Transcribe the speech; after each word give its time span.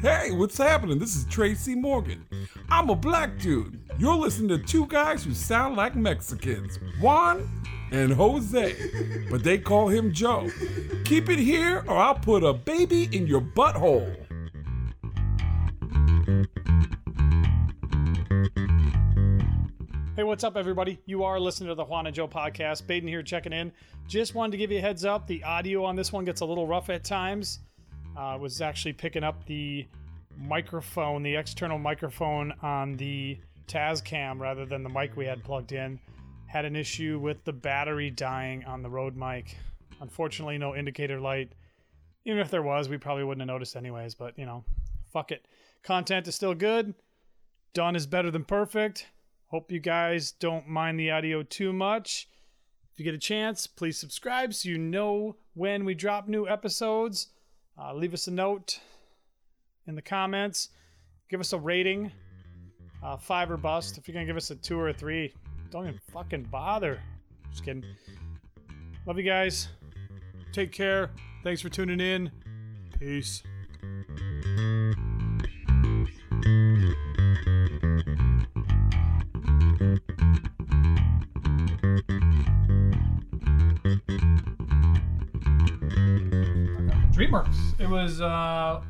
Hey, 0.00 0.30
what's 0.32 0.58
happening? 0.58 0.98
This 0.98 1.16
is 1.16 1.24
Tracy 1.24 1.74
Morgan. 1.74 2.26
I'm 2.68 2.90
a 2.90 2.94
black 2.94 3.38
dude. 3.38 3.80
You're 3.98 4.14
listening 4.14 4.48
to 4.48 4.58
two 4.58 4.86
guys 4.86 5.24
who 5.24 5.32
sound 5.32 5.76
like 5.76 5.96
Mexicans 5.96 6.78
Juan 7.00 7.48
and 7.90 8.12
Jose, 8.12 8.74
but 9.30 9.42
they 9.42 9.56
call 9.56 9.88
him 9.88 10.12
Joe. 10.12 10.50
Keep 11.04 11.30
it 11.30 11.38
here, 11.38 11.82
or 11.86 11.96
I'll 11.96 12.14
put 12.14 12.44
a 12.44 12.52
baby 12.52 13.08
in 13.10 13.26
your 13.26 13.40
butthole. 13.40 14.27
What's 20.28 20.44
up, 20.44 20.58
everybody? 20.58 20.98
You 21.06 21.24
are 21.24 21.40
listening 21.40 21.70
to 21.70 21.74
the 21.74 21.86
Juan 21.86 22.06
and 22.06 22.14
Joe 22.14 22.28
podcast. 22.28 22.86
Baden 22.86 23.08
here 23.08 23.22
checking 23.22 23.54
in. 23.54 23.72
Just 24.06 24.34
wanted 24.34 24.50
to 24.50 24.58
give 24.58 24.70
you 24.70 24.76
a 24.76 24.80
heads 24.82 25.06
up. 25.06 25.26
The 25.26 25.42
audio 25.42 25.82
on 25.86 25.96
this 25.96 26.12
one 26.12 26.26
gets 26.26 26.42
a 26.42 26.44
little 26.44 26.66
rough 26.66 26.90
at 26.90 27.02
times. 27.02 27.60
I 28.14 28.34
uh, 28.34 28.38
was 28.38 28.60
actually 28.60 28.92
picking 28.92 29.24
up 29.24 29.42
the 29.46 29.86
microphone, 30.36 31.22
the 31.22 31.34
external 31.34 31.78
microphone 31.78 32.52
on 32.60 32.94
the 32.98 33.38
Tascam 33.68 34.38
rather 34.38 34.66
than 34.66 34.82
the 34.82 34.90
mic 34.90 35.16
we 35.16 35.24
had 35.24 35.42
plugged 35.42 35.72
in. 35.72 35.98
Had 36.44 36.66
an 36.66 36.76
issue 36.76 37.18
with 37.18 37.42
the 37.44 37.52
battery 37.54 38.10
dying 38.10 38.66
on 38.66 38.82
the 38.82 38.90
Rode 38.90 39.16
mic. 39.16 39.56
Unfortunately, 40.02 40.58
no 40.58 40.76
indicator 40.76 41.18
light. 41.18 41.54
Even 42.26 42.40
if 42.40 42.50
there 42.50 42.62
was, 42.62 42.90
we 42.90 42.98
probably 42.98 43.24
wouldn't 43.24 43.40
have 43.40 43.54
noticed 43.54 43.76
anyways, 43.76 44.14
but 44.14 44.38
you 44.38 44.44
know, 44.44 44.62
fuck 45.10 45.32
it. 45.32 45.48
Content 45.82 46.28
is 46.28 46.34
still 46.34 46.54
good. 46.54 46.92
Done 47.72 47.96
is 47.96 48.06
better 48.06 48.30
than 48.30 48.44
perfect. 48.44 49.06
Hope 49.48 49.72
you 49.72 49.80
guys 49.80 50.32
don't 50.32 50.68
mind 50.68 51.00
the 51.00 51.10
audio 51.10 51.42
too 51.42 51.72
much. 51.72 52.28
If 52.92 52.98
you 52.98 53.04
get 53.04 53.14
a 53.14 53.18
chance, 53.18 53.66
please 53.66 53.98
subscribe 53.98 54.52
so 54.52 54.68
you 54.68 54.76
know 54.76 55.36
when 55.54 55.84
we 55.84 55.94
drop 55.94 56.28
new 56.28 56.46
episodes. 56.46 57.28
Uh, 57.80 57.94
leave 57.94 58.12
us 58.12 58.26
a 58.26 58.30
note 58.30 58.80
in 59.86 59.94
the 59.94 60.02
comments. 60.02 60.68
Give 61.30 61.40
us 61.40 61.54
a 61.54 61.58
rating. 61.58 62.12
Uh, 63.02 63.16
five 63.16 63.50
or 63.50 63.56
bust. 63.56 63.96
If 63.96 64.06
you're 64.06 64.12
going 64.12 64.26
to 64.26 64.30
give 64.30 64.36
us 64.36 64.50
a 64.50 64.56
two 64.56 64.78
or 64.78 64.90
a 64.90 64.92
three, 64.92 65.32
don't 65.70 65.84
even 65.84 66.00
fucking 66.12 66.44
bother. 66.50 67.00
Just 67.50 67.64
kidding. 67.64 67.84
Love 69.06 69.16
you 69.16 69.24
guys. 69.24 69.68
Take 70.52 70.72
care. 70.72 71.10
Thanks 71.42 71.62
for 71.62 71.70
tuning 71.70 72.00
in. 72.00 72.30
Peace. 72.98 73.42
DreamWorks. 87.30 87.80
It 87.80 87.88
was. 87.88 88.20
uh 88.20 88.82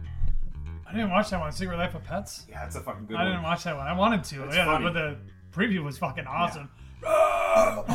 I 0.86 0.92
didn't 0.92 1.11
watch 1.11 1.28
that 1.31 1.41
one. 1.41 1.53
Secret 1.53 1.77
Life 1.77 1.94
of 1.94 2.03
Pets. 2.05 2.47
Yeah, 2.48 2.64
it's 2.64 2.77
a 2.77 2.81
fucking 2.81 3.06
good 3.06 3.14
one. 3.14 3.20
I 3.20 3.25
one. 3.25 3.33
didn't 3.34 3.44
watch 3.44 3.64
that 3.64 3.77
one. 3.77 3.86
I 3.86 3.92
wanted 3.92 4.25
to. 4.25 4.44
It's 4.44 4.56
yeah, 4.56 4.64
funny. 4.64 4.84
but 4.84 4.94
the 4.94 5.17
preview 5.53 5.83
was 5.84 5.98
fucking 5.98 6.27
awesome. 6.27 6.69
Of 7.05 7.86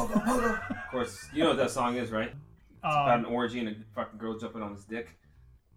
course, 0.91 1.27
you 1.33 1.43
know 1.43 1.49
what 1.49 1.57
that 1.57 1.71
song 1.71 1.95
is, 1.97 2.11
right? 2.11 2.33
About 2.83 3.09
Uh, 3.09 3.13
an 3.19 3.25
orgy 3.25 3.59
and 3.59 3.69
a 3.69 3.75
fucking 3.95 4.19
girl 4.19 4.37
jumping 4.37 4.61
on 4.61 4.73
his 4.75 4.85
dick. 4.85 5.09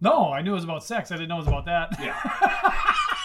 no, 0.01 0.31
I 0.33 0.43
knew 0.43 0.53
it 0.53 0.57
was 0.57 0.65
about 0.65 0.85
sex. 0.85 1.11
I 1.11 1.15
didn't 1.17 1.31
know 1.31 1.37
it 1.37 1.39
was 1.39 1.49
about 1.49 1.65
that. 1.67 1.97
Yeah. 2.01 2.15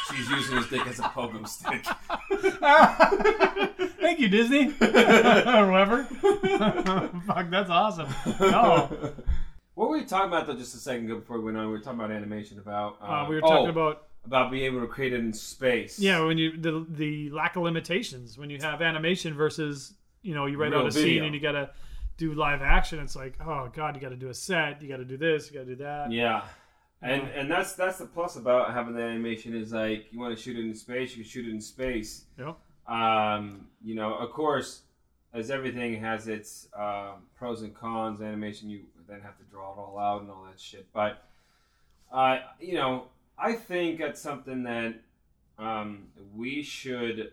She's 0.15 0.29
using 0.29 0.57
his 0.57 0.67
dick 0.67 0.85
as 0.87 0.99
a 0.99 1.03
pogo 1.03 1.47
stick. 1.47 1.85
Thank 4.01 4.19
you, 4.19 4.29
Disney. 4.29 4.67
or 4.67 4.71
whoever. 5.67 6.03
Fuck, 7.25 7.49
that's 7.49 7.69
awesome. 7.69 8.09
No, 8.39 9.13
What 9.75 9.89
were 9.89 9.97
we 9.97 10.05
talking 10.05 10.27
about 10.27 10.47
though? 10.47 10.55
Just 10.55 10.75
a 10.75 10.77
second 10.77 11.05
ago 11.05 11.15
before 11.15 11.37
we 11.39 11.45
went 11.45 11.57
on, 11.57 11.67
we 11.67 11.71
were 11.71 11.79
talking 11.79 11.99
about 11.99 12.11
animation. 12.11 12.59
About 12.59 12.97
uh, 13.01 13.05
uh, 13.05 13.29
we 13.29 13.35
were 13.35 13.41
oh, 13.45 13.49
talking 13.49 13.69
about 13.69 14.07
about 14.25 14.51
being 14.51 14.65
able 14.65 14.81
to 14.81 14.87
create 14.87 15.13
it 15.13 15.19
in 15.19 15.33
space. 15.33 15.97
yeah 15.97 16.23
when 16.23 16.37
you 16.37 16.55
the 16.57 16.85
the 16.89 17.29
lack 17.31 17.55
of 17.55 17.63
limitations 17.63 18.37
when 18.37 18.51
you 18.51 18.59
have 18.59 18.81
animation 18.81 19.33
versus 19.33 19.95
you 20.21 20.35
know 20.35 20.45
you 20.45 20.57
write 20.57 20.71
Real 20.71 20.81
out 20.81 20.87
a 20.87 20.91
scene 20.91 21.23
and 21.23 21.33
you 21.33 21.41
gotta 21.41 21.71
do 22.17 22.33
live 22.33 22.61
action. 22.61 22.99
It's 22.99 23.15
like 23.15 23.35
oh 23.41 23.71
god, 23.73 23.95
you 23.95 24.01
got 24.01 24.09
to 24.09 24.15
do 24.15 24.29
a 24.29 24.33
set. 24.33 24.81
You 24.81 24.87
got 24.87 24.97
to 24.97 25.05
do 25.05 25.17
this. 25.17 25.49
You 25.49 25.57
got 25.57 25.65
to 25.65 25.75
do 25.75 25.83
that. 25.83 26.11
Yeah. 26.11 26.43
And 27.01 27.23
Yeah. 27.23 27.29
and 27.29 27.51
that's 27.51 27.73
that's 27.73 27.97
the 27.97 28.05
plus 28.05 28.35
about 28.35 28.73
having 28.73 28.93
the 28.93 29.01
animation 29.01 29.55
is 29.55 29.73
like 29.73 30.11
you 30.11 30.19
want 30.19 30.35
to 30.35 30.41
shoot 30.41 30.57
it 30.57 30.61
in 30.61 30.75
space, 30.75 31.11
you 31.11 31.23
can 31.23 31.29
shoot 31.29 31.47
it 31.47 31.51
in 31.51 31.61
space. 31.61 32.25
Yeah. 32.37 32.53
Um, 32.87 33.67
you 33.83 33.95
know, 33.95 34.13
of 34.13 34.31
course, 34.31 34.81
as 35.33 35.49
everything 35.49 35.99
has 35.99 36.27
its 36.27 36.67
um, 36.77 37.23
pros 37.35 37.61
and 37.61 37.73
cons, 37.73 38.21
animation 38.21 38.69
you 38.69 38.81
then 39.11 39.21
have 39.21 39.37
to 39.37 39.43
draw 39.43 39.73
it 39.73 39.77
all 39.77 39.99
out 39.99 40.21
and 40.21 40.31
all 40.31 40.47
that 40.49 40.59
shit. 40.59 40.87
But 40.93 41.23
uh, 42.11 42.39
you 42.59 42.73
know, 42.75 43.05
I 43.37 43.53
think 43.53 43.99
that's 43.99 44.21
something 44.21 44.63
that 44.63 44.95
um, 45.59 46.07
we 46.35 46.63
should 46.63 47.31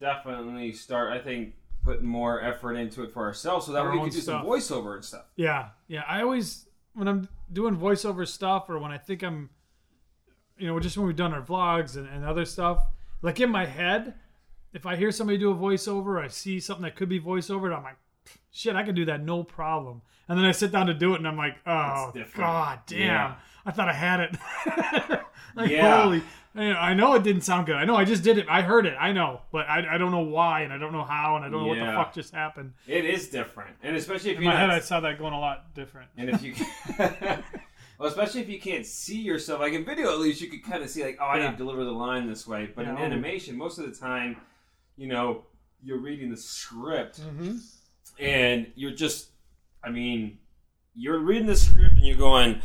definitely 0.00 0.72
start. 0.72 1.12
I 1.12 1.18
think 1.18 1.54
putting 1.84 2.06
more 2.06 2.42
effort 2.42 2.74
into 2.74 3.04
it 3.04 3.12
for 3.12 3.24
ourselves, 3.24 3.66
so 3.66 3.72
that 3.72 3.82
Our 3.82 3.92
we 3.92 3.98
can 3.98 4.08
do 4.08 4.20
stuff. 4.20 4.42
some 4.42 4.50
voiceover 4.50 4.94
and 4.96 5.04
stuff. 5.04 5.24
Yeah, 5.36 5.68
yeah. 5.86 6.02
I 6.08 6.22
always 6.22 6.66
when 6.94 7.08
I'm 7.08 7.28
doing 7.52 7.76
voiceover 7.76 8.26
stuff, 8.26 8.68
or 8.68 8.78
when 8.78 8.90
I 8.90 8.98
think 8.98 9.22
I'm, 9.22 9.50
you 10.58 10.66
know, 10.66 10.80
just 10.80 10.96
when 10.96 11.06
we've 11.06 11.16
done 11.16 11.34
our 11.34 11.42
vlogs 11.42 11.96
and, 11.96 12.08
and 12.08 12.24
other 12.24 12.44
stuff, 12.44 12.78
like 13.22 13.38
in 13.38 13.50
my 13.50 13.66
head, 13.66 14.14
if 14.72 14.86
I 14.86 14.96
hear 14.96 15.12
somebody 15.12 15.38
do 15.38 15.50
a 15.50 15.54
voiceover, 15.54 16.22
I 16.22 16.28
see 16.28 16.58
something 16.58 16.82
that 16.82 16.96
could 16.96 17.08
be 17.08 17.20
voiceover, 17.20 17.74
I'm 17.76 17.82
like, 17.82 17.96
shit, 18.52 18.76
I 18.76 18.82
can 18.82 18.94
do 18.94 19.04
that, 19.06 19.22
no 19.22 19.42
problem. 19.44 20.02
And 20.28 20.38
then 20.38 20.44
I 20.44 20.52
sit 20.52 20.72
down 20.72 20.86
to 20.86 20.94
do 20.94 21.14
it, 21.14 21.18
and 21.18 21.28
I'm 21.28 21.36
like, 21.36 21.56
oh 21.66 22.12
god 22.36 22.80
damn, 22.86 23.00
Yeah. 23.00 23.34
I 23.64 23.70
thought 23.72 23.88
I 23.88 23.92
had 23.92 24.20
it. 24.20 24.36
like 25.56 25.70
Yeah. 25.70 26.02
holy. 26.02 26.22
I 26.58 26.94
know 26.94 27.12
it 27.14 27.22
didn't 27.22 27.42
sound 27.42 27.66
good. 27.66 27.76
I 27.76 27.84
know 27.84 27.96
I 27.96 28.06
just 28.06 28.22
did 28.22 28.38
it. 28.38 28.46
I 28.48 28.62
heard 28.62 28.86
it. 28.86 28.94
I 28.98 29.12
know, 29.12 29.42
but 29.52 29.68
I, 29.68 29.96
I 29.96 29.98
don't 29.98 30.10
know 30.10 30.20
why, 30.22 30.62
and 30.62 30.72
I 30.72 30.78
don't 30.78 30.92
know 30.92 31.04
how, 31.04 31.36
and 31.36 31.44
I 31.44 31.50
don't 31.50 31.60
know 31.60 31.66
what 31.66 31.78
the 31.78 31.84
fuck 31.84 32.14
just 32.14 32.32
happened. 32.32 32.72
It 32.86 33.04
is 33.04 33.28
different, 33.28 33.76
and 33.82 33.94
especially 33.94 34.30
if 34.30 34.38
In 34.38 34.44
my 34.44 34.52
not 34.52 34.60
head, 34.60 34.70
I 34.70 34.78
saw 34.80 35.00
that 35.00 35.18
going 35.18 35.34
a 35.34 35.38
lot 35.38 35.74
different. 35.74 36.08
And 36.16 36.30
if 36.30 36.42
you, 36.42 36.54
well, 37.98 38.08
especially 38.08 38.40
if 38.40 38.48
you 38.48 38.58
can't 38.58 38.86
see 38.86 39.20
yourself, 39.20 39.60
like 39.60 39.74
in 39.74 39.84
video, 39.84 40.10
at 40.12 40.18
least 40.18 40.40
you 40.40 40.48
could 40.48 40.64
kind 40.64 40.82
of 40.82 40.88
see, 40.88 41.04
like, 41.04 41.18
oh, 41.20 41.26
I 41.26 41.36
Yeah. 41.36 41.44
need 41.44 41.50
to 41.52 41.56
deliver 41.58 41.84
the 41.84 41.92
line 41.92 42.26
this 42.26 42.46
way. 42.46 42.70
But 42.74 42.86
in 42.86 42.96
animation, 42.96 43.54
most 43.58 43.78
of 43.78 43.84
the 43.84 43.94
time, 43.94 44.38
you 44.96 45.08
know, 45.08 45.44
you're 45.82 46.00
reading 46.00 46.30
the 46.30 46.36
script, 46.38 47.20
Mm-hmm. 47.20 47.56
And 48.18 48.70
you're 48.74 48.90
just, 48.92 49.28
I 49.84 49.90
mean, 49.90 50.38
you're 50.94 51.18
reading 51.18 51.46
the 51.46 51.56
script, 51.56 51.96
and 51.96 52.06
you're 52.06 52.16
going. 52.16 52.60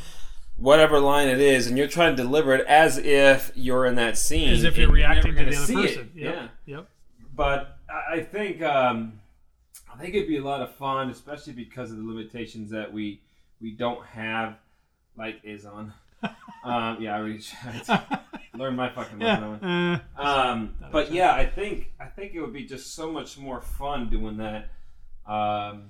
Whatever 0.58 1.00
line 1.00 1.28
it 1.28 1.40
is, 1.40 1.66
and 1.66 1.76
you're 1.76 1.88
trying 1.88 2.16
to 2.16 2.22
deliver 2.22 2.54
it 2.54 2.68
as 2.68 3.00
if 3.00 3.52
you're 3.56 3.88
in 3.88 3.96
that 3.96 4.16
scene, 4.16 4.50
as 4.54 4.64
if 4.64 4.78
you're 4.78 4.92
reacting 4.92 5.34
never 5.34 5.50
to 5.50 5.56
the 5.56 5.64
other 5.64 5.74
person. 5.88 6.12
Yep. 6.14 6.36
Yeah, 6.36 6.48
Yep. 6.76 6.88
but 7.36 7.78
I 7.90 8.20
think 8.20 8.62
um, 8.62 9.14
I 9.92 9.98
think 9.98 10.14
it'd 10.14 10.28
be 10.28 10.38
a 10.38 10.44
lot 10.44 10.62
of 10.62 10.76
fun, 10.76 11.10
especially 11.10 11.54
because 11.54 11.90
of 11.90 11.98
the 11.98 12.04
limitations 12.04 12.70
that 12.72 12.94
we 12.94 13.22
we 13.60 13.72
don't 13.72 14.06
have, 14.06 14.58
like 15.18 15.40
is 15.44 15.66
on. 15.66 15.94
um, 16.64 16.98
yeah, 17.02 17.16
I 17.16 17.20
already 17.20 17.40
learned 18.56 18.78
my 18.78 18.90
fucking 18.90 19.18
lesson. 19.18 19.60
Yeah. 19.64 20.00
Uh, 20.16 20.24
Um, 20.52 20.76
but 20.92 21.12
yeah, 21.12 21.34
I 21.34 21.48
think 21.48 21.92
I 22.00 22.06
think 22.06 22.36
it 22.36 22.42
would 22.42 22.54
be 22.54 22.66
just 22.66 22.94
so 22.94 23.12
much 23.12 23.36
more 23.40 23.62
fun 23.62 24.10
doing 24.12 24.38
that, 24.38 24.70
um, 25.32 25.90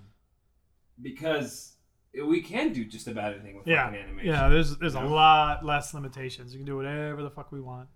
because 1.01 1.73
we 2.27 2.41
can 2.41 2.73
do 2.73 2.85
just 2.85 3.07
about 3.07 3.33
anything 3.33 3.57
with 3.57 3.67
yeah. 3.67 3.85
fucking 3.85 3.99
animation. 3.99 4.31
Yeah. 4.31 4.49
There's 4.49 4.77
there's 4.77 4.95
a 4.95 5.01
know? 5.01 5.09
lot 5.09 5.65
less 5.65 5.93
limitations. 5.93 6.53
You 6.53 6.59
can 6.59 6.65
do 6.65 6.75
whatever 6.75 7.23
the 7.23 7.29
fuck 7.29 7.51
we 7.51 7.61
want. 7.61 7.87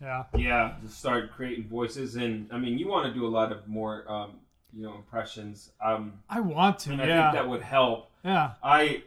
Yeah. 0.00 0.24
Yeah, 0.36 0.74
just 0.82 0.98
start 0.98 1.32
creating 1.32 1.68
voices, 1.68 2.16
and 2.16 2.52
I 2.52 2.58
mean, 2.58 2.78
you 2.78 2.86
want 2.86 3.06
to 3.06 3.18
do 3.18 3.26
a 3.26 3.28
lot 3.28 3.50
of 3.50 3.66
more, 3.66 4.04
um, 4.10 4.40
you 4.72 4.82
know, 4.82 4.94
impressions. 4.94 5.70
Um, 5.82 6.20
I 6.28 6.40
want 6.40 6.80
to. 6.80 6.92
and 6.92 7.00
I 7.00 7.06
yeah. 7.06 7.30
think 7.30 7.42
that 7.42 7.48
would 7.48 7.62
help. 7.62 8.10
yeah. 8.22 8.52
I, 8.62 9.02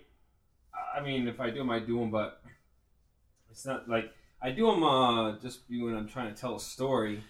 I 0.95 1.01
mean, 1.01 1.27
if 1.27 1.39
I 1.39 1.51
do 1.51 1.59
them, 1.59 1.69
I 1.69 1.79
do 1.79 1.99
them, 1.99 2.09
but 2.09 2.41
it's 3.51 3.65
not 3.67 3.87
like 3.87 4.11
I 4.41 4.49
do 4.49 4.65
them 4.65 4.83
uh, 4.83 5.37
just 5.39 5.59
when 5.69 5.95
I'm 5.95 6.07
trying 6.07 6.33
to 6.33 6.39
tell 6.39 6.55
a 6.55 6.59
story, 6.59 7.23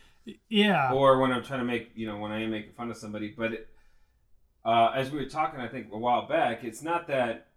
Yeah. 0.48 0.94
or 0.94 1.20
when 1.20 1.34
I'm 1.34 1.44
trying 1.44 1.60
to 1.60 1.66
make, 1.66 1.92
you 1.96 2.08
know, 2.08 2.18
when 2.18 2.32
I 2.32 2.44
am 2.44 2.52
making 2.52 2.72
fun 2.74 2.90
of 2.90 2.98
somebody. 2.98 3.34
But 3.38 3.54
it, 3.54 3.68
uh, 4.66 4.92
as 4.96 5.12
we 5.12 5.20
were 5.20 5.30
talking, 5.30 5.60
I 5.60 5.68
think 5.68 5.88
a 5.92 5.98
while 5.98 6.28
back, 6.28 6.64
it's 6.64 6.82
not 6.82 7.08
that 7.08 7.48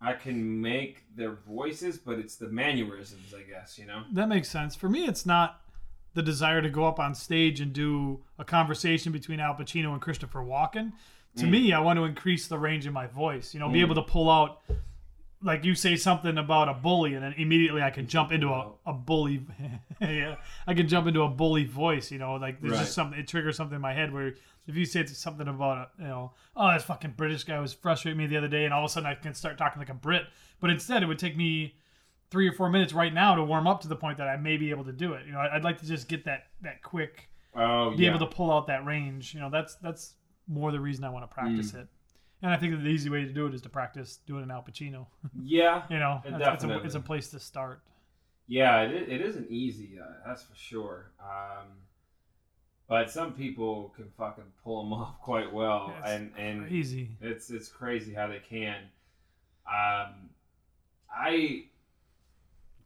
I 0.00 0.12
can 0.12 0.60
make 0.60 1.04
their 1.16 1.32
voices, 1.48 1.98
but 1.98 2.18
it's 2.18 2.36
the 2.36 2.48
mannerisms, 2.48 3.34
I 3.34 3.42
guess. 3.42 3.78
You 3.78 3.86
know. 3.86 4.02
That 4.12 4.28
makes 4.28 4.48
sense. 4.48 4.74
For 4.76 4.88
me, 4.88 5.06
it's 5.06 5.26
not 5.26 5.60
the 6.14 6.22
desire 6.22 6.62
to 6.62 6.70
go 6.70 6.84
up 6.86 6.98
on 6.98 7.14
stage 7.14 7.60
and 7.60 7.72
do 7.72 8.22
a 8.38 8.44
conversation 8.44 9.12
between 9.12 9.40
Al 9.40 9.54
Pacino 9.54 9.92
and 9.92 10.00
Christopher 10.00 10.40
Walken. 10.40 10.92
To 11.36 11.44
Mm. 11.44 11.50
me, 11.50 11.72
I 11.72 11.78
want 11.80 11.98
to 11.98 12.04
increase 12.04 12.48
the 12.48 12.58
range 12.58 12.86
of 12.86 12.92
my 12.92 13.06
voice. 13.06 13.54
You 13.54 13.60
know, 13.60 13.68
be 13.68 13.80
able 13.80 13.94
to 13.94 14.02
pull 14.02 14.28
out 14.30 14.62
like 15.42 15.64
you 15.64 15.74
say 15.74 15.94
something 15.96 16.36
about 16.38 16.68
a 16.68 16.74
bully, 16.74 17.14
and 17.14 17.22
then 17.22 17.32
immediately 17.36 17.80
I 17.82 17.90
can 17.90 18.06
jump 18.08 18.32
into 18.32 18.48
a, 18.48 18.72
a 18.86 18.92
bully. 18.92 19.46
yeah, 20.00 20.36
I 20.66 20.74
can 20.74 20.88
jump 20.88 21.06
into 21.06 21.22
a 21.22 21.28
bully 21.28 21.64
voice. 21.64 22.10
You 22.10 22.18
know, 22.18 22.34
like 22.34 22.60
there's 22.60 22.72
Right. 22.72 22.80
just 22.80 22.94
something. 22.94 23.18
It 23.18 23.28
triggers 23.28 23.56
something 23.56 23.76
in 23.76 23.80
my 23.82 23.94
head 23.94 24.12
where 24.12 24.34
if 24.66 24.76
you 24.76 24.84
say 24.84 25.06
something 25.06 25.46
about 25.48 25.78
a, 25.98 26.02
you 26.02 26.08
know, 26.08 26.32
oh, 26.56 26.72
this 26.72 26.84
fucking 26.84 27.12
British 27.16 27.44
guy 27.44 27.58
was 27.60 27.72
frustrating 27.72 28.18
me 28.18 28.26
the 28.26 28.36
other 28.36 28.48
day, 28.48 28.64
and 28.64 28.74
all 28.74 28.84
of 28.84 28.90
a 28.90 28.92
sudden 28.92 29.08
I 29.08 29.14
can 29.14 29.32
start 29.34 29.58
talking 29.58 29.78
like 29.80 29.88
a 29.90 29.94
Brit. 29.94 30.24
But 30.60 30.70
instead, 30.70 31.02
it 31.02 31.06
would 31.06 31.18
take 31.20 31.36
me 31.36 31.76
three 32.30 32.46
or 32.48 32.52
four 32.52 32.68
minutes 32.68 32.92
right 32.92 33.14
now 33.14 33.34
to 33.36 33.42
warm 33.44 33.66
up 33.66 33.80
to 33.82 33.88
the 33.88 33.96
point 33.96 34.18
that 34.18 34.28
I 34.28 34.36
may 34.36 34.56
be 34.56 34.70
able 34.70 34.84
to 34.84 34.92
do 34.92 35.14
it. 35.14 35.24
You 35.24 35.32
know, 35.32 35.38
I'd 35.38 35.64
like 35.64 35.78
to 35.80 35.86
just 35.86 36.08
get 36.08 36.24
that 36.24 36.48
that 36.62 36.82
quick, 36.82 37.28
Oh, 37.54 37.92
be 37.96 38.02
yeah. 38.02 38.10
able 38.10 38.18
to 38.18 38.26
pull 38.26 38.50
out 38.52 38.66
that 38.66 38.84
range. 38.84 39.32
You 39.34 39.40
know, 39.40 39.50
that's 39.50 39.76
that's 39.76 40.14
more 40.48 40.72
the 40.72 40.80
reason 40.80 41.04
I 41.04 41.10
want 41.10 41.28
to 41.30 41.32
practice 41.34 41.72
Mm. 41.72 41.82
it. 41.82 41.88
And 42.42 42.52
I 42.52 42.56
think 42.56 42.72
that 42.72 42.82
the 42.82 42.88
easy 42.88 43.10
way 43.10 43.24
to 43.24 43.32
do 43.32 43.46
it 43.46 43.54
is 43.54 43.62
to 43.62 43.68
practice 43.68 44.20
doing 44.26 44.44
an 44.44 44.50
Al 44.50 44.62
Pacino. 44.62 45.06
yeah. 45.42 45.82
You 45.90 45.98
know, 45.98 46.22
it's, 46.24 46.64
a, 46.64 46.78
it's 46.84 46.94
a 46.94 47.00
place 47.00 47.28
to 47.30 47.40
start. 47.40 47.82
Yeah, 48.46 48.82
it, 48.82 49.08
it 49.08 49.20
isn't 49.20 49.50
easy, 49.50 49.98
uh, 50.00 50.06
that's 50.26 50.42
for 50.42 50.54
sure. 50.54 51.10
Um, 51.20 51.66
but 52.88 53.10
some 53.10 53.34
people 53.34 53.92
can 53.94 54.06
fucking 54.16 54.44
pull 54.64 54.82
them 54.84 54.92
off 54.94 55.20
quite 55.20 55.52
well, 55.52 55.92
It's 55.98 56.08
and 56.10 56.32
and 56.38 56.66
Crazy. 56.66 57.10
it's 57.20 57.50
it's 57.50 57.68
crazy 57.68 58.14
how 58.14 58.26
they 58.28 58.40
can. 58.48 58.76
Um, 59.66 60.30
I 61.14 61.64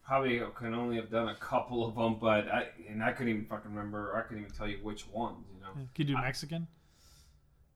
probably 0.04 0.42
can 0.56 0.74
only 0.74 0.96
have 0.96 1.10
done 1.10 1.28
a 1.28 1.36
couple 1.36 1.86
of 1.86 1.94
them, 1.94 2.16
but 2.20 2.48
I 2.48 2.66
and 2.90 3.02
I 3.02 3.12
couldn't 3.12 3.32
even 3.32 3.46
fucking 3.46 3.70
remember. 3.70 4.16
I 4.16 4.22
couldn't 4.22 4.42
even 4.42 4.54
tell 4.54 4.66
you 4.68 4.78
which 4.82 5.06
ones. 5.08 5.46
You 5.54 5.60
know. 5.60 5.72
Can 5.94 6.08
you 6.08 6.16
do 6.16 6.20
Mexican? 6.20 6.66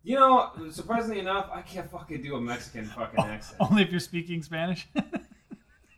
You 0.06 0.14
know, 0.14 0.53
surprisingly 0.70 1.19
enough, 1.19 1.50
I 1.53 1.62
can't 1.62 1.91
fucking 1.91 2.23
do 2.23 2.37
a 2.37 2.41
Mexican 2.41 2.85
fucking 2.85 3.25
accent. 3.25 3.56
Only 3.61 3.82
if 3.82 3.91
you're 3.91 3.99
speaking 3.99 4.41
Spanish. 4.43 4.87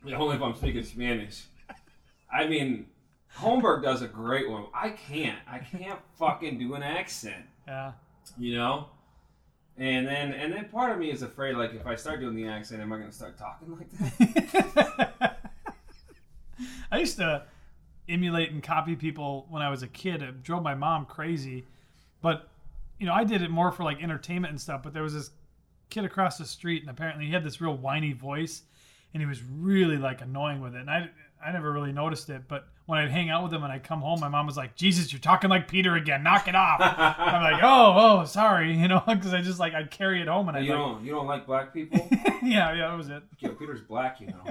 Yeah, 0.05 0.15
Only 0.15 0.37
if 0.37 0.41
I'm 0.41 0.55
speaking 0.55 0.81
Spanish. 0.83 1.43
I 2.33 2.47
mean, 2.47 2.85
Holmberg 3.37 3.83
does 3.83 4.01
a 4.01 4.07
great 4.07 4.49
one. 4.49 4.67
I 4.73 4.91
can't. 4.91 5.37
I 5.45 5.59
can't 5.59 5.99
fucking 6.17 6.57
do 6.57 6.73
an 6.73 6.81
accent. 6.83 7.43
yeah. 7.67 7.91
You 8.37 8.55
know. 8.55 8.87
And 9.77 10.07
then, 10.07 10.31
and 10.31 10.53
then 10.53 10.69
part 10.69 10.93
of 10.93 10.99
me 10.99 11.11
is 11.11 11.21
afraid, 11.21 11.55
like, 11.57 11.73
if 11.73 11.85
I 11.85 11.95
start 11.95 12.21
doing 12.21 12.33
the 12.35 12.47
accent, 12.47 12.81
am 12.81 12.91
I 12.93 12.97
going 12.97 13.09
to 13.09 13.15
start 13.15 13.37
talking 13.37 13.77
like 13.77 13.89
that? 13.91 15.37
I 16.91 16.97
used 16.97 17.17
to 17.17 17.43
emulate 18.07 18.51
and 18.51 18.63
copy 18.63 18.95
people 18.95 19.45
when 19.49 19.61
I 19.61 19.69
was 19.69 19.83
a 19.83 19.87
kid. 19.87 20.21
It 20.23 20.41
drove 20.43 20.63
my 20.63 20.75
mom 20.75 21.05
crazy. 21.05 21.65
But, 22.21 22.48
you 22.99 23.05
know, 23.05 23.13
I 23.13 23.23
did 23.23 23.41
it 23.41 23.49
more 23.49 23.71
for 23.71 23.83
like 23.83 24.03
entertainment 24.03 24.51
and 24.51 24.61
stuff. 24.61 24.83
But 24.83 24.93
there 24.93 25.03
was 25.03 25.13
this 25.13 25.31
kid 25.89 26.05
across 26.05 26.37
the 26.37 26.45
street, 26.45 26.81
and 26.81 26.89
apparently 26.89 27.25
he 27.25 27.31
had 27.31 27.43
this 27.43 27.61
real 27.61 27.75
whiny 27.75 28.13
voice, 28.13 28.63
and 29.13 29.21
he 29.21 29.27
was 29.27 29.41
really 29.43 29.97
like 29.97 30.21
annoying 30.21 30.61
with 30.61 30.75
it. 30.75 30.81
And 30.81 30.89
I, 30.89 31.09
I 31.43 31.51
never 31.51 31.71
really 31.71 31.91
noticed 31.91 32.29
it. 32.29 32.47
But 32.47 32.67
when 32.89 32.97
I'd 32.97 33.11
hang 33.11 33.29
out 33.29 33.43
with 33.43 33.53
him 33.53 33.63
and 33.63 33.71
I'd 33.71 33.83
come 33.83 34.01
home, 34.01 34.19
my 34.19 34.29
mom 34.29 34.47
was 34.47 34.57
like, 34.57 34.75
Jesus, 34.75 35.13
you're 35.13 35.19
talking 35.19 35.47
like 35.49 35.67
Peter 35.67 35.95
again. 35.95 36.23
Knock 36.23 36.47
it 36.47 36.55
off. 36.55 36.79
I'm 36.81 37.43
like, 37.43 37.61
oh, 37.63 37.93
oh, 37.95 38.25
sorry, 38.25 38.75
you 38.75 38.87
know, 38.87 39.03
because 39.07 39.31
I 39.31 39.41
just 39.41 39.59
like, 39.59 39.75
I'd 39.75 39.91
carry 39.91 40.23
it 40.23 40.27
home 40.27 40.49
and 40.49 40.57
I'd 40.57 40.65
you 40.65 40.73
like, 40.73 40.79
don't, 40.79 41.05
you 41.05 41.11
don't 41.11 41.27
like 41.27 41.45
black 41.45 41.71
people? 41.71 42.07
yeah, 42.43 42.73
yeah, 42.73 42.89
that 42.89 42.97
was 42.97 43.09
it. 43.09 43.21
Yo, 43.37 43.49
Peter's 43.51 43.81
black, 43.81 44.19
you 44.19 44.27
know. 44.27 44.43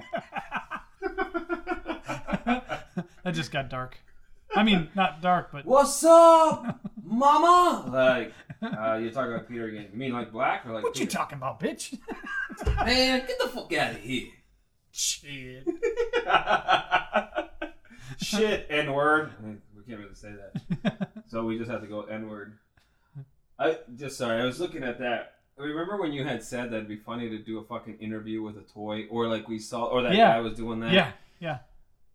that 3.24 3.32
just 3.32 3.50
got 3.50 3.68
dark. 3.68 3.98
I 4.54 4.62
mean, 4.62 4.88
not 4.94 5.20
dark, 5.20 5.50
but 5.52 5.64
What's 5.66 6.02
up, 6.04 6.80
mama? 7.02 7.84
Like, 7.92 8.32
uh, 8.62 8.94
you're 8.96 9.12
talking 9.12 9.32
about 9.34 9.48
Peter 9.48 9.66
again. 9.68 9.88
You 9.92 9.98
mean 9.98 10.12
like 10.12 10.32
black 10.32 10.66
or 10.66 10.72
like 10.72 10.82
what 10.82 10.98
you 10.98 11.06
Peter? 11.06 11.16
talking 11.16 11.36
about, 11.38 11.60
bitch? 11.60 11.96
Man, 12.84 13.20
get 13.26 13.38
the 13.38 13.48
fuck 13.48 13.72
out 13.74 13.92
of 13.92 13.98
here. 13.98 14.28
Shit. 14.90 15.64
Shit, 18.18 18.66
N 18.68 18.92
word. 18.92 19.30
We 19.76 19.82
can't 19.86 20.00
really 20.00 20.14
say 20.14 20.32
that. 20.32 21.10
So 21.28 21.44
we 21.44 21.56
just 21.58 21.70
have 21.70 21.82
to 21.82 21.86
go 21.86 22.02
N 22.02 22.28
word. 22.28 22.58
I 23.58 23.78
just 23.96 24.16
sorry, 24.18 24.40
I 24.40 24.44
was 24.44 24.58
looking 24.60 24.82
at 24.82 24.98
that. 24.98 25.34
Remember 25.56 25.96
when 26.00 26.12
you 26.12 26.24
had 26.24 26.42
said 26.42 26.70
that'd 26.72 26.88
be 26.88 26.96
funny 26.96 27.28
to 27.30 27.38
do 27.38 27.58
a 27.58 27.64
fucking 27.64 27.98
interview 27.98 28.42
with 28.42 28.56
a 28.56 28.62
toy, 28.62 29.06
or 29.10 29.28
like 29.28 29.48
we 29.48 29.58
saw, 29.58 29.84
or 29.84 30.02
that 30.02 30.14
Yeah. 30.14 30.32
guy 30.34 30.40
was 30.40 30.54
doing 30.54 30.80
that. 30.80 30.92
Yeah, 30.92 31.12
yeah. 31.40 31.58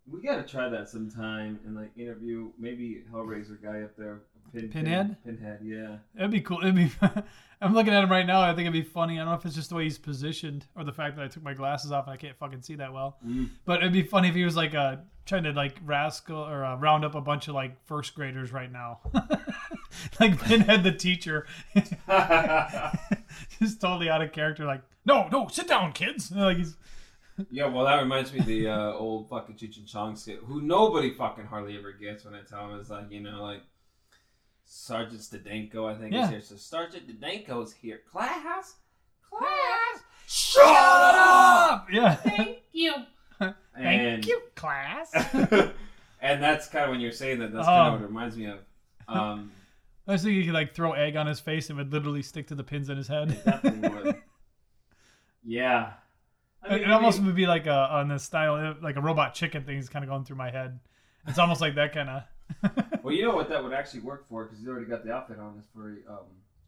We 0.10 0.22
gotta 0.22 0.44
try 0.44 0.70
that 0.70 0.90
sometime 0.90 1.60
and 1.66 1.76
like 1.76 1.92
interview 1.98 2.50
maybe 2.60 3.04
Hellraiser 3.12 3.62
guy 3.62 3.82
up 3.82 3.96
there. 3.98 4.22
Pin, 4.54 4.70
Pinhead? 4.70 5.18
Pin, 5.24 5.38
Pinhead, 5.38 5.60
yeah. 5.64 5.98
It'd 6.16 6.30
be 6.30 6.42
cool. 6.42 6.60
It'd 6.62 6.76
be. 6.76 6.92
I'm 7.62 7.74
looking 7.74 7.94
at 7.94 8.04
him 8.04 8.12
right 8.12 8.26
now. 8.26 8.42
I 8.42 8.50
think 8.50 8.68
it'd 8.68 8.74
be 8.74 8.82
funny. 8.82 9.16
I 9.16 9.18
don't 9.20 9.28
know 9.30 9.34
if 9.36 9.46
it's 9.46 9.56
just 9.56 9.70
the 9.70 9.76
way 9.76 9.86
he's 9.86 9.98
positioned 9.98 10.66
or 10.76 10.84
the 10.84 10.92
fact 10.92 11.16
that 11.16 11.24
I 11.24 11.28
took 11.30 11.44
my 11.44 11.54
glasses 11.54 11.92
off 11.92 12.06
and 12.06 12.14
I 12.14 12.18
can't 12.18 12.38
fucking 12.38 12.62
see 12.62 12.76
that 12.76 12.92
well. 12.92 13.18
Mm. 13.26 13.50
But 13.66 13.80
it'd 13.80 13.94
be 13.94 14.04
funny 14.04 14.28
if 14.28 14.36
he 14.36 14.44
was 14.44 14.58
like 14.58 14.76
uh, 14.76 14.98
trying 15.26 15.44
to 15.44 15.54
like 15.54 15.78
rascal 15.86 16.38
or 16.38 16.66
uh, 16.66 16.76
round 16.76 17.06
up 17.06 17.16
a 17.16 17.22
bunch 17.22 17.48
of 17.48 17.56
like 17.56 17.82
first 17.86 18.14
graders 18.16 18.52
right 18.52 18.72
now, 18.72 19.00
like 20.20 20.40
Pinhead 20.44 20.84
the 20.84 20.92
teacher, 20.92 21.48
just 23.60 23.80
totally 23.80 24.10
out 24.10 24.22
of 24.22 24.34
character. 24.34 24.66
Like, 24.66 24.82
no, 25.06 25.30
no, 25.32 25.48
sit 25.48 25.68
down, 25.68 25.94
kids. 25.94 26.32
Like 26.32 26.58
he's 26.58 26.76
Yeah, 27.50 27.66
well, 27.66 27.86
that 27.86 28.00
reminds 28.02 28.32
me 28.32 28.40
of 28.40 28.46
the 28.46 28.68
uh, 28.68 28.92
old 28.94 29.28
fucking 29.30 29.56
Cheech 29.56 29.78
and 29.78 29.88
Chong 29.88 30.16
skit, 30.16 30.40
who 30.46 30.62
nobody 30.62 31.14
fucking 31.14 31.46
hardly 31.46 31.78
ever 31.78 31.92
gets 31.92 32.26
when 32.26 32.36
I 32.36 32.42
tell 32.42 32.68
them. 32.68 32.80
It's 32.80 32.90
like, 32.90 33.10
you 33.12 33.22
know, 33.22 33.42
like 33.44 33.62
Sergeant 34.66 35.20
Stedenko, 35.22 35.92
I 35.92 35.98
think, 36.00 36.14
Yeah. 36.14 36.26
is 36.26 36.30
here. 36.30 36.42
So 36.42 36.56
Sergeant 36.58 37.08
Stedenko's 37.08 37.74
here. 37.74 38.02
Class? 38.12 38.76
Class? 39.30 40.00
shut 40.28 40.64
up. 41.16 41.88
Yeah. 41.92 42.16
Thank 42.16 42.60
you. 42.72 42.94
Thank 43.40 43.56
And, 43.76 44.26
you, 44.26 44.42
class. 44.56 45.12
and 46.22 46.42
that's 46.42 46.68
kind 46.70 46.86
of 46.86 46.92
when 46.92 47.00
you're 47.02 47.12
saying 47.12 47.40
that, 47.40 47.52
that's 47.52 47.66
kind 47.66 47.82
Oh. 47.82 47.96
of 47.96 48.00
what 48.00 48.06
it 48.06 48.08
reminds 48.08 48.38
me 48.38 48.46
of. 48.46 48.60
Um, 49.08 49.52
I 50.08 50.14
was 50.14 50.22
thinking 50.24 50.40
you 50.40 50.46
could 50.46 50.54
like 50.54 50.74
throw 50.76 50.94
egg 50.94 51.16
on 51.18 51.28
his 51.28 51.40
face 51.40 51.70
and 51.70 51.78
it 51.80 51.84
would 51.84 51.92
literally 51.94 52.22
stick 52.22 52.48
to 52.48 52.56
the 52.56 52.64
pins 52.64 52.90
in 52.90 52.98
his 52.98 53.08
head. 53.08 53.42
definitely 53.44 53.90
would. 53.90 54.16
Yeah. 55.46 55.94
I 56.64 56.76
It, 56.76 56.80
mean, 56.80 56.90
it 56.90 56.92
almost 56.92 57.20
maybe- 57.20 57.28
would 57.28 57.36
be 57.36 57.46
like 57.48 57.66
a 57.68 57.72
on 57.74 58.08
the 58.10 58.20
style 58.20 58.76
like 58.82 58.96
a 58.96 59.02
robot 59.02 59.34
chicken 59.34 59.64
thing 59.64 59.78
is 59.78 59.90
kind 59.90 60.04
of 60.06 60.10
going 60.10 60.24
through 60.26 60.38
my 60.38 60.50
head. 60.52 60.80
It's 61.28 61.40
almost 61.40 61.62
like 61.62 61.76
that 61.76 61.94
kind 61.94 62.10
of. 62.10 62.24
Well, 63.04 63.14
you 63.14 63.24
know 63.24 63.36
what 63.36 63.50
that 63.50 63.62
would 63.62 63.74
actually 63.74 64.00
work 64.00 64.26
for 64.30 64.46
because 64.46 64.60
he's 64.60 64.68
already 64.70 64.86
got 64.86 65.04
the 65.04 65.12
outfit 65.12 65.38
on. 65.38 65.56
It's 65.58 65.68
for 65.76 65.98
um, 66.10 66.26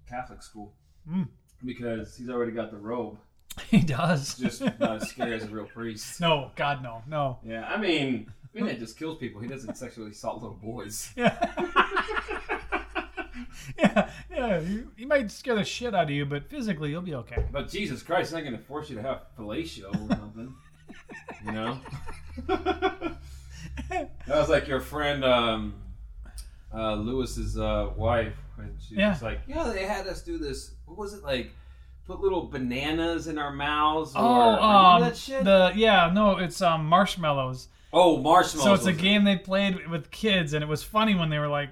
Catholic 0.10 0.44
school. 0.44 0.74
Mm. 1.10 1.30
Because 1.64 2.18
he's 2.18 2.30
already 2.30 2.52
got 2.52 2.72
the 2.72 2.78
robe. 2.78 3.18
he 3.70 3.80
does. 3.80 4.38
Just 4.38 4.60
not 4.62 5.02
as 5.02 5.10
scary 5.10 5.34
as 5.36 5.44
a 5.46 5.48
real 5.48 5.64
priest. 5.66 6.20
no, 6.22 6.52
God, 6.58 6.84
no, 6.84 7.04
no. 7.08 7.40
Yeah, 7.42 7.64
I 7.74 7.78
mean, 7.78 8.30
Pinhead 8.54 8.80
just 8.80 9.00
kills 9.00 9.18
people. 9.18 9.40
He 9.40 9.48
doesn't 9.48 9.78
sexually 9.78 10.12
assault 10.12 10.42
little 10.42 10.58
boys. 10.62 11.10
Yeah. 11.16 11.38
yeah, 13.80 14.10
yeah. 14.48 14.60
You, 14.60 14.92
he 14.96 15.06
might 15.06 15.30
scare 15.32 15.56
the 15.56 15.64
shit 15.64 15.94
out 15.96 16.06
of 16.06 16.10
you, 16.12 16.26
but 16.26 16.50
physically 16.50 16.90
you'll 16.92 17.02
be 17.02 17.16
okay. 17.16 17.44
But 17.52 17.70
Jesus 17.70 18.02
Christ, 18.04 18.30
he's 18.30 18.34
not 18.34 18.42
going 18.44 18.58
to 18.58 18.64
force 18.64 18.90
you 18.90 18.96
to 18.98 19.02
have 19.02 19.22
fellatio 19.38 19.90
or 19.94 20.16
something. 20.16 20.54
You 21.46 21.52
know? 21.52 21.80
that 22.48 23.18
was 24.28 24.50
like 24.50 24.68
your 24.68 24.80
friend 24.80 25.24
um, 25.24 25.76
uh, 26.74 26.96
Lewis's 26.96 27.58
uh, 27.58 27.90
wife. 27.96 28.34
When 28.56 28.76
she 28.80 28.96
Yeah. 28.96 29.12
was 29.12 29.22
like, 29.22 29.42
yeah, 29.48 29.64
they 29.74 29.84
had 29.86 30.08
us 30.08 30.22
do 30.22 30.38
this. 30.38 30.72
What 30.86 30.98
was 30.98 31.14
it 31.14 31.24
like? 31.24 31.52
Put 32.08 32.20
little 32.22 32.44
bananas 32.44 33.28
in 33.28 33.38
our 33.40 33.52
mouths? 33.52 34.16
Or, 34.16 34.20
Oh, 34.22 34.64
um, 34.64 35.02
that 35.02 35.18
shit? 35.18 35.44
the 35.44 35.72
yeah, 35.76 36.12
no, 36.14 36.38
it's 36.38 36.62
um 36.62 36.86
marshmallows. 36.86 37.68
oh, 37.92 38.18
marshmallows. 38.22 38.64
So 38.64 38.74
it's 38.76 38.86
a 38.86 38.94
game 39.02 39.24
they 39.24 39.38
played 39.38 39.88
with 39.90 40.12
kids, 40.12 40.54
and 40.54 40.64
it 40.64 40.68
was 40.68 40.84
funny 40.84 41.16
when 41.16 41.30
they 41.30 41.40
were 41.40 41.48
like 41.48 41.70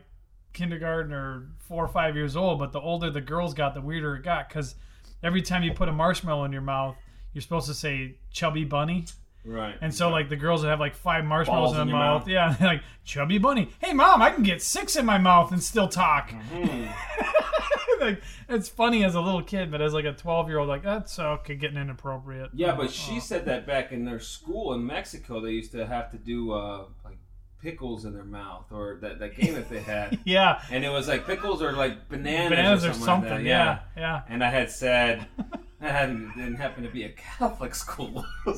kindergarten 0.53 1.11
or 1.13 1.49
four 1.67 1.83
or 1.83 1.87
five 1.87 2.15
years 2.15 2.35
old. 2.35 2.59
But 2.59 2.71
the 2.71 2.79
older 2.79 3.09
the 3.09 3.21
girls 3.21 3.53
got, 3.53 3.73
the 3.73 3.81
weirder 3.81 4.15
it 4.17 4.23
got 4.23 4.47
because 4.49 4.75
every 5.21 5.41
time 5.41 5.63
you 5.63 5.73
put 5.73 5.89
a 5.89 5.91
marshmallow 5.91 6.45
in 6.45 6.51
your 6.51 6.61
mouth, 6.61 6.95
you're 7.33 7.41
supposed 7.41 7.67
to 7.67 7.73
say 7.73 8.15
"chubby 8.31 8.63
bunny," 8.63 9.05
Right. 9.45 9.75
and 9.81 9.93
so 9.93 10.09
like 10.09 10.29
the 10.29 10.35
girls 10.35 10.61
would 10.61 10.69
have 10.69 10.79
like 10.79 10.95
five 10.95 11.25
marshmallows 11.25 11.71
Balls 11.73 11.77
in 11.81 11.87
their 11.87 11.95
mouth. 11.95 12.21
mouth. 12.21 12.27
Yeah, 12.29 12.55
like 12.61 12.81
chubby 13.03 13.37
bunny. 13.39 13.69
Hey 13.79 13.93
mom, 13.93 14.21
I 14.21 14.29
can 14.29 14.43
get 14.43 14.61
six 14.61 14.95
in 14.95 15.05
my 15.05 15.17
mouth 15.17 15.51
and 15.51 15.61
still 15.61 15.87
talk. 15.87 16.31
Hmm. 16.31 16.85
like 17.99 18.21
it's 18.49 18.69
funny 18.69 19.03
as 19.03 19.15
a 19.15 19.21
little 19.21 19.41
kid, 19.41 19.71
but 19.71 19.81
as 19.81 19.93
like 19.93 20.05
a 20.05 20.13
twelve 20.13 20.47
year 20.49 20.59
old, 20.59 20.67
like 20.69 20.83
that's 20.83 21.17
okay, 21.17 21.55
getting 21.55 21.77
inappropriate. 21.77 22.51
Yeah, 22.53 22.73
Oh, 22.73 22.77
but 22.77 22.91
she 22.91 23.17
oh. 23.17 23.19
said 23.19 23.45
that 23.45 23.65
back 23.65 23.91
in 23.91 24.05
their 24.05 24.19
school 24.19 24.73
in 24.73 24.85
Mexico, 24.85 25.39
they 25.41 25.51
used 25.51 25.71
to 25.71 25.85
have 25.85 26.11
to 26.11 26.17
do 26.17 26.51
uh, 26.51 26.85
like 27.03 27.17
pickles 27.63 28.03
in 28.05 28.13
their 28.13 28.25
mouth, 28.25 28.65
or 28.71 28.97
that, 29.01 29.19
that 29.19 29.35
game 29.35 29.53
that 29.53 29.69
they 29.69 29.81
had, 29.81 30.19
yeah, 30.25 30.61
and 30.69 30.83
it 30.83 30.89
was 30.89 31.07
like 31.07 31.25
pickles 31.25 31.63
or 31.63 31.71
like 31.71 32.09
bananas, 32.09 32.49
bananas 32.49 32.85
or 32.85 32.89
or 32.89 32.93
something. 32.93 33.05
something. 33.05 33.31
like 33.31 33.43
that. 33.45 33.45
yeah, 33.45 33.79
yeah. 33.97 34.21
And 34.27 34.43
I 34.43 34.49
had 34.49 34.69
said, 34.69 35.25
I 35.81 35.87
hadn't, 35.87 36.31
it 36.31 36.37
didn't 36.37 36.55
happen 36.55 36.83
to 36.83 36.89
be 36.89 37.03
a 37.03 37.09
Catholic 37.09 37.73
school. 37.73 38.25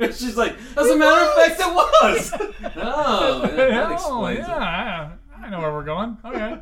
She's 0.00 0.36
like, 0.36 0.56
as 0.76 0.90
a 0.90 0.96
matter 0.96 1.22
of 1.22 1.34
fact, 1.34 1.60
it 1.60 1.66
was. 1.66 2.32
oh, 2.76 3.40
that, 3.42 3.56
that 3.56 3.90
oh, 3.90 3.92
explains 3.92 4.48
yeah, 4.48 5.12
I, 5.36 5.46
I 5.46 5.50
know 5.50 5.60
where 5.60 5.72
we're 5.72 5.84
going. 5.84 6.16
Okay. 6.24 6.60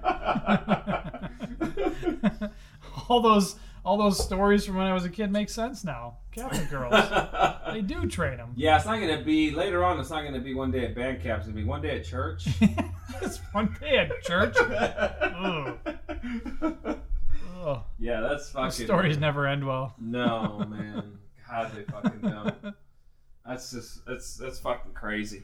all 3.08 3.20
those 3.20 3.56
all 3.84 3.96
those 3.96 4.22
stories 4.22 4.64
from 4.64 4.76
when 4.76 4.86
I 4.86 4.92
was 4.92 5.04
a 5.04 5.08
kid 5.08 5.30
make 5.30 5.48
sense 5.48 5.84
now. 5.84 6.18
Captain 6.32 6.64
girls, 6.66 6.92
they 7.72 7.80
do 7.80 8.06
train 8.06 8.36
them. 8.36 8.52
yeah, 8.56 8.76
it's 8.76 8.86
not 8.86 9.00
gonna 9.00 9.22
be 9.22 9.50
later 9.50 9.84
on. 9.84 9.98
It's 9.98 10.10
not 10.10 10.22
gonna 10.24 10.40
be 10.40 10.54
one 10.54 10.70
day 10.70 10.84
at 10.84 10.94
band 10.94 11.22
camp. 11.22 11.38
It's 11.38 11.48
gonna 11.48 11.60
be 11.60 11.64
one 11.64 11.82
day 11.82 11.98
at 11.98 12.04
church. 12.04 12.46
it's 13.22 13.38
one 13.52 13.76
day 13.80 13.98
at 13.98 14.22
church. 14.22 14.56
Ugh. 14.60 15.78
Ugh. 17.62 17.82
yeah, 17.98 18.20
that's 18.20 18.50
fucking. 18.50 18.64
Those 18.64 18.76
stories 18.76 19.18
never 19.18 19.46
end 19.46 19.66
well. 19.66 19.94
No, 19.98 20.64
man. 20.68 21.18
God, 21.48 21.72
they 21.74 21.82
fucking 21.84 22.20
don't. 22.20 22.74
That's 23.46 23.70
just 23.72 24.06
that's 24.06 24.36
that's 24.36 24.58
fucking 24.60 24.92
crazy. 24.92 25.42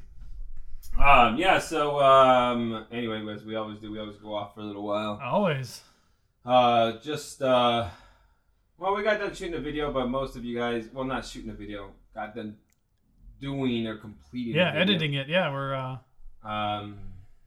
Um, 1.03 1.37
yeah. 1.37 1.59
So 1.59 2.01
um, 2.01 2.87
anyway, 2.93 3.27
as 3.35 3.45
we 3.45 3.57
always 3.57 3.79
do, 3.81 3.91
we 3.91 3.99
always 3.99 4.17
go 4.17 4.35
off 4.35 4.55
for 4.55 4.61
a 4.61 4.65
little 4.65 4.85
while. 4.85 5.19
Always. 5.23 5.83
Uh, 6.45 6.93
just 7.03 7.43
uh, 7.43 7.89
well, 8.79 8.95
we 8.95 9.03
got 9.03 9.19
done 9.21 9.35
shooting 9.35 9.55
a 9.55 9.61
video, 9.61 9.93
but 9.93 10.09
most 10.09 10.37
of 10.37 10.45
you 10.45 10.57
guys, 10.57 10.89
well, 10.93 11.05
not 11.05 11.25
shooting 11.25 11.51
a 11.51 11.55
video, 11.55 11.91
got 12.15 12.35
done 12.35 12.57
doing 13.41 13.87
or 13.87 13.97
completing. 13.97 14.55
Yeah, 14.55 14.73
editing 14.75 15.15
it. 15.15 15.29
Yeah, 15.29 15.51
we're 15.53 15.75
uh, 15.75 15.99
Um, 16.49 16.99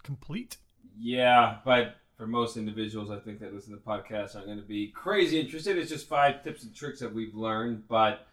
complete. 0.04 0.58
yeah, 0.98 1.58
but 1.66 1.96
for 2.18 2.28
most 2.28 2.58
individuals, 2.58 3.10
I 3.10 3.20
think 3.20 3.40
that 3.40 3.54
listen 3.54 3.72
to 3.74 3.78
the 3.78 3.82
podcast 3.86 4.36
aren't 4.36 4.48
going 4.48 4.60
to 4.60 4.66
be 4.68 4.88
crazy 4.90 5.40
interested. 5.40 5.78
It's 5.78 5.90
just 5.90 6.08
five 6.08 6.44
tips 6.44 6.64
and 6.64 6.76
tricks 6.76 7.00
that 7.00 7.14
we've 7.14 7.34
learned. 7.34 7.88
But 7.88 8.28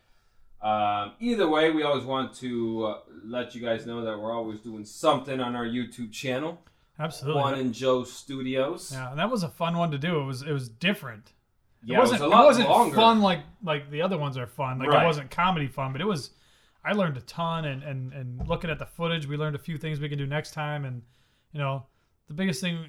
um, 0.61 1.13
either 1.21 1.49
way, 1.49 1.71
we 1.71 1.83
always 1.85 2.05
want 2.05 2.35
to 2.37 2.85
uh, 2.87 2.99
let 3.25 3.55
you 3.55 3.61
guys 3.61 3.87
know 3.87 4.05
that 4.05 4.19
we're 4.19 4.33
always 4.33 4.59
doing 4.61 4.85
something 4.85 5.39
on 5.39 5.55
our 5.55 5.65
YouTube 5.67 6.13
channel, 6.13 6.61
Absolutely. 6.99 7.41
Juan 7.41 7.55
and 7.55 7.73
Joe 7.73 8.03
Studios. 8.05 8.91
Yeah, 8.93 9.11
and 9.11 9.19
that 9.19 9.31
was 9.31 9.43
a 9.45 9.49
fun 9.49 9.77
one 9.77 9.91
to 9.93 9.99
do. 9.99 10.21
It 10.21 10.25
was 10.25 10.43
it 10.43 10.53
was 10.53 10.69
different. 10.69 11.33
Yeah, 11.87 11.97
it 11.97 12.01
wasn't, 12.01 12.21
was 12.21 12.27
a 12.27 12.29
lot 12.35 12.43
it 12.43 12.47
wasn't 12.47 12.69
longer. 12.69 12.97
fun 12.97 13.21
like 13.21 13.41
like 13.63 13.91
the 13.91 14.03
other 14.03 14.19
ones 14.19 14.37
are 14.37 14.47
fun. 14.47 14.79
Like 14.79 14.89
Right. 14.89 15.03
it 15.05 15.07
wasn't 15.07 15.31
comedy 15.31 15.69
fun, 15.69 15.93
but 15.93 16.01
it 16.01 16.07
was. 16.07 16.31
I 16.85 16.93
learned 16.93 17.17
a 17.17 17.21
ton, 17.23 17.65
and, 17.65 17.83
and 17.83 18.13
and 18.13 18.47
looking 18.49 18.71
at 18.71 18.79
the 18.79 18.87
footage, 18.87 19.27
we 19.27 19.37
learned 19.37 19.57
a 19.57 19.59
few 19.59 19.77
things 19.79 19.99
we 20.01 20.09
can 20.09 20.19
do 20.19 20.27
next 20.27 20.53
time. 20.53 20.85
And 20.85 21.03
you 21.53 21.59
know, 21.61 21.87
the 22.29 22.35
biggest 22.35 22.61
thing 22.61 22.87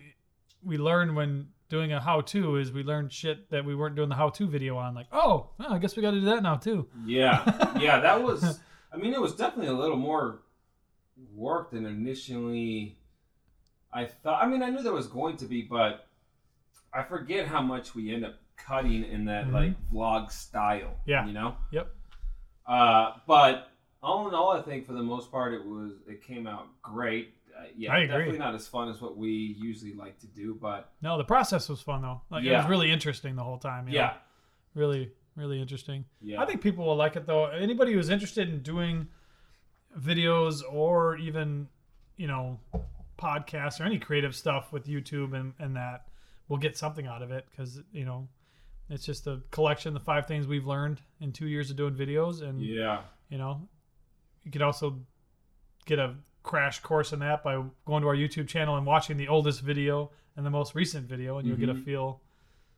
we 0.64 0.78
learned 0.78 1.16
when 1.16 1.48
doing 1.70 1.94
a 1.94 2.00
how-to 2.00 2.56
is 2.58 2.72
we 2.72 2.82
learned 2.84 3.12
shit 3.12 3.50
that 3.52 3.66
we 3.66 3.76
weren't 3.76 3.96
doing 3.96 4.10
the 4.10 4.16
how-to 4.16 4.48
video 4.48 4.78
on. 4.78 4.94
Like, 4.96 5.08
oh, 5.12 5.50
well, 5.60 5.74
I 5.74 5.80
guess 5.80 5.96
we 5.96 6.02
got 6.02 6.12
to 6.12 6.20
do 6.20 6.26
that 6.28 6.42
now 6.44 6.56
too. 6.56 6.88
Yeah, 7.06 7.44
yeah, 7.80 8.00
that 8.00 8.22
was. 8.24 8.60
I 8.92 8.98
mean, 8.98 9.14
it 9.14 9.22
was 9.22 9.36
definitely 9.36 9.68
a 9.68 9.78
little 9.78 9.98
more 9.98 10.40
work 11.36 11.72
than 11.72 11.86
initially 11.86 12.98
I 13.92 14.06
thought. 14.06 14.44
I 14.44 14.48
mean, 14.48 14.62
I 14.64 14.70
knew 14.70 14.82
there 14.84 14.94
was 14.94 15.08
going 15.08 15.38
to 15.38 15.46
be, 15.46 15.62
but 15.64 16.08
I 16.94 17.04
forget 17.04 17.48
how 17.48 17.62
much 17.62 17.96
we 17.96 18.14
end 18.14 18.26
up 18.26 18.36
cutting 18.58 19.04
in 19.04 19.26
that 19.26 19.48
Mhm. 19.48 19.54
like 19.54 19.90
vlog 19.92 20.32
style. 20.32 21.00
Yeah. 21.06 21.26
you 21.26 21.34
know. 21.34 21.56
Yep. 21.72 21.94
Uh, 22.66 23.14
but 23.28 23.70
all 24.04 24.28
in 24.28 24.34
all, 24.36 24.52
I 24.52 24.62
think 24.62 24.86
for 24.86 24.94
the 24.94 25.02
most 25.04 25.32
part, 25.32 25.54
it 25.54 25.64
was 25.66 25.94
it 26.08 26.22
came 26.22 26.48
out 26.48 26.68
great. 26.82 27.34
Uh, 27.58 27.64
yeah, 27.76 27.92
I 27.94 28.00
agree. 28.00 28.08
definitely 28.08 28.38
not 28.40 28.54
as 28.56 28.68
fun 28.68 28.88
as 28.90 29.02
what 29.02 29.18
we 29.18 29.30
usually 29.32 29.94
like 29.94 30.20
to 30.20 30.28
do, 30.28 30.54
but 30.62 30.92
No, 31.02 31.18
the 31.18 31.24
process 31.24 31.70
was 31.70 31.82
fun 31.82 32.02
though. 32.02 32.22
Like 32.30 32.44
it 32.44 32.52
was 32.56 32.66
really 32.68 32.92
interesting 32.92 33.36
the 33.36 33.44
whole 33.44 33.58
time. 33.58 33.88
you 33.88 33.94
know? 33.96 34.00
yeah, 34.02 34.14
really 34.76 35.12
really 35.36 35.62
interesting. 35.62 36.04
yeah. 36.22 36.42
I 36.42 36.46
think 36.46 36.62
people 36.62 36.84
will 36.86 36.96
like 36.96 37.16
it 37.16 37.26
though. 37.28 37.46
Anybody 37.46 37.94
who's 37.94 38.10
interested 38.10 38.50
in 38.50 38.62
doing 38.64 39.08
videos 39.98 40.62
or 40.72 41.16
even, 41.18 41.68
you 42.18 42.28
know, 42.28 42.60
podcasts 43.20 43.80
or 43.80 43.84
any 43.84 43.98
creative 44.00 44.36
stuff 44.36 44.72
with 44.74 44.86
YouTube 44.88 45.34
and, 45.34 45.54
and 45.60 45.76
that 45.76 46.08
will 46.50 46.58
get 46.58 46.78
something 46.78 47.08
out 47.08 47.22
of 47.22 47.32
it 47.32 47.46
because, 47.50 47.82
you 47.92 48.06
know, 48.06 48.28
it's 48.90 49.06
just 49.06 49.28
a 49.28 49.42
collection, 49.52 49.94
the 49.94 50.00
five 50.00 50.26
things 50.28 50.48
we've 50.48 50.66
learned 50.68 51.02
in 51.20 51.32
two 51.32 51.48
years 51.48 51.70
of 51.70 51.78
doing 51.78 51.94
videos. 51.96 52.42
And, 52.42 52.62
yeah, 52.62 53.02
you 53.30 53.38
know, 53.38 53.68
you 54.44 54.52
could 54.52 54.62
also 54.62 55.00
get 55.86 56.00
a 56.00 56.16
crash 56.44 56.80
course 56.80 57.12
in 57.14 57.20
that 57.20 57.44
by 57.44 57.62
going 57.86 58.02
to 58.02 58.08
our 58.08 58.16
YouTube 58.16 58.48
channel 58.48 58.78
and 58.78 58.86
watching 58.86 59.18
the 59.18 59.28
oldest 59.28 59.62
video 59.62 60.12
and 60.38 60.46
the 60.46 60.50
most 60.50 60.76
recent 60.76 61.06
video, 61.08 61.38
and 61.38 61.48
you'll 61.48 61.58
get 61.58 61.70
a 61.70 61.74
Mhm. 61.74 61.84
feel, 61.84 62.22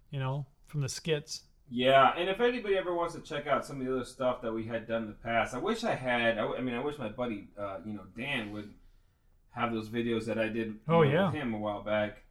you 0.09 0.19
know, 0.19 0.45
from 0.65 0.81
the 0.81 0.89
skits. 0.89 1.43
Yeah, 1.69 2.13
and 2.17 2.27
if 2.29 2.39
anybody 2.39 2.75
ever 2.77 2.95
wants 2.95 3.13
to 3.13 3.21
check 3.21 3.45
out 3.45 3.63
some 3.63 3.79
of 3.79 3.85
the 3.85 3.93
other 3.93 4.05
stuff 4.05 4.41
that 4.41 4.51
we 4.51 4.63
had 4.65 4.87
done 4.87 5.03
in 5.03 5.07
the 5.09 5.13
past, 5.15 5.53
I 5.53 5.59
wish 5.59 5.83
I 5.83 5.93
had. 5.93 6.39
I, 6.39 6.41
w- 6.41 6.57
I 6.57 6.61
mean, 6.61 6.73
I 6.73 6.79
wish 6.79 6.97
my 6.97 7.09
buddy, 7.09 7.49
uh, 7.59 7.77
you 7.85 7.93
know, 7.93 8.05
Dan 8.17 8.51
would 8.53 8.73
have 9.51 9.71
those 9.71 9.89
videos 9.89 10.25
that 10.25 10.39
I 10.39 10.47
did. 10.47 10.79
Oh, 10.87 11.03
know, 11.03 11.03
yeah. 11.03 11.25
with 11.27 11.35
him 11.35 11.53
a 11.53 11.59
while 11.59 11.83
back. 11.83 12.23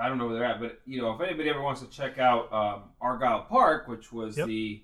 I 0.00 0.08
don't 0.08 0.18
know 0.18 0.26
where 0.26 0.34
they're 0.36 0.44
at, 0.44 0.60
but 0.60 0.80
you 0.86 1.00
know, 1.00 1.12
if 1.14 1.20
anybody 1.20 1.48
ever 1.50 1.62
wants 1.62 1.80
to 1.80 1.88
check 1.88 2.18
out 2.18 2.52
um, 2.52 2.82
Argyle 3.00 3.42
Park, 3.42 3.86
which 3.88 4.12
was 4.12 4.36
Yep. 4.38 4.46
the 4.48 4.82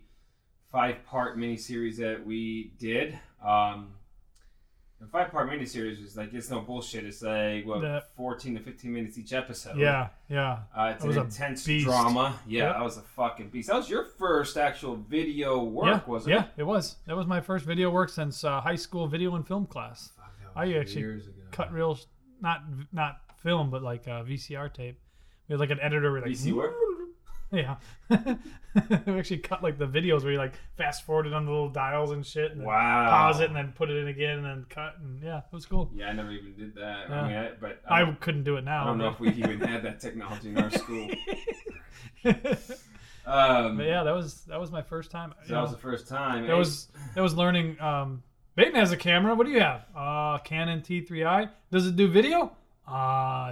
five-part 0.71 1.37
miniseries 1.37 1.97
that 1.97 2.25
we 2.25 2.73
did. 2.79 3.19
Um, 3.45 3.95
the 5.01 5.07
five-part 5.07 5.49
miniseries 5.49 6.05
is 6.05 6.17
like 6.17 6.33
it's 6.35 6.51
no 6.51 6.61
bullshit. 6.61 7.05
It's 7.05 7.23
like 7.23 7.65
what 7.67 7.81
The- 7.81 8.05
fourteen 8.17 8.55
to 8.55 8.61
fifteen 8.63 8.93
minutes 8.93 9.17
each 9.19 9.33
episode. 9.33 9.79
Yeah, 9.79 10.09
yeah. 10.29 10.59
Uh, 10.77 10.93
it's 10.95 11.03
That 11.03 11.13
an 11.13 11.19
intense 11.25 11.65
drama. 11.65 12.39
Yeah, 12.47 12.65
Yep. 12.67 12.75
that 12.75 12.85
was 12.85 12.99
a 12.99 13.03
fucking 13.03 13.49
beast. 13.49 13.69
That 13.69 13.77
was 13.77 13.89
your 13.89 14.05
first 14.05 14.57
actual 14.59 14.97
video 14.97 15.65
work, 15.65 15.87
yeah, 15.87 16.01
wasn't 16.07 16.35
yeah, 16.35 16.41
it? 16.43 16.49
Yeah, 16.57 16.63
it 16.63 16.67
was. 16.67 16.97
That 17.07 17.17
was 17.17 17.27
my 17.27 17.41
first 17.41 17.65
video 17.65 17.91
work 17.91 18.11
since 18.11 18.45
uh, 18.45 18.61
high 18.61 18.77
school 18.77 19.09
video 19.09 19.35
and 19.37 19.47
film 19.47 19.67
class. 19.67 20.11
Fuck, 20.17 20.35
I 20.55 20.75
actually. 20.75 21.23
Cut 21.51 21.73
real, 21.73 21.99
not 22.43 22.63
not 22.93 23.21
film, 23.41 23.71
but 23.71 23.83
like 23.83 24.07
uh, 24.09 24.23
VCR 24.23 24.73
tape. 24.73 24.99
We 25.49 25.55
had 25.55 25.61
like 25.61 25.71
an 25.71 25.81
editor 25.81 26.13
with 26.13 26.23
like 26.23 26.33
VC 26.33 26.53
work? 26.53 26.75
Yeah, 27.53 27.79
we 28.09 29.19
actually 29.19 29.39
cut 29.39 29.61
like 29.61 29.77
the 29.77 29.85
videos 29.89 30.23
where 30.23 30.31
you 30.31 30.39
like 30.39 30.53
fast 30.77 31.05
forwarded 31.05 31.33
on 31.33 31.47
the 31.47 31.51
little 31.51 31.69
dials 31.69 32.13
and 32.13 32.25
shit, 32.25 32.53
and 32.53 32.63
Wow. 32.65 33.11
pause 33.11 33.41
it 33.41 33.49
and 33.49 33.57
then 33.57 33.73
put 33.73 33.91
it 33.91 33.97
in 33.97 34.07
again 34.07 34.37
and 34.39 34.45
then 34.45 34.67
cut 34.69 34.95
and 35.01 35.21
yeah, 35.21 35.39
it 35.39 35.45
was 35.53 35.67
cool. 35.67 35.91
Yeah, 35.93 36.11
I 36.11 36.13
never 36.13 36.31
even 36.31 36.55
did 36.55 36.77
that. 36.77 37.09
Yeah. 37.09 37.21
I 37.21 37.27
mean, 37.27 37.37
I, 37.37 37.51
but 37.61 37.81
I 37.91 38.03
I 38.05 38.13
couldn't 38.21 38.45
do 38.45 38.57
it 38.57 38.63
now. 38.63 38.85
I 38.85 38.87
don't 38.87 38.99
know 38.99 39.09
if 39.09 39.19
we 39.19 39.31
even 39.31 39.59
had 39.59 39.83
that 39.83 39.99
technology 39.99 40.51
in 40.51 40.59
our 40.59 40.71
school. 40.71 41.11
Um, 43.27 43.77
but 43.77 43.87
yeah, 43.87 44.03
that 44.03 44.15
was 44.15 44.43
that 44.43 44.59
was 44.59 44.71
my 44.71 44.83
first 44.83 45.11
time. 45.11 45.35
so 45.47 45.55
that 45.55 45.61
was 45.61 45.71
the 45.73 45.77
first 45.79 46.09
time. 46.09 46.47
That 46.47 46.57
was 46.57 46.89
that 47.15 47.21
was 47.21 47.35
learning. 47.35 47.81
Um, 47.81 48.23
Bateman 48.57 48.81
has 48.81 48.93
a 48.93 48.97
camera. 48.97 49.35
What 49.35 49.47
do 49.47 49.53
you 49.53 49.61
have? 49.61 49.85
Uh, 49.95 50.39
Canon 50.39 50.81
T3i. 50.81 51.51
Does 51.71 51.87
it 51.87 51.97
do 51.97 52.09
video? 52.09 52.57
Uh, 52.89 52.93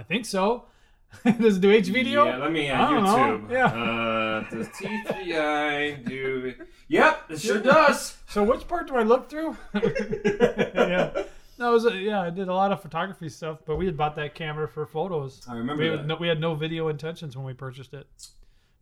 I 0.01 0.05
think 0.07 0.25
so. 0.25 0.65
Does 1.39 1.57
it 1.57 1.61
do 1.61 1.71
H 1.71 1.87
video? 1.87 2.25
Yeah, 2.25 2.37
let 2.37 2.51
me 2.51 2.67
add 2.67 2.87
don't 2.89 3.03
know. 3.03 3.47
YouTube. 3.47 3.51
Yeah. 3.51 3.65
Uh, 3.65 4.49
does 4.51 4.67
T3i 4.67 6.07
do? 6.07 6.53
Yep, 6.87 7.23
it 7.31 7.41
sure 7.41 7.59
does. 7.59 8.15
So 8.27 8.43
which 8.43 8.67
part 8.67 8.87
do 8.87 8.95
I 8.95 9.01
look 9.01 9.27
through? 9.27 9.57
yeah. 9.73 11.23
That 11.57 11.67
was 11.69 11.85
yeah. 11.95 12.21
I 12.21 12.29
did 12.29 12.47
a 12.47 12.53
lot 12.53 12.71
of 12.71 12.81
photography 12.83 13.27
stuff, 13.29 13.57
but 13.65 13.77
we 13.77 13.85
had 13.87 13.97
bought 13.97 14.15
that 14.17 14.35
camera 14.35 14.67
for 14.67 14.85
photos. 14.85 15.41
I 15.49 15.55
remember 15.55 15.81
We 15.83 15.89
that. 15.89 15.97
had, 15.99 16.07
no, 16.07 16.15
we 16.15 16.27
had 16.27 16.39
no 16.39 16.53
video 16.53 16.89
intentions 16.89 17.35
when 17.35 17.45
we 17.45 17.53
purchased 17.53 17.93
it. 17.95 18.07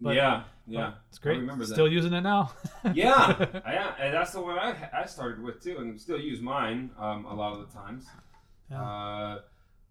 but- 0.01 0.13
yeah, 0.15 0.43
yeah. 0.67 0.93
It's 1.09 1.19
great. 1.19 1.37
I 1.37 1.39
remember 1.39 1.65
that. 1.65 1.73
Still 1.73 1.87
using 1.87 2.11
it 2.13 2.21
now. 2.21 2.51
yeah, 2.93 3.35
yeah, 3.65 3.93
and 4.01 4.13
that's 4.13 4.33
the 4.33 4.41
one 4.41 4.59
I, 4.59 4.75
I 4.93 5.05
started 5.05 5.41
with 5.41 5.63
too, 5.63 5.77
and 5.79 5.99
still 5.99 6.19
use 6.19 6.41
mine 6.41 6.91
um, 6.99 7.23
a 7.25 7.33
lot 7.33 7.53
of 7.57 7.65
the 7.67 7.73
times. 7.73 8.05
Yeah. 8.69 8.81
Uh, 8.83 9.39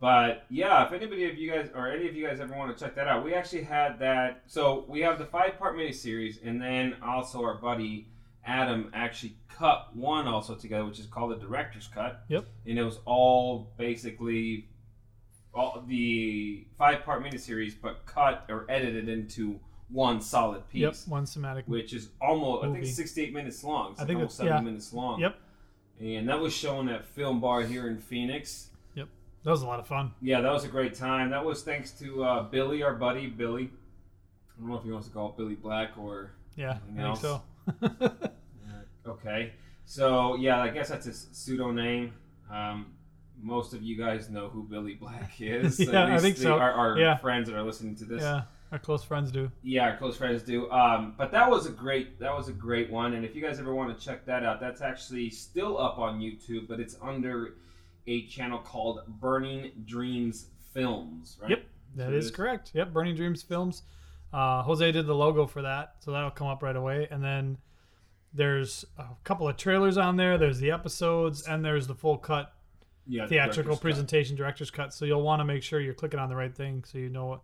but 0.00 0.44
yeah, 0.50 0.84
if 0.86 0.92
anybody 0.92 1.28
of 1.28 1.36
you 1.36 1.50
guys 1.50 1.70
or 1.74 1.90
any 1.90 2.08
of 2.08 2.14
you 2.14 2.26
guys 2.26 2.40
ever 2.40 2.54
want 2.54 2.76
to 2.76 2.84
check 2.84 2.94
that 2.96 3.08
out, 3.08 3.24
we 3.24 3.34
actually 3.34 3.62
had 3.62 3.98
that. 4.00 4.42
So 4.46 4.84
we 4.88 5.00
have 5.00 5.18
the 5.18 5.24
five 5.24 5.58
part 5.58 5.76
miniseries, 5.76 6.36
and 6.44 6.60
then 6.60 6.96
also 7.02 7.42
our 7.42 7.54
buddy 7.54 8.08
Adam 8.44 8.90
actually 8.94 9.36
cut 9.48 9.88
one 9.94 10.26
also 10.28 10.54
together, 10.54 10.84
which 10.84 11.00
is 11.00 11.06
called 11.06 11.32
the 11.32 11.36
director's 11.36 11.88
cut. 11.88 12.24
Yep. 12.28 12.46
And 12.66 12.78
it 12.78 12.84
was 12.84 13.00
all 13.04 13.72
basically 13.78 14.68
all 15.54 15.82
the 15.86 16.66
five 16.76 17.02
part 17.02 17.24
miniseries, 17.24 17.74
but 17.80 18.04
cut 18.06 18.44
or 18.48 18.66
edited 18.68 19.08
into 19.08 19.58
one 19.88 20.20
solid 20.20 20.68
piece 20.68 20.82
Yep. 20.82 20.94
One 21.06 21.26
somatic. 21.26 21.64
which 21.66 21.92
is 21.92 22.10
almost 22.20 22.64
I 22.64 22.72
think 22.72 22.86
68 22.86 23.32
minutes 23.32 23.64
long. 23.64 23.92
It's 23.92 24.00
I 24.00 24.02
like 24.02 24.08
think 24.08 24.18
almost 24.18 24.36
seven 24.36 24.52
yeah. 24.52 24.60
minutes 24.60 24.92
long. 24.92 25.20
Yep. 25.20 25.36
And 26.00 26.28
that 26.28 26.38
was 26.38 26.52
shown 26.52 26.88
at 26.88 27.14
FilmBar 27.16 27.66
here 27.66 27.88
in 27.88 27.98
Phoenix. 27.98 28.70
That 29.46 29.52
was 29.52 29.62
a 29.62 29.66
lot 29.68 29.78
of 29.78 29.86
fun. 29.86 30.10
Yeah, 30.20 30.40
that 30.40 30.52
was 30.52 30.64
a 30.64 30.68
great 30.68 30.92
time. 30.94 31.30
That 31.30 31.44
was 31.44 31.62
thanks 31.62 31.92
to 32.00 32.24
uh, 32.24 32.42
Billy, 32.42 32.82
our 32.82 32.94
buddy 32.94 33.28
Billy. 33.28 33.70
I 33.70 34.60
don't 34.60 34.68
know 34.70 34.76
if 34.76 34.82
he 34.82 34.90
wants 34.90 35.06
to 35.06 35.12
call 35.14 35.28
it 35.28 35.36
Billy 35.36 35.54
Black 35.54 35.90
or 35.96 36.32
Yeah, 36.56 36.78
Anything 36.88 37.04
I 37.04 37.14
think 37.14 37.24
else? 37.24 38.00
so. 38.02 38.20
okay. 39.06 39.52
So 39.84 40.34
yeah, 40.34 40.60
I 40.60 40.68
guess 40.70 40.88
that's 40.88 41.06
his 41.06 41.28
pseudo 41.30 41.70
name. 41.70 42.12
Um, 42.50 42.86
most 43.40 43.72
of 43.72 43.82
you 43.82 43.96
guys 43.96 44.28
know 44.30 44.48
who 44.48 44.64
Billy 44.64 44.94
Black 44.94 45.34
is. 45.40 45.78
Yeah, 45.78 46.06
I 46.12 46.18
think 46.18 46.36
the- 46.36 46.42
so. 46.42 46.58
Our, 46.58 46.72
our 46.72 46.98
Yeah. 46.98 47.16
friends 47.18 47.48
that 47.48 47.56
are 47.56 47.62
listening 47.62 47.94
to 47.96 48.04
this. 48.04 48.22
yeah, 48.22 48.42
our 48.72 48.80
close 48.80 49.04
friends 49.04 49.30
do. 49.30 49.48
Yeah, 49.62 49.90
our 49.90 49.96
close 49.96 50.16
friends 50.16 50.42
do. 50.42 50.68
Um, 50.72 51.14
but 51.16 51.30
that 51.30 51.48
was 51.48 51.66
a 51.66 51.70
great 51.70 52.18
that 52.18 52.34
was 52.36 52.48
a 52.48 52.52
great 52.52 52.90
one, 52.90 53.14
and 53.14 53.24
if 53.24 53.36
you 53.36 53.42
guys 53.42 53.60
ever 53.60 53.72
want 53.74 53.96
to 53.96 54.04
check 54.04 54.26
that 54.26 54.42
out, 54.42 54.58
that's 54.60 54.80
actually 54.80 55.30
still 55.30 55.78
up 55.78 55.98
on 55.98 56.18
YouTube, 56.18 56.66
but 56.66 56.80
it's 56.80 56.96
under 57.00 57.54
a 58.06 58.26
channel 58.26 58.58
called 58.58 59.00
Burning 59.20 59.72
Dreams 59.84 60.46
Films. 60.72 61.38
Right? 61.40 61.50
Yep, 61.50 61.64
That 61.96 62.02
So 62.04 62.08
it 62.10 62.14
is 62.14 62.24
is- 62.26 62.30
correct. 62.30 62.70
Yep, 62.74 62.92
Burning 62.92 63.14
Dreams 63.16 63.42
Films. 63.42 63.82
Uh, 64.32 64.62
Jose 64.62 64.92
did 64.92 65.06
the 65.06 65.14
logo 65.14 65.46
for 65.46 65.62
that, 65.62 65.96
so 66.00 66.10
that'll 66.12 66.30
come 66.30 66.46
up 66.48 66.62
right 66.62 66.76
away. 66.76 67.08
And 67.10 67.22
then 67.22 67.58
there's 68.34 68.84
a 68.98 69.04
couple 69.24 69.48
of 69.48 69.56
trailers 69.56 69.96
on 69.96 70.16
there. 70.16 70.36
There's 70.36 70.58
the 70.58 70.70
episodes, 70.72 71.46
and 71.46 71.64
there's 71.64 71.86
the 71.86 71.94
full 71.94 72.18
cut 72.18 72.52
Yeah, 73.06 73.26
theatrical 73.26 73.62
director's 73.62 73.76
cut. 73.76 73.82
presentation, 73.82 74.36
director's 74.36 74.70
cut. 74.70 74.92
So 74.92 75.04
you'll 75.04 75.22
want 75.22 75.40
to 75.40 75.44
make 75.44 75.62
sure 75.62 75.80
you're 75.80 75.94
clicking 75.94 76.20
on 76.20 76.28
the 76.28 76.36
right 76.36 76.54
thing, 76.54 76.84
so 76.84 76.98
you 76.98 77.08
know, 77.08 77.40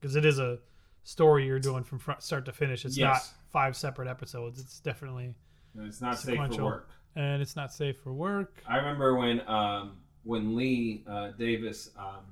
because 0.00 0.14
it 0.16 0.24
is 0.24 0.38
a 0.38 0.58
story 1.02 1.46
you're 1.46 1.58
doing 1.58 1.82
from 1.82 1.98
front, 1.98 2.22
start 2.22 2.44
to 2.44 2.52
finish. 2.52 2.84
It's 2.84 2.98
not 2.98 3.22
five 3.50 3.76
separate 3.76 4.06
episodes. 4.08 4.60
It's 4.60 4.78
definitely, 4.80 5.34
And 5.74 5.86
it's 5.86 6.00
not 6.00 6.18
safe 6.18 6.24
for 6.36 6.42
Sequential. 6.42 6.64
work. 6.66 6.90
And 7.16 7.42
it's 7.42 7.56
not 7.56 7.72
safe 7.72 7.98
for 7.98 8.12
work. 8.12 8.62
I 8.66 8.76
remember 8.76 9.16
when 9.16 9.46
um, 9.48 9.98
when 10.24 10.56
Lee 10.56 11.04
uh, 11.08 11.30
Davis 11.38 11.90
um, 11.98 12.24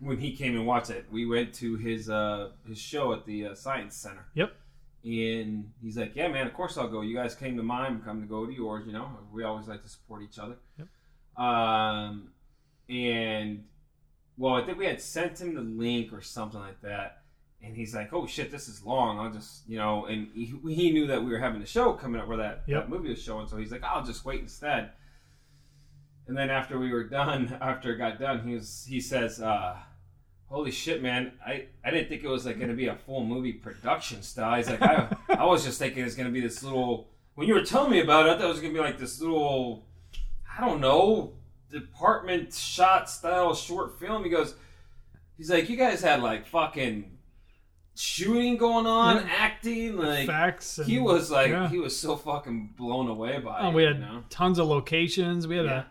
when 0.00 0.18
he 0.18 0.34
came 0.34 0.54
and 0.54 0.66
watched 0.66 0.90
it, 0.90 1.06
we 1.10 1.26
went 1.26 1.52
to 1.54 1.76
his 1.76 2.08
uh, 2.08 2.50
his 2.66 2.78
show 2.78 3.12
at 3.12 3.26
the 3.26 3.46
uh, 3.46 3.54
Science 3.54 3.96
Center. 3.96 4.26
Yep. 4.34 4.52
And 5.04 5.70
he's 5.82 5.96
like, 5.96 6.14
"Yeah, 6.14 6.28
man, 6.28 6.46
of 6.46 6.54
course 6.54 6.76
I'll 6.76 6.88
go. 6.88 7.00
You 7.02 7.16
guys 7.16 7.34
came 7.34 7.56
to 7.56 7.62
mine, 7.62 7.92
I'm 7.92 8.02
coming 8.02 8.22
to 8.22 8.28
go 8.28 8.46
to 8.46 8.52
yours. 8.52 8.84
You 8.86 8.92
know, 8.92 9.08
we 9.32 9.44
always 9.44 9.68
like 9.68 9.82
to 9.82 9.88
support 9.88 10.22
each 10.22 10.38
other." 10.38 10.56
Yep. 10.78 11.44
Um, 11.44 12.30
and 12.88 13.64
well, 14.36 14.54
I 14.54 14.64
think 14.64 14.78
we 14.78 14.86
had 14.86 15.00
sent 15.00 15.40
him 15.40 15.54
the 15.54 15.60
link 15.60 16.12
or 16.12 16.20
something 16.20 16.60
like 16.60 16.80
that. 16.82 17.22
And 17.62 17.74
he's 17.76 17.94
like, 17.94 18.12
"Oh 18.12 18.26
shit, 18.26 18.50
this 18.52 18.68
is 18.68 18.84
long. 18.84 19.18
I'll 19.18 19.32
just, 19.32 19.68
you 19.68 19.78
know." 19.78 20.06
And 20.06 20.28
he, 20.32 20.54
he 20.74 20.90
knew 20.92 21.06
that 21.08 21.22
we 21.22 21.30
were 21.32 21.38
having 21.40 21.60
a 21.60 21.66
show 21.66 21.92
coming 21.92 22.20
up 22.20 22.28
where 22.28 22.36
that, 22.36 22.62
Yep. 22.66 22.84
that 22.84 22.88
movie 22.88 23.08
was 23.10 23.20
showing, 23.22 23.48
so 23.48 23.56
he's 23.56 23.72
like, 23.72 23.82
"I'll 23.82 24.04
just 24.04 24.24
wait 24.24 24.40
instead." 24.40 24.92
And 26.28 26.36
then 26.36 26.50
after 26.50 26.78
we 26.78 26.92
were 26.92 27.04
done, 27.04 27.56
after 27.60 27.92
it 27.92 27.98
got 27.98 28.20
done, 28.20 28.46
he 28.46 28.54
was 28.54 28.86
he 28.88 29.00
says, 29.00 29.40
uh, 29.40 29.76
"Holy 30.46 30.70
shit, 30.70 31.02
man! 31.02 31.32
I, 31.44 31.66
I 31.84 31.90
didn't 31.90 32.08
think 32.08 32.22
it 32.22 32.28
was 32.28 32.46
like 32.46 32.56
going 32.58 32.68
to 32.70 32.76
be 32.76 32.86
a 32.86 32.94
full 32.96 33.24
movie 33.24 33.54
production 33.54 34.22
style." 34.22 34.56
He's 34.56 34.68
like, 34.70 34.82
"I, 34.82 35.08
I 35.30 35.44
was 35.44 35.64
just 35.64 35.78
thinking 35.80 36.04
it's 36.04 36.14
going 36.14 36.28
to 36.28 36.32
be 36.32 36.40
this 36.40 36.62
little." 36.62 37.08
When 37.34 37.46
you 37.48 37.54
were 37.54 37.62
telling 37.64 37.90
me 37.90 38.00
about 38.00 38.26
it, 38.26 38.30
I 38.30 38.34
thought 38.38 38.44
it 38.46 38.48
was 38.48 38.60
going 38.60 38.72
to 38.74 38.78
be 38.80 38.84
like 38.84 38.98
this 38.98 39.20
little, 39.20 39.86
I 40.56 40.60
don't 40.60 40.80
know, 40.80 41.34
department 41.70 42.52
shot 42.52 43.08
style 43.08 43.54
short 43.54 43.98
film. 43.98 44.24
He 44.24 44.30
goes, 44.30 44.54
he's 45.36 45.50
like, 45.50 45.68
"You 45.68 45.76
guys 45.76 46.02
had 46.02 46.20
like 46.22 46.46
fucking 46.46 47.17
shooting 47.98 48.56
going 48.56 48.86
on, 48.86 49.16
Yeah. 49.16 49.32
acting, 49.38 49.96
like." 49.96 50.26
Facts. 50.26 50.78
He 50.86 50.98
was 50.98 51.30
like, 51.30 51.50
yeah. 51.50 51.68
he 51.68 51.78
was 51.78 51.98
so 51.98 52.16
fucking 52.16 52.74
blown 52.76 53.08
away 53.08 53.38
by 53.38 53.60
Oh, 53.60 53.70
it. 53.70 53.74
we 53.74 53.82
had 53.84 53.96
you 53.96 54.00
know? 54.02 54.24
tons 54.30 54.58
of 54.58 54.66
locations. 54.68 55.46
We 55.46 55.56
had 55.56 55.66
Yeah. 55.66 55.80
a 55.80 55.84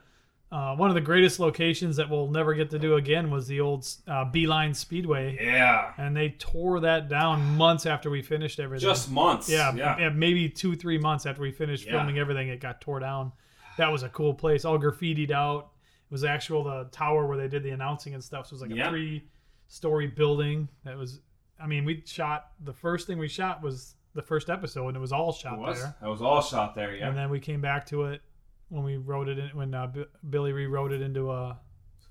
uh, 0.49 0.73
one 0.77 0.87
of 0.89 0.95
the 0.95 1.01
greatest 1.01 1.41
locations 1.41 1.97
that 1.97 2.09
we'll 2.09 2.29
never 2.29 2.53
get 2.53 2.69
to 2.69 2.79
do 2.79 2.95
again 2.95 3.29
was 3.29 3.47
the 3.47 3.59
old 3.59 3.85
uh, 4.07 4.23
Beeline 4.23 4.73
Speedway, 4.73 5.37
Yeah. 5.43 5.91
and 5.97 6.15
they 6.15 6.29
tore 6.39 6.79
that 6.79 7.09
down 7.09 7.57
months 7.57 7.85
after 7.85 8.09
we 8.09 8.21
finished 8.21 8.57
everything. 8.57 8.87
Just 8.87 9.11
months. 9.11 9.49
yeah, 9.49 9.75
Yeah. 9.75 10.07
maybe 10.07 10.47
two, 10.47 10.77
three 10.77 10.97
months 10.97 11.25
after 11.25 11.41
we 11.41 11.51
finished 11.51 11.89
filming 11.89 12.17
everything, 12.17 12.47
it 12.47 12.61
got 12.61 12.79
tore 12.79 13.01
down. 13.01 13.33
That 13.77 13.91
was 13.91 14.03
a 14.03 14.09
cool 14.09 14.33
place, 14.33 14.63
all 14.63 14.79
graffitied 14.79 15.31
out. 15.31 15.71
It 16.09 16.13
was 16.13 16.23
actual 16.23 16.63
the 16.63 16.85
tower 16.93 17.27
where 17.27 17.35
they 17.35 17.49
did 17.49 17.63
the 17.63 17.71
announcing 17.71 18.13
and 18.13 18.23
stuff. 18.23 18.47
So 18.47 18.51
it 18.53 18.61
was 18.61 18.69
like 18.69 18.79
a 18.79 18.89
three-story 18.89 20.07
building. 20.07 20.69
That 20.85 20.97
was, 20.97 21.19
I 21.59 21.67
mean, 21.67 21.85
we 21.85 22.03
shot 22.05 22.51
the 22.63 22.73
first 22.73 23.07
thing 23.07 23.17
we 23.17 23.27
shot 23.27 23.61
was 23.61 23.95
the 24.13 24.21
first 24.21 24.49
episode, 24.49 24.87
and 24.89 24.97
it 24.97 24.99
was 24.99 25.11
all 25.11 25.31
shot 25.33 25.53
It 25.53 25.59
was. 25.59 25.81
there. 25.81 25.95
That 26.01 26.09
was 26.09 26.21
all 26.21 26.41
shot 26.41 26.75
there, 26.75 26.95
yeah. 26.95 27.07
And 27.07 27.17
then 27.17 27.29
we 27.29 27.39
came 27.39 27.61
back 27.61 27.85
to 27.87 28.05
it 28.05 28.21
when 28.69 28.83
we 28.83 28.97
wrote 28.97 29.27
it 29.29 29.37
in, 29.39 29.49
when 29.49 29.73
uh, 29.73 29.87
B- 29.87 30.05
Billy 30.29 30.51
rewrote 30.53 30.91
it 30.91 31.01
into 31.01 31.29
uh, 31.29 31.55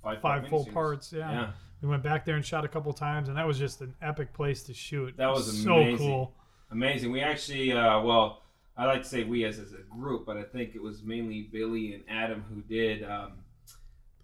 five, 0.03 0.21
five 0.21 0.49
full 0.49 0.65
parts. 0.67 1.13
Yeah. 1.13 1.31
Yeah. 1.31 1.51
we 1.83 1.89
went 1.89 2.03
back 2.03 2.25
there 2.25 2.37
and 2.37 2.45
shot 2.45 2.65
a 2.65 2.69
couple 2.69 2.93
times, 2.93 3.29
and 3.29 3.37
that 3.37 3.47
was 3.47 3.59
just 3.59 3.81
an 3.83 3.95
epic 4.03 4.33
place 4.33 4.63
to 4.65 4.75
shoot. 4.75 5.15
That 5.17 5.31
was 5.31 5.63
so 5.63 5.77
amazing. 5.79 5.99
cool. 5.99 6.35
Amazing. 6.71 7.13
We 7.13 7.21
actually, 7.21 7.73
uh, 7.73 8.01
well, 8.03 8.43
I 8.77 8.87
like 8.87 9.03
to 9.03 9.09
say 9.09 9.25
we 9.25 9.45
as, 9.45 9.59
as 9.59 9.73
a 9.73 9.83
group, 9.91 10.27
but 10.27 10.37
I 10.37 10.43
think 10.43 10.75
it 10.75 10.83
was 10.83 11.03
mainly 11.03 11.43
Billy 11.53 11.95
and 11.95 12.05
Adam 12.09 12.45
who 12.53 12.61
did 12.63 13.03
um, 13.05 13.33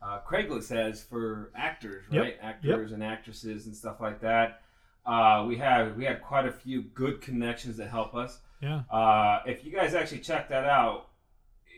uh, 0.03 0.19
Craigslist 0.29 0.73
ads 0.77 1.03
for 1.03 1.51
actors, 1.57 2.05
Yep. 2.11 2.23
right? 2.23 2.37
Actors 2.43 2.93
and 2.93 3.03
actresses 3.05 3.67
and 3.67 3.75
stuff 3.77 4.01
like 4.01 4.21
that. 4.21 4.63
Uh, 5.05 5.45
we 5.49 5.57
have 5.57 5.97
we 5.97 6.05
had 6.05 6.23
quite 6.23 6.47
a 6.47 6.53
few 6.53 6.83
good 6.83 7.21
connections 7.21 7.77
that 7.79 7.89
help 7.91 8.15
us. 8.15 8.39
Yeah, 8.61 8.83
Uh, 8.91 9.41
if 9.47 9.65
you 9.65 9.73
guys 9.73 9.95
actually 9.95 10.21
check 10.21 10.49
that 10.51 10.65
out, 10.65 11.09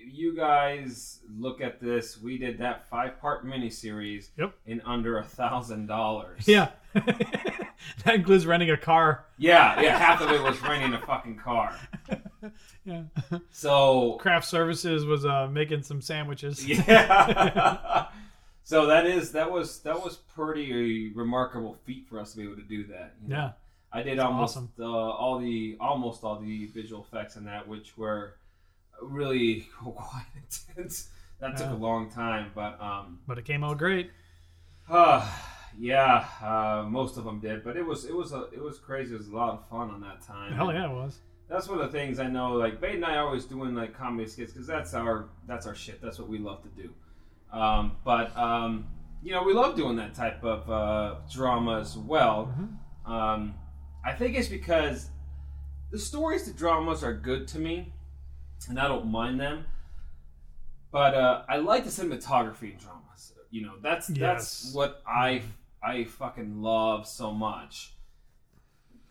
you 0.07 0.37
guys 0.37 1.21
look 1.35 1.63
at 1.63 1.81
this. 1.81 2.21
We 2.21 2.37
did 2.37 2.59
that 2.59 2.87
five 2.91 3.19
part 3.21 3.47
miniseries 3.47 4.29
Yep. 4.37 4.53
in 4.67 4.83
under 4.83 5.17
a 5.19 5.25
thousand 5.25 5.87
dollars. 5.87 6.47
yeah. 6.47 6.69
that 6.95 8.15
includes 8.15 8.45
renting 8.47 8.71
a 8.71 8.77
car. 8.77 9.25
Yeah, 9.39 9.81
yeah. 9.81 9.97
Half 9.99 10.21
of 10.21 10.31
it 10.31 10.43
was 10.43 10.61
renting 10.63 10.93
a 10.93 11.01
fucking 11.07 11.37
car. 11.37 11.75
Yeah. 12.85 13.05
So 13.51 14.19
Craft 14.21 14.45
Services 14.47 15.07
was 15.07 15.25
uh, 15.25 15.49
making 15.51 15.83
some 15.83 16.03
sandwiches. 16.03 16.63
yeah. 16.69 18.07
so 18.65 18.87
that 18.87 19.07
is 19.07 19.31
that 19.33 19.51
was 19.53 19.79
that 19.83 20.03
was 20.03 20.17
pretty 20.17 21.13
remarkable 21.15 21.75
feat 21.85 22.07
for 22.09 22.19
us 22.19 22.33
to 22.33 22.39
be 22.39 22.43
able 22.45 22.57
to 22.57 22.63
do 22.63 22.87
that. 22.89 23.15
you 23.23 23.29
know. 23.29 23.37
Yeah. 23.37 23.51
I 23.93 24.03
did 24.03 24.19
That's 24.19 24.27
almost 24.27 24.57
awesome. 24.57 24.73
uh, 24.81 24.85
all 24.85 25.39
the 25.39 25.77
almost 25.81 26.25
all 26.25 26.41
the 26.41 26.67
visual 26.67 27.03
effects 27.09 27.37
in 27.37 27.45
that, 27.45 27.69
which 27.69 27.97
were 27.97 28.35
really 29.01 29.69
quite 29.81 30.27
intense. 30.37 31.09
That 31.41 31.57
took 31.57 31.71
a 31.71 31.75
long 31.75 32.11
time, 32.11 32.51
but 32.55 32.81
um, 32.81 33.21
But 33.29 33.39
it 33.39 33.45
came 33.45 33.63
out 33.63 33.79
great. 33.79 34.11
uh, 34.89 35.25
yeah, 35.79 36.27
uh, 36.43 36.85
most 36.89 37.17
of 37.17 37.25
them 37.25 37.39
did. 37.41 37.63
But 37.63 37.77
it 37.77 37.85
was 37.87 38.05
it 38.05 38.15
was 38.15 38.33
a, 38.33 38.49
it 38.53 38.61
was 38.63 38.79
crazy. 38.79 39.15
It 39.15 39.19
was 39.19 39.29
a 39.29 39.37
lot 39.37 39.51
of 39.55 39.69
fun 39.69 39.91
on 39.91 40.01
that 40.01 40.23
time. 40.23 40.53
Hell 40.55 40.73
yeah, 40.73 40.91
it 40.91 40.95
was. 40.95 41.19
that's 41.49 41.69
one 41.69 41.79
of 41.81 41.93
the 41.93 41.97
things 41.97 42.19
I 42.19 42.27
know. 42.29 42.53
Like 42.55 42.81
Bade 42.81 42.97
and 42.97 43.05
I 43.05 43.17
are 43.17 43.27
always 43.27 43.45
doing 43.45 43.75
like 43.75 43.97
comedy 43.97 44.29
skits 44.29 44.53
because 44.53 44.67
that's 44.67 44.95
our 44.95 45.27
that's 45.47 45.67
our 45.67 45.75
shit. 45.75 46.01
That's 46.03 46.19
what 46.19 46.29
we 46.29 46.39
love 46.39 46.63
to 46.63 46.83
do. 46.83 46.91
Um, 47.55 47.97
but 48.05 48.37
um, 48.37 48.89
you 49.23 49.33
know, 49.33 49.43
we 49.43 49.53
love 49.55 49.77
doing 49.77 49.97
that 49.97 50.15
type 50.15 50.43
of 50.45 50.69
uh, 50.69 51.15
drama 51.33 51.81
as 51.81 51.97
well. 51.97 52.53
Mhm. 52.59 53.11
Um, 53.11 53.55
I 54.05 54.13
think 54.13 54.37
it's 54.37 54.49
because 54.49 55.11
the 55.91 55.99
stories, 55.99 56.45
the 56.47 56.53
dramas 56.53 57.05
are 57.05 57.15
good 57.15 57.47
to 57.49 57.59
me, 57.59 57.93
and 58.69 58.79
I 58.79 58.89
don't 58.89 59.07
mind 59.07 59.41
them. 59.41 59.67
But 60.91 61.15
uh, 61.15 61.43
I 61.49 61.57
like 61.59 61.85
the 61.85 61.91
cinematography 61.91 62.73
in 62.73 62.79
dramas. 62.79 63.33
You 63.51 63.63
know, 63.63 63.75
that's 63.81 64.09
that's 64.09 64.75
what 64.75 65.03
I 65.07 65.43
I 65.83 66.05
fucking 66.05 66.61
love 66.61 67.07
so 67.07 67.33
much. 67.33 67.93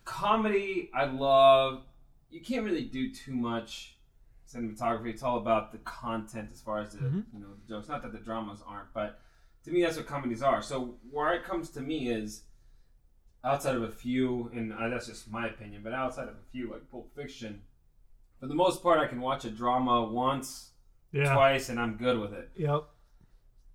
Comedy, 0.06 0.90
I 0.94 1.06
love. 1.06 1.84
You 2.30 2.42
can't 2.42 2.66
really 2.66 2.84
do 2.86 3.14
too 3.14 3.34
much 3.34 3.93
cinematography. 4.54 5.08
It's 5.10 5.24
all 5.24 5.38
about 5.38 5.72
the 5.72 5.80
content 5.80 6.50
as 6.52 6.62
far 6.62 6.80
as 6.80 6.94
the 6.94 7.00
Mhm. 7.00 7.26
you 7.34 7.40
know 7.40 7.48
the 7.54 7.68
jokes. 7.68 7.88
Not 7.90 8.02
that 8.04 8.12
the 8.12 8.20
dramas 8.20 8.62
aren't, 8.66 8.94
but 8.94 9.20
to 9.64 9.72
me 9.72 9.82
that's 9.82 9.98
what 9.98 10.08
comedies 10.08 10.42
are. 10.44 10.62
So 10.62 10.98
where 11.10 11.34
it 11.34 11.44
comes 11.44 11.70
to 11.72 11.82
me 11.82 12.10
is 12.10 12.44
outside 13.44 13.76
of 13.76 13.84
a 13.84 13.92
few, 13.92 14.50
and 14.54 14.72
uh, 14.74 14.90
that's 14.90 15.08
just 15.08 15.30
my 15.30 15.48
opinion, 15.48 15.82
but 15.84 15.94
outside 15.94 16.28
of 16.30 16.36
a 16.36 16.44
few 16.52 16.72
like 16.72 16.90
Pulp 16.90 17.14
Fiction, 17.16 17.62
for 18.40 18.48
the 18.48 18.56
most 18.56 18.82
part, 18.82 19.00
I 19.00 19.08
can 19.08 19.20
watch 19.22 19.44
a 19.46 19.52
drama 19.52 20.04
once, 20.06 20.72
Yeah. 21.12 21.34
twice, 21.34 21.70
and 21.70 21.80
I'm 21.80 21.98
good 21.98 22.20
with 22.20 22.34
it. 22.34 22.52
Yep. 22.56 22.84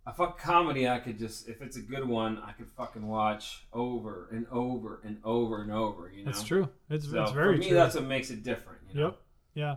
A 0.07 0.13
fuck 0.15 0.39
comedy, 0.39 0.89
I 0.89 1.01
could 1.01 1.19
just 1.19 1.49
if 1.51 1.61
it's 1.61 1.77
a 1.77 1.83
good 1.83 2.07
one, 2.09 2.39
I 2.39 2.53
could 2.53 2.69
fucking 2.71 3.07
watch 3.07 3.67
over 3.75 4.29
and 4.33 4.47
over 4.51 5.01
and 5.05 5.21
over 5.23 5.61
and 5.61 5.71
over. 5.71 6.11
You 6.11 6.25
know, 6.25 6.31
That's 6.31 6.43
true. 6.45 6.71
It's, 6.89 7.11
So 7.11 7.23
it's 7.23 7.33
very 7.33 7.57
for 7.57 7.61
me, 7.61 7.69
true. 7.69 7.77
that's 7.77 7.95
what 7.95 8.05
makes 8.05 8.31
it 8.31 8.43
different. 8.43 8.79
You 8.89 8.95
know? 9.01 9.07
Yep. 9.09 9.19
Yeah. 9.55 9.75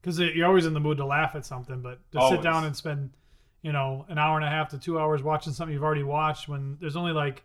Because 0.00 0.18
you're 0.20 0.46
always 0.46 0.66
in 0.66 0.74
the 0.74 0.80
mood 0.80 0.98
to 0.98 1.04
laugh 1.06 1.34
at 1.34 1.44
something, 1.44 1.80
but 1.82 1.98
to 2.12 2.28
sit 2.28 2.42
down 2.42 2.64
and 2.64 2.74
spend, 2.76 3.10
you 3.62 3.72
know, 3.72 4.06
an 4.08 4.16
hour 4.18 4.36
and 4.36 4.44
a 4.44 4.48
half 4.48 4.68
to 4.70 4.78
two 4.78 4.98
hours 4.98 5.22
watching 5.22 5.52
something 5.52 5.72
you've 5.74 5.82
already 5.84 6.04
watched 6.04 6.48
when 6.48 6.76
there's 6.80 6.96
only 6.96 7.12
like 7.12 7.42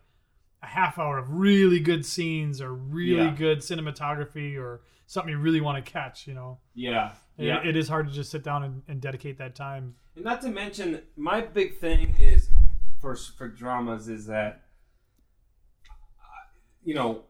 a 0.62 0.68
half 0.68 0.98
hour 1.00 1.18
of 1.18 1.30
really 1.32 1.80
good 1.80 2.06
scenes 2.06 2.62
or 2.62 2.74
really 2.74 3.26
Yeah. 3.26 3.36
good 3.36 3.60
cinematography 3.60 4.58
or 4.58 4.82
something 5.08 5.32
you 5.32 5.38
really 5.40 5.62
want 5.62 5.84
to 5.84 5.92
catch, 5.92 6.28
you 6.28 6.34
know. 6.34 6.60
Yeah, 6.76 7.14
It- 7.38 7.46
yeah. 7.48 7.62
it 7.68 7.76
is 7.76 7.90
hard 7.90 8.08
to 8.08 8.14
just 8.14 8.32
sit 8.32 8.44
down 8.44 8.64
and, 8.64 8.82
and 8.88 9.02
dedicate 9.02 9.38
that 9.40 9.56
time. 9.56 9.96
And 10.16 10.24
not 10.24 10.42
to 10.42 10.50
mention, 10.50 11.02
my 11.18 11.42
big 11.42 11.78
thing 11.80 12.16
is 12.20 12.50
for 13.02 13.16
for 13.16 13.48
dramas 13.50 14.08
is 14.08 14.28
that, 14.28 14.62
uh, 16.20 16.24
you 16.84 16.94
know, 16.94 17.24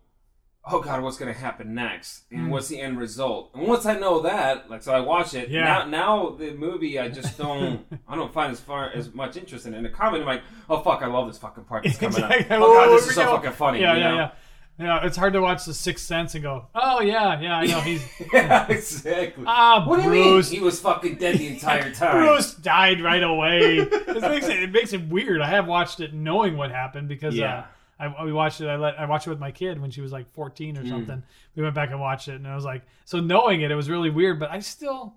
oh 0.66 0.80
god, 0.80 1.04
what's 1.04 1.18
going 1.18 1.34
to 1.34 1.38
happen 1.40 1.74
next, 1.74 2.24
and 2.32 2.48
Mm. 2.48 2.50
what's 2.50 2.70
the 2.70 2.80
end 2.80 2.98
result? 2.98 3.52
And 3.54 3.68
once 3.68 3.86
I 3.86 3.98
know 4.00 4.22
that, 4.22 4.70
like, 4.70 4.82
so 4.82 4.94
I 4.94 5.02
watch 5.02 5.34
it. 5.34 5.50
Yeah. 5.50 5.64
Now, 5.66 5.86
now 5.86 6.30
the 6.30 6.54
movie, 6.54 6.98
I 7.00 7.10
just 7.10 7.38
don't, 7.38 7.86
I 8.08 8.16
don't 8.16 8.32
find 8.34 8.52
as 8.52 8.60
far 8.62 8.90
as 8.90 9.14
much 9.14 9.36
interest 9.36 9.66
in 9.66 9.74
it. 9.74 9.78
In 9.78 9.84
the 9.84 9.90
comedy, 9.90 10.22
I'm 10.22 10.28
like, 10.28 10.44
oh 10.70 10.80
fuck, 10.82 11.02
I 11.02 11.08
love 11.08 11.28
this 11.28 11.38
fucking 11.38 11.66
part 11.66 11.84
that's 11.84 11.98
coming 11.98 12.16
Exactly. 12.16 12.46
up. 12.56 12.62
Oh 12.64 12.74
god, 12.74 12.96
this 12.98 13.08
is 13.08 13.16
so 13.16 13.26
go. 13.26 13.36
fucking 13.36 13.52
funny. 13.52 13.82
yeah, 13.82 13.96
yeah, 13.96 14.10
know? 14.10 14.16
yeah. 14.16 14.32
Yeah, 14.80 15.06
it's 15.06 15.16
hard 15.18 15.34
to 15.34 15.42
watch 15.42 15.66
The 15.66 15.74
Sixth 15.74 16.04
Sense 16.04 16.34
and 16.34 16.42
go, 16.44 16.66
oh 16.74 17.00
yeah, 17.02 17.40
yeah, 17.40 17.58
I 17.58 17.66
know 17.68 17.80
he's 17.82 18.04
yeah, 18.34 18.66
exactly. 18.68 19.44
ah 19.46 19.86
what 19.88 19.98
do 19.98 20.02
you 20.04 20.10
Bruce. 20.10 20.50
mean? 20.50 20.60
He 20.62 20.66
was 20.66 20.80
fucking 20.80 21.16
dead 21.18 21.38
the 21.38 21.48
entire 21.48 21.92
time. 21.94 22.18
Bruce 22.26 22.56
died 22.56 23.00
right 23.00 23.22
away. 23.22 23.78
it 23.78 24.22
makes 24.22 24.48
it, 24.48 24.64
it 24.64 24.72
makes 24.72 24.92
it 24.94 25.08
weird. 25.10 25.42
I 25.42 25.50
have 25.50 25.68
watched 25.68 26.00
it 26.00 26.16
knowing 26.16 26.58
what 26.58 26.72
happened 26.72 27.08
because 27.08 27.36
Yeah. 27.36 27.60
uh, 27.60 27.64
I 28.06 28.24
we 28.24 28.34
watched 28.34 28.62
it. 28.62 28.68
I 28.68 28.76
let 28.76 29.00
I 29.00 29.06
watched 29.06 29.28
it 29.28 29.30
with 29.30 29.40
my 29.40 29.52
kid 29.52 29.80
when 29.82 29.92
she 29.92 30.02
was 30.02 30.12
like 30.12 30.32
14 30.34 30.78
or 30.78 30.82
something. 30.88 31.24
We 31.56 31.64
went 31.64 31.76
back 31.76 31.92
and 31.92 32.00
watched 32.00 32.28
it, 32.28 32.36
and 32.36 32.48
I 32.48 32.56
was 32.56 32.66
like, 32.66 32.84
so 33.06 33.20
knowing 33.20 33.62
it, 33.62 33.72
it 33.72 33.76
was 33.76 33.90
really 33.90 34.10
weird. 34.10 34.40
But 34.40 34.52
I 34.52 34.60
still, 34.60 35.14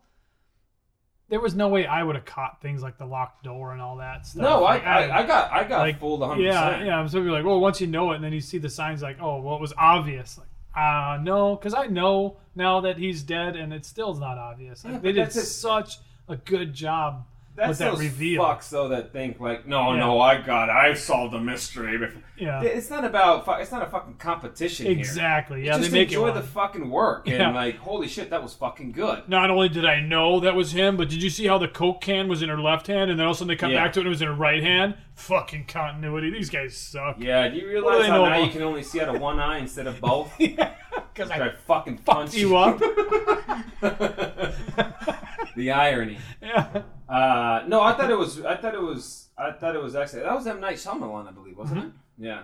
there 1.28 1.40
was 1.40 1.54
no 1.54 1.68
way 1.68 1.86
I 1.86 2.02
would 2.02 2.14
have 2.14 2.24
caught 2.24 2.60
things 2.62 2.82
like 2.82 2.98
the 2.98 3.06
locked 3.06 3.42
door 3.42 3.72
and 3.72 3.82
all 3.82 3.96
that 3.96 4.26
stuff. 4.26 4.42
No, 4.42 4.64
I, 4.64 4.74
Like, 4.74 4.84
I, 4.86 5.18
I 5.18 5.26
got 5.26 5.52
I 5.52 5.64
got 5.64 5.78
like, 5.80 5.98
fooled 5.98 6.20
100. 6.20 6.42
Yeah, 6.42 6.84
yeah. 6.84 7.06
So 7.06 7.20
you're 7.20 7.32
like, 7.32 7.44
well, 7.44 7.60
once 7.60 7.80
you 7.80 7.86
know 7.86 8.12
it, 8.12 8.16
and 8.16 8.24
then 8.24 8.32
you 8.32 8.40
see 8.40 8.58
the 8.58 8.70
signs, 8.70 9.02
like, 9.02 9.18
oh, 9.20 9.40
well, 9.40 9.56
it 9.56 9.60
was 9.60 9.72
obvious. 9.76 10.38
Like, 10.38 10.48
uh 10.76 11.18
no, 11.22 11.56
because 11.56 11.72
I 11.74 11.86
know 11.86 12.36
now 12.54 12.80
that 12.82 12.98
he's 12.98 13.22
dead, 13.22 13.56
and 13.56 13.72
it 13.72 13.84
still 13.86 14.12
is 14.12 14.18
not 14.18 14.38
obvious. 14.38 14.84
Like, 14.84 14.94
Yeah, 14.94 14.98
they 15.00 15.12
did 15.12 15.32
such 15.32 15.98
a 16.28 16.36
good 16.36 16.74
job 16.74 17.24
That's 17.56 17.78
that 17.78 17.90
those 17.92 18.00
reveal. 18.00 18.42
fucks 18.44 18.68
though 18.68 18.88
that 18.88 19.12
think 19.12 19.40
like, 19.40 19.66
no, 19.66 19.92
Yeah. 19.94 20.00
no, 20.00 20.20
I 20.20 20.40
got, 20.40 20.68
it. 20.68 20.72
I 20.72 20.92
solved 20.94 21.32
the 21.32 21.40
mystery. 21.40 21.96
before." 21.98 22.22
Yeah, 22.36 22.60
It's 22.62 22.90
not 22.90 23.04
about, 23.06 23.44
it's 23.60 23.72
not 23.72 23.82
a 23.82 23.86
fucking 23.86 24.16
competition 24.18 24.84
here. 24.86 24.98
exactly. 24.98 25.64
Yeah, 25.64 25.78
Just 25.78 25.90
they 25.90 25.98
make 26.00 26.08
enjoy 26.08 26.32
the 26.32 26.42
fucking 26.42 26.90
work 26.90 27.26
and 27.26 27.36
Yeah. 27.38 27.50
like, 27.54 27.78
holy 27.78 28.08
shit, 28.08 28.28
that 28.28 28.42
was 28.42 28.52
fucking 28.52 28.92
good. 28.92 29.26
Not 29.26 29.48
only 29.48 29.70
did 29.70 29.86
I 29.86 30.00
know 30.00 30.38
that 30.40 30.54
was 30.54 30.72
him, 30.72 30.98
but 30.98 31.08
did 31.08 31.22
you 31.22 31.30
see 31.30 31.46
how 31.46 31.56
the 31.56 31.66
Coke 31.68 32.02
can 32.02 32.28
was 32.28 32.42
in 32.42 32.50
her 32.50 32.60
left 32.60 32.88
hand, 32.88 33.10
and 33.10 33.18
then 33.18 33.24
all 33.26 33.30
of 33.32 33.36
a 33.36 33.38
sudden 33.38 33.48
they 33.48 33.56
come 33.56 33.70
Yeah. 33.70 33.84
back 33.84 33.94
to 33.94 34.00
it 34.00 34.02
and 34.02 34.08
it 34.08 34.10
was 34.10 34.20
in 34.20 34.28
her 34.28 34.34
right 34.34 34.62
hand? 34.62 34.96
Fucking 35.14 35.64
continuity. 35.64 36.28
These 36.28 36.50
guys 36.50 36.76
suck. 36.76 37.16
Yeah, 37.18 37.48
do 37.48 37.56
you 37.56 37.66
realize 37.66 38.06
how 38.06 38.22
now 38.28 38.36
you 38.36 38.50
can 38.50 38.60
only 38.62 38.82
see 38.82 39.00
out 39.00 39.08
of 39.14 39.18
one 39.18 39.40
eye 39.40 39.56
instead 39.60 39.86
of 39.86 39.98
both? 40.02 40.30
Because 40.36 41.30
I 41.30 41.36
I 41.46 41.50
fucking 41.66 41.96
fucked 41.98 42.04
punch 42.32 42.34
you 42.34 42.54
up. 42.54 42.78
the 45.56 45.70
irony. 45.72 46.18
yeah. 46.42 46.82
Uh, 47.08 47.64
no, 47.66 47.82
I 47.82 47.92
thought 47.94 48.10
it 48.10 48.18
was. 48.18 48.44
I 48.44 48.56
thought 48.56 48.74
it 48.74 48.80
was. 48.82 49.28
I 49.38 49.52
thought 49.52 49.74
it 49.76 49.82
was 49.82 49.94
actually 49.96 50.22
that 50.22 50.34
was 50.34 50.46
M 50.46 50.60
Night 50.60 50.76
Shyamalan, 50.76 51.28
I 51.28 51.32
believe, 51.32 51.56
wasn't 51.58 51.80
Mm-hmm. 51.80 51.88
it? 51.88 52.26
Yeah, 52.28 52.42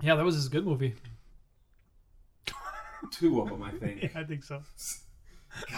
yeah, 0.00 0.14
that 0.14 0.24
was 0.24 0.34
his 0.36 0.48
good 0.48 0.66
movie. 0.66 0.94
two 3.10 3.40
of 3.40 3.48
them, 3.48 3.62
I 3.62 3.70
think. 3.72 4.02
Yeah, 4.14 4.20
I 4.20 4.24
think 4.24 4.44
so. 4.44 4.62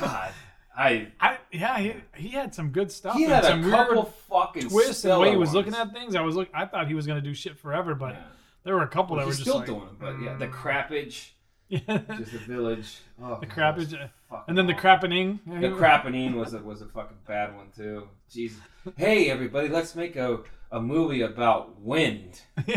God, 0.00 0.30
I 0.76 1.08
I 1.20 1.38
yeah, 1.52 1.78
he, 1.78 1.94
he 2.14 2.28
had 2.28 2.54
some 2.54 2.70
good 2.70 2.90
stuff. 2.92 3.16
he 3.16 3.24
had 3.24 3.44
a 3.44 3.70
couple 3.70 4.04
fucking 4.28 4.68
twists 4.68 5.02
the 5.02 5.18
way 5.18 5.30
he 5.30 5.36
was 5.36 5.48
ones. 5.48 5.54
looking 5.56 5.74
at 5.74 5.92
things. 5.92 6.14
I 6.14 6.20
was 6.20 6.36
look. 6.36 6.48
I 6.54 6.66
thought 6.66 6.86
he 6.88 6.94
was 6.94 7.06
gonna 7.06 7.20
do 7.20 7.34
shit 7.34 7.58
forever, 7.58 7.94
but 7.94 8.14
Yeah. 8.14 8.22
there 8.64 8.74
were 8.74 8.82
a 8.82 8.88
couple 8.88 9.16
Well, 9.16 9.24
that 9.24 9.28
were 9.28 9.32
just 9.32 9.42
still 9.42 9.56
like, 9.58 9.66
doing 9.66 9.80
them, 9.86 9.96
but 9.98 10.20
yeah, 10.20 10.30
mm. 10.34 10.38
the 10.38 10.46
crappage, 10.48 11.30
yeah, 11.30 11.33
just 11.78 12.32
a 12.34 12.38
village. 12.38 12.98
Oh, 13.22 13.38
the 13.40 13.46
God, 13.46 13.76
crappage, 13.76 13.90
that 13.90 13.92
was 13.92 13.94
uh, 13.94 14.08
fucking 14.30 14.44
and 14.48 14.58
then 14.58 14.66
the 14.66 14.72
awful. 14.72 14.80
crappening. 14.80 15.40
The 15.46 15.70
crappening 15.70 16.36
was 16.36 16.54
a, 16.54 16.58
was 16.58 16.82
a 16.82 16.86
fucking 16.86 17.18
bad 17.26 17.56
one 17.56 17.68
too. 17.76 18.08
Jesus. 18.30 18.60
Hey 18.96 19.30
everybody, 19.30 19.68
let's 19.68 19.94
make 19.94 20.16
a, 20.16 20.40
a 20.70 20.80
movie 20.80 21.22
about 21.22 21.80
wind. 21.80 22.40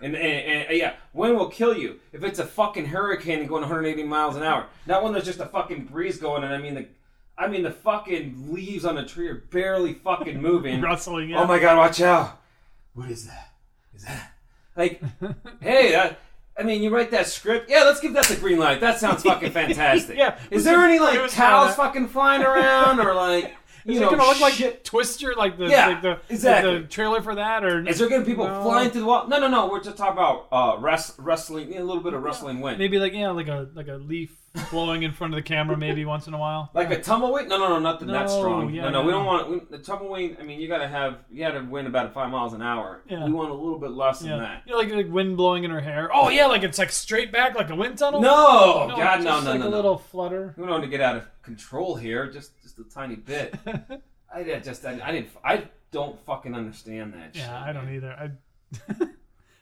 And, 0.00 0.14
and, 0.14 0.24
and 0.24 0.70
uh, 0.70 0.72
yeah, 0.72 0.94
wind 1.12 1.36
will 1.36 1.48
kill 1.48 1.76
you 1.76 2.00
if 2.12 2.22
it's 2.22 2.38
a 2.38 2.46
fucking 2.46 2.86
hurricane 2.86 3.46
going 3.46 3.62
180 3.62 4.02
miles 4.02 4.36
an 4.36 4.42
hour. 4.42 4.66
Not 4.86 5.02
when 5.02 5.12
there's 5.12 5.24
just 5.24 5.40
a 5.40 5.46
fucking 5.46 5.86
breeze 5.86 6.18
going, 6.18 6.44
and 6.44 6.52
I 6.52 6.58
mean 6.58 6.74
the, 6.74 6.86
I 7.38 7.48
mean 7.48 7.62
the 7.62 7.70
fucking 7.70 8.52
leaves 8.52 8.84
on 8.84 8.98
a 8.98 9.06
tree 9.06 9.28
are 9.28 9.46
barely 9.50 9.94
fucking 9.94 10.40
moving. 10.40 10.80
rustling. 10.82 11.30
Yeah. 11.30 11.40
Oh 11.40 11.46
my 11.46 11.58
god, 11.58 11.78
watch 11.78 12.00
out! 12.00 12.40
What 12.94 13.10
is 13.10 13.26
that? 13.26 13.52
Is 13.94 14.04
that 14.04 14.32
like? 14.76 15.02
hey, 15.60 15.92
that. 15.92 16.20
I 16.58 16.62
mean, 16.62 16.82
you 16.82 16.90
write 16.90 17.10
that 17.10 17.26
script. 17.26 17.68
Yeah, 17.68 17.82
let's 17.84 18.00
give 18.00 18.14
that 18.14 18.24
the 18.26 18.36
green 18.36 18.58
light. 18.58 18.80
That 18.80 18.98
sounds 18.98 19.22
fucking 19.24 19.52
fantastic. 19.52 20.16
Yeah. 20.16 20.38
Is 20.50 20.64
there 20.64 20.80
any 20.84 20.98
like 20.98 21.18
cows 21.30 21.32
kinda- 21.32 21.72
fucking 21.74 22.08
flying 22.08 22.42
around 22.42 22.98
or 23.00 23.14
like 23.14 23.54
you 23.84 23.94
Is 23.94 24.00
know 24.00 24.08
it 24.08 24.10
gonna 24.16 24.22
look 24.28 24.40
like 24.40 24.54
shit? 24.54 24.84
Twister, 24.84 25.34
like 25.36 25.58
the 25.58 25.66
Yeah, 25.66 25.88
like 25.88 26.02
the, 26.02 26.18
exactly. 26.28 26.78
the 26.80 26.86
trailer 26.88 27.20
for 27.22 27.34
that, 27.34 27.64
or 27.64 27.86
Is 27.86 27.98
there 27.98 28.08
gonna 28.08 28.24
be 28.24 28.30
people 28.30 28.46
No. 28.48 28.62
flying 28.62 28.90
through 28.90 29.02
the 29.02 29.06
wall? 29.06 29.28
No, 29.28 29.38
no, 29.38 29.48
no. 29.48 29.68
We're 29.68 29.82
just 29.82 29.96
talking 29.98 30.14
about 30.14 30.46
uh, 30.50 30.80
rest, 30.80 31.14
wrestling. 31.18 31.72
yeah, 31.72 31.82
A 31.82 31.84
little 31.84 32.02
bit 32.02 32.14
of 32.14 32.22
wrestling 32.22 32.60
wind. 32.60 32.78
maybe 32.78 32.98
like 32.98 33.12
yeah, 33.12 33.30
like 33.30 33.48
a 33.48 33.68
like 33.74 33.88
a 33.88 33.94
leaf 33.96 34.34
blowing 34.70 35.02
in 35.02 35.12
front 35.12 35.32
of 35.34 35.36
the 35.38 35.42
camera, 35.42 35.76
maybe 35.76 36.04
once 36.04 36.26
in 36.26 36.34
a 36.34 36.38
while. 36.38 36.70
Like 36.74 36.90
a 36.90 37.00
tumbleweed? 37.00 37.48
No, 37.48 37.58
no, 37.58 37.68
no, 37.68 37.78
nothing 37.78 38.08
that 38.08 38.26
No, 38.26 38.38
strong. 38.38 38.70
yeah, 38.74 38.82
no, 38.84 38.90
no, 38.90 39.00
we 39.02 39.06
no. 39.12 39.18
don't 39.18 39.26
want 39.26 39.50
we, 39.50 39.60
the 39.70 39.78
tumbleweed. 39.82 40.36
I 40.40 40.42
mean, 40.42 40.60
you 40.60 40.68
gotta 40.68 40.88
have 40.88 41.18
you 41.30 41.40
gotta 41.40 41.62
win 41.64 41.86
about 41.86 42.12
five 42.14 42.30
miles 42.30 42.52
an 42.52 42.62
hour. 42.62 43.02
Yeah. 43.08 43.24
We 43.24 43.32
want 43.32 43.50
a 43.50 43.54
little 43.54 43.78
bit 43.78 43.90
less 43.92 44.20
than 44.20 44.30
Yeah, 44.30 44.38
that. 44.38 44.62
you 44.66 44.72
know, 44.72 44.78
like 44.78 44.90
like 44.90 45.12
wind 45.12 45.36
blowing 45.36 45.64
in 45.64 45.70
her 45.70 45.80
hair. 45.80 46.10
Oh 46.12 46.28
yeah, 46.28 46.46
like 46.46 46.62
it's 46.62 46.78
like 46.78 46.90
straight 46.90 47.32
back, 47.32 47.54
like 47.54 47.70
a 47.70 47.76
wind 47.76 47.98
tunnel. 47.98 48.20
No, 48.20 48.86
no, 48.88 48.96
God, 48.96 49.18
no, 49.20 49.24
just 49.24 49.44
no, 49.44 49.50
like 49.52 49.60
no, 49.60 49.66
a 49.66 49.70
no. 49.70 49.76
little 49.76 49.98
flutter. 49.98 50.54
We 50.56 50.62
don't 50.62 50.70
want 50.72 50.84
to 50.84 50.88
get 50.90 51.00
out 51.00 51.16
of 51.16 51.26
control 51.42 51.96
here. 51.96 52.30
Just, 52.30 52.60
just 52.62 52.78
a 52.78 52.84
tiny 52.84 53.16
bit. 53.16 53.54
I 54.34 54.42
did- 54.42 54.64
just, 54.64 54.84
I, 54.84 54.98
I 55.02 55.12
didn't, 55.12 55.28
I 55.44 55.64
don't 55.92 56.18
fucking 56.26 56.54
understand 56.54 57.14
that. 57.14 57.34
shit, 57.34 57.44
Yeah, 57.44 57.62
I 57.62 57.72
don't 57.72 57.86
man. 57.86 57.94
either. 57.94 58.12
I 58.12 58.30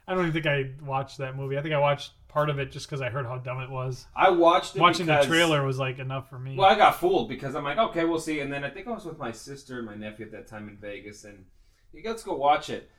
I 0.08 0.14
don't 0.14 0.26
even 0.28 0.32
think 0.32 0.46
I 0.46 0.70
watched 0.84 1.18
that 1.18 1.36
movie. 1.36 1.56
I 1.58 1.62
think 1.62 1.74
I 1.74 1.78
watched 1.78 2.12
part 2.34 2.50
of 2.50 2.58
it 2.58 2.72
just 2.72 2.86
because 2.86 3.00
I 3.00 3.10
heard 3.10 3.26
how 3.26 3.38
dumb 3.38 3.60
it 3.60 3.70
was. 3.70 4.06
I 4.14 4.30
watched 4.30 4.74
it 4.74 4.80
Watching 4.80 5.06
because, 5.06 5.24
the 5.24 5.32
trailer 5.32 5.64
was 5.64 5.78
like 5.78 6.00
enough 6.00 6.28
for 6.28 6.38
me. 6.38 6.56
Well, 6.56 6.68
I 6.68 6.74
got 6.74 6.98
fooled 6.98 7.28
because 7.28 7.54
I'm 7.54 7.62
like, 7.62 7.78
okay, 7.78 8.04
we'll 8.04 8.18
see. 8.18 8.40
And 8.40 8.52
then 8.52 8.64
I 8.64 8.70
think 8.70 8.88
I 8.88 8.90
was 8.90 9.04
with 9.04 9.18
my 9.18 9.30
sister 9.30 9.78
and 9.78 9.86
my 9.86 9.94
nephew 9.94 10.26
at 10.26 10.32
that 10.32 10.48
time 10.48 10.68
in 10.68 10.76
Vegas, 10.76 11.24
and 11.24 11.44
he 11.92 12.02
goes, 12.02 12.10
let's 12.10 12.24
go 12.24 12.34
watch 12.34 12.70
it. 12.70 12.90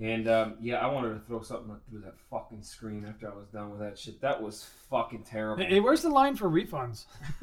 And 0.00 0.26
um, 0.26 0.54
yeah, 0.58 0.76
I 0.76 0.86
wanted 0.86 1.12
to 1.12 1.20
throw 1.26 1.42
something 1.42 1.76
through 1.90 2.00
that 2.00 2.14
fucking 2.30 2.62
screen 2.62 3.04
after 3.06 3.30
I 3.30 3.34
was 3.34 3.48
done 3.48 3.70
with 3.70 3.80
that 3.80 3.98
shit. 3.98 4.22
That 4.22 4.42
was 4.42 4.66
fucking 4.88 5.24
terrible. 5.24 5.62
Hey, 5.62 5.80
where's 5.80 6.00
the 6.00 6.08
line 6.08 6.34
for 6.34 6.48
refunds? 6.48 7.04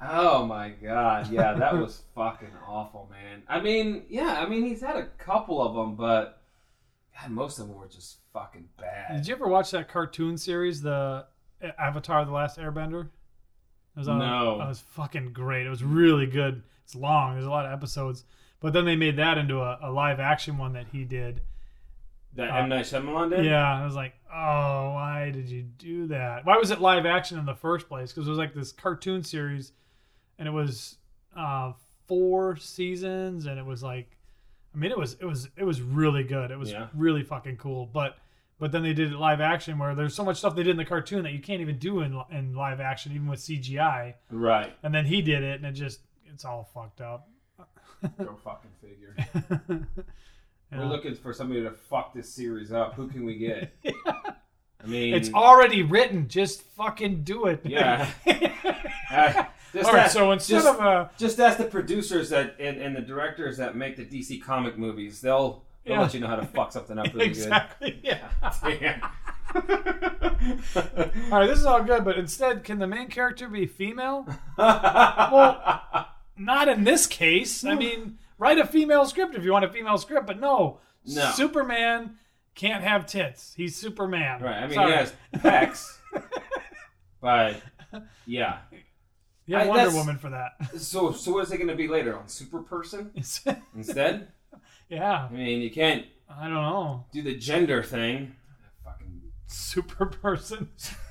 oh 0.00 0.46
my 0.46 0.68
god, 0.80 1.28
yeah, 1.32 1.54
that 1.54 1.76
was 1.76 2.02
fucking 2.14 2.52
awful, 2.68 3.10
man. 3.10 3.42
I 3.48 3.60
mean, 3.60 4.04
yeah, 4.08 4.40
I 4.40 4.48
mean, 4.48 4.64
he's 4.64 4.80
had 4.80 4.94
a 4.94 5.06
couple 5.18 5.60
of 5.60 5.74
them, 5.74 5.96
but 5.96 6.39
God, 7.20 7.30
most 7.30 7.58
of 7.58 7.68
them 7.68 7.76
were 7.76 7.86
just 7.88 8.18
fucking 8.32 8.68
bad. 8.78 9.16
Did 9.16 9.26
you 9.28 9.34
ever 9.34 9.48
watch 9.48 9.70
that 9.72 9.88
cartoon 9.88 10.36
series, 10.38 10.80
the 10.82 11.26
Avatar: 11.78 12.24
The 12.24 12.32
Last 12.32 12.58
Airbender? 12.58 13.06
It 13.06 13.98
was 13.98 14.08
on, 14.08 14.18
No. 14.18 14.60
It 14.60 14.68
was 14.68 14.80
fucking 14.80 15.32
great. 15.32 15.66
It 15.66 15.70
was 15.70 15.82
really 15.82 16.26
good. 16.26 16.62
It's 16.84 16.94
long. 16.94 17.34
There's 17.34 17.46
a 17.46 17.50
lot 17.50 17.66
of 17.66 17.72
episodes, 17.72 18.24
but 18.60 18.72
then 18.72 18.84
they 18.84 18.96
made 18.96 19.16
that 19.16 19.36
into 19.38 19.60
a, 19.60 19.78
a 19.82 19.90
live 19.90 20.20
action 20.20 20.58
one 20.58 20.72
that 20.74 20.86
he 20.92 21.04
did. 21.04 21.42
That 22.34 22.50
Uh, 22.50 22.62
M 22.62 22.68
Night 22.68 22.84
Shyamalan 22.84 23.30
did? 23.30 23.44
Yeah, 23.44 23.80
I 23.80 23.84
was 23.84 23.96
like, 23.96 24.14
oh, 24.32 24.92
why 24.94 25.30
did 25.32 25.48
you 25.48 25.62
do 25.62 26.06
that? 26.08 26.46
Why 26.46 26.56
was 26.56 26.70
it 26.70 26.80
live 26.80 27.04
action 27.04 27.38
in 27.38 27.44
the 27.44 27.54
first 27.54 27.88
place? 27.88 28.12
Because 28.12 28.26
it 28.26 28.30
was 28.30 28.38
like 28.38 28.54
this 28.54 28.70
cartoon 28.72 29.24
series, 29.24 29.72
and 30.38 30.46
it 30.46 30.52
was 30.52 30.96
uh, 31.36 31.72
four 32.06 32.56
seasons, 32.56 33.46
and 33.46 33.58
it 33.58 33.66
was 33.66 33.82
like, 33.82 34.16
I 34.74 34.78
mean, 34.78 34.90
it 34.90 34.98
was 34.98 35.14
it 35.20 35.24
was 35.24 35.48
it 35.56 35.64
was 35.64 35.80
really 35.82 36.22
good. 36.24 36.50
It 36.50 36.58
was 36.58 36.70
Yeah. 36.72 36.88
really 36.94 37.22
fucking 37.22 37.56
cool. 37.56 37.86
But 37.86 38.16
but 38.58 38.72
then 38.72 38.82
they 38.82 38.92
did 38.92 39.12
it 39.12 39.16
live 39.18 39.40
action 39.40 39.78
where 39.78 39.94
there's 39.94 40.14
so 40.14 40.24
much 40.24 40.36
stuff 40.36 40.54
they 40.54 40.62
did 40.62 40.70
in 40.72 40.76
the 40.76 40.84
cartoon 40.84 41.22
that 41.24 41.32
you 41.32 41.40
can't 41.40 41.60
even 41.60 41.78
do 41.78 42.00
in 42.02 42.20
in 42.30 42.54
live 42.54 42.80
action, 42.80 43.12
even 43.12 43.26
with 43.26 43.40
CGI. 43.40 44.14
Right. 44.30 44.72
And 44.82 44.94
then 44.94 45.06
he 45.06 45.22
did 45.22 45.42
it, 45.42 45.56
and 45.56 45.66
it 45.66 45.72
just 45.72 46.00
it's 46.26 46.44
all 46.44 46.70
fucked 46.74 47.00
up. 47.00 47.28
Go 48.18 48.36
fucking 48.44 48.70
figure. 48.80 49.16
Yeah. 50.72 50.78
We're 50.78 50.86
looking 50.86 51.16
for 51.16 51.32
somebody 51.32 51.64
to 51.64 51.72
fuck 51.72 52.14
this 52.14 52.32
series 52.32 52.70
up. 52.70 52.94
Who 52.94 53.08
can 53.08 53.24
we 53.24 53.34
get? 53.38 53.72
I 54.06 54.86
mean, 54.86 55.14
It's 55.14 55.32
already 55.34 55.82
written. 55.82 56.28
Just 56.28 56.62
fucking 56.62 57.24
do 57.24 57.46
it. 57.46 57.60
Yeah. 57.64 58.08
Just 59.72 59.86
All 59.88 59.94
right, 59.94 60.04
ask, 60.04 60.12
so 60.14 60.32
instead 60.32 60.62
just, 60.62 60.68
of 60.68 60.80
uh, 60.80 61.08
just 61.18 61.38
ask 61.40 61.58
the 61.58 61.64
producers 61.64 62.30
that 62.30 62.56
and, 62.58 62.76
and 62.80 62.94
the 62.96 63.00
directors 63.00 63.56
that 63.58 63.76
make 63.76 63.96
the 63.96 64.04
DC 64.04 64.42
comic 64.42 64.76
movies. 64.78 65.20
They'll 65.20 65.64
they'll 65.84 65.94
Yeah. 65.96 66.00
let 66.02 66.14
you 66.14 66.20
know 66.20 66.26
how 66.28 66.36
to 66.36 66.46
fuck 66.46 66.72
something 66.72 66.98
up 66.98 67.06
really 67.14 67.26
exactly, 67.26 68.00
yeah. 68.02 68.28
good. 68.62 68.80
Damn. 68.80 69.02
All 71.32 71.38
right, 71.40 71.46
this 71.46 71.58
is 71.58 71.66
all 71.66 71.82
good, 71.82 72.04
but 72.04 72.16
instead, 72.18 72.62
can 72.64 72.78
the 72.78 72.86
main 72.86 73.08
character 73.08 73.48
be 73.48 73.66
female? 73.66 74.26
Well, 74.58 76.06
not 76.36 76.68
in 76.68 76.84
this 76.84 77.06
case. 77.06 77.64
I 77.64 77.74
mean, 77.74 78.18
write 78.38 78.58
a 78.58 78.66
female 78.66 79.04
script 79.06 79.34
if 79.34 79.44
you 79.44 79.52
want 79.52 79.64
a 79.64 79.68
female 79.68 79.98
script, 79.98 80.26
but 80.26 80.40
no, 80.40 80.78
No. 81.04 81.30
Superman 81.32 82.16
can't 82.54 82.82
have 82.82 83.06
tits. 83.06 83.52
He's 83.56 83.76
Superman. 83.76 84.40
right. 84.42 84.56
I 84.62 84.66
mean, 84.66 84.74
Sorry. 84.74 84.92
he 84.92 84.96
has 84.98 85.12
pecs, 85.36 85.98
but 87.20 87.60
yeah. 88.26 88.58
You 89.50 89.56
have 89.56 89.66
I- 89.66 89.68
Wonder 89.68 89.84
that's- 89.84 89.96
Woman 89.98 90.18
for 90.18 90.30
that. 90.30 90.52
So 90.80 91.10
so 91.12 91.32
what 91.32 91.42
is 91.44 91.50
it 91.52 91.56
going 91.56 91.68
to 91.68 91.74
be 91.74 91.88
later 91.88 92.16
on? 92.16 92.28
Super 92.28 92.60
person 92.62 93.10
instead? 93.74 94.28
yeah, 94.88 95.26
I 95.28 95.32
mean, 95.32 95.60
you 95.60 95.70
can't 95.70 96.06
I 96.28 96.44
don't 96.44 96.54
know. 96.54 97.04
do 97.12 97.22
the 97.22 97.36
gender 97.36 97.82
thing. 97.82 98.36
Fucking 98.84 99.20
Super 99.48 100.06
person. 100.06 100.68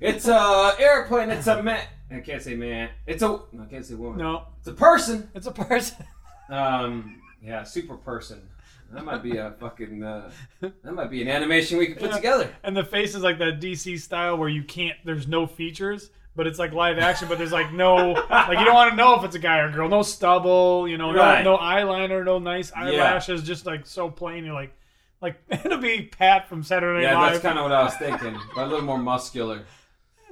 it's 0.00 0.28
a 0.28 0.74
airplane. 0.78 1.30
It's 1.30 1.46
a 1.48 1.62
man. 1.62 1.84
I 2.10 2.20
can't 2.20 2.42
say 2.42 2.54
man. 2.54 2.90
It's 3.06 3.22
a. 3.22 3.26
no, 3.26 3.62
I 3.62 3.66
can't 3.66 3.84
say 3.84 3.94
woman. 3.94 4.18
No, 4.18 4.44
It's 4.58 4.68
a 4.68 4.72
person. 4.72 5.28
it's 5.34 5.46
a 5.46 5.52
person. 5.52 6.04
Um. 6.48 7.20
Yeah. 7.42 7.64
Super 7.64 7.96
person. 7.96 8.48
That 8.92 9.04
might 9.04 9.22
be 9.22 9.36
a 9.36 9.52
fucking. 9.60 10.02
Uh, 10.02 10.30
that 10.60 10.92
might 10.92 11.10
be 11.10 11.22
an 11.22 11.28
animation 11.28 11.78
we 11.78 11.86
could 11.88 11.98
put 11.98 12.10
Yeah. 12.10 12.16
together. 12.16 12.50
And 12.64 12.76
the 12.76 12.84
face 12.84 13.14
is 13.14 13.22
like 13.22 13.38
that 13.38 13.60
DC 13.60 13.98
style 14.00 14.36
where 14.36 14.48
you 14.48 14.62
can't. 14.64 14.96
There's 15.04 15.28
no 15.28 15.46
features, 15.46 16.10
but 16.34 16.46
it's 16.46 16.58
like 16.58 16.72
live 16.72 16.98
action. 16.98 17.28
But 17.28 17.38
there's 17.38 17.52
like 17.52 17.72
no, 17.72 18.12
like 18.30 18.58
you 18.58 18.64
don't 18.64 18.74
want 18.74 18.90
to 18.90 18.96
know 18.96 19.16
if 19.16 19.24
it's 19.24 19.36
a 19.36 19.38
guy 19.40 19.58
or 19.60 19.66
a 19.68 19.72
girl. 19.72 19.88
No 19.88 20.02
stubble, 20.02 20.88
you 20.88 20.98
know, 20.98 21.14
Right. 21.14 21.44
no, 21.44 21.56
no 21.56 21.62
eyeliner, 21.62 22.24
no 22.24 22.38
nice 22.38 22.72
eyelashes, 22.72 23.42
just 23.44 23.64
like 23.66 23.86
so 23.86 24.10
plain. 24.10 24.44
You're 24.44 24.54
like, 24.54 24.74
like 25.20 25.36
it'll 25.50 25.78
be 25.78 26.02
Pat 26.02 26.48
from 26.48 26.62
Saturday 26.64 27.04
Night 27.04 27.12
Yeah, 27.12 27.18
Live. 27.20 27.32
that's 27.34 27.42
kind 27.44 27.58
of 27.58 27.64
what 27.64 27.72
I 27.72 27.84
was 27.84 27.94
thinking. 27.94 28.36
but 28.54 28.64
a 28.64 28.66
little 28.66 28.84
more 28.84 28.98
muscular. 28.98 29.62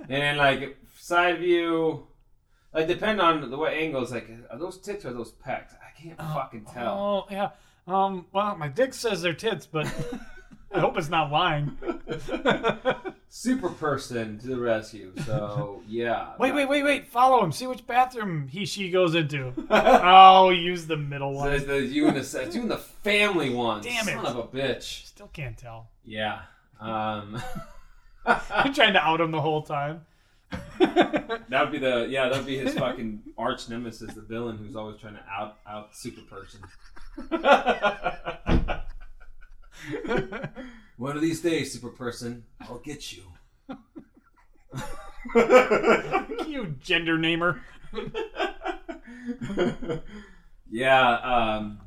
And 0.01 0.09
then 0.23 0.37
like 0.37 0.77
side 0.99 1.39
view, 1.39 2.07
like 2.75 2.89
depend 2.89 3.21
on 3.21 3.51
the 3.51 3.57
what 3.57 3.73
angles. 3.73 4.11
Like 4.13 4.29
are 4.51 4.59
those 4.59 4.79
tits 4.79 5.05
or 5.05 5.13
those 5.13 5.31
pecs? 5.33 5.75
I 5.75 6.01
can't 6.01 6.19
fucking 6.19 6.65
tell. 6.73 6.99
Oh 6.99 7.27
yeah. 7.31 7.51
Um. 7.89 8.27
Well, 8.33 8.57
my 8.57 8.69
dick 8.69 8.93
says 8.93 9.23
they're 9.23 9.33
tits, 9.33 9.67
but 9.67 9.87
I 10.73 10.81
hope 10.81 10.99
it's 10.99 11.09
not 11.09 11.33
lying. 11.33 11.79
Super 13.31 13.71
person 13.71 14.39
to 14.41 14.47
the 14.47 14.59
rescue. 14.59 15.13
So 15.25 15.83
yeah. 15.89 16.35
Wait, 16.39 16.55
wait, 16.55 16.69
wait, 16.69 16.83
wait! 16.83 17.07
Follow 17.07 17.43
him. 17.43 17.51
See 17.53 17.67
which 17.67 17.87
bathroom 17.87 18.49
he 18.49 18.67
she 18.67 18.91
goes 18.91 19.15
into. 19.15 19.53
oh, 19.71 20.51
use 20.51 20.87
the 20.87 20.97
middle 20.97 21.33
one. 21.33 21.53
it's 21.53 21.65
the 21.65 21.81
you 21.81 22.09
and 22.09 22.17
the 22.17 22.21
it's 22.21 22.55
you 22.55 22.63
and 22.63 22.71
the 22.71 22.79
family 22.79 23.51
one. 23.51 23.83
Damn 23.83 24.09
it. 24.09 24.15
Son 24.15 24.27
of 24.27 24.37
a 24.37 24.43
bitch. 24.45 25.07
Still 25.07 25.29
can't 25.29 25.57
tell. 25.57 25.89
Yeah. 26.05 26.41
Um. 26.81 27.43
I'm 28.27 28.75
trying 28.75 28.93
to 28.93 29.01
out 29.01 29.21
him 29.21 29.31
the 29.31 29.41
whole 29.41 29.63
time. 29.63 30.03
That 30.79 31.51
would 31.51 31.73
be 31.73 31.79
the 31.79 32.07
yeah. 32.09 32.29
That 32.29 32.39
would 32.39 32.47
be 32.47 32.59
his 32.59 32.75
fucking 32.75 33.23
arch 33.39 33.69
nemesis, 33.69 34.15
the 34.15 34.21
villain 34.21 34.59
who's 34.59 34.77
always 34.77 35.01
trying 35.01 35.15
to 35.15 35.23
out 35.31 35.59
out 35.67 35.97
super 35.97 36.23
person. 36.23 36.61
One 40.97 41.15
of 41.17 41.23
these 41.23 41.41
days, 41.41 41.73
super 41.73 41.91
person, 41.91 42.45
I'll 42.63 42.79
get 42.79 43.13
you. 43.13 43.23
you 46.47 46.75
gender 46.81 47.19
namer. 47.19 47.61
yeah. 50.71 51.11
Um. 51.19 51.81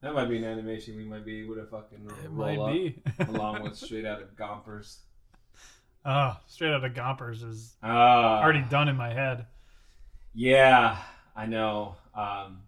That 0.00 0.14
might 0.14 0.26
be 0.28 0.36
an 0.38 0.44
animation 0.44 0.96
we 0.96 1.04
might 1.04 1.26
be 1.26 1.40
able 1.40 1.56
to 1.56 1.66
fucking 1.66 2.08
It 2.24 2.30
roll 2.30 2.56
might 2.56 2.58
up 2.60 2.72
be. 2.72 3.02
along 3.34 3.62
with 3.64 3.74
straight 3.76 4.06
out 4.06 4.22
of 4.22 4.36
Gompers. 4.36 4.98
Oh, 6.04 6.36
straight 6.46 6.72
out 6.72 6.84
of 6.84 6.94
Gompers 6.94 7.42
is 7.42 7.74
Ah, 7.82 8.40
already 8.40 8.62
done 8.62 8.88
in 8.88 8.94
my 8.96 9.12
head. 9.12 9.46
Yeah, 10.34 10.96
I 11.34 11.46
know. 11.46 11.96
Um, 12.14 12.60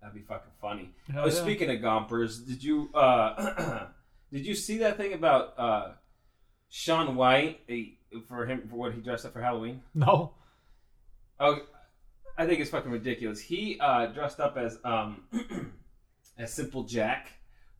that'd 0.00 0.14
be 0.14 0.22
fucking 0.22 0.52
funny. 0.60 0.90
Hell 1.12 1.24
oh, 1.24 1.26
yeah. 1.26 1.32
speaking 1.32 1.70
of 1.70 1.80
Gompers, 1.80 2.46
did 2.46 2.62
you 2.62 2.90
uh, 2.94 3.86
did 4.32 4.46
you 4.46 4.54
see 4.54 4.78
that 4.78 4.96
thing 4.96 5.12
about 5.12 5.58
uh, 5.58 5.88
Shaun 6.68 7.16
White 7.16 7.60
for 8.28 8.46
him 8.46 8.66
for 8.68 8.76
what 8.76 8.94
he 8.94 9.00
dressed 9.00 9.26
up 9.26 9.32
for 9.32 9.40
Halloween? 9.40 9.82
No. 9.94 10.34
Oh, 11.38 11.58
I 12.36 12.46
think 12.46 12.60
it's 12.60 12.70
fucking 12.70 12.90
ridiculous. 12.90 13.40
He 13.40 13.78
uh, 13.80 14.06
dressed 14.06 14.40
up 14.40 14.56
as 14.56 14.78
um, 14.84 15.24
as 16.38 16.52
Simple 16.52 16.84
Jack 16.84 17.32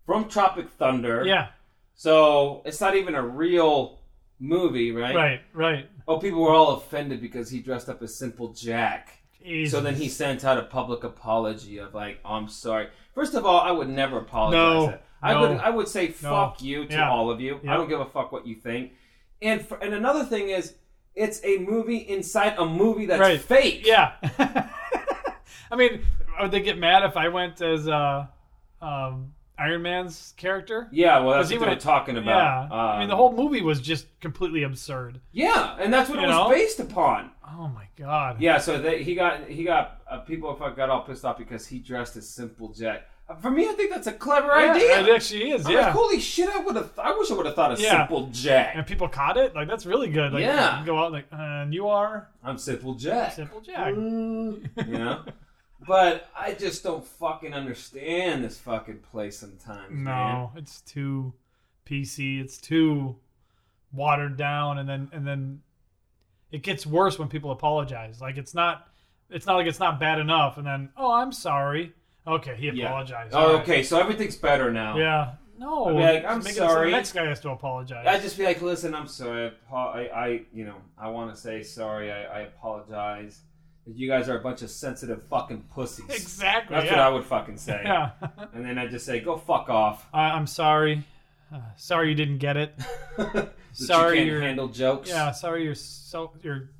from 0.07 0.29
Tropic 0.29 0.71
Thunder. 0.71 1.25
Yeah. 1.25 1.49
So 1.95 2.63
it's 2.65 2.81
not 2.81 2.97
even 2.97 3.15
a 3.15 3.23
real 3.23 4.01
movie, 4.39 4.93
right? 4.93 5.15
Right. 5.15 5.41
Right. 5.53 5.89
Oh, 6.09 6.19
people 6.19 6.41
were 6.41 6.53
all 6.53 6.77
offended 6.77 7.21
because 7.21 7.51
he 7.51 7.61
dressed 7.61 7.89
up 7.89 8.03
as 8.03 8.19
Simple 8.19 8.53
Jack. 8.53 9.20
So 9.69 9.81
then 9.81 9.95
he 9.95 10.09
sent 10.09 10.45
out 10.45 10.59
a 10.59 10.63
public 10.63 11.03
apology 11.05 11.79
of 11.79 11.95
like, 11.95 12.21
"I'm 12.25 12.49
sorry." 12.49 12.89
First 13.15 13.35
of 13.35 13.45
all, 13.47 13.61
I 13.61 13.71
would 13.71 13.89
never 13.89 14.19
apologize. 14.19 14.89
No, 14.95 14.99
I 15.23 15.33
no, 15.35 15.41
would 15.41 15.51
I 15.59 15.71
would 15.71 15.89
say 15.89 16.09
fuck 16.09 16.63
you 16.63 16.85
to 16.87 16.93
Yeah. 16.95 17.11
all 17.11 17.31
of 17.31 17.41
you. 17.41 17.61
I 17.69 17.77
don't 17.77 17.89
give 17.89 18.01
a 18.01 18.05
fuck 18.07 18.33
what 18.33 18.47
you 18.47 18.55
think. 18.55 18.93
And 19.43 19.65
for, 19.67 19.79
and 19.79 19.95
another 19.95 20.25
thing 20.25 20.51
is, 20.51 20.75
it's 21.15 21.41
a 21.45 21.59
movie 21.59 21.97
inside 21.97 22.55
a 22.59 22.65
movie 22.67 23.07
that's 23.07 23.21
Right. 23.21 23.41
fake. 23.41 23.87
Yeah. 23.87 24.13
I 25.71 25.77
mean, 25.77 26.05
would 26.41 26.51
they 26.51 26.61
get 26.61 26.79
mad 26.79 27.05
if 27.05 27.17
I 27.17 27.29
went 27.29 27.61
as 27.61 27.89
uh, 27.89 28.27
um, 28.83 29.33
Iron 29.59 29.83
Man's 29.83 30.35
character? 30.37 30.89
Yeah, 30.91 31.21
well, 31.21 31.37
that's 31.37 31.51
what 31.51 31.61
they 31.61 31.67
were 31.69 31.77
talking 31.77 32.17
Yeah. 32.17 32.23
about. 32.23 32.73
I 32.73 32.99
mean, 32.99 33.09
the 33.09 33.15
Um, 33.15 33.19
whole 33.19 33.33
movie 33.33 33.63
was 33.63 33.81
just 33.81 34.07
completely 34.21 34.63
absurd. 34.63 35.21
yeah, 35.33 35.77
and 35.79 35.93
that's 35.93 36.09
what 36.11 36.19
it 36.19 36.27
was 36.27 36.31
know? 36.37 36.49
based 36.51 36.81
upon. 36.81 37.31
Oh 37.53 37.69
my 37.69 37.87
god. 37.97 38.41
Yeah, 38.41 38.59
so 38.59 38.81
they, 38.81 39.03
he 39.03 39.15
got 39.15 39.49
he 39.49 39.65
got 39.65 40.01
uh, 40.11 40.19
people 40.19 40.55
got 40.55 40.89
all 40.91 41.03
pissed 41.03 41.25
off 41.25 41.39
because 41.39 41.67
he 41.67 41.79
dressed 41.79 42.17
as 42.17 42.29
Simple 42.29 42.69
Jack. 42.69 43.09
Uh, 43.29 43.35
For 43.37 43.51
me, 43.51 43.69
I 43.69 43.73
think 43.73 43.91
that's 43.93 44.07
a 44.07 44.13
clever 44.13 44.49
Yeah, 44.49 44.73
idea. 44.73 45.01
It 45.01 45.15
actually 45.15 45.51
is. 45.51 45.67
I'm 45.67 45.73
Yeah. 45.73 45.81
like, 45.87 45.93
holy 45.93 46.21
shit! 46.21 46.49
I 46.49 46.59
would 46.61 46.77
have. 46.77 46.99
I 46.99 47.17
wish 47.17 47.31
I 47.31 47.35
would 47.35 47.47
have 47.47 47.55
thought 47.55 47.73
of 47.73 47.81
Yeah. 47.81 47.99
Simple 48.07 48.27
Jack. 48.33 48.77
and 48.77 48.87
people 48.87 49.09
caught 49.09 49.37
it. 49.37 49.55
Like 49.55 49.69
that's 49.69 49.87
really 49.87 50.09
good. 50.11 50.33
Like, 50.33 50.43
Yeah. 50.43 50.81
you 50.81 50.87
go 50.87 50.99
out 50.99 51.13
like, 51.13 51.27
and 51.31 51.73
you 51.75 51.89
are 51.89 52.29
I'm 52.45 52.59
Simple 52.59 52.95
Jack. 52.95 53.33
simple 53.33 53.61
Jack. 53.61 53.95
you 53.95 54.61
know. 54.87 55.25
But 55.87 56.29
I 56.37 56.53
just 56.53 56.83
don't 56.85 57.05
fucking 57.05 57.55
understand 57.55 58.45
this 58.45 58.59
fucking 58.59 58.99
place 59.11 59.39
sometimes. 59.39 59.91
man. 59.91 60.05
No, 60.35 60.53
it's 60.57 60.83
too 60.83 61.33
PC. 61.87 62.41
It's 62.41 62.59
too 62.59 63.17
watered 63.93 64.37
down, 64.37 64.79
and 64.79 64.89
then 64.89 65.09
and 65.13 65.27
then 65.27 65.63
it 66.53 66.63
gets 66.63 66.87
worse 66.87 67.19
when 67.19 67.29
people 67.29 67.51
apologize. 67.51 68.21
Like 68.21 68.37
it's 68.37 68.55
not, 68.55 68.89
it's 69.29 69.47
not 69.47 69.57
like 69.57 69.67
it's 69.67 69.81
not 69.81 70.01
bad 70.01 70.19
enough, 70.19 70.59
and 70.59 70.67
then 70.67 70.91
oh, 70.97 71.13
I'm 71.13 71.33
sorry. 71.33 71.93
Okay, 72.27 72.55
he 72.57 72.71
Yeah. 72.71 72.87
apologized. 72.87 73.35
Oh, 73.35 73.57
okay. 73.59 73.83
So 73.83 73.99
everything's 73.99 74.37
better 74.37 74.71
now. 74.71 74.97
Yeah. 74.97 75.33
No. 75.59 75.87
I'd 75.87 75.93
be 75.97 76.03
like, 76.03 76.25
I'm 76.25 76.39
make 76.39 76.53
it 76.53 76.57
so 76.57 76.63
the 76.63 76.69
sorry. 76.71 76.91
next 76.91 77.13
guy 77.13 77.27
has 77.27 77.41
to 77.41 77.51
apologize. 77.51 78.07
I 78.07 78.19
just 78.19 78.39
be 78.39 78.45
like, 78.45 78.63
listen, 78.63 78.95
I'm 78.95 79.07
sorry. 79.07 79.45
I, 79.45 79.47
apo- 79.47 79.77
I, 79.77 80.25
I 80.27 80.43
you 80.55 80.65
know, 80.65 80.77
I 80.99 81.09
want 81.09 81.35
to 81.35 81.41
say 81.41 81.63
sorry. 81.63 82.11
I, 82.11 82.25
I 82.25 82.41
apologize. 82.43 83.41
You 83.87 84.09
guys 84.09 84.29
are 84.29 84.39
a 84.39 84.43
bunch 84.43 84.63
of 84.63 84.71
sensitive 84.71 85.23
fucking 85.29 85.65
pussies. 85.75 86.09
exactly. 86.11 86.77
That's 86.77 86.87
yeah. 86.87 86.99
what 86.99 87.01
I 87.01 87.09
would 87.11 87.25
fucking 87.25 87.57
say. 87.57 87.81
Yeah. 87.85 88.11
And 88.53 88.65
then 88.65 88.79
I 88.79 88.87
just 88.87 89.05
say, 89.05 89.21
go 89.21 89.37
fuck 89.37 89.69
off. 89.69 90.07
I, 90.13 90.31
I'm 90.31 90.47
sorry. 90.47 91.05
Uh, 91.53 91.59
sorry 91.77 92.09
you 92.11 92.15
didn't 92.15 92.39
get 92.39 92.57
it. 92.57 92.75
Sorry 93.73 94.23
you 94.25 94.33
can't 94.33 94.43
handle 94.43 94.67
jokes. 94.69 95.09
Yeah, 95.09 95.31
sorry 95.31 95.63
you're 95.63 95.77
so 95.77 96.33
you're 96.43 96.71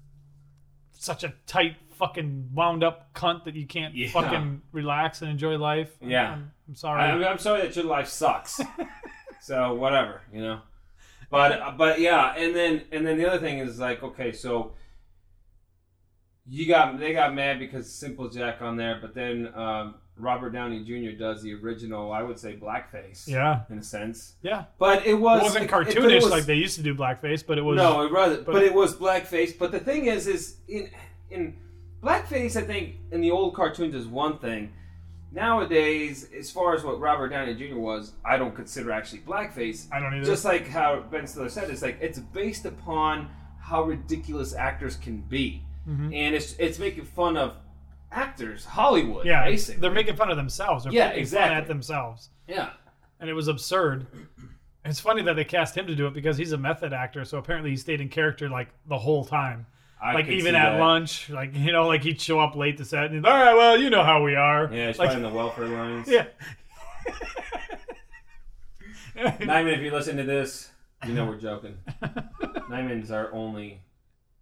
such 0.91 1.23
a 1.23 1.33
tight 1.47 1.77
fucking 1.97 2.49
wound 2.53 2.83
up 2.83 3.15
cunt 3.15 3.45
that 3.45 3.55
you 3.55 3.65
can't 3.67 3.95
Yeah. 3.95 4.11
fucking 4.11 4.61
relax 4.73 5.23
and 5.23 5.31
enjoy 5.31 5.57
life. 5.57 5.91
I'm- 6.03 6.11
Yeah. 6.11 6.33
I'm, 6.33 6.51
I'm 6.69 6.75
sorry. 6.75 7.03
I, 7.03 7.31
I'm 7.31 7.39
sorry 7.39 7.63
that 7.63 7.77
your 7.77 7.85
life 7.85 8.09
sucks. 8.09 8.61
so 9.41 9.75
whatever, 9.75 10.23
you 10.33 10.41
know. 10.43 10.61
But 11.31 11.77
but 11.77 12.01
yeah, 12.01 12.35
and 12.37 12.57
then 12.57 12.83
and 12.91 13.07
then 13.07 13.19
the 13.19 13.27
other 13.29 13.39
thing 13.39 13.61
is 13.61 13.79
like, 13.79 14.03
okay, 14.03 14.33
so 14.33 14.73
you 16.45 16.67
got 16.67 16.99
they 16.99 17.13
got 17.13 17.33
mad 17.35 17.61
because 17.61 17.91
Simple 17.93 18.29
Jack 18.29 18.61
on 18.63 18.77
there, 18.77 18.99
but 19.01 19.15
then 19.15 19.49
um, 19.55 19.95
Robert 20.21 20.51
Downey 20.51 20.85
Jr. 20.85 21.17
does 21.19 21.43
the 21.43 21.55
original, 21.55 22.13
I 22.13 22.23
would 22.23 22.39
say, 22.39 22.57
blackface. 22.57 23.27
yeah, 23.27 23.63
In 23.71 23.79
a 23.79 23.83
sense, 23.83 24.35
yeah. 24.43 24.65
but 24.79 25.07
it 25.07 25.15
was 25.15 25.41
It 25.41 25.45
wasn't 25.45 25.71
cartoonish 25.71 26.11
it 26.11 26.23
was- 26.23 26.31
like 26.31 26.45
they 26.45 26.55
used 26.55 26.77
to 26.77 26.83
do 26.83 26.95
blackface, 26.95 27.45
but 27.47 27.59
it 27.59 27.63
was. 27.63 27.77
no, 27.77 28.03
it 28.03 28.13
wasn't. 28.13 28.45
But, 28.47 28.53
but- 28.53 28.63
it 28.63 28.75
was 28.75 28.97
blackface. 28.97 29.59
But 29.59 29.73
the 29.73 29.81
thing 29.81 30.07
is, 30.07 30.27
is 30.27 30.57
in 30.69 30.91
in 31.31 31.57
blackface, 32.03 32.57
I 32.57 32.63
think 32.63 32.97
in 33.13 33.21
the 33.21 33.31
old 33.31 33.55
cartoons 33.55 33.95
is 33.95 34.07
one 34.07 34.39
thing. 34.39 34.73
Nowadays, 35.33 36.29
as 36.37 36.51
far 36.51 36.75
as 36.75 36.83
what 36.83 36.99
Robert 36.99 37.29
Downey 37.29 37.55
Jr. 37.55 37.77
was, 37.79 38.13
I 38.25 38.37
don't 38.37 38.55
consider 38.55 38.91
actually 38.91 39.21
blackface. 39.21 39.87
I 39.93 40.01
don't 40.01 40.13
either. 40.15 40.25
Just 40.27 40.45
like 40.45 40.67
how 40.69 41.01
Ben 41.11 41.27
Stiller 41.27 41.49
said, 41.49 41.71
it's 41.71 41.83
like 41.83 41.99
it's 42.01 42.19
based 42.19 42.65
upon 42.67 43.29
how 43.61 43.85
ridiculous 43.85 44.55
actors 44.55 44.97
can 44.97 45.19
be, 45.21 45.63
Mhm. 45.89 46.13
and 46.15 46.35
it's 46.35 46.55
it's 46.59 46.79
making 46.81 47.05
fun 47.05 47.37
of 47.37 47.55
actors, 48.13 48.65
Hollywood. 48.65 49.27
yeah, 49.27 49.45
basically. 49.45 49.81
they're 49.81 49.91
making 49.91 50.17
fun 50.17 50.31
of 50.31 50.37
themselves. 50.37 50.85
They're 50.85 50.93
Yeah, 50.93 51.09
poking 51.09 51.15
fun 51.17 51.21
exactly. 51.21 51.57
at 51.57 51.67
themselves, 51.69 52.31
yeah, 52.49 52.71
and 53.21 53.29
it 53.31 53.35
was 53.35 53.49
absurd. 53.49 54.07
It's 54.85 55.01
funny 55.01 55.23
that 55.23 55.37
they 55.37 55.45
cast 55.45 55.77
him 55.77 55.87
to 55.89 55.95
do 55.95 56.07
it 56.07 56.15
because 56.15 56.37
he's 56.39 56.53
a 56.53 56.59
method 56.59 56.93
actor, 56.93 57.25
so 57.25 57.39
apparently 57.39 57.71
he 57.71 57.77
stayed 57.77 58.01
in 58.01 58.09
character 58.09 58.49
like 58.49 58.69
the 58.89 58.99
whole 58.99 59.25
time. 59.25 59.67
I 60.03 60.15
like 60.15 60.29
even 60.29 60.55
at 60.55 60.73
that. 60.73 60.81
lunch, 60.81 61.29
like 61.29 61.55
you 61.55 61.73
know, 61.73 61.87
like 61.87 62.03
he'd 62.03 62.19
show 62.21 62.41
up 62.41 62.57
late 62.57 62.79
to 62.79 62.85
set, 62.87 63.11
and 63.11 63.27
all 63.27 63.33
right, 63.33 63.55
well, 63.55 63.77
you 63.79 63.91
know 63.91 64.03
how 64.03 64.23
we 64.23 64.35
are. 64.35 64.71
Yeah, 64.73 64.89
it's 64.89 64.99
like, 64.99 65.13
in 65.15 65.23
the 65.23 65.29
welfare 65.29 65.67
lines. 65.69 66.09
yeah. 66.09 66.27
Nyman, 69.17 69.77
if 69.77 69.81
you 69.83 69.91
listen 69.91 70.17
to 70.17 70.23
this, 70.25 70.71
you 71.07 71.13
know 71.13 71.27
we're 71.27 71.37
joking. 71.37 71.77
Nyman's 72.71 73.11
our 73.11 73.33
only 73.33 73.83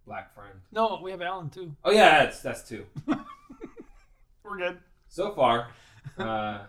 black 0.05 0.33
friend. 0.33 0.59
no, 0.71 0.99
we 1.03 1.11
have 1.11 1.21
Alan 1.21 1.49
too. 1.49 1.75
Oh 1.83 1.91
yeah, 1.91 2.23
that's 2.23 2.41
that's 2.41 2.67
two. 2.67 2.85
We're 4.49 4.57
good. 4.57 4.79
So 5.09 5.31
far, 5.35 5.67
uh, 6.17 6.59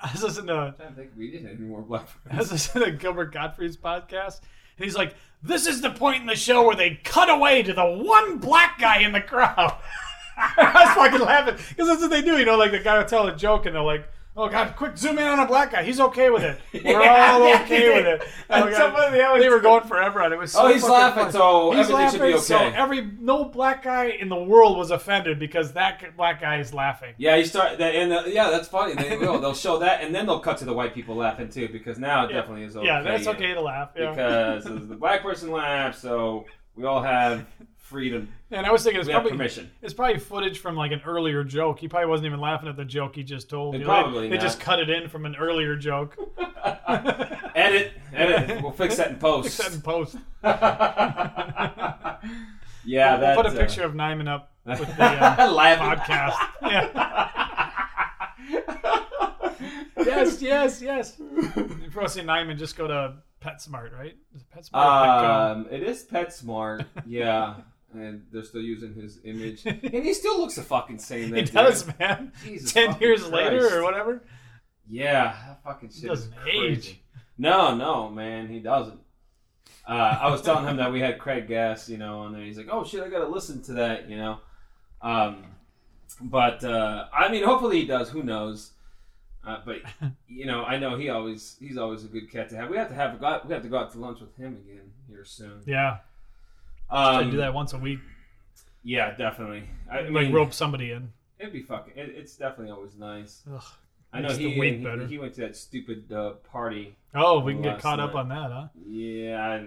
I 0.00 0.12
was 0.12 0.22
listening 0.22 0.46
to 0.48 0.74
I 0.78 0.92
think 0.92 1.10
we 1.16 1.32
did 1.32 1.44
any 1.44 1.56
more 1.56 1.82
black 1.82 2.08
I 2.30 2.36
was 2.36 2.52
listening 2.52 2.84
to 2.84 2.92
Gilbert 2.92 3.32
Gottfried's 3.32 3.76
podcast, 3.76 4.40
and 4.76 4.84
he's 4.84 4.94
like, 4.94 5.16
"This 5.42 5.66
is 5.66 5.80
the 5.80 5.90
point 5.90 6.20
in 6.20 6.26
the 6.26 6.36
show 6.36 6.64
where 6.64 6.76
they 6.76 7.00
cut 7.02 7.30
away 7.30 7.64
to 7.64 7.72
the 7.72 7.84
one 7.84 8.38
black 8.38 8.78
guy 8.78 9.00
in 9.00 9.10
the 9.10 9.20
crowd." 9.20 9.76
I 10.36 10.84
was 10.86 10.94
fucking 10.94 11.26
laughing 11.26 11.56
because 11.70 11.88
that's 11.88 12.00
what 12.00 12.10
they 12.10 12.22
do. 12.22 12.38
You 12.38 12.44
know, 12.44 12.56
like 12.56 12.70
the 12.70 12.78
guy 12.78 12.96
will 12.96 13.04
tell 13.06 13.26
a 13.26 13.34
joke, 13.34 13.66
and 13.66 13.74
they're 13.74 13.82
like, 13.82 14.08
Oh 14.40 14.48
God! 14.48 14.76
Quick, 14.76 14.96
zoom 14.96 15.18
in 15.18 15.26
on 15.26 15.40
a 15.40 15.46
black 15.46 15.72
guy. 15.72 15.82
He's 15.82 15.98
okay 15.98 16.30
with 16.30 16.44
it. 16.44 16.60
We're 16.84 17.02
all 17.02 17.42
okay 17.62 17.92
with 17.92 18.06
it. 18.06 18.22
And 18.50 18.64
Oh, 18.64 18.68
else- 18.68 19.40
they 19.42 19.48
were 19.48 19.58
going 19.60 19.82
forever 19.82 20.22
on 20.22 20.32
it. 20.32 20.36
It 20.36 20.38
was 20.38 20.52
so 20.52 20.62
Oh, 20.62 20.72
he's 20.72 20.84
laughing, 20.84 21.24
funny. 21.24 21.32
so 21.32 21.72
He's 21.72 21.90
everything 21.90 22.10
should 22.12 22.20
be 22.20 22.26
laughing, 22.32 22.40
so 22.42 22.58
every 22.58 23.10
no 23.20 23.44
black 23.44 23.82
guy 23.82 24.06
in 24.06 24.28
the 24.28 24.36
world 24.36 24.78
was 24.78 24.90
offended 24.92 25.38
because 25.40 25.72
that 25.72 26.16
black 26.16 26.40
guy 26.40 26.60
is 26.60 26.72
laughing. 26.72 27.14
Yeah, 27.18 27.34
you 27.34 27.44
start 27.44 27.78
that, 27.78 27.94
and 27.96 28.12
uh, 28.12 28.22
yeah, 28.26 28.48
that's 28.48 28.68
funny. 28.68 28.94
They 28.94 29.16
will. 29.18 29.38
They'll 29.40 29.54
show 29.54 29.80
that, 29.80 30.02
and 30.02 30.14
then 30.14 30.24
they'll 30.26 30.38
cut 30.40 30.56
to 30.58 30.64
the 30.64 30.72
white 30.72 30.94
people 30.94 31.16
laughing 31.16 31.48
too, 31.48 31.68
because 31.68 31.98
now 31.98 32.24
it 32.24 32.30
Yeah. 32.30 32.36
definitely 32.36 32.62
is 32.64 32.76
okay. 32.76 32.86
yeah, 32.86 33.02
that's 33.02 33.26
okay 33.26 33.52
to 33.54 33.60
laugh. 33.60 33.90
Yeah. 33.96 34.10
Because 34.12 34.64
the 34.88 34.96
black 34.96 35.22
person 35.22 35.50
laughs, 35.50 35.98
so 35.98 36.46
we 36.76 36.84
all 36.84 37.02
have 37.02 37.44
freedom. 37.88 38.28
and 38.50 38.66
I 38.66 38.70
was 38.70 38.84
thinking 38.84 39.00
it's 39.00 39.08
probably 39.08 39.30
permission. 39.32 39.70
it's 39.80 39.94
probably 39.94 40.18
footage 40.18 40.58
from 40.58 40.76
like 40.76 40.92
an 40.92 41.00
earlier 41.06 41.42
joke. 41.42 41.80
He 41.80 41.88
probably 41.88 42.08
wasn't 42.08 42.26
even 42.26 42.40
laughing 42.40 42.68
at 42.68 42.76
the 42.76 42.84
joke 42.84 43.16
he 43.16 43.22
just 43.22 43.48
told. 43.48 43.74
It 43.74 43.78
You 43.78 43.84
know, 43.84 43.90
probably 43.90 44.28
they, 44.28 44.36
they 44.36 44.42
just 44.42 44.60
cut 44.60 44.78
it 44.78 44.90
in 44.90 45.08
from 45.08 45.24
an 45.26 45.36
earlier 45.36 45.76
joke. 45.76 46.16
Edit, 47.54 47.92
edit. 48.12 48.62
We'll 48.62 48.72
fix 48.72 48.96
that 48.96 49.10
in 49.10 49.16
post. 49.16 49.56
Fix 49.56 49.68
that 49.68 49.74
in 49.74 49.82
post. 49.82 50.16
yeah, 52.84 53.12
We'll 53.12 53.20
that's 53.20 53.36
put 53.36 53.46
a 53.46 53.48
uh, 53.50 53.56
picture 53.56 53.82
of 53.82 53.94
Nyman 53.94 54.28
up 54.28 54.52
with 54.64 54.96
the 54.96 55.02
uh, 55.02 55.36
podcast. 55.78 56.36
Yeah. 56.62 57.78
yes, 59.98 60.40
yes, 60.40 60.80
yes. 60.82 61.16
If 61.18 61.56
you 61.56 61.90
want 61.96 62.08
to 62.08 62.08
see 62.08 62.20
Nyman, 62.20 62.58
just 62.58 62.76
go 62.76 62.86
to 62.86 63.14
PetSmart, 63.40 63.92
right? 63.92 64.16
Is 64.34 64.42
it 64.42 64.50
PetSmart? 64.56 64.72
Petco? 64.72 65.52
Um, 65.52 65.66
it 65.70 65.82
is 65.82 66.04
PetSmart, 66.04 66.86
yeah, 67.06 67.54
and 67.94 68.26
they're 68.32 68.44
still 68.44 68.62
using 68.62 68.94
his 68.94 69.18
image, 69.24 69.62
and 69.66 70.04
he 70.04 70.14
still 70.14 70.38
looks 70.38 70.56
the 70.56 70.62
fucking 70.62 70.98
same. 70.98 71.34
he 71.34 71.42
does, 71.42 71.82
dude. 71.82 71.98
man. 71.98 72.32
Jesus 72.44 72.72
Ten 72.72 72.98
years 73.00 73.26
later 73.28 73.78
or 73.78 73.82
whatever. 73.82 74.22
Yeah, 74.88 75.36
that 75.46 75.62
fucking 75.64 75.90
shit 75.90 76.08
doesn't 76.08 76.34
age. 76.50 77.00
No, 77.36 77.74
no, 77.74 78.08
man, 78.08 78.48
he 78.48 78.58
doesn't. 78.58 79.00
Uh, 79.86 80.18
I 80.20 80.30
was 80.30 80.42
telling 80.42 80.66
him 80.66 80.76
that 80.76 80.92
we 80.92 81.00
had 81.00 81.18
Craig 81.18 81.48
Gass, 81.48 81.88
you 81.88 81.96
know, 81.96 82.20
on 82.20 82.32
there. 82.32 82.42
He's 82.42 82.58
like, 82.58 82.68
"Oh 82.70 82.84
shit, 82.84 83.02
I 83.02 83.08
gotta 83.08 83.28
listen 83.28 83.62
to 83.64 83.72
that," 83.74 84.08
you 84.08 84.16
know. 84.16 84.38
Um, 85.00 85.44
but 86.20 86.64
uh, 86.64 87.06
I 87.12 87.30
mean, 87.30 87.44
hopefully 87.44 87.80
he 87.80 87.86
does. 87.86 88.10
Who 88.10 88.22
knows? 88.22 88.72
Uh, 89.46 89.58
but 89.64 89.78
you 90.28 90.46
know, 90.46 90.64
I 90.64 90.78
know 90.78 90.96
he 90.96 91.08
always 91.08 91.56
he's 91.58 91.78
always 91.78 92.04
a 92.04 92.08
good 92.08 92.30
cat 92.30 92.50
to 92.50 92.56
have. 92.56 92.68
We 92.68 92.76
have 92.76 92.88
to 92.88 92.94
have 92.94 93.20
we 93.46 93.54
have 93.54 93.62
to 93.62 93.68
go 93.68 93.78
out 93.78 93.92
to 93.92 93.98
lunch 93.98 94.20
with 94.20 94.36
him 94.36 94.56
again 94.56 94.92
here 95.08 95.24
soon. 95.24 95.62
Yeah, 95.66 95.98
I 96.90 97.22
Um, 97.22 97.30
do 97.30 97.36
that 97.38 97.52
once 97.54 97.72
a 97.72 97.78
week. 97.78 97.98
Yeah, 98.82 99.14
definitely. 99.16 99.64
I 99.90 100.02
like 100.02 100.10
mean, 100.10 100.32
rope 100.32 100.52
somebody 100.54 100.92
in. 100.92 101.12
It'd 101.38 101.52
be 101.52 101.62
fucking. 101.62 101.92
It, 101.96 102.10
it's 102.16 102.36
definitely 102.36 102.72
always 102.72 102.96
nice. 102.96 103.42
Ugh. 103.52 103.62
I 104.12 104.20
know 104.22 104.30
he, 104.32 104.50
he 104.54 104.76
better. 104.82 105.06
he 105.06 105.18
went 105.18 105.34
to 105.34 105.42
that 105.42 105.54
stupid 105.56 106.10
uh, 106.10 106.30
party. 106.50 106.96
Oh, 107.14 107.40
we 107.40 107.52
can 107.52 107.62
get 107.62 107.78
caught 107.80 108.00
up 108.00 108.14
on 108.14 108.28
that, 108.30 108.50
huh? 108.50 108.68
Yeah. 108.86 109.60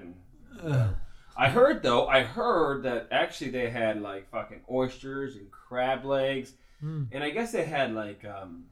I, 0.64 0.90
I 1.38 1.50
heard 1.50 1.84
though. 1.84 2.08
I 2.08 2.24
heard 2.24 2.84
that 2.84 3.08
actually 3.12 3.52
they 3.52 3.70
had 3.70 4.02
like 4.02 4.30
fucking 4.32 4.62
oysters 4.72 5.36
and 5.36 5.50
crab 5.52 6.06
legs, 6.06 6.54
Mm. 6.84 7.10
and 7.12 7.24
I 7.24 7.30
guess 7.30 7.52
they 7.52 7.64
had 7.64 7.94
like 7.94 8.26
um, 8.26 8.66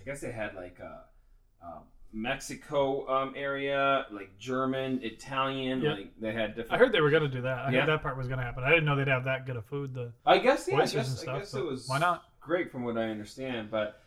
I 0.00 0.04
guess 0.04 0.20
they 0.20 0.30
had 0.30 0.54
like 0.54 0.78
uh, 0.80 1.66
uh, 1.66 1.80
Mexico 2.16 3.06
um 3.08 3.34
area, 3.36 4.06
like 4.10 4.38
German, 4.38 5.00
Italian. 5.02 5.82
Yeah. 5.82 5.92
Like 5.92 6.20
they 6.20 6.32
had 6.32 6.56
different. 6.56 6.72
I 6.72 6.78
heard 6.78 6.92
they 6.92 7.00
were 7.02 7.10
going 7.10 7.24
to 7.24 7.28
do 7.28 7.42
that. 7.42 7.58
I 7.58 7.70
Yeah. 7.70 7.80
heard 7.80 7.90
that 7.90 8.02
part 8.02 8.16
was 8.16 8.26
going 8.26 8.38
to 8.38 8.44
happen. 8.44 8.64
I 8.64 8.70
didn't 8.70 8.86
know 8.86 8.96
they'd 8.96 9.08
have 9.08 9.24
that 9.24 9.44
good 9.44 9.56
of 9.56 9.66
food. 9.66 9.92
The 9.92 10.12
I 10.24 10.38
guess 10.38 10.66
yeah. 10.66 10.76
I 10.76 10.86
guess, 10.86 11.20
and 11.22 11.30
I 11.30 11.38
guess 11.40 11.54
it 11.54 11.64
was 11.64 11.86
why 11.88 11.98
not? 11.98 12.24
great 12.40 12.70
from 12.72 12.84
what 12.84 12.96
I 12.96 13.10
understand, 13.10 13.70
but 13.70 14.00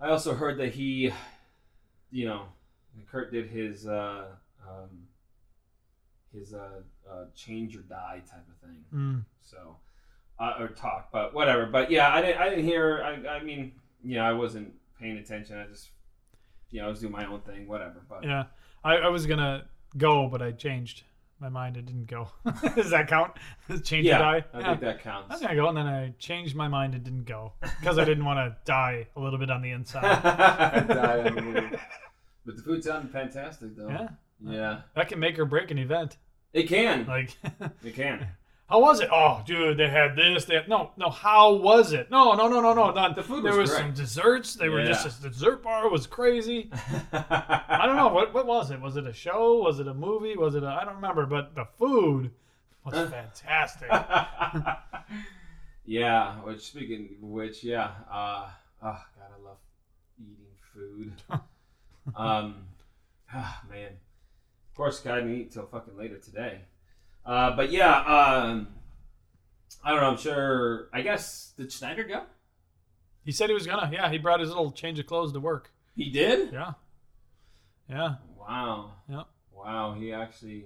I 0.00 0.08
also 0.08 0.34
heard 0.34 0.58
that 0.58 0.74
he, 0.74 1.12
you 2.10 2.26
know, 2.26 2.46
Kurt 3.10 3.32
did 3.32 3.48
his 3.48 3.86
uh, 3.86 4.26
um, 4.68 5.06
his 6.34 6.52
uh, 6.52 6.82
uh, 7.10 7.24
change 7.34 7.76
or 7.76 7.80
die 7.80 8.22
type 8.30 8.46
of 8.48 8.68
thing. 8.68 8.84
Mm. 8.94 9.24
So, 9.42 9.76
uh, 10.38 10.54
or 10.58 10.68
talk, 10.68 11.10
but 11.12 11.32
whatever. 11.32 11.66
But 11.66 11.90
yeah, 11.90 12.12
I 12.12 12.20
didn't. 12.20 12.40
I 12.40 12.48
didn't 12.50 12.64
hear. 12.64 13.02
I, 13.02 13.36
I 13.36 13.42
mean, 13.42 13.72
you 14.04 14.16
know, 14.16 14.24
I 14.24 14.32
wasn't 14.32 14.74
paying 15.00 15.16
attention. 15.16 15.56
I 15.58 15.66
just, 15.66 15.88
you 16.70 16.80
know, 16.80 16.86
I 16.86 16.90
was 16.90 17.00
doing 17.00 17.12
my 17.12 17.26
own 17.26 17.40
thing. 17.40 17.66
Whatever. 17.68 18.02
But 18.08 18.24
Yeah, 18.24 18.44
I, 18.84 18.96
I 18.96 19.08
was 19.08 19.26
gonna 19.26 19.64
go, 19.96 20.28
but 20.28 20.40
I 20.42 20.52
changed 20.52 21.02
my 21.40 21.48
mind. 21.48 21.76
It 21.76 21.86
didn't 21.86 22.06
go. 22.06 22.28
Does 22.76 22.90
that 22.90 23.08
count? 23.08 23.32
Change 23.82 24.06
yeah, 24.06 24.16
or 24.16 24.18
die? 24.40 24.44
I 24.54 24.60
Yeah. 24.60 24.66
think 24.70 24.80
that 24.82 25.02
counts. 25.02 25.30
I 25.30 25.34
was 25.34 25.40
gonna 25.42 25.54
go, 25.54 25.68
and 25.68 25.76
then 25.76 25.86
I 25.86 26.12
changed 26.18 26.54
my 26.54 26.68
mind. 26.68 26.94
It 26.94 27.02
didn't 27.04 27.24
go 27.24 27.52
because 27.80 27.98
I 27.98 28.04
didn't 28.04 28.24
want 28.24 28.38
to 28.38 28.56
die 28.70 29.06
a 29.16 29.20
little 29.20 29.38
bit 29.38 29.50
on 29.50 29.62
the 29.62 29.70
inside. 29.70 30.02
Die 30.22 31.22
on 31.26 31.34
the 31.34 31.40
move. 31.42 31.80
but 32.44 32.56
the 32.56 32.62
food 32.62 32.84
sounded 32.84 33.10
fantastic, 33.10 33.74
though. 33.76 33.88
yeah, 33.88 34.08
Yeah, 34.40 34.80
that 34.94 35.08
can 35.08 35.18
make 35.18 35.38
or 35.38 35.44
break 35.46 35.70
an 35.70 35.78
event. 35.78 36.16
it 36.52 36.64
can. 36.68 37.06
Like, 37.06 37.36
It 37.84 37.94
can. 37.94 38.26
How 38.70 38.80
was 38.80 39.00
it? 39.00 39.08
Oh, 39.12 39.42
dude, 39.44 39.76
they 39.76 39.88
had 39.88 40.14
this. 40.14 40.44
They 40.44 40.54
had, 40.54 40.68
no, 40.68 40.92
no. 40.96 41.10
How 41.10 41.52
was 41.54 41.92
it? 41.92 42.08
No, 42.10 42.34
no, 42.34 42.46
no, 42.48 42.60
no, 42.60 42.72
no. 42.72 42.92
Not, 42.92 43.16
The 43.16 43.22
food 43.22 43.42
there 43.44 43.56
was 43.56 43.68
was 43.70 43.78
some 43.78 43.92
desserts. 43.92 44.54
They 44.54 44.68
were 44.68 44.84
just 44.84 45.04
Yeah. 45.04 45.12
the 45.22 45.28
dessert 45.30 45.62
bar 45.62 45.90
was 45.90 46.06
crazy. 46.06 46.70
I 47.12 47.82
don't 47.84 47.96
know 47.96 48.08
what 48.08 48.32
what 48.32 48.46
was 48.46 48.70
it. 48.70 48.80
Was 48.80 48.96
it 48.96 49.06
a 49.06 49.12
show? 49.12 49.58
Was 49.58 49.80
it 49.80 49.88
a 49.88 49.94
movie? 49.94 50.36
Was 50.36 50.54
it 50.54 50.62
a 50.62 50.68
I 50.68 50.84
don't 50.84 50.94
remember. 50.96 51.26
But 51.26 51.54
the 51.56 51.64
food 51.64 52.30
was 52.84 52.94
fantastic. 53.10 53.90
yeah, 55.84 56.36
which 56.42 56.60
speaking 56.60 57.16
of 57.22 57.28
which, 57.28 57.64
yeah, 57.64 57.90
uh, 58.10 58.48
oh 58.82 59.02
god, 59.18 59.30
I 59.36 59.44
love 59.44 59.58
eating 60.18 60.54
food. 60.72 61.12
um, 62.16 62.66
ah, 63.34 63.62
man, 63.68 63.88
of 63.88 64.76
course, 64.76 65.04
I 65.04 65.16
didn't 65.16 65.34
eat 65.34 65.52
till 65.52 65.66
fucking 65.66 65.96
later 65.96 66.18
today. 66.18 66.60
Uh, 67.24 67.54
but 67.54 67.70
yeah, 67.70 67.96
um, 67.98 68.68
I 69.84 69.90
don't 69.90 70.00
know. 70.00 70.10
I'm 70.10 70.16
sure. 70.16 70.88
I 70.92 71.02
guess 71.02 71.52
did 71.56 71.72
Schneider 71.72 72.04
go? 72.04 72.22
He 73.24 73.32
said 73.32 73.48
he 73.48 73.54
was 73.54 73.66
gonna. 73.66 73.90
Yeah, 73.92 74.10
he 74.10 74.18
brought 74.18 74.40
his 74.40 74.48
little 74.48 74.72
change 74.72 74.98
of 74.98 75.06
clothes 75.06 75.32
to 75.32 75.40
work. 75.40 75.70
He 75.94 76.10
did. 76.10 76.52
Yeah, 76.52 76.72
yeah. 77.88 78.14
Wow. 78.38 78.92
Yep. 79.08 79.26
Wow. 79.52 79.94
He 79.98 80.12
actually. 80.12 80.64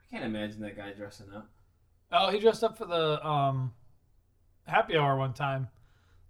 I 0.00 0.10
can't 0.10 0.24
imagine 0.24 0.60
that 0.60 0.76
guy 0.76 0.92
dressing 0.92 1.26
up. 1.34 1.50
Oh, 2.10 2.30
he 2.30 2.38
dressed 2.38 2.64
up 2.64 2.78
for 2.78 2.86
the 2.86 3.26
um, 3.26 3.72
happy 4.66 4.96
hour 4.96 5.16
one 5.16 5.34
time. 5.34 5.68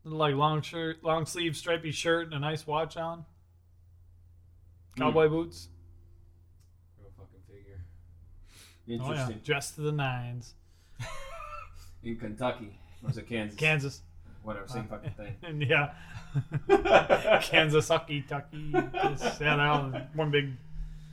Little 0.04 0.18
like 0.18 0.34
long 0.34 0.62
shirt, 0.62 1.04
long 1.04 1.26
sleeve 1.26 1.56
stripy 1.56 1.90
shirt, 1.92 2.26
and 2.26 2.34
a 2.34 2.38
nice 2.38 2.66
watch 2.66 2.96
on. 2.96 3.24
Cowboy 4.96 5.28
boots. 5.28 5.68
Go 6.98 7.08
fucking 7.16 7.40
figure. 7.46 7.84
Oh 8.90 8.94
yeah, 8.94 9.10
Interesting. 9.10 9.40
dressed 9.44 9.74
to 9.76 9.80
the 9.82 9.92
nines. 9.92 10.54
In 12.02 12.16
Kentucky. 12.16 12.78
Or 13.02 13.08
was 13.08 13.18
it 13.18 13.28
Kansas? 13.28 13.58
Kansas. 13.58 14.02
Whatever, 14.42 14.66
same 14.68 14.88
uh, 14.90 14.96
fucking 14.96 15.12
thing. 15.12 15.60
Yeah, 15.68 15.90
Kansas, 17.42 17.88
Hucky, 17.88 18.26
Tucky. 18.26 18.72
Just, 18.72 19.40
yeah, 19.40 19.56
they're 19.56 19.60
all 19.60 19.90
one 20.14 20.30
big. 20.30 20.52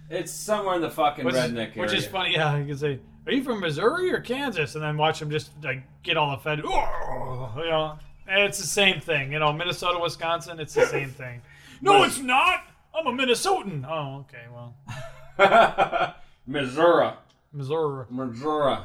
It's 0.09 0.31
somewhere 0.31 0.75
in 0.75 0.81
the 0.81 0.89
fucking 0.89 1.25
Which 1.25 1.35
is, 1.35 1.41
redneck 1.41 1.69
area. 1.69 1.81
which 1.81 1.93
is 1.93 2.05
funny. 2.05 2.33
Yeah, 2.33 2.57
you 2.57 2.65
can 2.67 2.77
say, 2.77 2.99
"Are 3.25 3.31
you 3.33 3.43
from 3.43 3.59
Missouri 3.59 4.13
or 4.13 4.21
Kansas?" 4.21 4.75
And 4.75 4.83
then 4.83 4.95
watch 4.97 5.19
them 5.19 5.31
just 5.31 5.51
like 5.63 5.83
get 6.03 6.15
all 6.15 6.33
offended. 6.35 6.65
Oh, 6.67 7.51
you 7.57 7.65
know, 7.69 7.97
and 8.27 8.43
it's 8.43 8.59
the 8.59 8.67
same 8.67 9.01
thing. 9.01 9.31
You 9.33 9.39
know, 9.39 9.51
Minnesota, 9.51 9.99
Wisconsin, 9.99 10.59
it's 10.59 10.73
the 10.75 10.85
same 10.85 11.09
thing. 11.09 11.41
No, 11.81 12.03
it's 12.03 12.19
not. 12.19 12.61
I'm 12.93 13.07
a 13.07 13.11
Minnesotan. 13.11 13.85
Oh, 13.89 14.19
okay. 14.29 14.45
Well, 14.53 16.15
Missouri. 16.47 17.11
Missouri. 17.55 18.05
Missouri. 18.09 18.77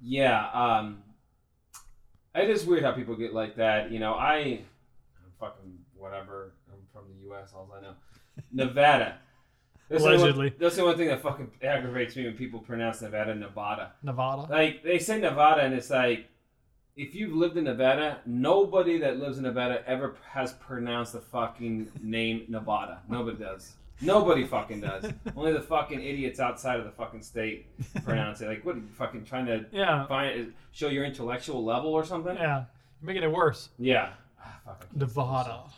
Yeah, 0.00 0.48
um 0.52 1.02
it 2.34 2.48
is 2.50 2.64
weird 2.64 2.84
how 2.84 2.92
people 2.92 3.16
get 3.16 3.34
like 3.34 3.56
that. 3.56 3.90
You 3.90 3.98
know, 3.98 4.14
I 4.14 4.36
I'm 4.36 5.32
fucking 5.40 5.78
whatever. 5.96 6.52
I'm 6.72 6.78
from 6.92 7.04
the 7.08 7.28
US, 7.34 7.52
all 7.54 7.68
I 7.76 7.80
know. 7.82 7.94
Nevada. 8.52 9.18
That's 9.88 10.02
the 10.04 10.08
only 10.10 10.18
one- 10.22 10.28
Allegedly. 10.30 10.54
that's 10.60 10.76
the 10.76 10.84
one 10.84 10.96
thing 10.96 11.08
that 11.08 11.20
fucking 11.22 11.50
aggravates 11.62 12.14
me 12.14 12.24
when 12.26 12.34
people 12.36 12.60
pronounce 12.60 13.00
Nevada 13.02 13.34
Nevada. 13.34 13.92
Nevada. 14.02 14.42
Like 14.42 14.82
they 14.84 14.98
say 14.98 15.18
Nevada, 15.18 15.62
and 15.62 15.74
it's 15.74 15.90
like 15.90 16.28
if 16.94 17.14
you've 17.14 17.32
lived 17.34 17.56
in 17.56 17.64
Nevada, 17.64 18.18
nobody 18.26 18.98
that 18.98 19.18
lives 19.18 19.38
in 19.38 19.44
Nevada 19.44 19.82
ever 19.86 20.14
has 20.32 20.52
pronounced 20.54 21.12
the 21.14 21.20
fucking 21.20 21.90
name 22.02 22.44
Nevada. 22.48 23.02
Nobody 23.08 23.38
does. 23.38 23.74
Nobody 24.00 24.44
fucking 24.46 24.80
does. 24.80 25.04
Only 25.36 25.52
the 25.52 25.60
fucking 25.60 26.00
idiots 26.00 26.38
outside 26.40 26.78
of 26.78 26.84
the 26.84 26.90
fucking 26.92 27.22
state 27.22 27.66
pronounce 28.04 28.40
it. 28.40 28.48
Like, 28.48 28.64
what 28.64 28.76
are 28.76 28.78
you 28.78 28.86
fucking 28.96 29.24
trying 29.24 29.46
to 29.46 29.64
Yeah, 29.72 30.06
find? 30.06 30.52
Show 30.72 30.88
your 30.88 31.04
intellectual 31.04 31.64
level 31.64 31.92
or 31.92 32.04
something? 32.04 32.34
yeah. 32.36 32.64
You're 33.00 33.06
making 33.06 33.22
it 33.22 33.32
worse. 33.32 33.68
Yeah. 33.78 34.10
Ah, 34.40 34.58
fuck, 34.64 34.76
I 34.82 34.84
can't 34.86 34.96
Nevada. 34.98 35.62
this. 35.66 35.74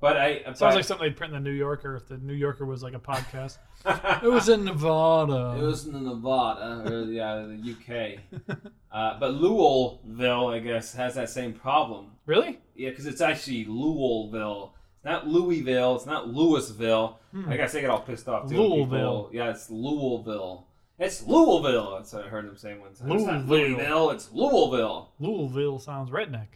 But 0.00 0.16
I 0.18 0.42
Sounds 0.54 0.60
like 0.74 0.84
something 0.84 1.06
they'd 1.08 1.16
print 1.16 1.34
in 1.34 1.42
the 1.42 1.48
New 1.50 1.56
Yorker 1.56 1.96
if 1.96 2.06
the 2.08 2.18
New 2.18 2.34
Yorker 2.34 2.66
was 2.66 2.82
like 2.82 2.92
a 2.94 2.98
podcast. 2.98 3.56
it 4.22 4.26
was 4.30 4.48
in 4.50 4.64
Nevada. 4.64 5.56
It 5.58 5.62
was 5.62 5.86
in 5.86 6.04
Nevada, 6.04 6.82
or 6.86 7.04
yeah, 7.04 7.46
the 7.46 7.72
UK. 8.18 8.58
Uh, 8.92 9.18
but 9.18 9.32
Louisville, 9.32 10.48
I 10.48 10.58
guess, 10.58 10.92
has 10.94 11.14
that 11.14 11.30
same 11.30 11.52
problem. 11.54 12.10
really? 12.26 12.58
Yeah, 12.76 12.90
because 12.90 13.06
it's 13.06 13.20
actually 13.22 13.64
Louisville, 13.64 14.74
not 15.04 15.26
Louisville. 15.26 15.96
It's 15.96 16.06
not 16.06 16.28
Louisville. 16.28 17.18
Hmm. 17.32 17.48
I 17.48 17.56
guess 17.56 17.74
I 17.74 17.80
get 17.80 17.90
all 17.90 18.00
pissed 18.00 18.28
off 18.28 18.48
too. 18.48 18.56
Louisville. 18.56 19.24
People, 19.24 19.30
yeah, 19.32 19.50
it's 19.50 19.68
Louisville. 19.70 20.66
It's 20.98 21.22
Louisville. 21.26 21.96
That's 21.96 22.12
what 22.12 22.24
I 22.24 22.28
heard 22.28 22.46
them 22.46 22.56
say 22.56 22.76
one 22.78 22.94
time. 22.94 23.10
It's 23.12 23.24
not 23.26 23.46
Louisville. 23.46 23.76
Louisville. 23.76 24.10
It's 24.10 24.30
Louisville. 24.32 25.12
Louisville 25.18 25.78
sounds 25.78 26.10
redneck. 26.10 26.46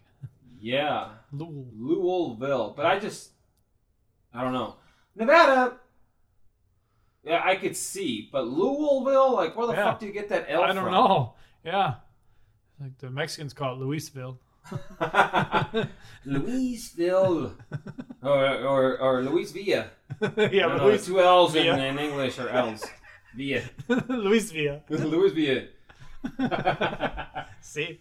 Yeah, 0.61 1.09
Louisville. 1.33 1.67
Louisville. 1.77 2.75
But 2.77 2.87
I 2.87 2.99
just, 2.99 3.31
I 4.33 4.43
don't 4.43 4.53
know. 4.53 4.77
Nevada. 5.17 5.77
Yeah, 7.25 7.43
I 7.45 7.57
could 7.57 7.77
see, 7.77 8.29
but 8.33 8.47
Louisville, 8.47 9.35
like, 9.35 9.57
where 9.57 9.67
the 9.67 9.73
Yeah. 9.75 9.85
fuck 9.91 10.01
do 10.01 10.07
you 10.07 10.13
get 10.13 10.29
that 10.31 10.47
L 10.49 10.63
I 10.63 10.73
don't 10.73 10.91
know. 10.91 11.35
Yeah. 11.65 11.95
Like 12.81 12.97
the 12.99 13.11
Mexicans 13.11 13.53
call 13.53 13.75
it 13.75 13.79
Louisville. 13.81 14.39
Louisville, 16.25 17.55
or 18.23 18.47
or 18.65 18.99
or 18.99 19.23
Louisville. 19.23 19.65
yeah, 19.67 19.87
No, 20.21 20.69
but 20.69 20.77
no, 20.79 20.97
two 20.97 21.21
L's 21.21 21.55
in, 21.55 21.65
Villa. 21.65 21.85
in 21.85 21.99
English 21.99 22.39
are 22.39 22.49
L's. 22.49 22.85
Via. 23.35 23.63
Louisville. 24.09 24.83
Louisville. 24.89 25.67
See? 27.61 28.01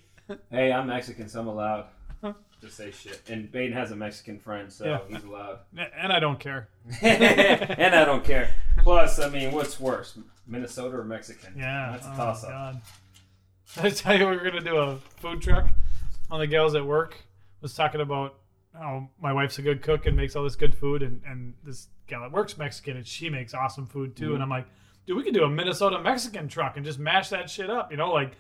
hey, 0.49 0.71
I'm 0.71 0.87
Mexican, 0.87 1.29
so 1.29 1.41
I'm 1.41 1.47
allowed 1.47 1.85
uh-huh. 2.23 2.33
to 2.61 2.69
say 2.69 2.91
shit. 2.91 3.21
And 3.27 3.51
Baden 3.51 3.73
has 3.73 3.91
a 3.91 3.95
Mexican 3.95 4.39
friend, 4.39 4.71
so 4.71 4.85
Yeah. 4.85 4.99
he's 5.07 5.23
allowed. 5.23 5.59
And 5.75 6.11
I 6.11 6.19
don't 6.19 6.39
care. 6.39 6.69
and 7.01 7.93
I 7.93 8.05
don't 8.05 8.23
care. 8.23 8.53
Plus, 8.79 9.19
I 9.19 9.29
mean, 9.29 9.51
what's 9.51 9.79
worse, 9.79 10.17
Minnesota 10.47 10.97
or 10.97 11.03
Mexican? 11.03 11.53
Yeah. 11.57 11.91
that's 11.91 12.07
a 12.07 12.13
oh, 12.13 12.15
toss 12.15 12.43
up. 12.43 12.75
I 13.77 13.89
tell 13.89 14.17
you, 14.17 14.27
we 14.27 14.37
were 14.37 14.43
gonna 14.43 14.61
do 14.61 14.77
a 14.77 14.97
food 15.17 15.41
truck. 15.41 15.65
One 16.29 16.41
of 16.41 16.47
the 16.47 16.47
gals 16.47 16.73
at 16.75 16.85
work 16.85 17.17
was 17.61 17.73
talking 17.73 18.01
about 18.01 18.35
how 18.77 19.09
my 19.21 19.33
wife's 19.33 19.57
a 19.59 19.61
good 19.61 19.81
cook 19.81 20.05
and 20.05 20.15
makes 20.15 20.35
all 20.35 20.43
this 20.43 20.55
good 20.55 20.75
food, 20.75 21.01
and 21.03 21.21
and 21.25 21.53
this 21.63 21.87
gal 22.07 22.21
that 22.21 22.31
work's 22.31 22.57
Mexican 22.57 22.97
and 22.97 23.05
she 23.07 23.29
makes 23.29 23.53
awesome 23.53 23.85
food 23.87 24.15
too. 24.15 24.25
Mm-hmm. 24.25 24.33
And 24.35 24.43
I'm 24.43 24.49
like, 24.49 24.67
dude, 25.05 25.17
we 25.17 25.23
could 25.23 25.33
do 25.33 25.43
a 25.43 25.49
Minnesota 25.49 25.99
Mexican 26.01 26.47
truck 26.47 26.77
and 26.77 26.85
just 26.85 26.99
mash 26.99 27.29
that 27.29 27.49
shit 27.49 27.69
up, 27.69 27.91
you 27.91 27.97
know, 27.97 28.11
like 28.11 28.33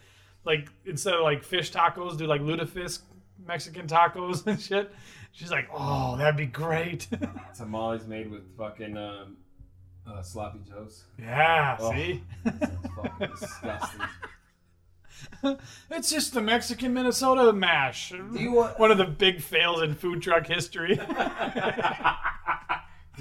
like 0.45 0.69
instead 0.85 1.13
of 1.15 1.21
like 1.23 1.43
fish 1.43 1.71
tacos, 1.71 2.17
do 2.17 2.25
like 2.27 2.41
lutefisk 2.41 3.01
Mexican 3.45 3.87
tacos 3.87 4.45
and 4.47 4.59
shit. 4.61 4.93
She's 5.33 5.51
like, 5.51 5.67
oh, 5.73 6.17
that'd 6.17 6.35
be 6.37 6.45
great. 6.47 7.07
Tamales 7.57 8.07
made 8.07 8.31
with 8.31 8.57
fucking 8.57 8.97
um, 8.97 9.37
uh, 10.09 10.21
sloppy 10.23 10.59
joes. 10.67 11.03
yeah, 11.19 11.77
Oh. 11.79 11.91
see. 11.91 12.23
Disgusting. 13.19 14.01
It's 15.91 16.09
just 16.09 16.33
the 16.33 16.41
Mexican 16.41 16.93
Minnesota 16.93 17.53
mash. 17.53 18.09
Do 18.09 18.39
you 18.39 18.51
want? 18.53 18.79
One 18.79 18.91
of 18.91 18.97
the 18.97 19.05
big 19.05 19.41
fails 19.41 19.81
in 19.81 19.93
food 19.95 20.21
truck 20.21 20.45
history. 20.47 20.99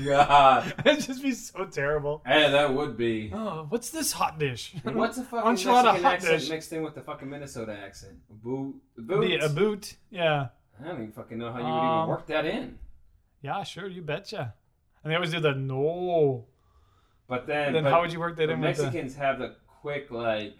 God, 0.05 0.75
It'd 0.85 1.05
just 1.05 1.23
be 1.23 1.33
so 1.33 1.65
terrible. 1.65 2.23
hey, 2.27 2.51
that 2.51 2.75
would 2.75 2.99
be. 2.99 3.31
Oh, 3.35 3.65
what's 3.71 3.89
this 3.89 4.13
hot 4.13 4.39
dish? 4.39 4.75
What's 4.85 5.17
the 5.17 5.25
fucking 5.25 5.51
Enchilada 5.53 5.85
Mexican 5.85 6.03
hot 6.03 6.13
accent 6.13 6.41
dish. 6.41 6.51
mixed 6.51 6.73
in 6.75 6.83
with 6.83 6.95
the 6.95 7.01
fucking 7.01 7.31
Minnesota 7.31 7.73
accent? 7.83 8.17
Boot, 8.29 8.75
Be 8.97 9.03
boot. 9.05 9.43
a 9.43 9.49
boot. 9.49 9.97
Yeah. 10.11 10.49
I 10.79 10.85
don't 10.89 10.97
even 10.97 11.13
fucking 11.13 11.39
know 11.39 11.51
how 11.51 11.59
you 11.61 11.65
would 11.65 11.71
Um, 11.71 11.97
even 12.01 12.09
work 12.11 12.27
that 12.27 12.45
in. 12.45 12.79
Yeah, 13.41 13.63
sure, 13.63 13.89
you 13.89 14.03
betcha. 14.03 14.53
And 15.03 15.11
they 15.11 15.15
always 15.15 15.31
do 15.31 15.41
the 15.41 15.53
no. 15.55 16.45
But 17.27 17.47
then, 17.47 17.73
Then 17.73 17.85
but 17.85 17.93
how 17.93 18.03
would 18.03 18.13
you 18.13 18.21
work 18.21 18.37
that 18.37 18.47
the 18.49 18.53
in 18.53 18.61
with 18.61 18.77
the 18.77 18.83
Mexicans 18.85 19.17
have 19.17 19.39
the 19.39 19.57
quick 19.81 20.11
like, 20.11 20.57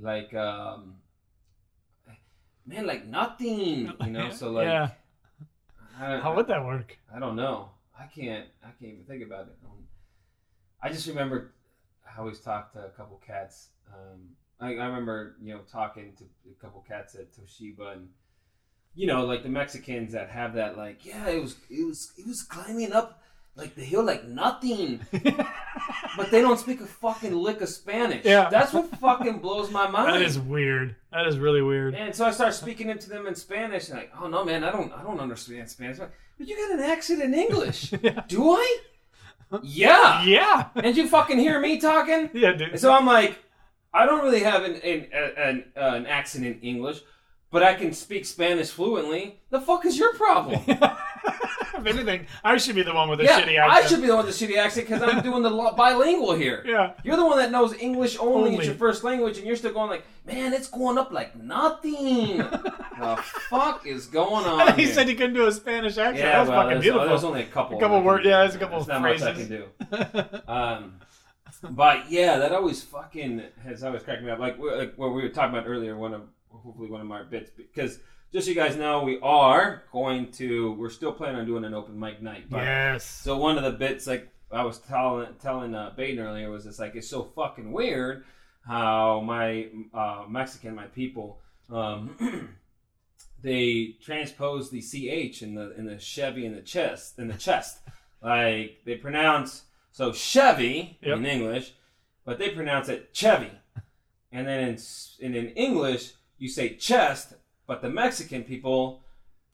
like 0.00 0.34
um, 0.34 0.96
man, 2.66 2.86
like 2.86 3.06
nothing, 3.06 3.92
you 4.04 4.10
know. 4.10 4.30
So 4.32 4.50
like, 4.50 4.66
yeah. 4.66 4.90
I, 5.98 6.18
How 6.18 6.34
would 6.34 6.48
that 6.48 6.64
work? 6.64 6.96
I 7.14 7.18
don't 7.18 7.36
know. 7.36 7.70
I 7.98 8.06
can't. 8.06 8.46
I 8.62 8.68
can't 8.80 8.92
even 8.94 9.04
think 9.04 9.22
about 9.22 9.46
it. 9.46 9.56
Um, 9.64 9.84
I 10.82 10.88
just 10.90 11.06
remember 11.06 11.52
I 12.04 12.20
always 12.20 12.40
talked 12.40 12.74
to 12.74 12.80
a 12.80 12.90
couple 12.90 13.20
cats. 13.26 13.68
Um, 13.92 14.30
I, 14.60 14.68
I 14.68 14.86
remember 14.86 15.36
you 15.42 15.54
know 15.54 15.60
talking 15.70 16.12
to 16.18 16.24
a 16.50 16.54
couple 16.62 16.84
cats 16.86 17.14
at 17.14 17.32
Toshiba 17.32 17.92
and 17.94 18.08
you 18.94 19.06
know 19.06 19.24
like 19.24 19.42
the 19.42 19.48
Mexicans 19.48 20.12
that 20.12 20.30
have 20.30 20.54
that 20.54 20.76
like 20.76 21.04
yeah 21.04 21.28
it 21.28 21.40
was 21.40 21.56
it 21.70 21.84
was 21.86 22.12
it 22.16 22.26
was 22.26 22.42
climbing 22.42 22.92
up 22.92 23.22
like 23.56 23.74
the 23.74 23.84
hill 23.84 24.02
like 24.02 24.24
nothing, 24.24 25.00
but 26.16 26.30
they 26.30 26.40
don't 26.40 26.58
speak 26.58 26.80
a 26.80 26.86
fucking 26.86 27.34
lick 27.34 27.60
of 27.60 27.68
Spanish. 27.68 28.24
Yeah. 28.24 28.48
that's 28.50 28.72
what 28.72 28.88
fucking 28.98 29.38
blows 29.38 29.70
my 29.70 29.88
mind. 29.88 30.14
That 30.14 30.22
is 30.22 30.38
weird. 30.38 30.96
That 31.12 31.26
is 31.26 31.38
really 31.38 31.62
weird. 31.62 31.94
And 31.94 32.14
so 32.14 32.24
I 32.24 32.30
start 32.30 32.54
speaking 32.54 32.88
into 32.90 33.08
them 33.08 33.26
in 33.26 33.34
Spanish, 33.34 33.88
and 33.88 33.98
like, 33.98 34.12
oh 34.20 34.26
no, 34.28 34.44
man, 34.44 34.64
I 34.64 34.70
don't, 34.72 34.92
I 34.92 35.02
don't 35.02 35.20
understand 35.20 35.68
Spanish. 35.70 35.98
But 35.98 36.48
you 36.48 36.56
got 36.56 36.78
an 36.78 36.84
accent 36.90 37.22
in 37.22 37.34
English, 37.34 37.90
do 38.28 38.50
I? 38.52 38.78
Yeah. 39.62 40.24
Yeah. 40.24 40.68
And 40.74 40.96
you 40.96 41.08
fucking 41.08 41.38
hear 41.38 41.60
me 41.60 41.78
talking? 41.80 42.30
Yeah, 42.32 42.50
And 42.50 42.58
dude. 42.58 42.80
so 42.80 42.92
I'm 42.92 43.06
like, 43.06 43.38
I 43.92 44.06
don't 44.06 44.24
really 44.24 44.40
have 44.42 44.64
an 44.64 44.74
an 44.76 45.06
an, 45.36 45.64
uh, 45.76 45.80
an 45.94 46.06
accent 46.06 46.44
in 46.44 46.58
English, 46.60 47.00
but 47.54 47.62
I 47.62 47.74
can 47.74 47.92
speak 47.92 48.26
Spanish 48.26 48.70
fluently. 48.70 49.38
The 49.50 49.60
fuck 49.60 49.86
is 49.86 49.96
your 49.96 50.12
problem? 50.14 50.60
if 50.66 51.86
anything, 51.86 52.26
I 52.42 52.56
should 52.56 52.74
be 52.74 52.82
the 52.82 52.92
one 52.92 53.08
with 53.08 53.20
the 53.20 53.26
yeah, 53.26 53.40
shitty 53.40 53.56
accent. 53.56 53.84
I 53.84 53.86
should 53.86 54.00
be 54.00 54.08
the 54.08 54.16
one 54.16 54.26
with 54.26 54.36
the 54.36 54.46
shitty 54.46 54.56
accent 54.56 54.88
because 54.88 55.02
I'm 55.04 55.22
doing 55.22 55.44
the 55.44 55.50
bilingual 55.76 56.34
here. 56.34 56.64
Yeah. 56.74 56.94
You're 57.04 57.16
the 57.16 57.24
one 57.24 57.38
that 57.38 57.52
knows 57.52 57.72
English 57.74 58.18
only, 58.18 58.50
Only. 58.50 58.56
It's 58.56 58.66
your 58.66 58.74
first 58.74 59.04
language, 59.04 59.38
and 59.38 59.46
you're 59.46 59.54
still 59.54 59.72
going 59.72 59.88
like, 59.88 60.04
man, 60.26 60.52
it's 60.52 60.66
going 60.66 60.98
up 60.98 61.12
like 61.12 61.36
nothing. 61.36 62.38
the 62.38 63.24
fuck 63.48 63.86
is 63.86 64.06
going 64.06 64.44
on? 64.44 64.74
he 64.74 64.86
here? 64.86 64.94
said 64.94 65.06
he 65.06 65.14
couldn't 65.14 65.34
do 65.34 65.46
a 65.46 65.52
Spanish 65.52 65.96
accent. 65.96 66.18
yeah, 66.18 66.32
that 66.32 66.40
was 66.40 66.48
well, 66.48 66.62
fucking 66.62 66.70
there's, 66.70 66.82
beautiful. 66.82 67.06
there's 67.06 67.22
only 67.22 67.42
a 67.42 67.46
couple. 67.46 67.78
A 67.78 67.80
couple 67.80 67.96
I 67.96 68.00
can 68.00 68.06
word- 68.06 68.24
yeah, 68.24 68.40
there's 68.40 68.56
a 68.56 68.58
couple 68.58 68.82
There's 68.82 68.88
not 68.88 69.02
much 69.02 69.22
I 69.22 69.32
can 69.32 69.48
do. 69.48 70.50
Um, 70.50 70.94
but 71.70 72.10
yeah, 72.10 72.38
that 72.38 72.50
always 72.50 72.82
fucking 72.82 73.42
has 73.62 73.84
always 73.84 74.02
cracked 74.02 74.24
me 74.24 74.30
up. 74.32 74.40
Like, 74.40 74.58
like 74.58 74.98
what 74.98 75.14
we 75.14 75.22
were 75.22 75.28
talking 75.28 75.56
about 75.56 75.68
earlier, 75.68 75.96
one 75.96 76.14
of 76.14 76.22
hopefully 76.62 76.90
one 76.90 77.00
of 77.00 77.06
my 77.06 77.22
bits 77.22 77.50
because 77.56 77.98
just 78.34 78.46
so 78.46 78.50
you 78.50 78.56
guys 78.56 78.76
know, 78.76 79.04
we 79.04 79.20
are 79.22 79.84
going 79.92 80.32
to. 80.32 80.72
We're 80.72 80.90
still 80.90 81.12
planning 81.12 81.36
on 81.36 81.46
doing 81.46 81.64
an 81.64 81.72
open 81.72 81.98
mic 81.98 82.20
night. 82.20 82.50
But 82.50 82.64
yes. 82.64 83.04
so 83.04 83.38
one 83.38 83.56
of 83.56 83.62
the 83.62 83.70
bits, 83.70 84.08
like 84.08 84.28
I 84.50 84.64
was 84.64 84.78
telling 84.78 85.28
telling 85.40 85.72
uh, 85.72 85.92
Baden 85.96 86.18
earlier, 86.18 86.50
was 86.50 86.66
it's 86.66 86.80
like 86.80 86.96
it's 86.96 87.08
so 87.08 87.22
fucking 87.22 87.70
weird 87.70 88.24
how 88.66 89.20
my 89.20 89.68
uh, 89.92 90.24
Mexican, 90.28 90.74
my 90.74 90.86
people, 90.86 91.38
um, 91.70 92.56
they 93.42 93.94
transpose 94.02 94.70
the 94.70 94.80
ch 94.80 95.42
in 95.42 95.54
the 95.54 95.72
in 95.76 95.86
the 95.86 95.98
Chevy 95.98 96.44
in 96.44 96.56
the 96.56 96.62
chest 96.62 97.18
in 97.20 97.28
the 97.28 97.34
chest, 97.34 97.78
like 98.20 98.80
they 98.84 98.96
pronounce 98.96 99.62
so 99.92 100.12
Chevy 100.12 100.98
Yep. 101.02 101.18
in 101.18 101.26
English, 101.26 101.74
but 102.24 102.40
they 102.40 102.48
pronounce 102.48 102.88
it 102.88 103.10
Chevy, 103.12 103.52
and 104.32 104.46
then 104.48 104.60
in 104.60 104.78
and 105.22 105.36
in 105.36 105.48
English 105.50 106.14
you 106.38 106.48
say 106.48 106.70
chest, 106.76 107.34
but 107.66 107.82
the 107.82 107.90
Mexican 107.90 108.44
people 108.44 109.00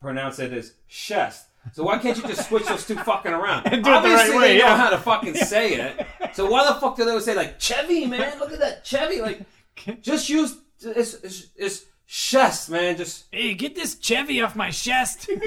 pronounce 0.01 0.39
it 0.39 0.51
as 0.53 0.73
chest. 0.87 1.47
So 1.73 1.83
why 1.83 1.99
can't 1.99 2.17
you 2.17 2.23
just 2.23 2.49
switch 2.49 2.65
those 2.65 2.87
two 2.87 2.95
fucking 2.95 3.31
around? 3.31 3.65
And 3.71 3.83
do 3.83 3.91
it 3.91 4.01
the 4.01 4.09
right 4.09 4.19
Obviously 4.19 4.37
way, 4.37 4.47
they 4.53 4.59
know 4.59 4.65
yeah. 4.65 4.77
how 4.77 4.89
to 4.89 4.97
fucking 4.97 5.35
say 5.53 5.73
it. 5.75 6.07
So 6.33 6.49
why 6.49 6.65
the 6.67 6.79
fuck 6.79 6.95
do 6.97 7.03
they 7.05 7.11
always 7.11 7.25
say 7.25 7.35
like 7.35 7.59
Chevy, 7.59 8.05
man? 8.07 8.39
Look 8.39 8.51
at 8.51 8.59
that 8.59 8.83
Chevy. 8.83 9.21
Like, 9.21 9.41
just 10.01 10.27
use 10.29 10.57
it's 10.81 11.13
it's, 11.15 11.47
it's 11.55 11.85
chest, 12.07 12.69
man. 12.71 12.97
Just 12.97 13.25
Hey, 13.31 13.53
get 13.53 13.75
this 13.75 13.95
Chevy 13.99 14.41
off 14.41 14.55
my 14.55 14.71
chest. 14.71 15.29
on 15.29 15.39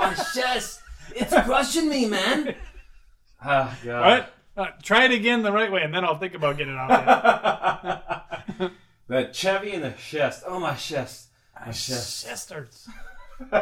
my 0.00 0.14
chest. 0.34 0.80
It's 1.14 1.32
crushing 1.44 1.88
me, 1.88 2.06
man. 2.06 2.54
Ah, 3.42 3.78
God. 3.84 4.26
What? 4.56 4.66
Uh, 4.68 4.70
try 4.82 5.04
it 5.04 5.12
again 5.12 5.42
the 5.42 5.52
right 5.52 5.70
way, 5.70 5.82
and 5.82 5.94
then 5.94 6.04
I'll 6.04 6.18
think 6.18 6.34
about 6.34 6.56
getting 6.56 6.74
it 6.74 6.78
off. 6.78 8.22
The 9.08 9.30
Chevy 9.32 9.72
and 9.72 9.84
the 9.84 9.92
chest. 9.92 10.44
Oh 10.46 10.58
my 10.60 10.74
chest. 10.74 11.28
My 11.64 11.72
chest. 11.72 12.26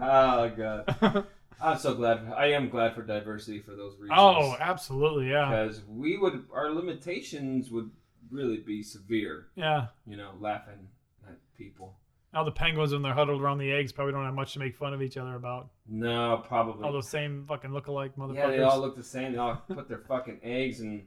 oh 0.00 0.50
god. 0.56 1.26
I'm 1.62 1.78
so 1.78 1.94
glad. 1.94 2.32
I 2.36 2.46
am 2.46 2.68
glad 2.68 2.94
for 2.94 3.02
diversity 3.02 3.60
for 3.60 3.70
those 3.76 3.92
reasons. 3.94 4.12
Oh, 4.16 4.56
absolutely, 4.58 5.30
yeah, 5.30 5.48
because 5.48 5.82
we 5.88 6.16
would 6.16 6.44
our 6.52 6.70
limitations 6.70 7.70
would 7.70 7.90
really 8.30 8.56
be 8.58 8.82
severe. 8.82 9.46
yeah. 9.54 9.86
You 10.06 10.16
know, 10.16 10.32
laughing 10.40 10.88
at 11.28 11.36
people. 11.56 11.94
Now 12.34 12.44
the 12.44 12.50
penguins, 12.50 12.92
when 12.92 13.02
they're 13.02 13.12
huddled 13.12 13.42
around 13.42 13.58
the 13.58 13.70
eggs, 13.70 13.92
probably 13.92 14.12
don't 14.14 14.24
have 14.24 14.34
much 14.34 14.54
to 14.54 14.58
make 14.58 14.74
fun 14.74 14.94
of 14.94 15.02
each 15.02 15.16
other 15.18 15.36
about. 15.36 15.68
No, 15.86 16.42
probably. 16.48 16.82
All 16.84 16.92
those 16.92 17.08
same 17.08 17.44
fucking 17.46 17.72
look-alike 17.72 18.16
motherfuckers. 18.16 18.34
yeah, 18.36 18.46
they 18.48 18.62
all 18.62 18.80
look 18.80 18.96
the 18.96 19.02
same. 19.04 19.32
They 19.32 19.38
all 19.38 19.62
put 19.68 19.88
their 19.88 19.98
fucking 20.08 20.40
eggs 20.42 20.80
and 20.80 21.06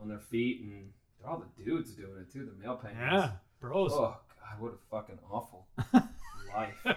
on 0.00 0.08
their 0.08 0.20
feet, 0.20 0.62
and 0.62 0.90
all 1.26 1.38
the 1.38 1.64
dudes 1.64 1.92
doing 1.92 2.18
it 2.20 2.32
too. 2.32 2.46
The 2.46 2.62
male 2.62 2.76
penguins. 2.76 3.12
yeah, 3.12 3.30
bros. 3.60 3.92
Oh 3.92 4.16
god, 4.40 4.60
what 4.60 4.72
a 4.72 4.78
fucking 4.90 5.18
awful 5.30 5.66
life. 6.54 6.96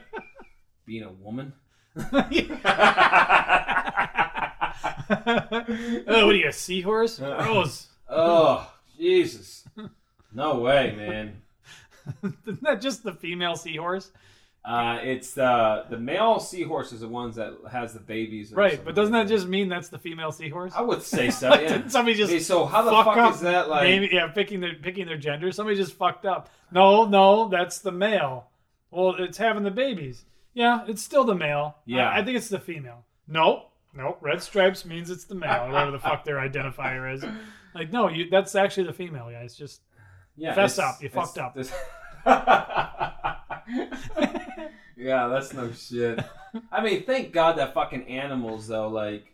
Being 0.86 1.04
a 1.04 1.12
woman. 1.12 1.54
oh, 1.98 2.04
what 6.26 6.36
are 6.36 6.36
you, 6.36 6.48
a 6.48 6.54
seahorse? 6.54 7.22
Uh, 7.22 7.44
Gross. 7.44 7.88
Oh 8.10 8.70
Jesus. 8.98 9.68
No 10.34 10.60
way, 10.60 10.94
man. 10.98 11.42
Isn't 12.24 12.64
that 12.64 12.82
just 12.82 13.04
the 13.04 13.14
female 13.14 13.56
seahorse? 13.56 14.12
Uh, 14.66 14.98
it's 15.04 15.34
the 15.34 15.84
the 15.90 15.98
male 15.98 16.40
seahorse 16.40 16.94
is 16.94 17.02
the 17.02 17.08
ones 17.08 17.36
that 17.36 17.54
has 17.70 17.94
the 17.94 18.00
babies. 18.00 18.54
Right, 18.54 18.84
but 18.84 18.96
doesn't 18.96 19.12
that 19.12 19.28
just 19.28 19.46
mean 19.46 19.68
that's 19.68 19.90
the 19.90 20.00
female 20.00 20.32
seahorse? 20.32 20.72
I 20.74 20.82
would 20.82 21.02
say 21.02 21.30
so. 21.32 21.50
Yeah. 21.50 21.68
didn't 21.68 21.90
somebody 21.90 22.16
just 22.16 22.32
Okay, 22.32 22.40
so 22.40 22.66
how 22.66 22.82
the 22.82 22.92
fuck 22.92 23.16
fuck, 23.16 23.36
is 23.36 23.42
that 23.42 23.68
like? 23.68 23.84
Maybe, 23.84 24.10
yeah, 24.14 24.28
picking 24.28 24.62
their 24.62 24.76
picking 24.76 25.06
their 25.06 25.18
gender. 25.18 25.52
Somebody 25.52 25.76
just 25.76 25.94
fucked 25.94 26.26
up. 26.26 26.50
No, 26.72 27.06
no, 27.06 27.50
that's 27.50 27.80
the 27.80 27.92
male. 27.92 28.48
Well, 28.90 29.16
it's 29.20 29.38
having 29.38 29.64
the 29.64 29.72
babies. 29.72 30.24
Yeah, 30.54 30.86
it's 30.88 31.04
still 31.04 31.26
the 31.26 31.36
male. 31.36 31.76
Yeah. 31.86 32.10
I, 32.10 32.20
I 32.20 32.24
think 32.24 32.38
it's 32.38 32.48
the 32.48 32.60
female. 32.60 33.04
No, 33.28 33.66
no, 33.94 34.18
red 34.22 34.42
stripes 34.42 34.86
means 34.86 35.10
it's 35.10 35.26
the 35.26 35.36
male, 35.36 35.68
whatever 35.68 35.92
the 35.92 36.00
fuck 36.00 36.24
their 36.24 36.38
identifier 36.38 37.14
is. 37.14 37.26
Like, 37.76 37.92
no, 37.92 38.08
you 38.08 38.30
that's 38.30 38.56
actually 38.56 38.88
the 38.88 38.94
female, 38.94 39.30
guys. 39.30 39.58
Just 39.58 39.82
Yeah, 40.38 40.54
Fess 40.54 40.80
up, 40.80 41.04
you 41.04 41.10
fucked 41.10 41.38
up. 41.38 41.58
yeah, 45.04 45.28
that's 45.28 45.54
no 45.54 45.72
shit. 45.72 46.20
I 46.72 46.84
mean, 46.84 47.04
thank 47.04 47.32
God 47.32 47.58
that 47.58 47.74
fucking 47.74 48.08
animals 48.08 48.68
though, 48.68 48.88
like, 48.88 49.34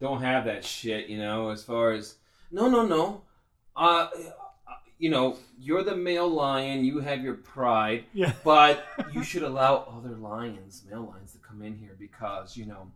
don't 0.00 0.22
have 0.22 0.44
that 0.46 0.64
shit. 0.64 1.08
You 1.08 1.18
know, 1.18 1.50
as 1.50 1.62
far 1.62 1.92
as 1.92 2.16
no, 2.50 2.68
no, 2.68 2.84
no. 2.86 3.22
Uh, 3.76 4.08
you 4.98 5.10
know, 5.10 5.36
you're 5.58 5.84
the 5.84 5.96
male 5.96 6.28
lion. 6.28 6.84
You 6.84 6.98
have 6.98 7.22
your 7.22 7.34
pride, 7.34 8.04
yeah. 8.12 8.32
but 8.44 8.84
you 9.12 9.22
should 9.22 9.44
allow 9.44 9.86
other 9.96 10.16
lions, 10.16 10.82
male 10.90 11.08
lions, 11.12 11.32
to 11.32 11.38
come 11.38 11.62
in 11.62 11.76
here 11.76 11.94
because 11.98 12.56
you 12.56 12.66
know 12.66 12.90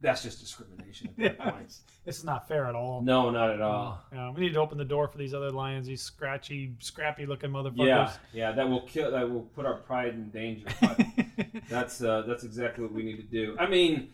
that's 0.00 0.22
just 0.22 0.40
discrimination 0.40 1.08
at 1.08 1.16
that 1.16 1.36
Yeah. 1.44 1.50
point. 1.50 1.74
It's 2.06 2.24
not 2.24 2.48
fair 2.48 2.64
at 2.66 2.74
all. 2.74 3.02
No, 3.02 3.30
not 3.30 3.50
at 3.50 3.60
all. 3.60 4.02
Yeah, 4.12 4.30
we 4.32 4.40
need 4.40 4.54
to 4.54 4.60
open 4.60 4.78
the 4.78 4.84
door 4.84 5.06
for 5.08 5.18
these 5.18 5.34
other 5.34 5.50
lions, 5.50 5.86
these 5.86 6.00
scratchy, 6.02 6.72
scrappy 6.80 7.26
looking 7.26 7.50
motherfuckers. 7.50 7.86
Yeah, 7.86 8.12
yeah, 8.32 8.52
that 8.52 8.68
will 8.68 8.80
kill. 8.82 9.10
That 9.10 9.30
will 9.30 9.42
put 9.42 9.66
our 9.66 9.74
pride 9.76 10.14
in 10.14 10.30
danger. 10.30 10.66
That's 11.68 12.02
uh, 12.02 12.22
that's 12.26 12.42
exactly 12.42 12.82
what 12.82 12.92
we 12.92 13.02
need 13.04 13.16
to 13.18 13.22
do. 13.22 13.56
I 13.60 13.66
mean, 13.66 14.08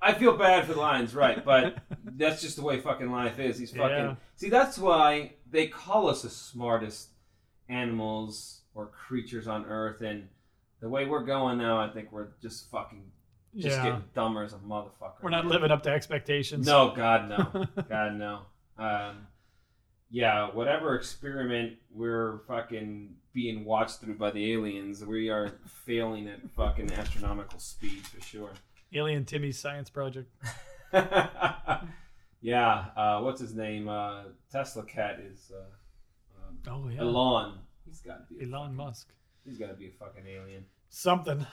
I 0.00 0.12
feel 0.12 0.36
bad 0.36 0.66
for 0.66 0.74
the 0.74 0.80
lions, 0.80 1.14
right? 1.14 1.44
But 1.44 1.78
that's 2.04 2.40
just 2.40 2.56
the 2.56 2.62
way 2.62 2.78
fucking 2.80 3.10
life 3.10 3.38
is. 3.40 3.58
These 3.58 3.70
fucking 3.72 3.88
Yeah. 3.96 4.14
see. 4.36 4.48
That's 4.50 4.78
why 4.78 5.32
they 5.50 5.66
call 5.66 6.08
us 6.08 6.22
the 6.22 6.30
smartest 6.30 7.08
animals 7.68 8.60
or 8.74 8.86
creatures 8.86 9.48
on 9.48 9.64
Earth, 9.66 10.00
and 10.00 10.28
the 10.80 10.88
way 10.88 11.06
we're 11.06 11.24
going 11.24 11.58
now, 11.58 11.78
I 11.78 11.88
think 11.88 12.12
we're 12.12 12.28
just 12.40 12.70
fucking 12.70 13.02
just 13.56 13.76
yeah. 13.76 13.84
getting 13.84 14.04
dumber 14.14 14.42
as 14.42 14.52
a 14.52 14.58
motherfucker. 14.58 15.22
We're 15.22 15.30
not 15.30 15.46
living 15.46 15.70
up 15.70 15.82
to 15.84 15.90
expectations. 15.90 16.66
No, 16.66 16.92
God 16.94 17.28
no, 17.28 17.66
God 17.88 18.14
no. 18.14 18.40
Um, 18.78 19.26
yeah, 20.10 20.48
whatever 20.50 20.94
experiment 20.94 21.74
we're 21.90 22.40
fucking 22.46 23.14
being 23.32 23.64
watched 23.64 24.00
through 24.00 24.16
by 24.16 24.30
the 24.30 24.52
aliens, 24.52 25.04
we 25.04 25.30
are 25.30 25.52
failing 25.86 26.28
at 26.28 26.50
fucking 26.50 26.92
astronomical 26.92 27.58
speeds 27.58 28.08
for 28.08 28.20
sure. 28.20 28.50
Alien 28.92 29.24
Timmy's 29.24 29.58
science 29.58 29.88
project. 29.88 30.30
yeah, 32.42 32.84
uh, 32.96 33.20
what's 33.20 33.40
his 33.40 33.54
name? 33.54 33.88
Uh, 33.88 34.24
Tesla 34.50 34.84
cat 34.84 35.18
is 35.20 35.50
uh, 35.54 36.46
um, 36.46 36.58
Oh 36.68 36.88
yeah. 36.88 37.00
Elon. 37.00 37.58
He's 37.86 38.00
got 38.00 38.28
to 38.28 38.34
be. 38.34 38.44
Elon 38.44 38.52
fucking, 38.52 38.76
Musk. 38.76 39.08
He's 39.46 39.58
got 39.58 39.68
to 39.68 39.74
be 39.74 39.86
a 39.86 39.90
fucking 39.90 40.24
alien. 40.26 40.64
Something. 40.90 41.46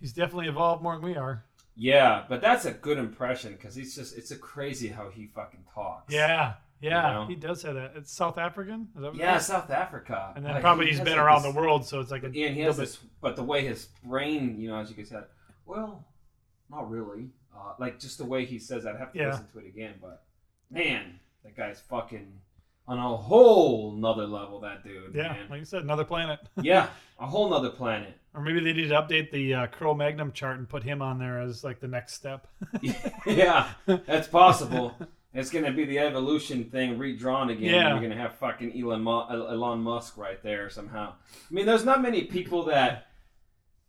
He's 0.00 0.12
definitely 0.12 0.48
evolved 0.48 0.82
more 0.82 0.94
than 0.94 1.04
we 1.04 1.16
are. 1.16 1.44
Yeah, 1.76 2.24
but 2.28 2.40
that's 2.40 2.64
a 2.64 2.72
good 2.72 2.98
impression 2.98 3.52
because 3.52 3.74
he's 3.74 3.94
just—it's 3.94 4.30
a 4.32 4.36
crazy 4.36 4.88
how 4.88 5.10
he 5.10 5.26
fucking 5.26 5.64
talks. 5.72 6.12
Yeah. 6.12 6.54
Yeah. 6.80 7.08
You 7.08 7.14
know? 7.14 7.26
He 7.26 7.34
does 7.34 7.62
have 7.62 7.74
that. 7.74 7.92
It's 7.96 8.12
South 8.12 8.38
African? 8.38 8.88
Is 8.94 9.02
that 9.02 9.08
what 9.12 9.16
Yeah, 9.16 9.36
is? 9.36 9.46
South 9.46 9.70
Africa. 9.70 10.32
And 10.36 10.44
then 10.44 10.52
Like, 10.54 10.62
probably 10.62 10.84
he 10.86 10.90
he's 10.90 10.98
has, 10.98 11.04
been 11.04 11.16
like, 11.16 11.24
around 11.26 11.42
this- 11.42 11.52
the 11.54 11.60
world, 11.60 11.84
so 11.86 11.98
it's 12.00 12.10
like 12.12 12.22
a 12.22 12.26
And 12.26 12.34
he 12.34 12.60
has 12.60 12.76
bit- 12.76 12.86
this, 12.86 12.98
but 13.20 13.34
the 13.36 13.42
way 13.42 13.64
his 13.66 13.86
brain, 14.04 14.60
you 14.60 14.68
know, 14.68 14.78
as 14.78 14.88
you 14.88 14.94
can 14.94 15.04
say, 15.04 15.18
well, 15.66 16.04
not 16.70 16.88
really. 16.90 17.30
Uh, 17.56 17.72
like 17.80 17.98
just 17.98 18.18
the 18.18 18.24
way 18.24 18.44
he 18.44 18.58
says 18.60 18.86
I'd 18.86 18.96
have 18.96 19.12
to 19.12 19.18
Yeah. 19.18 19.30
listen 19.30 19.48
to 19.52 19.58
it 19.58 19.66
again. 19.66 19.94
But 20.00 20.22
man, 20.70 21.18
that 21.42 21.56
guy's 21.56 21.80
fucking 21.80 22.32
on 22.86 22.98
a 22.98 23.16
whole 23.16 23.92
nother 23.96 24.26
level. 24.26 24.60
That 24.60 24.84
dude, 24.84 25.14
Yeah, 25.14 25.32
man. 25.32 25.48
like 25.50 25.58
you 25.58 25.64
said, 25.64 25.82
another 25.82 26.04
planet. 26.04 26.38
yeah, 26.62 26.88
a 27.18 27.26
whole 27.26 27.50
nother 27.50 27.70
planet. 27.70 28.14
Or 28.38 28.40
maybe 28.42 28.60
they 28.60 28.72
need 28.72 28.88
to 28.90 28.94
update 28.94 29.32
the 29.32 29.52
uh, 29.54 29.94
Magnum 29.94 30.30
chart 30.30 30.58
and 30.58 30.68
put 30.68 30.84
him 30.84 31.02
on 31.02 31.18
there 31.18 31.40
as 31.40 31.64
like 31.64 31.80
the 31.80 31.88
next 31.88 32.14
step. 32.14 32.46
yeah, 33.26 33.70
that's 33.84 34.28
possible. 34.28 34.96
It's 35.34 35.50
gonna 35.50 35.72
be 35.72 35.84
the 35.84 35.98
evolution 35.98 36.64
thing 36.66 36.98
redrawn 36.98 37.50
again. 37.50 37.74
Yeah. 37.74 37.88
You're 37.92 38.00
gonna 38.08 38.20
have 38.20 38.36
fucking 38.36 38.80
Elon, 38.80 39.04
Elon 39.06 39.80
Musk 39.80 40.16
right 40.16 40.40
there 40.44 40.70
somehow. 40.70 41.14
I 41.50 41.52
mean, 41.54 41.66
there's 41.66 41.84
not 41.84 42.00
many 42.00 42.22
people 42.24 42.62
that 42.66 43.08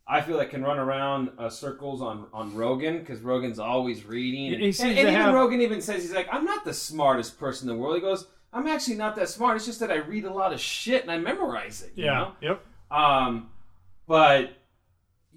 I 0.04 0.20
feel 0.20 0.36
like 0.36 0.50
can 0.50 0.64
run 0.64 0.80
around 0.80 1.30
uh, 1.38 1.48
circles 1.48 2.02
on 2.02 2.26
on 2.32 2.52
Rogan 2.56 2.98
because 2.98 3.20
Rogan's 3.20 3.60
always 3.60 4.04
reading. 4.04 4.58
He 4.58 4.66
And, 4.82 4.90
and 4.90 4.98
even 4.98 5.14
have- 5.14 5.32
Rogan 5.32 5.60
even 5.60 5.80
says 5.80 6.02
he's 6.02 6.12
like, 6.12 6.28
I'm 6.32 6.44
not 6.44 6.64
the 6.64 6.74
smartest 6.74 7.38
person 7.38 7.68
in 7.70 7.76
the 7.76 7.80
world. 7.80 7.94
He 7.94 8.00
goes, 8.00 8.26
I'm 8.52 8.66
actually 8.66 8.96
not 8.96 9.14
that 9.14 9.28
smart. 9.28 9.54
It's 9.58 9.66
just 9.66 9.78
that 9.78 9.92
I 9.92 9.98
read 9.98 10.24
a 10.24 10.32
lot 10.34 10.52
of 10.52 10.58
shit 10.58 11.02
and 11.02 11.10
I 11.12 11.18
memorize 11.18 11.82
it. 11.82 11.92
you 11.94 12.06
Yeah. 12.06 12.14
know? 12.14 12.32
Yep. 12.40 12.64
Um, 12.90 13.50
but 14.10 14.50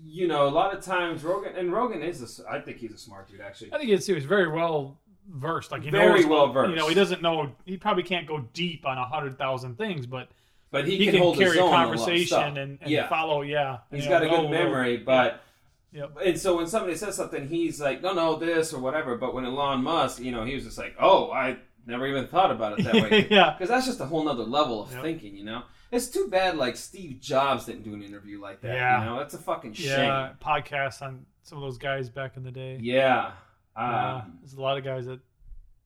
you 0.03 0.27
know, 0.27 0.47
a 0.47 0.49
lot 0.49 0.75
of 0.75 0.83
times 0.83 1.23
Rogan 1.23 1.55
and 1.55 1.71
Rogan 1.71 2.01
is 2.01 2.39
a 2.39 2.49
I 2.49 2.59
think 2.59 2.77
he's 2.77 2.91
a 2.91 2.97
smart 2.97 3.29
dude 3.29 3.39
actually. 3.39 3.71
I 3.71 3.77
think 3.77 4.01
too. 4.01 4.15
He's 4.15 4.25
very 4.25 4.47
well 4.49 4.97
versed. 5.29 5.71
Like 5.71 5.83
he 5.83 5.91
Very 5.91 6.21
knows, 6.21 6.25
well-versed. 6.25 6.71
You 6.71 6.75
know, 6.75 6.87
he 6.87 6.95
doesn't 6.95 7.21
know. 7.21 7.51
He 7.65 7.77
probably 7.77 8.01
can't 8.01 8.27
go 8.27 8.39
deep 8.53 8.87
on 8.87 8.97
a 8.97 9.05
hundred 9.05 9.37
thousand 9.37 9.77
things, 9.77 10.07
but 10.07 10.29
But 10.71 10.87
he, 10.87 10.97
he, 10.97 11.05
can, 11.05 11.13
can, 11.13 11.21
hold 11.21 11.37
carry 11.37 11.59
a 11.59 11.65
a 11.65 11.69
conversation 11.69 12.25
stuff. 12.25 12.57
and, 12.57 12.79
and 12.81 12.89
yeah, 12.91 13.07
follow. 13.07 13.43
Yeah, 13.43 13.77
he's 13.91 14.07
got 14.07 14.23
a 14.23 14.27
good 14.27 14.49
memory. 14.49 14.97
But 14.97 15.43
Yep. 15.91 16.17
and 16.25 16.39
so 16.39 16.57
when 16.57 16.65
somebody 16.65 16.95
says 16.95 17.15
something, 17.15 17.47
he's 17.47 17.79
like, 17.79 18.01
no, 18.01 18.13
no, 18.13 18.35
this 18.37 18.73
or 18.73 18.79
whatever. 18.79 19.15
But 19.15 19.35
when 19.35 19.45
Elon 19.45 19.83
Musk, 19.83 20.19
you 20.19 20.31
know, 20.31 20.43
he 20.45 20.55
was 20.55 20.63
just 20.63 20.79
like, 20.79 20.95
oh, 20.99 21.31
I 21.31 21.57
never 21.85 22.07
even 22.07 22.25
thought 22.25 22.49
about 22.49 22.79
it 22.79 22.85
that 22.85 22.95
way. 22.95 23.27
yeah, 23.29 23.51
Because 23.51 23.69
that's 23.69 23.85
just 23.85 23.99
a 23.99 24.05
whole 24.05 24.23
nother 24.23 24.41
level 24.43 24.81
of 24.81 24.91
Yep. 24.91 25.03
thinking, 25.03 25.37
you 25.37 25.45
know. 25.45 25.61
It's 25.93 26.07
too 26.07 26.27
bad, 26.27 26.57
like 26.57 26.75
Steve 26.75 27.19
Jobs 27.21 27.65
didn't 27.65 27.83
do 27.83 27.93
an 27.93 28.01
interview 28.03 28.41
like 28.41 28.61
that. 28.61 28.73
Yeah. 28.73 28.99
You 28.99 29.05
know, 29.11 29.17
that's 29.19 29.33
a 29.35 29.37
fucking 29.37 29.73
shame. 29.73 29.89
yeah. 29.99 30.31
Podcasts 30.43 31.01
on 31.01 31.25
some 31.43 31.57
of 31.59 31.63
those 31.63 31.77
guys 31.77 32.09
back 32.09 32.35
in 32.35 32.43
the 32.43 32.51
day. 32.51 32.79
Yeah. 32.81 33.31
Uh, 33.75 34.21
Um, 34.23 34.37
there's 34.41 34.53
a 34.53 34.61
lot 34.61 34.77
of 34.77 34.83
guys 34.83 35.05
that 35.05 35.19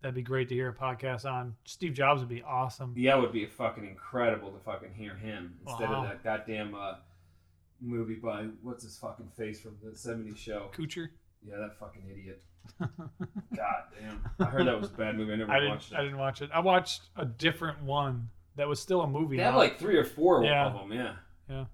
that'd 0.02 0.16
be 0.16 0.22
great 0.22 0.48
to 0.50 0.56
hear 0.56 0.70
a 0.70 0.74
podcast 0.74 1.26
on. 1.30 1.56
Steve 1.66 1.94
Jobs 1.94 2.22
would 2.22 2.30
be 2.30 2.42
awesome. 2.44 2.94
Yeah, 2.96 3.18
it 3.18 3.22
would 3.22 3.32
be 3.34 3.46
fucking 3.46 3.86
incredible 3.86 4.52
to 4.52 4.60
fucking 4.60 4.94
hear 4.94 5.16
him 5.16 5.56
instead 5.68 5.90
Wow. 5.90 6.04
of 6.04 6.10
that 6.10 6.24
goddamn 6.24 6.74
uh, 6.76 6.96
movie 7.82 8.16
by 8.16 8.44
what's 8.62 8.84
his 8.84 8.98
fucking 8.98 9.30
face 9.38 9.60
from 9.62 9.76
the 9.84 9.92
'70s 9.92 10.38
show. 10.38 10.70
Kutcher. 10.74 11.10
Yeah, 11.46 11.58
that 11.58 11.78
fucking 11.80 12.04
idiot. 12.10 12.42
God 12.80 13.84
damn! 14.00 14.30
I 14.40 14.46
heard 14.50 14.68
that 14.68 14.80
was 14.80 14.90
a 14.90 14.94
bad 14.94 15.18
movie. 15.18 15.34
I 15.34 15.36
never 15.38 15.52
I 15.54 15.68
watched 15.70 15.94
I 15.94 16.02
didn't 16.04 16.18
watch 16.18 16.42
it. 16.42 16.50
I 16.54 16.60
watched 16.60 17.04
a 17.16 17.26
different 17.26 17.82
one 17.84 18.30
that 18.58 18.68
was 18.68 18.80
still 18.80 19.02
a 19.02 19.08
movie. 19.08 19.38
They 19.38 19.44
have 19.44 19.56
like 19.56 19.80
three 19.80 19.96
or 19.98 20.04
four 20.04 20.44
Yeah. 20.44 20.68
of 20.68 20.74
them. 20.74 20.92
Yeah. 20.92 21.14
Yeah. 21.50 21.66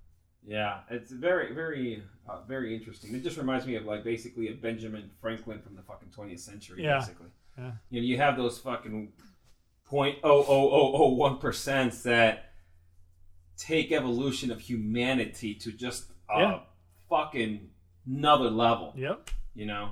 Yeah, 0.45 0.79
it's 0.89 1.09
very, 1.09 1.53
very, 1.53 2.03
uh, 2.27 2.41
very 2.47 2.75
interesting. 2.75 3.15
It 3.15 3.23
just 3.23 3.37
reminds 3.37 3.65
me 3.65 3.75
of 3.75 3.85
like 3.85 4.03
basically 4.03 4.49
a 4.49 4.53
Benjamin 4.53 5.09
Franklin 5.21 5.61
from 5.61 5.75
the 5.75 5.81
fucking 5.81 6.09
20th 6.09 6.39
century. 6.39 6.83
Yeah. 6.83 6.99
Basically. 6.99 7.27
Yeah. 7.57 7.71
You 7.89 8.01
know, 8.01 8.05
you 8.07 8.17
have 8.17 8.35
those 8.35 8.59
fucking 8.59 9.13
point 9.85 10.17
oh 10.23 10.43
oh 10.47 10.69
oh 10.71 10.91
oh 10.95 11.09
one 11.13 11.37
percent 11.37 11.93
that 12.03 12.51
take 13.57 13.91
evolution 13.91 14.51
of 14.51 14.59
humanity 14.59 15.53
to 15.55 15.71
just 15.71 16.11
a 16.29 16.39
Yeah. 16.39 16.59
fucking 17.09 17.69
another 18.05 18.49
level. 18.49 18.93
Yep. 18.97 19.29
You 19.55 19.65
know. 19.67 19.91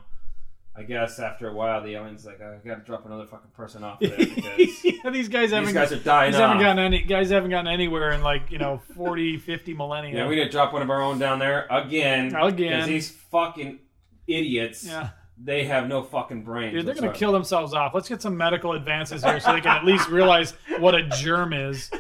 I 0.74 0.84
guess 0.84 1.20
after 1.20 1.50
a 1.50 1.54
while, 1.54 1.84
the 1.84 1.96
aliens 1.96 2.26
like 2.26 2.40
oh, 2.42 2.58
I 2.64 2.66
got 2.68 2.76
to 2.76 2.82
drop 2.86 3.06
another 3.06 3.26
fucking 3.26 3.52
person 3.52 3.84
off 3.84 4.00
there 4.00 4.16
because 4.18 4.84
yeah, 4.86 5.10
these 5.12 5.28
guys 5.28 5.52
haven't. 5.52 5.66
these 5.66 5.74
guys 5.74 5.92
are 5.92 5.98
dying 6.00 6.32
Guys 6.32 6.40
haven't 6.40 6.58
off. 6.58 6.64
gotten 6.64 6.80
any. 6.80 7.02
Guys 7.04 7.30
haven't 7.30 7.50
gotten 7.50 7.68
anywhere 7.68 8.12
in 8.12 8.22
like 8.22 8.50
you 8.52 8.58
know 8.58 8.82
40, 8.96 9.38
50 9.38 9.74
millennia. 9.74 10.16
Yeah, 10.16 10.28
we 10.28 10.36
need 10.38 10.46
to 10.46 10.50
drop 10.50 10.72
one 10.72 10.82
of 10.82 10.90
our 10.90 11.02
own 11.02 11.20
down 11.20 11.40
there 11.40 11.68
again. 11.70 12.34
Again. 12.36 12.72
Because 12.72 12.88
these 12.88 13.12
fucking 13.12 13.80
idiots, 14.28 14.86
Yeah. 14.88 15.10
they 15.38 15.66
have 15.66 15.88
no 15.90 16.04
fucking 16.04 16.44
brains. 16.44 16.74
Dude, 16.74 16.86
they're 16.86 16.96
gonna 16.96 17.12
kill 17.12 17.34
themselves 17.34 17.74
off. 17.74 17.94
Let's 17.94 18.08
get 18.08 18.22
some 18.22 18.38
medical 18.38 18.72
advances 18.72 19.24
here 19.26 19.40
so 19.42 19.52
they 19.54 19.62
can 19.62 19.76
at 19.76 19.84
least 19.84 20.08
realize 20.08 20.54
what 20.80 20.96
a 20.96 21.04
germ 21.10 21.52
is. 21.54 21.92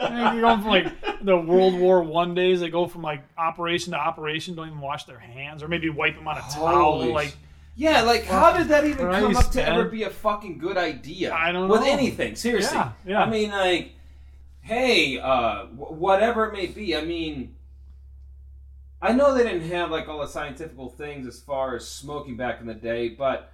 You're 0.00 0.40
going 0.42 0.60
from 0.60 0.68
like 0.68 1.24
the 1.24 1.36
World 1.36 1.74
War 1.74 2.02
One 2.02 2.34
days. 2.34 2.60
They 2.60 2.68
go 2.70 2.86
from 2.86 3.02
like 3.02 3.22
operation 3.36 3.92
to 3.94 3.98
operation, 3.98 4.54
don't 4.54 4.68
even 4.68 4.80
wash 4.80 5.04
their 5.06 5.18
hands, 5.18 5.62
or 5.62 5.68
maybe 5.68 5.88
wipe 5.88 6.14
them 6.16 6.28
on 6.28 6.36
a 6.36 6.40
towel. 6.52 7.00
Holy 7.00 7.12
Like 7.12 7.34
Yeah, 7.74 8.02
like 8.02 8.24
how 8.26 8.56
did 8.56 8.68
that 8.68 8.84
even 8.84 9.10
come 9.10 9.36
up 9.36 9.50
to 9.52 9.58
man. 9.58 9.72
ever 9.72 9.84
be 9.86 10.02
a 10.02 10.10
fucking 10.10 10.58
good 10.58 10.76
idea? 10.76 11.32
I 11.32 11.52
don't 11.52 11.68
know. 11.68 11.72
With 11.72 11.82
know. 11.82 11.90
anything, 11.92 12.36
seriously. 12.36 12.76
Yeah, 12.76 12.92
yeah. 13.06 13.22
I 13.22 13.30
mean, 13.30 13.50
like, 13.50 13.92
hey, 14.60 15.18
uh, 15.18 15.64
w- 15.66 15.94
whatever 15.96 16.46
it 16.46 16.52
may 16.52 16.66
be. 16.66 16.94
I 16.96 17.02
mean, 17.04 17.54
I 19.00 19.12
know 19.12 19.34
they 19.34 19.42
didn't 19.44 19.70
have 19.70 19.90
like 19.90 20.08
all 20.08 20.20
the 20.20 20.28
scientific 20.28 20.76
things 20.96 21.26
as 21.26 21.40
far 21.40 21.74
as 21.76 21.88
smoking 21.88 22.36
back 22.36 22.60
in 22.60 22.66
the 22.66 22.74
day, 22.74 23.08
but 23.08 23.50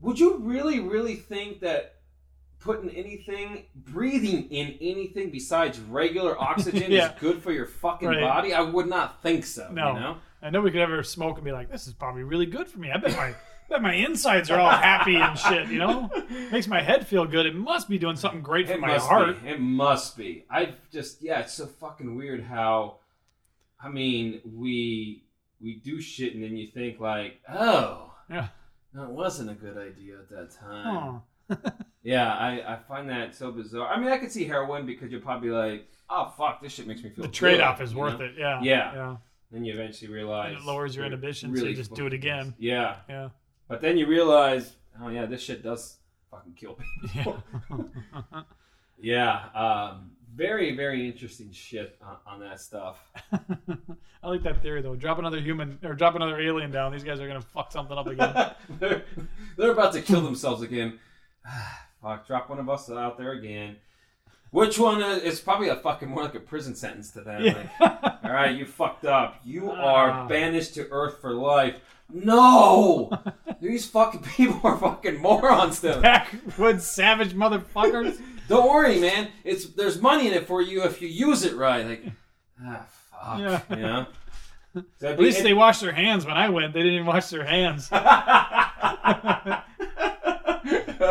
would 0.00 0.18
you 0.18 0.38
really, 0.38 0.80
really 0.80 1.14
think 1.14 1.60
that 1.60 1.94
putting 2.60 2.90
anything, 2.90 3.64
breathing 3.74 4.48
in 4.50 4.76
anything 4.80 5.30
besides 5.30 5.78
regular 5.78 6.36
oxygen 6.40 6.90
Yeah. 6.92 7.12
is 7.14 7.20
good 7.20 7.42
for 7.42 7.52
your 7.52 7.66
fucking 7.66 8.08
Right. 8.08 8.20
body? 8.20 8.52
I 8.52 8.60
would 8.62 8.88
not 8.88 9.22
think 9.22 9.46
so. 9.46 9.68
No. 9.72 9.92
You 9.94 10.00
know, 10.00 10.16
and 10.42 10.52
nobody 10.52 10.72
could 10.72 10.80
ever 10.80 11.02
smoke 11.02 11.36
and 11.36 11.44
be 11.44 11.52
like, 11.52 11.70
"This 11.70 11.86
is 11.86 11.92
probably 11.94 12.22
really 12.22 12.46
good 12.46 12.68
for 12.68 12.78
me." 12.78 12.90
I 12.90 12.98
bet 12.98 13.16
my 13.16 13.34
bet 13.68 13.82
my 13.82 13.94
insides 13.94 14.50
are 14.50 14.58
all 14.60 14.70
happy 14.70 15.16
and 15.16 15.38
shit. 15.38 15.68
You 15.68 15.78
know, 15.78 16.10
makes 16.50 16.66
my 16.68 16.80
head 16.80 17.06
feel 17.06 17.24
good. 17.26 17.46
It 17.46 17.54
must 17.54 17.88
be 17.88 17.98
doing 17.98 18.16
something 18.16 18.40
great 18.42 18.66
for 18.66 18.74
It 18.74 18.80
my 18.80 18.88
must 18.88 19.08
heart. 19.08 19.42
be. 19.42 19.48
It 19.48 19.60
must 19.60 20.16
be. 20.16 20.44
I 20.50 20.74
just 20.92 21.22
yeah, 21.22 21.40
it's 21.40 21.54
so 21.54 21.66
fucking 21.66 22.16
weird 22.16 22.42
how 22.44 22.96
I 23.82 23.88
mean, 23.88 24.40
we 24.44 25.24
we 25.60 25.74
do 25.76 26.00
shit 26.00 26.34
and 26.34 26.42
then 26.42 26.56
you 26.56 26.66
think 26.68 27.00
like, 27.00 27.40
"Oh, 27.48 28.12
Yeah. 28.30 28.48
it 28.94 29.08
wasn't 29.10 29.50
a 29.50 29.54
good 29.54 29.76
idea 29.76 30.18
at 30.18 30.28
that 30.30 30.50
time." 30.58 31.22
Yeah, 32.04 32.32
I, 32.32 32.74
I 32.74 32.76
find 32.88 33.10
that 33.10 33.34
so 33.34 33.50
bizarre. 33.50 33.88
I 33.88 33.98
mean, 34.00 34.08
I 34.08 34.16
could 34.18 34.30
see 34.32 34.44
heroin 34.46 34.86
because 34.86 35.10
you're 35.10 35.20
probably 35.20 35.50
like, 35.50 35.88
"Oh 36.08 36.32
fuck, 36.38 36.62
this 36.62 36.72
shit 36.72 36.86
makes 36.86 37.02
me 37.02 37.10
feel 37.10 37.24
The 37.24 37.30
trade 37.30 37.60
off 37.60 37.82
is 37.82 37.94
worth 37.94 38.18
know? 38.20 38.24
it. 38.24 38.32
Yeah. 38.38 38.60
Yeah. 38.62 38.94
Yeah. 38.94 39.16
Then 39.50 39.64
you 39.64 39.72
eventually 39.74 40.12
realize 40.12 40.50
And 40.52 40.58
it 40.58 40.64
lowers 40.64 40.94
your 40.94 41.06
inhibitions, 41.06 41.52
really 41.52 41.66
so 41.66 41.70
you 41.70 41.76
just 41.76 41.94
do 41.94 42.06
it 42.06 42.12
again. 42.12 42.54
Yeah, 42.58 42.96
Yeah. 43.08 43.30
but 43.66 43.80
then 43.80 43.96
you 43.96 44.06
realize, 44.06 44.74
oh 45.00 45.08
yeah, 45.08 45.24
this 45.26 45.40
shit 45.42 45.62
does 45.62 45.96
fucking 46.30 46.52
kill 46.54 46.78
people. 47.12 47.42
Yeah. 47.72 48.42
Yeah, 49.00 49.44
um, 49.54 50.10
very 50.34 50.74
very 50.74 51.06
interesting 51.08 51.52
shit 51.52 51.96
on, 52.02 52.16
on 52.26 52.40
that 52.40 52.60
stuff. 52.60 52.98
I 54.22 54.28
like 54.28 54.42
that 54.42 54.60
theory 54.60 54.82
though. 54.82 54.96
Drop 54.96 55.18
another 55.20 55.40
human 55.40 55.78
or 55.84 55.94
drop 55.94 56.16
another 56.16 56.40
alien 56.40 56.70
down. 56.72 56.90
These 56.92 57.04
guys 57.04 57.20
are 57.20 57.28
gonna 57.28 57.40
fuck 57.40 57.70
something 57.70 57.96
up 57.96 58.08
again. 58.08 58.50
they're, 58.80 59.04
they're 59.56 59.70
about 59.70 59.92
to 59.92 60.02
kill 60.02 60.20
themselves 60.20 60.62
again. 60.62 60.98
Fuck, 62.02 62.26
drop 62.28 62.48
one 62.48 62.60
of 62.60 62.68
us 62.68 62.88
out 62.90 63.18
there 63.18 63.32
again. 63.32 63.76
Which 64.50 64.78
one 64.78 65.02
is 65.02 65.22
it's 65.24 65.40
probably 65.40 65.68
a 65.68 65.76
fucking 65.76 66.08
more 66.08 66.22
like 66.22 66.34
a 66.34 66.40
prison 66.40 66.74
sentence 66.74 67.10
to 67.12 67.20
them? 67.20 67.42
Like, 67.44 67.80
all 68.24 68.32
right, 68.32 68.56
you 68.56 68.64
fucked 68.64 69.04
up. 69.04 69.40
You 69.44 69.70
Ah. 69.76 69.82
are 70.22 70.28
banished 70.28 70.74
to 70.74 70.88
Earth 70.90 71.20
for 71.20 71.34
life. 71.34 71.76
No, 72.10 73.10
these 73.60 73.86
fucking 73.86 74.22
people 74.22 74.60
are 74.64 74.78
fucking 74.78 75.20
morons. 75.20 75.76
Still, 75.78 76.00
Backwoods 76.02 76.86
savage 76.86 77.34
motherfuckers. 77.34 78.18
don't 78.48 78.68
worry, 78.68 78.98
man. 78.98 79.28
It's 79.44 79.66
there's 79.66 80.00
money 80.00 80.26
in 80.28 80.32
it 80.32 80.46
for 80.46 80.62
you 80.62 80.82
if 80.84 81.02
you 81.02 81.08
use 81.08 81.44
it 81.44 81.54
right. 81.54 81.86
Like, 81.86 82.04
ah, 82.64 82.86
fuck. 83.10 83.38
Yeah. 83.40 83.60
You 83.70 83.76
know. 83.82 84.06
So 85.00 85.08
At 85.08 85.18
least 85.20 85.42
they 85.42 85.52
washed 85.54 85.80
their 85.82 85.92
hands 85.92 86.24
when 86.24 86.36
I 86.36 86.48
went. 86.50 86.72
They 86.72 86.80
didn't 86.80 86.94
even 86.94 87.06
wash 87.06 87.28
their 87.28 87.44
hands. 87.44 87.90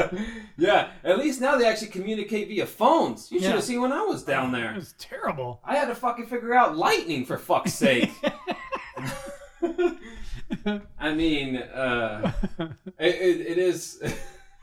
yeah, 0.57 0.91
at 1.03 1.17
least 1.17 1.41
now 1.41 1.57
they 1.57 1.65
actually 1.67 1.87
communicate 1.87 2.47
via 2.47 2.65
phones. 2.65 3.31
You 3.31 3.39
should 3.39 3.51
have 3.51 3.63
seen 3.63 3.81
when 3.81 3.91
I 3.91 4.01
was 4.03 4.23
down 4.23 4.51
there. 4.51 4.71
It 4.71 4.75
was 4.75 4.93
terrible. 4.97 5.61
I 5.63 5.75
had 5.75 5.87
to 5.87 5.95
fucking 5.95 6.27
figure 6.27 6.53
out 6.53 6.77
lightning 6.77 7.25
for 7.25 7.37
fuck's 7.37 7.73
sake. 7.73 8.11
I 10.99 11.13
mean, 11.13 11.57
uh, 11.57 12.31
it, 12.99 13.15
it, 13.15 13.41
it 13.47 13.57
is. 13.57 13.99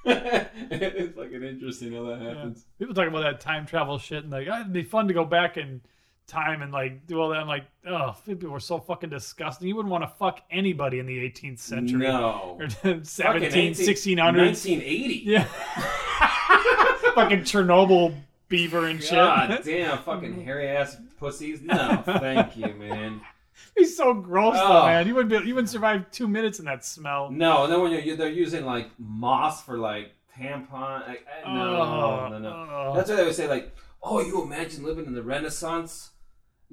it's 0.05 1.17
fucking 1.17 1.43
interesting 1.43 1.93
how 1.95 2.05
that 2.05 2.21
happens. 2.21 2.67
People 2.79 2.95
talk 2.95 3.09
about 3.09 3.23
that 3.23 3.41
time 3.41 3.67
travel 3.67 3.99
shit 3.99 4.23
and 4.23 4.33
like, 4.33 4.47
"Ah, 4.51 4.61
it'd 4.61 4.73
be 4.73 4.83
fun 4.83 5.09
to 5.09 5.15
go 5.15 5.25
back 5.25 5.57
in 5.57 5.81
time 6.27 6.63
and 6.63 6.73
like 6.73 7.07
do 7.07 7.21
all 7.21 7.29
that. 7.31 7.39
I'm 7.39 7.47
like, 7.49 7.65
oh, 7.87 8.17
people 8.27 8.51
were 8.51 8.61
so 8.61 8.79
fucking 8.79 9.11
disgusting. 9.11 9.69
You 9.69 9.77
wouldn't 9.77 9.93
want 9.93 10.05
to 10.05 10.09
fuck 10.09 10.41
anybody 10.51 10.99
in 10.99 11.07
the 11.07 11.19
18th 11.19 11.59
century 11.59 12.01
No. 12.07 12.57
or 12.85 13.01
17, 13.03 13.45
18 13.45 13.73
1600s. 13.75 14.17
1980. 14.17 15.23
Yeah. 15.25 15.45
fucking 17.15 17.41
Chernobyl 17.41 18.15
beaver 18.49 18.87
and 18.87 19.01
shit. 19.03 19.13
God 19.13 19.61
damn, 19.65 19.99
fucking 19.99 20.45
hairy 20.45 20.69
ass 20.69 20.97
pussies. 21.19 21.61
No, 21.63 22.03
thank 22.05 22.57
you, 22.57 22.73
man. 22.75 23.21
He's 23.77 23.97
so 23.97 24.15
gross 24.15 24.55
though, 24.57 24.83
Oh. 24.83 24.87
man. 24.87 25.07
You 25.07 25.15
wouldn't 25.15 25.43
be, 25.43 25.49
you 25.49 25.55
wouldn't 25.55 25.71
survive 25.71 26.11
two 26.11 26.29
minutes 26.29 26.59
in 26.59 26.65
that 26.67 26.85
smell. 26.85 27.31
No, 27.31 27.65
and 27.65 27.73
then 27.73 27.81
when 27.81 27.93
you're, 28.05 28.17
they're 28.17 28.29
using 28.29 28.65
like 28.65 28.89
moss 28.99 29.63
for 29.65 29.79
like 29.79 30.13
tampon. 30.39 31.07
Like, 31.07 31.27
eh, 31.45 31.53
no, 31.53 31.81
Oh, 31.81 32.29
no, 32.31 32.39
no. 32.39 32.49
oh. 32.71 32.93
That's 32.97 33.11
why 33.11 33.17
they 33.17 33.25
would 33.25 33.35
say 33.35 33.49
like, 33.49 33.75
"Oh, 34.03 34.21
you 34.21 34.43
imagine 34.43 34.85
living 34.85 35.07
in 35.07 35.15
the 35.15 35.23
Renaissance." 35.23 36.11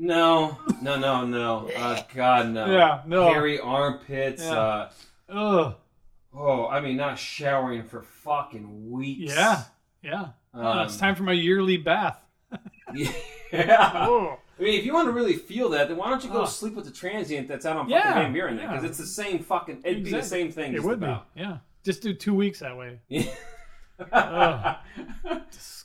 No, 0.04 0.58
no, 0.82 0.98
no, 0.98 1.28
no. 1.28 1.70
Uh, 1.78 2.02
God, 2.16 2.50
no. 2.50 2.66
Yeah, 2.66 3.02
no. 3.06 3.28
Hairy 3.32 3.60
armpits. 3.60 4.42
Yeah. 4.44 4.52
Uh, 4.52 4.90
Ugh. 5.30 5.76
oh, 6.34 6.68
I 6.68 6.80
mean, 6.82 6.98
not 6.98 7.20
showering 7.20 7.84
for 7.84 8.02
fucking 8.02 8.90
weeks. 8.90 9.32
Yeah. 9.36 9.62
Yeah. 10.02 10.30
Oh, 10.56 10.82
it's 10.82 10.96
Um, 10.96 11.00
time 11.00 11.16
for 11.16 11.22
my 11.24 11.34
yearly 11.34 11.78
bath. 11.78 12.20
Yeah. 12.94 13.12
I 13.54 14.38
mean, 14.64 14.80
if 14.80 14.86
you 14.86 14.94
want 14.94 15.08
to 15.08 15.12
really 15.14 15.36
feel 15.36 15.70
that, 15.70 15.88
then 15.88 15.98
why 15.98 16.10
don't 16.10 16.24
you 16.24 16.30
go 16.32 16.42
Oh. 16.42 16.46
sleep 16.46 16.74
with 16.76 16.86
the 16.86 16.92
transient 16.92 17.48
that's 17.48 17.66
out 17.66 17.78
on 17.78 17.88
Yeah, 17.90 18.02
fucking 18.02 18.22
Van 18.24 18.34
Buren? 18.34 18.56
Because 18.58 18.82
yeah. 18.84 18.90
it's 18.90 18.98
the 18.98 19.06
same 19.06 19.40
fucking. 19.40 19.82
It'd 19.86 20.04
be 20.04 20.12
the 20.12 20.22
same 20.24 20.52
thing. 20.52 20.74
It 20.74 20.84
would 20.84 20.98
about. 20.98 21.34
be. 21.36 21.42
Yeah. 21.42 21.58
Just 21.84 22.02
do 22.02 22.14
two 22.14 22.34
weeks 22.34 22.60
that 22.60 22.76
way. 22.76 23.00
Ugh. 24.12 24.76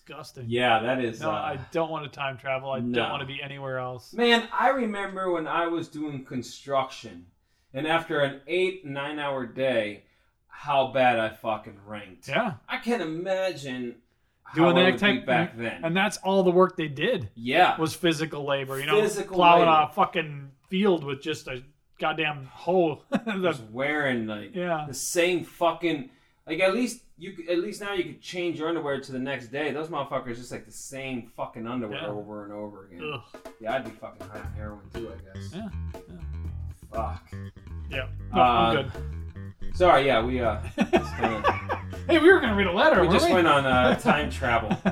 Disgusting. 0.07 0.45
yeah, 0.49 0.81
that 0.81 1.05
is. 1.05 1.21
No, 1.21 1.31
uh, 1.31 1.35
I 1.35 1.59
don't 1.73 1.91
want 1.91 2.05
to 2.05 2.17
time 2.17 2.39
travel. 2.39 2.71
I 2.71 2.81
no. 2.81 2.95
don't 2.95 3.11
want 3.11 3.21
to 3.23 3.27
be 3.27 3.43
anywhere 3.43 3.79
else. 3.79 4.13
Man, 4.13 4.49
I 4.53 4.69
remember 4.69 5.33
when 5.33 5.47
I 5.47 5.67
was 5.67 5.89
doing 5.89 6.25
construction, 6.25 7.27
and 7.75 7.87
after 7.87 8.21
an 8.21 8.41
eight, 8.47 8.87
nine 8.87 9.19
hour 9.19 9.47
day, 9.47 10.05
how 10.47 10.93
bad 10.93 11.19
I 11.19 11.31
fucking 11.31 11.81
ranked. 11.87 12.29
Yeah. 12.29 12.55
I 12.69 12.79
can't 12.79 13.03
imagine 13.03 13.97
Doing 14.55 14.77
that 14.77 14.99
type 14.99 15.27
back 15.27 15.57
then. 15.57 15.85
And 15.85 15.97
that's 15.97 16.19
all 16.19 16.43
the 16.43 16.51
work 16.51 16.77
they 16.77 16.89
did 16.89 17.31
yeah. 17.35 17.79
was 17.79 17.95
physical 17.95 18.47
labor. 18.47 18.79
You 18.79 18.87
know, 18.87 19.01
Physical 19.01 19.37
plowing 19.37 19.69
labor. 19.69 19.89
a 19.91 19.93
fucking 19.93 20.51
field 20.69 21.05
with 21.05 21.21
just 21.21 21.49
a 21.49 21.63
goddamn 21.99 22.45
hoe. 22.45 23.03
The- 23.11 23.19
just 23.43 23.63
wearing 23.71 24.27
like 24.27 24.55
yeah. 24.55 24.85
the 24.87 24.95
same 24.95 25.45
fucking 25.45 26.11
like 26.47 26.61
at 26.61 26.75
least 26.75 27.03
you 27.19 27.35
at 27.51 27.59
least 27.59 27.81
now 27.81 27.93
you 27.95 28.05
could 28.05 28.21
change 28.21 28.59
your 28.59 28.69
underwear 28.69 29.01
to 29.01 29.13
the 29.13 29.19
next 29.19 29.49
day. 29.49 29.73
Those 29.73 29.89
motherfuckers 29.89 30.37
just 30.37 30.53
like 30.53 30.65
the 30.67 30.73
same 30.73 31.31
fucking 31.37 31.67
underwear 31.67 32.01
Yeah. 32.03 32.09
over 32.09 32.45
and 32.45 32.53
over 32.53 32.85
again. 32.87 33.03
Ugh. 33.15 33.21
Yeah, 33.61 33.75
I'd 33.75 33.85
be 33.85 33.91
fucking 33.91 34.27
high 34.29 34.41
on 34.41 34.53
heroin 34.57 34.89
too, 34.95 35.11
I 35.13 35.39
guess. 35.39 35.55
Yeah. 35.55 35.69
Fuck. 36.93 37.31
Yeah. 37.91 38.09
No, 38.35 38.41
Uh, 38.41 38.45
I'm 38.45 38.75
good. 38.77 39.77
Sorry, 39.77 40.07
yeah, 40.07 40.23
we 40.25 40.41
uh 40.41 40.61
kinda, 40.77 41.83
Hey, 42.09 42.19
we 42.19 42.33
were 42.33 42.41
gonna 42.41 42.55
read 42.55 42.67
a 42.69 42.73
letter. 42.73 43.01
we 43.03 43.09
just 43.09 43.29
went 43.31 43.47
on 43.47 43.67
uh, 43.67 43.95
time 44.01 44.31
travel. 44.31 44.71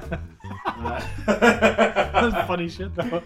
That's 1.27 2.35
Uh, 2.35 2.45
funny 2.47 2.69
shit 2.69 2.95
though. 2.95 3.23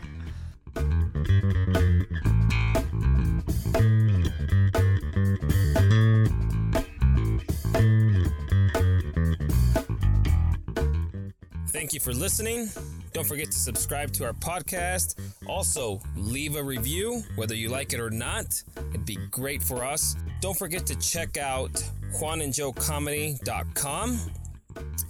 Thank 11.71 11.93
you 11.93 12.01
for 12.01 12.13
listening. 12.13 12.69
Don't 13.13 13.27
forget 13.27 13.47
to 13.47 13.59
subscribe 13.59 14.13
to 14.13 14.25
our 14.25 14.33
podcast. 14.33 15.17
Also, 15.47 16.01
leave 16.17 16.57
a 16.57 16.63
review, 16.63 17.23
whether 17.37 17.55
you 17.55 17.69
like 17.69 17.93
it 17.93 18.01
or 18.01 18.11
not. 18.11 18.63
It'd 18.91 19.05
be 19.05 19.17
great 19.31 19.63
for 19.63 19.85
us. 19.85 20.17
Don't 20.41 20.57
forget 20.57 20.87
to 20.87 20.95
check 20.97 21.37
out 21.37 21.73
juanandjoecomedy.com 22.21 24.19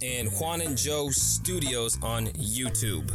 and 0.01 0.29
Juan 0.29 0.61
and 0.61 0.77
Joe 0.77 1.09
Studios 1.09 1.97
on 2.01 2.27
YouTube. 2.27 3.09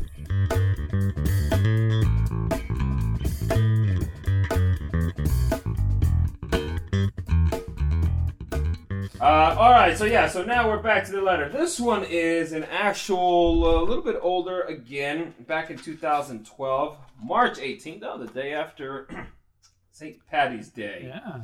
Uh, 9.24 9.56
all 9.58 9.70
right, 9.70 9.96
so 9.96 10.04
yeah, 10.04 10.28
so 10.28 10.44
now 10.44 10.68
we're 10.68 10.82
back 10.82 11.06
to 11.06 11.10
the 11.12 11.20
letter. 11.22 11.48
This 11.48 11.80
one 11.80 12.04
is 12.04 12.52
an 12.52 12.64
actual, 12.64 13.82
a 13.82 13.84
little 13.84 14.04
bit 14.04 14.18
older 14.20 14.60
again, 14.64 15.32
back 15.46 15.70
in 15.70 15.78
2012, 15.78 16.96
March 17.22 17.56
18th, 17.56 18.00
oh, 18.02 18.18
the 18.18 18.26
day 18.26 18.52
after 18.52 19.08
St. 19.92 20.18
Patty's 20.26 20.68
Day. 20.68 21.10
Yeah. 21.10 21.40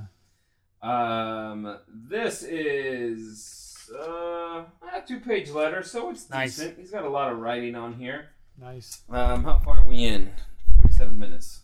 Um, 0.82 1.78
this 1.88 2.42
is 2.42 3.90
uh, 3.98 4.64
a 4.92 5.00
two-page 5.08 5.48
letter, 5.48 5.82
so 5.82 6.10
it's 6.10 6.28
Nice. 6.28 6.56
decent. 6.58 6.78
He's 6.78 6.90
got 6.90 7.04
a 7.04 7.08
lot 7.08 7.32
of 7.32 7.38
writing 7.38 7.76
on 7.76 7.94
here. 7.94 8.26
Nice. 8.60 9.00
Um, 9.08 9.42
how 9.44 9.56
far 9.56 9.78
are 9.80 9.86
we 9.86 10.04
in? 10.04 10.30
47 10.74 11.18
minutes. 11.18 11.60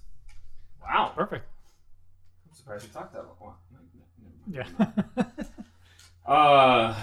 Wow, 0.81 1.13
Perfect. 1.15 1.45
I'm 2.49 2.55
surprised 2.57 2.85
we 2.87 2.91
talked 2.95 3.13
that 3.13 3.27
long. 3.39 3.57
Yeah. 4.51 4.67
Uh, 6.27 6.95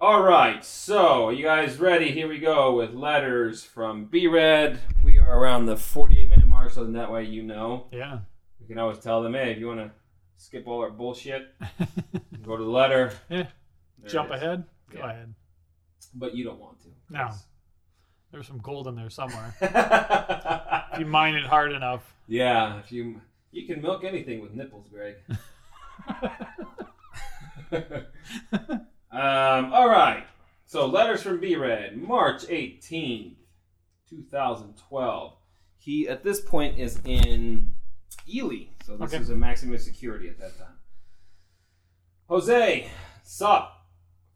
all 0.00 0.22
right. 0.22 0.64
So, 0.64 1.30
you 1.30 1.42
guys 1.44 1.78
ready? 1.78 2.10
Here 2.12 2.28
we 2.28 2.38
go 2.38 2.74
with 2.76 2.92
letters 2.92 3.64
from 3.64 4.04
B 4.06 4.26
Red. 4.26 4.80
We 5.02 5.18
are 5.18 5.38
around 5.38 5.66
the 5.66 5.76
48 5.76 6.28
minute 6.28 6.46
mark, 6.46 6.70
so 6.72 6.84
then 6.84 6.92
that 6.94 7.10
way 7.10 7.24
you 7.24 7.42
know. 7.42 7.86
yeah. 7.92 8.18
You 8.60 8.66
can 8.66 8.78
always 8.78 8.98
tell 8.98 9.22
them, 9.22 9.32
hey, 9.32 9.52
if 9.52 9.58
you 9.58 9.66
want 9.68 9.80
to 9.80 9.90
skip 10.36 10.66
all 10.68 10.80
our 10.80 10.90
bullshit, 10.90 11.54
go 12.44 12.56
to 12.56 12.62
the 12.62 12.68
letter. 12.70 13.12
Yeah. 13.30 13.46
There 14.00 14.10
Jump 14.10 14.30
ahead. 14.30 14.64
Go 14.90 14.98
Yeah. 14.98 15.10
ahead. 15.10 15.34
But 16.14 16.34
you 16.34 16.44
don't 16.44 16.58
want 16.60 16.80
to. 16.82 16.88
No. 17.10 17.30
There's 18.30 18.46
some 18.46 18.58
gold 18.58 18.86
in 18.88 18.94
there 18.94 19.08
somewhere. 19.08 19.54
if 20.92 20.98
you 20.98 21.06
mine 21.06 21.34
it 21.34 21.44
hard 21.46 21.72
enough. 21.72 22.14
Yeah, 22.26 22.78
if 22.80 22.92
you 22.92 23.22
You 23.50 23.66
can 23.66 23.80
milk 23.80 24.04
anything 24.04 24.42
with 24.42 24.52
nipples, 24.52 24.88
Greg. 24.92 25.14
um, 28.52 29.72
all 29.72 29.88
right. 29.88 30.24
So, 30.66 30.86
letters 30.86 31.22
from 31.22 31.40
B 31.40 31.56
Red, 31.56 31.96
March 31.96 32.42
18th, 32.46 33.36
2012. 34.10 35.32
He, 35.78 36.08
at 36.08 36.22
this 36.22 36.40
point, 36.40 36.78
is 36.78 37.00
in 37.04 37.72
Ely. 38.28 38.66
So, 38.84 38.96
this 38.96 39.12
Okay. 39.14 39.22
is 39.22 39.30
a 39.30 39.36
maximum 39.36 39.78
security 39.78 40.28
at 40.28 40.38
that 40.38 40.58
time. 40.58 40.76
Jose, 42.28 42.90
sup? 43.22 43.74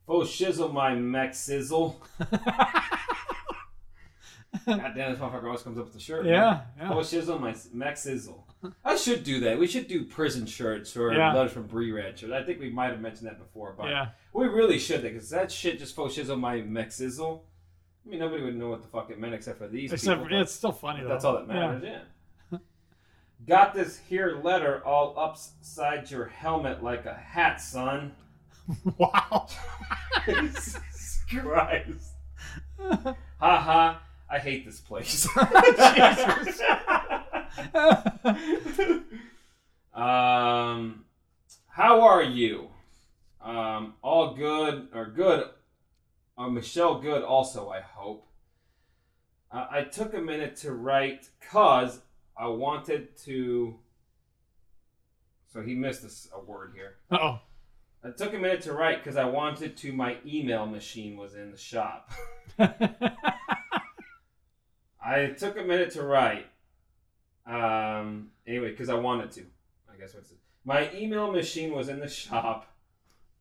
Faux 0.07 0.29
shizzle 0.29 0.73
my 0.73 0.95
mech 0.95 1.35
sizzle. 1.35 2.01
God 4.67 4.93
damn, 4.95 5.13
this 5.13 5.19
motherfucker 5.19 5.45
always 5.45 5.63
comes 5.63 5.79
up 5.79 5.85
with 5.85 5.95
the 5.95 6.01
shirt. 6.01 6.25
man. 6.25 6.33
yeah, 6.35 6.61
yeah. 6.79 6.93
Oh, 6.93 6.97
shizzle 6.99 7.41
my 7.41 7.55
Mac 7.73 7.97
sizzle. 7.97 8.47
I 8.85 8.97
should 8.97 9.25
do 9.25 9.41
that. 9.41 9.59
We 9.59 9.67
should 9.67 9.89
do 9.89 10.05
prison 10.05 10.47
shirts 10.47 10.97
or 10.97 11.13
Yeah. 11.13 11.33
letters 11.33 11.53
from 11.53 11.67
Bree 11.67 11.91
Red 11.91 12.19
shirts. 12.19 12.33
I 12.33 12.43
think 12.45 12.61
we 12.61 12.71
might 12.71 12.91
have 12.91 13.01
mentioned 13.01 13.29
that 13.29 13.39
before, 13.39 13.75
but 13.77 13.89
Yeah. 13.89 14.09
we 14.33 14.47
really 14.47 14.79
should 14.79 15.03
because 15.03 15.31
that 15.31 15.51
shit 15.51 15.79
just 15.79 15.95
faux 15.97 16.15
shizzle 16.17 16.39
my 16.39 16.61
mech 16.61 16.93
sizzle. 16.93 17.47
I 18.07 18.11
mean, 18.11 18.21
nobody 18.21 18.43
would 18.45 18.57
know 18.57 18.69
what 18.69 18.83
the 18.83 18.89
fuck 18.89 19.11
it 19.11 19.19
meant 19.19 19.33
except 19.35 19.59
for 19.59 19.69
these 19.69 19.93
Except 19.93 20.21
people. 20.23 20.37
for, 20.37 20.43
it's 20.43 20.53
still 20.53 20.73
funny 20.73 21.03
though. 21.03 21.09
that's 21.09 21.25
all 21.25 21.35
that 21.35 21.49
matters. 21.49 21.83
Yeah. 21.83 22.59
Got 23.49 23.75
this 23.75 23.99
here 23.99 24.41
letter 24.45 24.85
all 24.85 25.19
upside 25.19 26.11
your 26.11 26.27
helmet 26.27 26.83
like 26.85 27.07
a 27.07 27.15
hat, 27.15 27.61
son. 27.61 28.13
Wow. 28.99 29.49
Jesus 30.27 30.79
Christ. 31.29 32.13
Ha 32.79 33.17
ha. 33.41 34.03
I 34.33 34.39
hate 34.39 34.65
this 34.65 34.81
place. 34.81 35.29
um, 39.95 41.05
how 41.69 42.01
are 42.01 42.23
you? 42.23 42.69
Um, 43.43 43.93
all 44.01 44.35
good 44.35 44.89
or 44.95 45.05
good? 45.07 45.45
Uh, 46.39 46.49
Michelle, 46.49 46.99
good 46.99 47.23
also. 47.23 47.69
I 47.69 47.83
hope. 47.83 48.27
Uh, 49.51 49.67
I 49.71 49.83
took 49.83 50.15
a 50.15 50.21
minute 50.21 50.57
to 50.57 50.73
write 50.73 51.29
cause 51.51 52.01
I 52.35 52.47
wanted 52.49 53.15
to. 53.25 53.79
So 55.53 55.61
he 55.61 55.75
missed 55.75 56.31
a 56.35 56.41
word 56.41 56.73
here. 56.75 56.95
oh. 57.11 57.41
I 58.03 58.11
took 58.11 58.33
a 58.35 58.39
minute 58.39 58.63
to 58.63 58.73
write 58.73 59.05
because 59.05 59.17
I 59.17 59.27
wanted 59.27 59.77
to. 59.77 59.93
My 59.93 60.17
email 60.27 60.65
machine 60.65 61.19
was 61.19 61.35
in 61.35 61.51
the 61.51 61.59
shop. 61.59 62.11
I 65.05 65.27
took 65.27 65.59
a 65.59 65.63
minute 65.63 65.91
to 65.93 66.03
write. 66.03 66.47
Um. 67.47 68.31
Anyway, 68.47 68.71
because 68.71 68.89
I 68.89 68.95
wanted 68.95 69.31
to. 69.33 69.43
I 69.93 69.97
guess 69.99 70.15
what's 70.15 70.31
it? 70.31 70.39
My 70.65 70.91
email 70.95 71.33
machine 71.33 71.73
was 71.73 71.89
in 71.89 72.01
the 72.01 72.09
shop. 72.09 72.69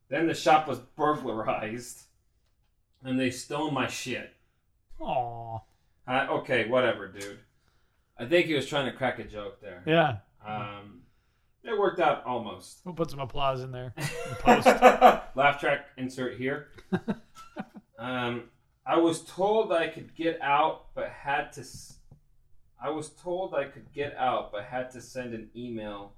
Then 0.10 0.28
the 0.28 0.34
shop 0.34 0.68
was 0.68 0.80
burglarized, 0.80 2.04
and 3.04 3.20
they 3.20 3.30
stole 3.30 3.72
my 3.72 3.88
shit. 3.88 4.34
Aw. 5.00 5.60
Uh, 6.08 6.28
okay, 6.32 6.68
whatever, 6.68 7.08
dude. 7.08 7.40
I 8.18 8.26
think 8.26 8.48
he 8.48 8.54
was 8.54 8.68
trying 8.68 8.86
to 8.86 8.92
crack 8.92 9.20
a 9.20 9.24
joke 9.24 9.62
there. 9.62 9.84
Yeah. 9.86 10.18
Um, 10.46 11.02
it 11.64 11.78
worked 11.78 12.00
out 12.00 12.26
almost. 12.26 12.82
We'll 12.84 12.96
put 12.96 13.10
some 13.10 13.20
applause 13.20 13.62
in 13.62 13.72
there. 13.72 13.94
post. 14.40 14.66
Laugh 14.66 15.60
track 15.60 15.88
insert 15.98 16.38
here. 16.38 16.68
um, 18.00 18.44
I 18.86 18.98
was 18.98 19.24
told 19.24 19.72
I 19.72 19.88
could 19.88 20.16
get 20.16 20.42
out, 20.42 20.94
but 20.96 21.10
had 21.10 21.52
to. 21.54 21.62
s- 21.62 21.98
I 22.84 22.90
was 22.90 23.10
told 23.10 23.54
I 23.54 23.66
could 23.66 23.92
get 23.94 24.16
out, 24.16 24.52
but 24.52 24.64
had 24.64 24.90
to 24.92 25.02
send 25.02 25.34
an 25.34 25.50
email 25.56 26.14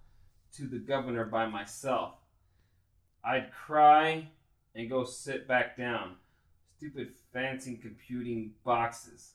to 0.55 0.67
the 0.67 0.79
governor 0.79 1.25
by 1.25 1.45
myself. 1.45 2.15
I'd 3.25 3.51
cry 3.51 4.29
and 4.75 4.89
go 4.89 5.03
sit 5.03 5.47
back 5.47 5.75
down. 5.77 6.15
Stupid 6.77 7.13
fancy 7.33 7.75
computing 7.75 8.53
boxes. 8.63 9.33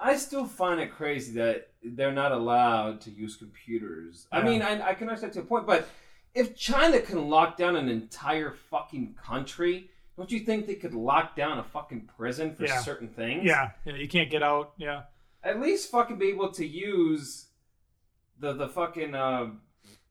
I 0.00 0.16
still 0.16 0.46
find 0.46 0.80
it 0.80 0.92
crazy 0.92 1.32
that 1.34 1.68
they're 1.82 2.10
not 2.12 2.32
allowed 2.32 3.00
to 3.02 3.10
use 3.10 3.36
computers. 3.36 4.26
I 4.32 4.42
mean, 4.42 4.62
I, 4.62 4.88
I 4.88 4.94
can 4.94 5.08
understand 5.08 5.34
to 5.34 5.40
a 5.40 5.44
point, 5.44 5.66
but 5.66 5.86
if 6.34 6.56
China 6.56 6.98
can 7.00 7.28
lock 7.28 7.56
down 7.58 7.76
an 7.76 7.88
entire 7.88 8.50
fucking 8.52 9.14
country, 9.22 9.90
don't 10.22 10.30
you 10.32 10.40
think 10.40 10.66
they 10.66 10.76
could 10.76 10.94
lock 10.94 11.34
down 11.34 11.58
a 11.58 11.64
fucking 11.64 12.08
prison 12.16 12.54
for 12.54 12.64
Yeah. 12.64 12.78
certain 12.80 13.08
things? 13.08 13.42
Yeah. 13.44 13.70
Yeah. 13.84 13.94
You 13.96 14.08
can't 14.08 14.30
get 14.30 14.42
out. 14.42 14.72
Yeah. 14.76 15.02
At 15.42 15.60
least 15.60 15.90
fucking 15.90 16.18
be 16.18 16.28
able 16.28 16.52
to 16.52 16.64
use 16.66 17.46
the 18.38 18.52
the 18.52 18.68
fucking 18.68 19.14
uh, 19.14 19.50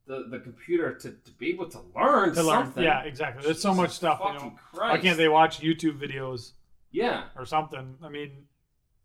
the 0.07 0.26
the 0.30 0.39
computer 0.39 0.93
to, 0.95 1.12
to 1.12 1.32
be 1.39 1.49
able 1.49 1.70
to 1.70 1.80
learn 1.95 2.34
To 2.36 2.43
learn. 2.43 2.66
something. 2.66 2.84
Yeah. 2.84 3.03
Exactly. 3.03 3.43
There's 3.45 3.62
so 3.62 3.74
much 3.74 3.91
stuff. 3.91 4.20
You 4.22 4.34
fucking 4.34 4.47
know. 4.49 4.59
Christ. 4.74 4.91
Why 4.91 4.97
can't 4.97 5.18
they 5.18 5.30
watch 5.30 5.62
YouTube 5.62 5.97
videos 6.01 6.51
Yeah, 6.91 7.26
or 7.38 7.45
something? 7.45 7.95
I 8.03 8.09
mean, 8.09 8.45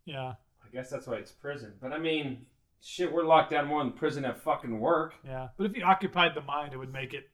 yeah. 0.04 0.34
I 0.64 0.68
guess 0.72 0.90
that's 0.90 1.06
why 1.06 1.16
it's 1.16 1.30
prison. 1.30 1.74
But 1.80 1.92
I 1.92 1.98
mean, 1.98 2.46
shit, 2.82 3.12
we're 3.12 3.22
locked 3.24 3.50
down 3.52 3.68
more 3.68 3.80
in 3.82 3.92
prison 3.92 4.24
at 4.24 4.38
fucking 4.38 4.80
work. 4.80 5.14
Yeah. 5.24 5.48
But 5.56 5.66
if 5.66 5.76
you 5.76 5.84
occupied 5.84 6.34
the 6.34 6.42
mind, 6.42 6.72
it 6.72 6.78
would 6.78 6.92
make 6.92 7.14
it. 7.14 7.28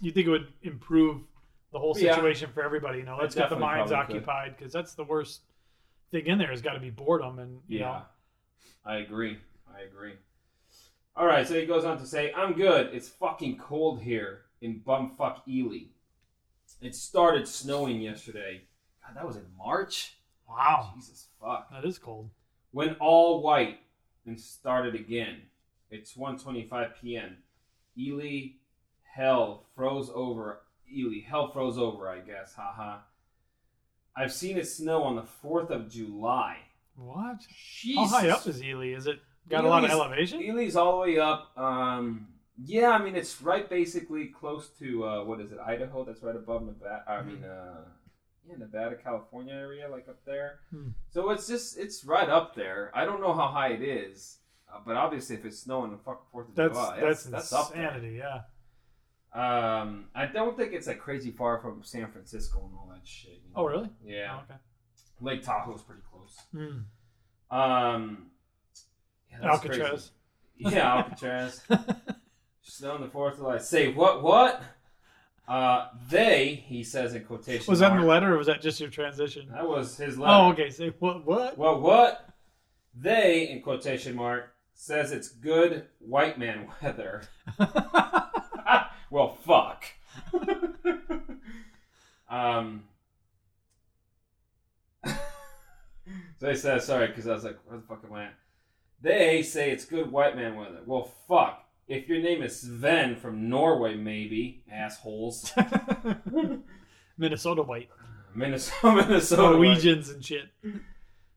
You 0.00 0.10
think 0.10 0.26
it 0.26 0.30
would 0.30 0.48
improve 0.62 1.20
the 1.72 1.78
whole 1.78 1.96
Yeah. 1.98 2.14
situation 2.14 2.52
for 2.52 2.62
everybody? 2.62 2.98
You 2.98 3.04
know, 3.04 3.16
let's 3.16 3.34
get 3.34 3.50
the 3.50 3.56
minds 3.58 3.92
occupied 3.92 4.56
because 4.56 4.72
that's 4.72 4.94
the 4.94 5.04
worst 5.04 5.42
thing 6.10 6.26
in 6.26 6.38
there. 6.38 6.50
Has 6.50 6.62
got 6.62 6.74
to 6.74 6.80
be 6.80 6.90
boredom 6.90 7.38
and 7.38 7.60
you 7.66 7.80
Yeah, 7.80 7.86
know. 7.86 8.02
I 8.84 8.96
agree. 8.96 9.38
I 9.74 9.80
agree. 9.82 10.14
All 11.14 11.26
right, 11.26 11.46
so 11.46 11.54
he 11.58 11.66
goes 11.66 11.84
on 11.84 11.98
to 11.98 12.06
say, 12.06 12.32
"I'm 12.32 12.54
good. 12.54 12.94
It's 12.94 13.08
fucking 13.08 13.58
cold 13.58 14.00
here 14.00 14.46
in 14.60 14.80
bumfuck 14.80 15.46
Ely. 15.46 15.88
It 16.80 16.94
started 16.94 17.46
snowing 17.46 18.00
yesterday. 18.00 18.62
God, 19.04 19.16
that 19.16 19.26
was 19.26 19.36
in 19.36 19.46
March. 19.56 20.16
Wow. 20.48 20.92
Jesus 20.94 21.28
fuck. 21.40 21.70
That 21.70 21.84
is 21.84 21.98
cold. 21.98 22.30
Went 22.72 22.96
all 22.98 23.42
white 23.42 23.80
and 24.26 24.40
started 24.40 24.94
again. 24.94 25.42
It's 25.90 26.14
1:25 26.14 26.94
p.m. 27.00 27.42
Ely, 27.98 28.54
hell 29.02 29.66
froze 29.74 30.10
over. 30.14 30.62
Ely, 30.92 31.20
hell 31.26 31.50
froze 31.50 31.78
over. 31.78 32.08
I 32.08 32.20
guess. 32.20 32.54
Haha. 32.54 32.98
I've 34.16 34.32
seen 34.32 34.58
it 34.58 34.66
snow 34.68 35.02
on 35.04 35.16
the 35.16 35.22
4th 35.22 35.70
of 35.70 35.88
July. 35.90 36.58
What? 36.96 37.38
Jesus. 37.80 38.10
How 38.10 38.18
high 38.20 38.28
up 38.28 38.46
is 38.46 38.62
Ely? 38.62 38.88
Is 38.88 39.06
it 39.06 39.18
got 39.48 39.64
a 39.64 39.68
lot 39.68 39.84
of 39.84 39.90
elevation? 39.90 40.42
Ely's 40.42 40.76
all 40.76 40.92
the 40.92 40.98
way 40.98 41.18
up. 41.18 41.56
Um, 41.56 42.28
yeah, 42.62 42.90
I 42.90 43.02
mean 43.02 43.16
it's 43.16 43.40
right 43.40 43.68
basically 43.68 44.26
close 44.26 44.68
to 44.78 45.04
uh, 45.04 45.24
what 45.24 45.40
is 45.40 45.52
it, 45.52 45.58
Idaho? 45.58 46.04
That's 46.04 46.22
right 46.22 46.36
above 46.36 46.62
Nevada. 46.64 47.04
I 47.08 47.22
mean, 47.22 47.42
uh, 47.42 47.84
yeah, 48.46 48.56
Nevada, 48.58 48.96
California 48.96 49.54
area, 49.54 49.88
like 49.88 50.06
up 50.08 50.22
there. 50.26 50.60
Hmm. 50.70 50.90
So 51.10 51.30
it's 51.30 51.48
just 51.48 51.78
it's 51.78 52.04
right 52.04 52.28
up 52.28 52.54
there. 52.54 52.90
I 52.94 53.06
don't 53.06 53.20
know 53.22 53.32
how 53.32 53.48
high 53.48 53.68
it 53.68 53.82
is, 53.82 54.38
uh, 54.72 54.80
but 54.84 54.96
obviously 54.96 55.36
if 55.36 55.44
it's 55.46 55.58
snowing 55.58 55.92
on 55.92 55.98
fucking 56.00 56.26
Fourth 56.30 56.50
of 56.50 56.54
That's 56.54 56.74
July, 56.74 57.00
that's, 57.00 57.24
that's 57.24 57.52
up 57.52 57.72
there. 57.72 57.84
insanity. 57.84 58.16
Yeah. 58.18 58.40
Um, 59.34 60.06
I 60.14 60.26
don't 60.26 60.56
think 60.56 60.72
it's 60.74 60.86
like 60.86 60.98
crazy 60.98 61.30
far 61.30 61.58
from 61.60 61.82
San 61.82 62.10
Francisco 62.10 62.58
and 62.64 62.74
all 62.76 62.90
that 62.92 63.06
shit. 63.06 63.32
you 63.32 63.52
Oh 63.56 63.64
really? 63.66 63.88
Yeah, 64.04 64.36
Oh, 64.38 64.42
okay. 64.44 64.60
Lake 65.20 65.42
Tahoe's 65.42 65.82
pretty 65.82 66.02
close. 66.10 66.36
Hmm. 66.52 67.56
Um, 67.56 68.26
yeah, 69.30 69.38
that's 69.42 69.60
crazy. 69.60 69.80
Alcatraz. 69.82 70.10
Yeah, 70.58 70.94
Alcatraz. 70.96 71.60
Snow 72.62 72.92
on 72.92 73.00
the 73.00 73.08
Fourth 73.08 73.34
of 73.34 73.38
July. 73.40 73.58
Say 73.58 73.92
what? 73.92 74.22
What? 74.22 74.62
Uh, 75.48 75.88
they, 76.08 76.64
he 76.66 76.84
says 76.84 77.14
in 77.14 77.24
quotation. 77.24 77.64
was 77.68 77.80
that 77.80 77.92
in 77.92 78.00
the 78.00 78.06
letter 78.06 78.34
or 78.34 78.38
was 78.38 78.46
that 78.46 78.60
just 78.62 78.80
your 78.80 78.90
transition? 78.90 79.48
That 79.52 79.68
was 79.68 79.96
his 79.96 80.18
letter. 80.18 80.32
Oh, 80.34 80.48
okay. 80.52 80.70
Say 80.70 80.92
what? 80.98 81.26
What? 81.26 81.58
Well, 81.58 81.80
what? 81.80 82.28
They, 82.94 83.48
in 83.48 83.62
quotation 83.62 84.14
mark, 84.14 84.54
says 84.74 85.10
it's 85.12 85.28
good 85.28 85.86
white 85.98 86.38
man 86.38 86.68
weather. 86.82 87.22
well, 89.12 89.36
fuck. 89.44 89.84
um. 92.30 92.84
so 95.04 96.48
he 96.48 96.56
says, 96.56 96.86
sorry, 96.86 97.08
because 97.08 97.26
I 97.28 97.34
was 97.34 97.44
like, 97.44 97.58
where 97.66 97.78
the 97.78 97.86
fuck 97.86 98.02
am 98.08 98.14
I 98.14 98.24
at? 98.24 98.34
They 99.02 99.42
say 99.42 99.70
it's 99.70 99.84
good 99.84 100.10
white 100.10 100.34
man 100.34 100.56
weather. 100.56 100.80
Well, 100.86 101.10
fuck. 101.28 101.68
If 101.88 102.08
your 102.08 102.22
name 102.22 102.42
is 102.42 102.58
Sven 102.58 103.16
from 103.16 103.50
Norway, 103.50 103.96
maybe, 103.96 104.62
assholes. 104.72 105.52
Minnesota 107.18 107.62
white. 107.62 107.90
Minnesota, 108.34 109.06
Minnesota. 109.08 109.42
white. 109.42 109.50
Norwegians 109.50 110.08
and 110.08 110.24
shit. 110.24 110.48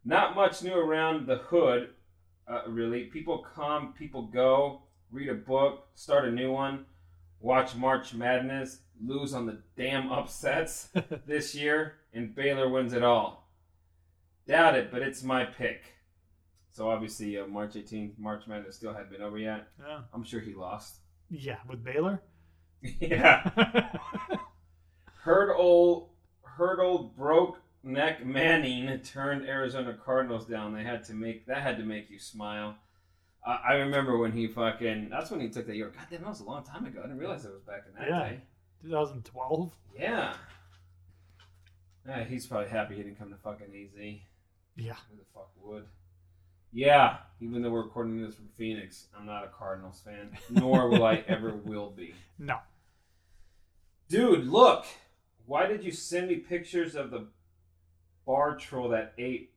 Not 0.06 0.34
much 0.34 0.64
new 0.64 0.76
around 0.76 1.28
the 1.28 1.40
hood, 1.40 1.90
uh, 2.48 2.62
really. 2.70 3.06
People 3.06 3.46
come, 3.54 3.94
people 3.98 4.28
go, 4.28 4.84
read 5.12 5.28
a 5.28 5.34
book, 5.34 5.88
start 5.96 6.26
a 6.26 6.32
new 6.32 6.54
one, 6.54 6.86
watch 7.46 7.76
March 7.76 8.14
Madness, 8.16 8.80
lose 9.00 9.34
on 9.36 9.46
the 9.46 9.60
damn 9.78 10.12
upsets 10.12 10.90
this 11.28 11.54
year, 11.54 11.94
and 12.12 12.34
Baylor 12.34 12.68
wins 12.68 12.92
it 12.92 13.04
all. 13.04 13.48
Doubt 14.48 14.76
it, 14.76 14.92
but 14.92 15.04
it's 15.04 15.22
my 15.22 15.46
pick. 15.46 15.84
So 16.72 16.90
obviously, 16.90 17.38
uh, 17.38 17.46
March 17.46 17.76
18th, 17.76 18.18
March 18.18 18.48
Madness 18.48 18.76
still 18.76 18.94
hadn't 18.94 19.12
been 19.12 19.22
over 19.22 19.38
yet. 19.38 19.68
Yeah. 19.80 20.02
I'm 20.14 20.24
sure 20.24 20.40
he 20.40 20.56
lost. 20.56 20.98
Yeah, 21.30 21.58
with 21.70 21.84
Baylor. 21.84 22.22
Yeah. 23.00 23.50
Heard 25.24 25.52
old, 25.56 26.10
heard 26.44 26.80
old 26.80 27.18
broke 27.18 27.58
neck 27.82 28.24
Manning 28.24 29.00
turned 29.00 29.48
Arizona 29.48 29.98
Cardinals 30.06 30.46
down. 30.46 30.72
They 30.72 30.84
had 30.84 31.04
to 31.06 31.14
make 31.14 31.48
that 31.48 31.64
had 31.64 31.78
to 31.78 31.84
make 31.84 32.12
you 32.12 32.20
smile. 32.20 32.76
I 33.46 33.60
I 33.70 33.74
remember 33.76 34.18
when 34.18 34.32
he 34.32 34.48
fucking. 34.48 35.10
That's 35.10 35.30
when 35.32 35.40
he 35.40 35.50
took 35.50 35.68
that 35.68 35.76
year. 35.76 35.90
God 35.90 36.08
damn, 36.10 36.22
that 36.22 36.30
was 36.30 36.40
a 36.40 36.46
long 36.46 36.64
time 36.64 36.86
ago. 36.86 37.00
I 37.00 37.04
didn't 37.08 37.20
realize 37.20 37.46
it 37.46 37.52
was 37.54 37.62
back 37.62 37.84
in 37.88 37.94
that 38.00 38.08
Yeah. 38.10 38.30
day. 38.30 38.42
2012. 38.84 39.74
Yeah. 40.00 40.34
Yeah, 42.08 42.24
he's 42.24 42.46
probably 42.46 42.70
happy 42.70 42.96
he 42.96 43.04
didn't 43.04 43.18
come 43.18 43.32
to 43.32 43.38
fucking 43.38 43.68
AZ. 43.68 44.20
Yeah. 44.76 44.94
Who 45.10 45.18
the 45.18 45.26
fuck 45.34 45.50
would? 45.62 45.86
Yeah, 46.72 47.18
even 47.40 47.62
though 47.62 47.70
we're 47.72 47.84
recording 47.84 48.22
this 48.22 48.36
from 48.36 48.50
Phoenix, 48.50 49.08
I'm 49.18 49.26
not 49.26 49.46
a 49.46 49.48
Cardinals 49.48 50.02
fan, 50.04 50.38
nor 50.50 50.90
will 50.90 51.06
I 51.06 51.16
ever 51.28 51.56
will 51.56 51.90
be. 51.90 52.14
No. 52.38 52.58
Dude, 54.10 54.46
look! 54.46 54.86
Why 55.46 55.68
did 55.68 55.84
you 55.84 55.92
send 55.92 56.28
me 56.28 56.36
pictures 56.36 56.96
of 56.96 57.12
the 57.12 57.28
bar 58.26 58.58
troll 58.58 58.90
that 58.90 59.14
ate? 59.18 59.54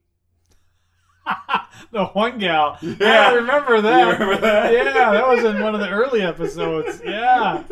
the 1.92 2.06
one 2.06 2.38
gal. 2.38 2.78
Yeah. 2.82 3.28
I 3.28 3.32
remember 3.34 3.80
that. 3.80 4.04
Remember 4.18 4.40
that? 4.40 4.72
Yeah, 4.98 5.12
that 5.12 5.28
was 5.28 5.44
in 5.44 5.62
one 5.62 5.74
of 5.74 5.80
the 5.80 5.88
early 5.88 6.22
episodes. 6.22 7.00
Yeah. 7.04 7.62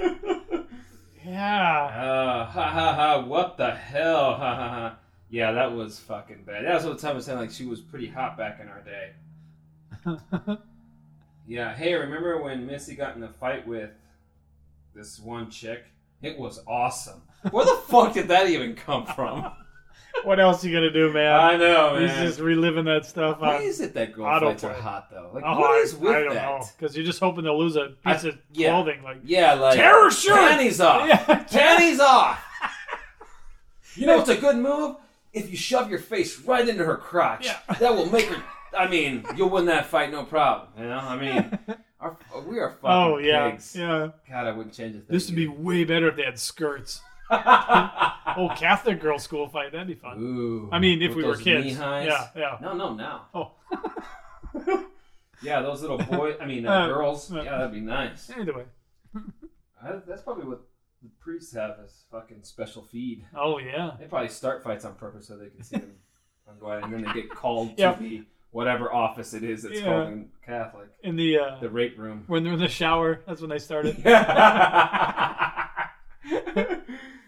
Yeah. 1.24 1.84
Uh, 1.84 2.44
ha 2.44 2.70
ha 2.70 2.94
ha! 2.94 3.24
What 3.24 3.56
the 3.56 3.74
hell? 3.74 4.34
Ha 4.34 4.54
ha 4.54 4.68
ha! 4.68 4.96
Yeah, 5.28 5.52
that 5.52 5.72
was 5.72 5.98
fucking 5.98 6.44
bad. 6.46 6.64
That's 6.64 6.84
what 6.84 6.98
Tom 6.98 7.16
was 7.16 7.24
saying. 7.24 7.38
Like 7.38 7.50
she 7.50 7.66
was 7.66 7.80
pretty 7.80 8.06
hot 8.06 8.36
back 8.36 8.60
in 8.60 8.68
our 8.68 8.82
day. 8.82 10.58
Yeah. 11.48 11.74
Hey, 11.76 11.94
remember 11.94 12.42
when 12.42 12.66
Missy 12.66 12.96
got 12.96 13.14
in 13.14 13.22
a 13.22 13.28
fight 13.28 13.68
with 13.68 13.90
this 14.96 15.20
one 15.20 15.48
chick? 15.48 15.84
It 16.20 16.36
was 16.36 16.60
awesome. 16.66 17.22
Where 17.52 17.64
the 17.64 17.80
fuck 17.86 18.14
did 18.14 18.26
that 18.28 18.48
even 18.48 18.74
come 18.74 19.06
from? 19.06 19.52
What 20.24 20.40
else 20.40 20.64
are 20.64 20.68
you 20.68 20.74
gonna 20.74 20.90
do, 20.90 21.12
man? 21.12 21.32
I 21.38 21.56
know, 21.56 21.94
man. 21.94 22.02
He's 22.02 22.30
just 22.30 22.40
reliving 22.40 22.84
that 22.86 23.06
stuff. 23.06 23.40
Why 23.40 23.56
on- 23.56 23.62
is 23.62 23.80
it 23.80 23.94
that 23.94 24.12
girl 24.12 24.40
fights 24.40 24.64
are 24.64 24.72
hot 24.72 25.10
though? 25.10 25.30
Like, 25.32 25.44
Oh, 25.46 25.58
what 25.60 25.78
is 25.80 25.94
I, 25.94 25.98
with 25.98 26.12
I 26.16 26.20
don't 26.24 26.34
that? 26.34 26.60
know. 26.60 26.66
Because 26.78 26.96
you're 26.96 27.06
just 27.06 27.20
hoping 27.20 27.44
to 27.44 27.52
lose 27.52 27.76
a 27.76 27.94
piece 28.04 28.24
I- 28.24 28.28
of 28.28 28.38
yeah. 28.52 28.70
clothing. 28.70 29.02
Like, 29.02 29.18
Yeah, 29.24 29.54
like 29.54 29.76
Tear 29.76 30.04
her 30.04 30.10
shirt! 30.10 30.36
panties 30.36 30.80
off. 30.80 31.06
Yeah. 31.08 31.42
panties 31.44 32.00
off. 32.00 32.42
You 33.94 34.06
know 34.06 34.18
what's 34.18 34.28
a 34.28 34.36
good 34.36 34.56
move? 34.56 34.96
If 35.32 35.50
you 35.50 35.56
shove 35.56 35.88
your 35.88 35.98
face 35.98 36.38
right 36.40 36.68
into 36.68 36.84
her 36.84 36.96
crotch, 36.98 37.46
Yeah. 37.46 37.58
that 37.78 37.94
will 37.94 38.10
make 38.10 38.26
her. 38.26 38.42
I 38.76 38.88
mean, 38.88 39.24
you'll 39.36 39.48
win 39.48 39.64
that 39.66 39.86
fight, 39.86 40.10
no 40.12 40.24
problem. 40.24 40.68
You 40.78 40.84
know, 40.84 40.98
I 40.98 41.16
mean, 41.16 41.58
our, 42.00 42.14
we 42.46 42.58
are 42.58 42.76
oh, 42.82 42.82
fucking 42.82 43.14
oh, 43.14 43.16
yeah. 43.18 43.50
pigs. 43.52 43.74
Yeah. 43.74 44.08
God, 44.28 44.46
I 44.46 44.52
wouldn't 44.52 44.74
change 44.74 44.96
a 44.96 44.98
thing. 44.98 45.06
This 45.08 45.28
would 45.28 45.36
be 45.36 45.46
way 45.48 45.84
better 45.84 46.08
if 46.08 46.16
they 46.16 46.24
had 46.24 46.38
skirts. 46.38 47.00
Oh, 47.30 48.50
Catholic 48.56 49.00
girl 49.00 49.18
school 49.18 49.48
fight. 49.48 49.72
That'd 49.72 49.86
be 49.88 49.94
fun. 49.94 50.18
Ooh, 50.20 50.68
I 50.72 50.78
mean, 50.78 51.00
if 51.02 51.14
we 51.14 51.24
were 51.24 51.36
kids. 51.36 51.78
Yeah, 51.78 52.28
yeah. 52.36 52.58
No, 52.60 52.74
no, 52.74 52.94
now. 52.94 53.26
Oh. 53.34 53.52
Yeah, 55.42 55.60
those 55.60 55.82
little 55.82 55.98
boys. 55.98 56.36
I 56.40 56.46
mean, 56.46 56.66
uh, 56.66 56.72
Uh, 56.72 56.86
girls. 56.88 57.30
uh, 57.30 57.42
Yeah, 57.42 57.58
that'd 57.58 57.70
be 57.72 57.80
nice. 57.80 58.30
Either 58.30 58.54
way. 58.56 58.64
I, 59.82 59.92
that's 60.08 60.22
probably 60.22 60.46
what 60.46 60.62
the 61.02 61.10
priests 61.20 61.52
have 61.52 61.76
as 61.84 62.04
fucking 62.10 62.42
special 62.42 62.82
feed. 62.82 63.22
Oh, 63.36 63.58
yeah. 63.58 63.92
They 64.00 64.06
probably 64.06 64.30
start 64.30 64.64
fights 64.64 64.86
on 64.86 64.94
purpose 64.94 65.26
so 65.28 65.36
they 65.36 65.50
can 65.50 65.62
see 65.62 65.76
them 65.78 65.92
go 66.58 66.70
out, 66.72 66.84
and 66.84 66.92
then 66.92 67.02
they 67.04 67.12
get 67.12 67.28
called 67.30 67.74
Yeah. 67.76 67.92
to 67.92 68.02
the 68.02 68.24
whatever 68.50 68.90
office 68.90 69.34
it 69.34 69.42
is 69.44 69.62
that's 69.62 69.78
Yeah. 69.78 69.84
called 69.84 70.08
in 70.08 70.30
Catholic, 70.44 70.88
In 71.02 71.16
the, 71.16 71.38
uh, 71.38 71.58
the 71.60 71.68
rape 71.68 71.98
room. 71.98 72.24
when 72.28 72.42
they're 72.42 72.54
in 72.54 72.58
the 72.58 72.66
shower, 72.68 73.20
that's 73.26 73.42
when 73.42 73.50
they 73.50 73.58
started. 73.58 73.94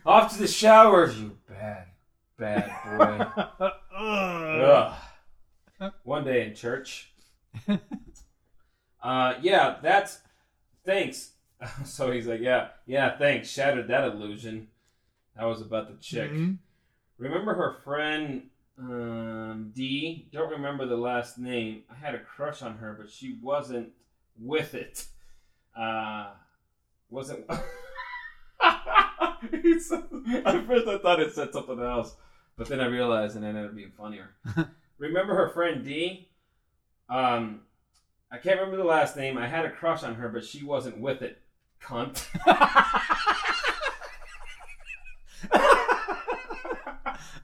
Off 0.09 0.33
to 0.33 0.39
the 0.39 0.49
shower, 0.49 1.11
you 1.11 1.37
bad, 1.47 1.85
bad 2.39 2.71
boy. 3.59 3.69
Ugh. 3.95 4.95
One 6.03 6.25
day 6.25 6.47
in 6.47 6.55
church. 6.55 7.13
Uh, 9.01 9.35
yeah, 9.43 9.77
that's 9.81 10.19
thanks. 10.85 11.31
So 11.85 12.11
he's 12.11 12.27
like, 12.27 12.41
yeah, 12.41 12.71
yeah, 12.85 13.17
thanks. 13.17 13.49
Shattered 13.49 13.87
that 13.89 14.05
illusion. 14.09 14.67
That 15.37 15.45
was 15.45 15.61
about 15.61 15.89
the 15.89 16.03
chick. 16.03 16.33
Mhm. 16.33 16.59
Remember 17.17 17.55
her 17.55 17.77
friend 17.85 18.51
um, 18.77 19.71
D? 19.73 20.29
Don't 20.33 20.51
remember 20.51 20.85
the 20.85 20.97
last 20.97 21.39
name. 21.39 21.85
I 21.89 21.95
had 21.95 22.17
a 22.17 22.19
crush 22.19 22.61
on 22.61 22.79
her, 22.79 22.97
but 23.01 23.09
she 23.09 23.39
wasn't 23.41 23.91
with 24.37 24.75
it. 24.75 25.07
Uh, 25.77 26.31
wasn't. 27.09 27.49
At 30.45 30.66
first, 30.66 30.89
I 30.89 30.99
thought 30.99 31.20
it 31.20 31.34
said 31.34 31.53
something 31.53 31.80
else, 31.80 32.14
but 32.57 32.68
then 32.68 32.80
I 32.80 32.86
realized, 32.86 33.36
and 33.36 33.45
it 33.45 33.49
ended 33.49 33.66
up 33.66 33.74
being 33.76 33.93
funnier. 33.97 34.30
remember 34.99 35.34
her 35.34 35.49
friend 35.49 35.84
D? 35.84 36.28
Um, 37.09 37.61
I 38.30 38.39
can't 38.39 38.61
remember 38.61 38.76
the 38.76 38.84
last 38.84 39.16
name. 39.16 39.39
I 39.39 39.47
had 39.47 39.64
a 39.64 39.70
crush 39.70 40.03
on 40.03 40.16
her, 40.16 40.28
but 40.28 40.45
she 40.45 40.64
wasn't 40.64 40.99
with 41.01 41.22
it. 41.22 41.41
Cunt. 41.82 42.26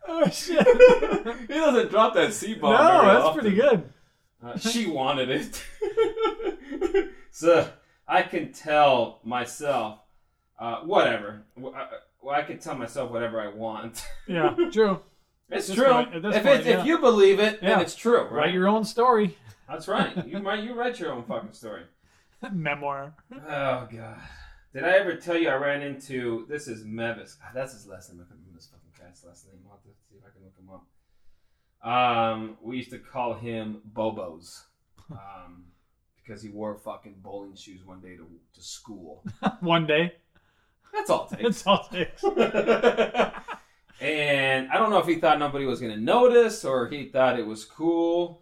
oh, 0.09 0.29
shit. 0.31 0.67
he 1.49 1.55
doesn't 1.55 1.91
drop 1.91 2.15
that 2.15 2.33
C 2.35 2.55
bomb. 2.55 2.73
no, 2.73 3.23
that's 3.23 3.39
pretty 3.39 3.57
good. 3.57 3.91
Uh, 4.45 4.59
she 4.59 4.87
wanted 4.87 5.31
it. 5.31 5.65
so 7.31 7.69
I 8.07 8.23
can 8.23 8.53
tell 8.53 9.21
myself, 9.25 10.01
uh, 10.59 10.81
whatever. 10.81 11.43
I, 11.59 11.87
well, 12.23 12.35
I 12.35 12.43
can 12.43 12.59
tell 12.59 12.75
myself 12.77 13.11
whatever 13.11 13.41
I 13.41 13.49
want. 13.49 14.05
Yeah, 14.27 14.55
true. 14.73 15.01
It's 15.51 15.73
true. 15.73 15.85
point- 15.85 16.15
if, 16.15 16.23
point, 16.23 16.35
it's, 16.47 16.67
yeah. 16.67 16.81
if 16.81 16.87
you 16.87 16.99
believe 16.99 17.39
it, 17.39 17.59
Yeah. 17.63 17.71
then 17.71 17.81
it's 17.81 17.95
true, 17.95 18.23
right? 18.23 18.33
Write 18.33 18.55
your 18.55 18.67
own 18.67 18.85
story. 18.85 19.37
That's 19.69 19.87
right. 19.89 20.17
You 20.27 20.39
write, 20.41 20.65
you 20.65 20.75
write 20.75 20.99
your 20.99 21.13
own 21.13 21.25
fucking 21.25 21.53
story. 21.53 21.83
Memoir. 22.53 23.15
Oh 23.33 23.89
god. 23.91 24.19
Did 24.73 24.85
I 24.85 24.93
ever 24.99 25.15
tell 25.17 25.37
you 25.37 25.49
I 25.51 25.55
ran 25.55 25.83
into 25.83 26.47
this 26.49 26.67
is 26.69 26.85
Mevis? 26.85 27.35
God, 27.35 27.51
that's 27.55 27.73
his 27.73 27.87
last 27.87 28.11
name. 28.11 28.21
I 28.21 28.25
couldn't 28.25 28.41
remember 28.43 28.59
this 28.59 28.67
fucking 28.69 28.91
cat's 28.99 29.25
last 29.25 29.47
name. 29.47 29.61
I'll 29.67 29.73
have 29.77 29.83
to 29.83 29.91
see 30.09 30.17
if 30.17 30.25
I 30.25 30.31
can 30.31 30.43
look 30.43 30.59
him 30.59 30.71
up. 30.71 30.85
Um, 31.89 32.57
we 32.63 32.77
used 32.79 32.91
to 32.91 32.99
call 32.99 33.35
him 33.35 33.83
Bobos. 33.93 34.63
Um, 35.11 35.65
because 36.17 36.43
he 36.43 36.49
wore 36.49 36.75
fucking 36.79 37.17
bowling 37.23 37.55
shoes 37.55 37.85
one 37.85 38.01
day 38.01 38.17
to, 38.17 38.27
to 38.55 38.63
school. 38.63 39.23
One 39.61 39.87
day. 39.87 40.15
That's 40.95 41.11
all 41.11 41.29
it 41.31 41.37
takes. 41.37 41.49
It's 41.51 41.67
all 41.67 41.89
it 41.93 42.19
takes. 42.21 42.25
and 44.01 44.71
I 44.71 44.79
don't 44.79 44.91
know 44.91 44.99
if 44.99 45.07
he 45.07 45.17
thought 45.17 45.39
nobody 45.39 45.65
was 45.67 45.81
gonna 45.81 45.97
notice 45.97 46.65
or 46.65 46.89
he 46.89 47.07
thought 47.07 47.39
it 47.39 47.47
was 47.47 47.65
cool. 47.65 48.41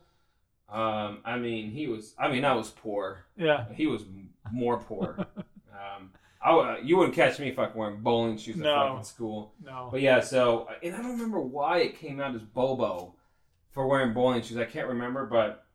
Um, 0.69 1.19
I 1.25 1.39
mean, 1.39 1.71
he 1.71 1.87
was. 1.89 2.15
I 2.19 2.29
mean, 2.29 2.45
I 2.45 2.55
was 2.55 2.71
poor. 2.71 3.27
Yeah. 3.37 3.67
He 3.75 3.87
was 3.87 4.05
more 4.51 4.79
poor. 4.79 5.17
um, 5.73 6.11
I, 6.45 6.51
w- 6.57 6.79
you 6.87 6.97
wouldn't 6.97 7.15
catch 7.15 7.39
me 7.39 7.53
fucking 7.53 7.79
wearing 7.79 8.01
bowling 8.01 8.39
shoes 8.39 8.57
at 8.57 8.63
No. 8.63 8.89
fucking 8.89 9.05
school. 9.05 9.53
No. 9.63 9.89
But 9.93 10.01
yeah, 10.01 10.21
so 10.21 10.69
and 10.83 10.95
I 10.95 10.99
don't 11.03 11.13
remember 11.13 11.41
why 11.41 11.79
it 11.79 11.99
came 11.99 12.21
out 12.21 12.35
as 12.35 12.41
Bobo 12.43 13.15
for 13.71 13.87
wearing 13.87 14.13
bowling 14.15 14.43
shoes. 14.43 14.57
I 14.57 14.65
can't 14.65 14.89
remember, 14.89 15.27
but 15.27 15.67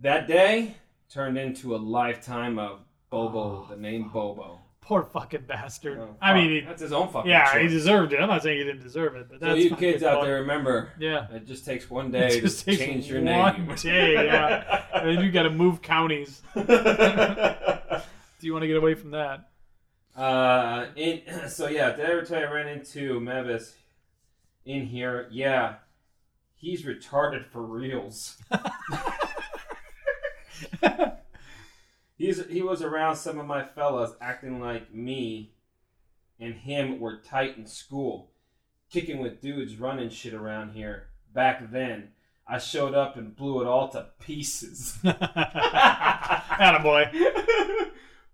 that 0.00 0.26
day 0.26 0.74
turned 1.10 1.36
into 1.38 1.74
a 1.74 1.78
lifetime 1.78 2.58
of 2.58 2.80
Bobo, 3.10 3.66
the 3.68 3.76
name 3.76 4.08
Bobo. 4.08 4.58
Poor 4.82 5.04
fucking 5.04 5.44
bastard. 5.46 5.98
Oh, 6.00 6.16
I 6.20 6.34
mean, 6.34 6.50
he, 6.50 6.60
that's 6.60 6.82
his 6.82 6.92
own 6.92 7.08
fucking. 7.08 7.30
yeah, 7.30 7.56
he 7.58 7.68
deserved 7.68 8.12
it. 8.12 8.20
I'm 8.20 8.28
not 8.28 8.42
saying 8.42 8.58
he 8.58 8.64
didn't 8.64 8.82
deserve 8.82 9.14
it, 9.14 9.28
but 9.30 9.38
So 9.40 9.46
that's 9.46 9.60
you 9.60 9.70
fucking 9.70 9.92
kids 9.92 10.02
out 10.02 10.18
fun. 10.18 10.26
there, 10.26 10.40
remember, 10.40 10.90
Yeah. 10.98 11.28
it 11.32 11.46
just 11.46 11.64
takes 11.64 11.88
one 11.88 12.10
day 12.10 12.40
to 12.40 12.48
change 12.76 13.06
your 13.08 13.20
name. 13.20 13.66
one 13.68 13.76
day, 13.76 14.14
yeah. 14.26 14.82
And 14.92 15.08
then 15.16 15.24
you 15.24 15.30
got 15.30 15.44
to 15.44 15.50
move 15.50 15.80
counties. 15.82 16.42
Do 16.54 16.62
you 18.40 18.52
want 18.52 18.64
to 18.64 18.66
get 18.66 18.76
away 18.76 18.94
from 18.94 19.12
that? 19.12 19.50
Uh, 20.16 20.86
in, 20.96 21.22
so 21.48 21.68
yeah, 21.68 21.92
did 21.92 22.04
I 22.04 22.10
ever 22.10 22.22
tell 22.22 22.40
you 22.40 22.46
I 22.46 22.50
ran 22.52 22.66
into 22.68 23.20
Mevis 23.20 23.76
in 24.66 24.84
here? 24.86 25.28
Yeah, 25.30 25.76
he's 26.56 26.82
retarded 26.84 27.46
for 27.46 27.62
reals. 27.62 28.36
he's 32.22 32.46
he 32.46 32.62
was 32.62 32.82
around 32.82 33.16
some 33.16 33.38
of 33.38 33.46
my 33.46 33.64
fellas 33.64 34.12
acting 34.20 34.60
like 34.60 34.94
me 34.94 35.52
and 36.38 36.54
him 36.54 36.98
were 37.00 37.16
tight 37.18 37.56
in 37.58 37.66
school, 37.66 38.30
kicking 38.90 39.18
with 39.18 39.40
dudes 39.40 39.76
running 39.76 40.08
shit 40.10 40.34
around 40.34 40.72
here. 40.72 41.08
Back 41.34 41.70
then, 41.72 42.08
I 42.46 42.58
showed 42.58 42.94
up 42.94 43.16
and 43.16 43.34
blew 43.34 43.60
it 43.62 43.66
all 43.66 43.88
to 43.90 44.06
pieces. 44.20 44.98
Attaboy. 46.60 47.10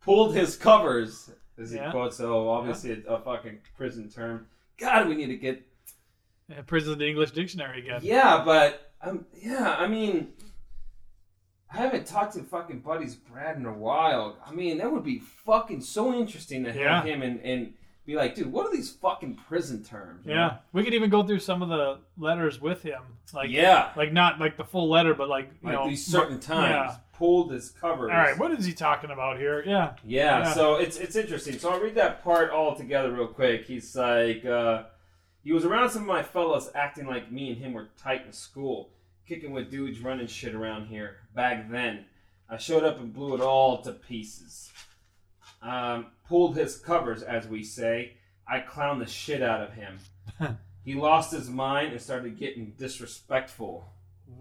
Pulled 0.03 0.35
his 0.35 0.57
covers, 0.57 1.31
as 1.59 1.71
he 1.71 1.77
Yeah. 1.77 1.91
quotes. 1.91 2.17
So 2.17 2.49
obviously 2.49 3.03
a, 3.07 3.15
a 3.15 3.21
fucking 3.21 3.59
prison 3.77 4.09
term. 4.11 4.47
God, 4.79 5.09
we 5.09 5.15
need 5.17 5.27
to 5.27 5.37
get. 5.37 5.63
Yeah, 6.49 6.63
Prison 6.63 7.01
English 7.03 7.33
Dictionary 7.33 7.81
again. 7.81 8.01
Yeah, 8.03 8.43
but 8.45 8.93
um, 9.03 9.27
yeah, 9.35 9.77
I 9.79 9.87
mean, 9.87 10.29
I 11.73 11.77
haven't 11.77 12.07
talked 12.07 12.35
to 12.35 12.43
fucking 12.43 12.81
buddies 12.81 13.15
Brad 13.15 13.57
in 13.57 13.67
a 13.67 13.73
while. 13.73 14.39
I 14.47 14.53
mean, 14.53 14.79
that 14.79 14.91
would 14.91 15.05
be 15.05 15.19
fucking 15.19 15.83
so 15.83 16.15
interesting 16.15 16.65
to 16.65 16.73
have 16.73 16.81
Yeah. 16.81 17.03
him 17.03 17.23
and, 17.23 17.41
and 17.41 17.75
be 18.07 18.15
like, 18.17 18.35
dude, 18.35 18.51
what 18.51 18.67
are 18.67 18.73
these 18.73 18.91
fucking 18.91 19.35
prison 19.49 19.85
terms? 19.85 20.25
Yeah, 20.27 20.59
we 20.73 20.83
could 20.83 20.95
even 20.95 21.11
go 21.11 21.23
through 21.23 21.41
some 21.41 21.61
of 21.61 21.69
the 21.69 21.99
letters 22.17 22.59
with 22.59 22.83
him, 22.83 23.03
like 23.35 23.51
yeah. 23.51 23.91
like 23.97 24.15
not 24.15 24.41
like 24.41 24.57
the 24.57 24.65
full 24.65 24.89
letter, 24.89 25.13
but 25.13 25.29
like 25.29 25.51
you 25.63 25.69
Like 25.69 25.75
know 25.75 25.89
these 25.89 26.07
certain 26.07 26.41
times, 26.41 26.71
Yeah. 26.93 26.97
pulled 27.13 27.53
his 27.53 27.69
covers. 27.69 28.11
All 28.11 28.17
right, 28.17 28.39
what 28.39 28.51
is 28.53 28.65
he 28.65 28.73
talking 28.73 29.11
about 29.11 29.37
here? 29.39 29.63
Yeah, 29.67 29.93
Yeah, 30.05 30.39
Yeah. 30.39 30.53
so 30.55 30.77
it's 30.77 30.97
it's 30.97 31.17
interesting. 31.17 31.59
So 31.59 31.69
I'll 31.71 31.81
read 31.81 31.97
that 31.97 32.25
part 32.25 32.51
all 32.51 32.75
together 32.75 33.13
real 33.13 33.27
quick. 33.27 33.67
He's 33.67 33.95
like, 33.95 34.43
uh, 34.47 34.85
he 35.45 35.53
was 35.53 35.67
around 35.67 35.91
some 35.91 36.03
of 36.03 36.09
my 36.09 36.23
fellows 36.23 36.71
acting 36.75 37.05
like 37.07 37.31
me 37.31 37.51
and 37.53 37.59
him 37.59 37.75
were 37.75 37.89
tight 37.99 38.25
in 38.25 38.33
school, 38.33 38.89
kicking 39.29 39.53
with 39.53 39.71
dudes 39.71 40.01
running 40.01 40.27
shit 40.27 40.55
around 40.55 40.87
here. 40.87 41.17
Back 41.35 41.71
then, 41.71 42.07
I 42.49 42.57
showed 42.57 42.83
up 42.85 42.99
and 42.99 43.13
blew 43.13 43.35
it 43.35 43.41
all 43.41 43.83
to 43.83 43.93
pieces. 43.93 44.73
Um, 45.61 46.07
pulled 46.27 46.57
his 46.57 46.77
covers, 46.77 47.23
as 47.23 47.47
we 47.47 47.63
say. 47.63 48.15
I 48.47 48.61
clowned 48.61 49.01
the 49.01 49.07
shit 49.11 49.43
out 49.43 49.61
of 49.61 49.75
him. 49.75 49.99
he 50.85 50.95
lost 50.95 51.31
his 51.33 51.51
mind 51.51 51.93
and 51.93 52.01
started 52.01 52.39
getting 52.39 52.73
disrespectful 52.79 53.87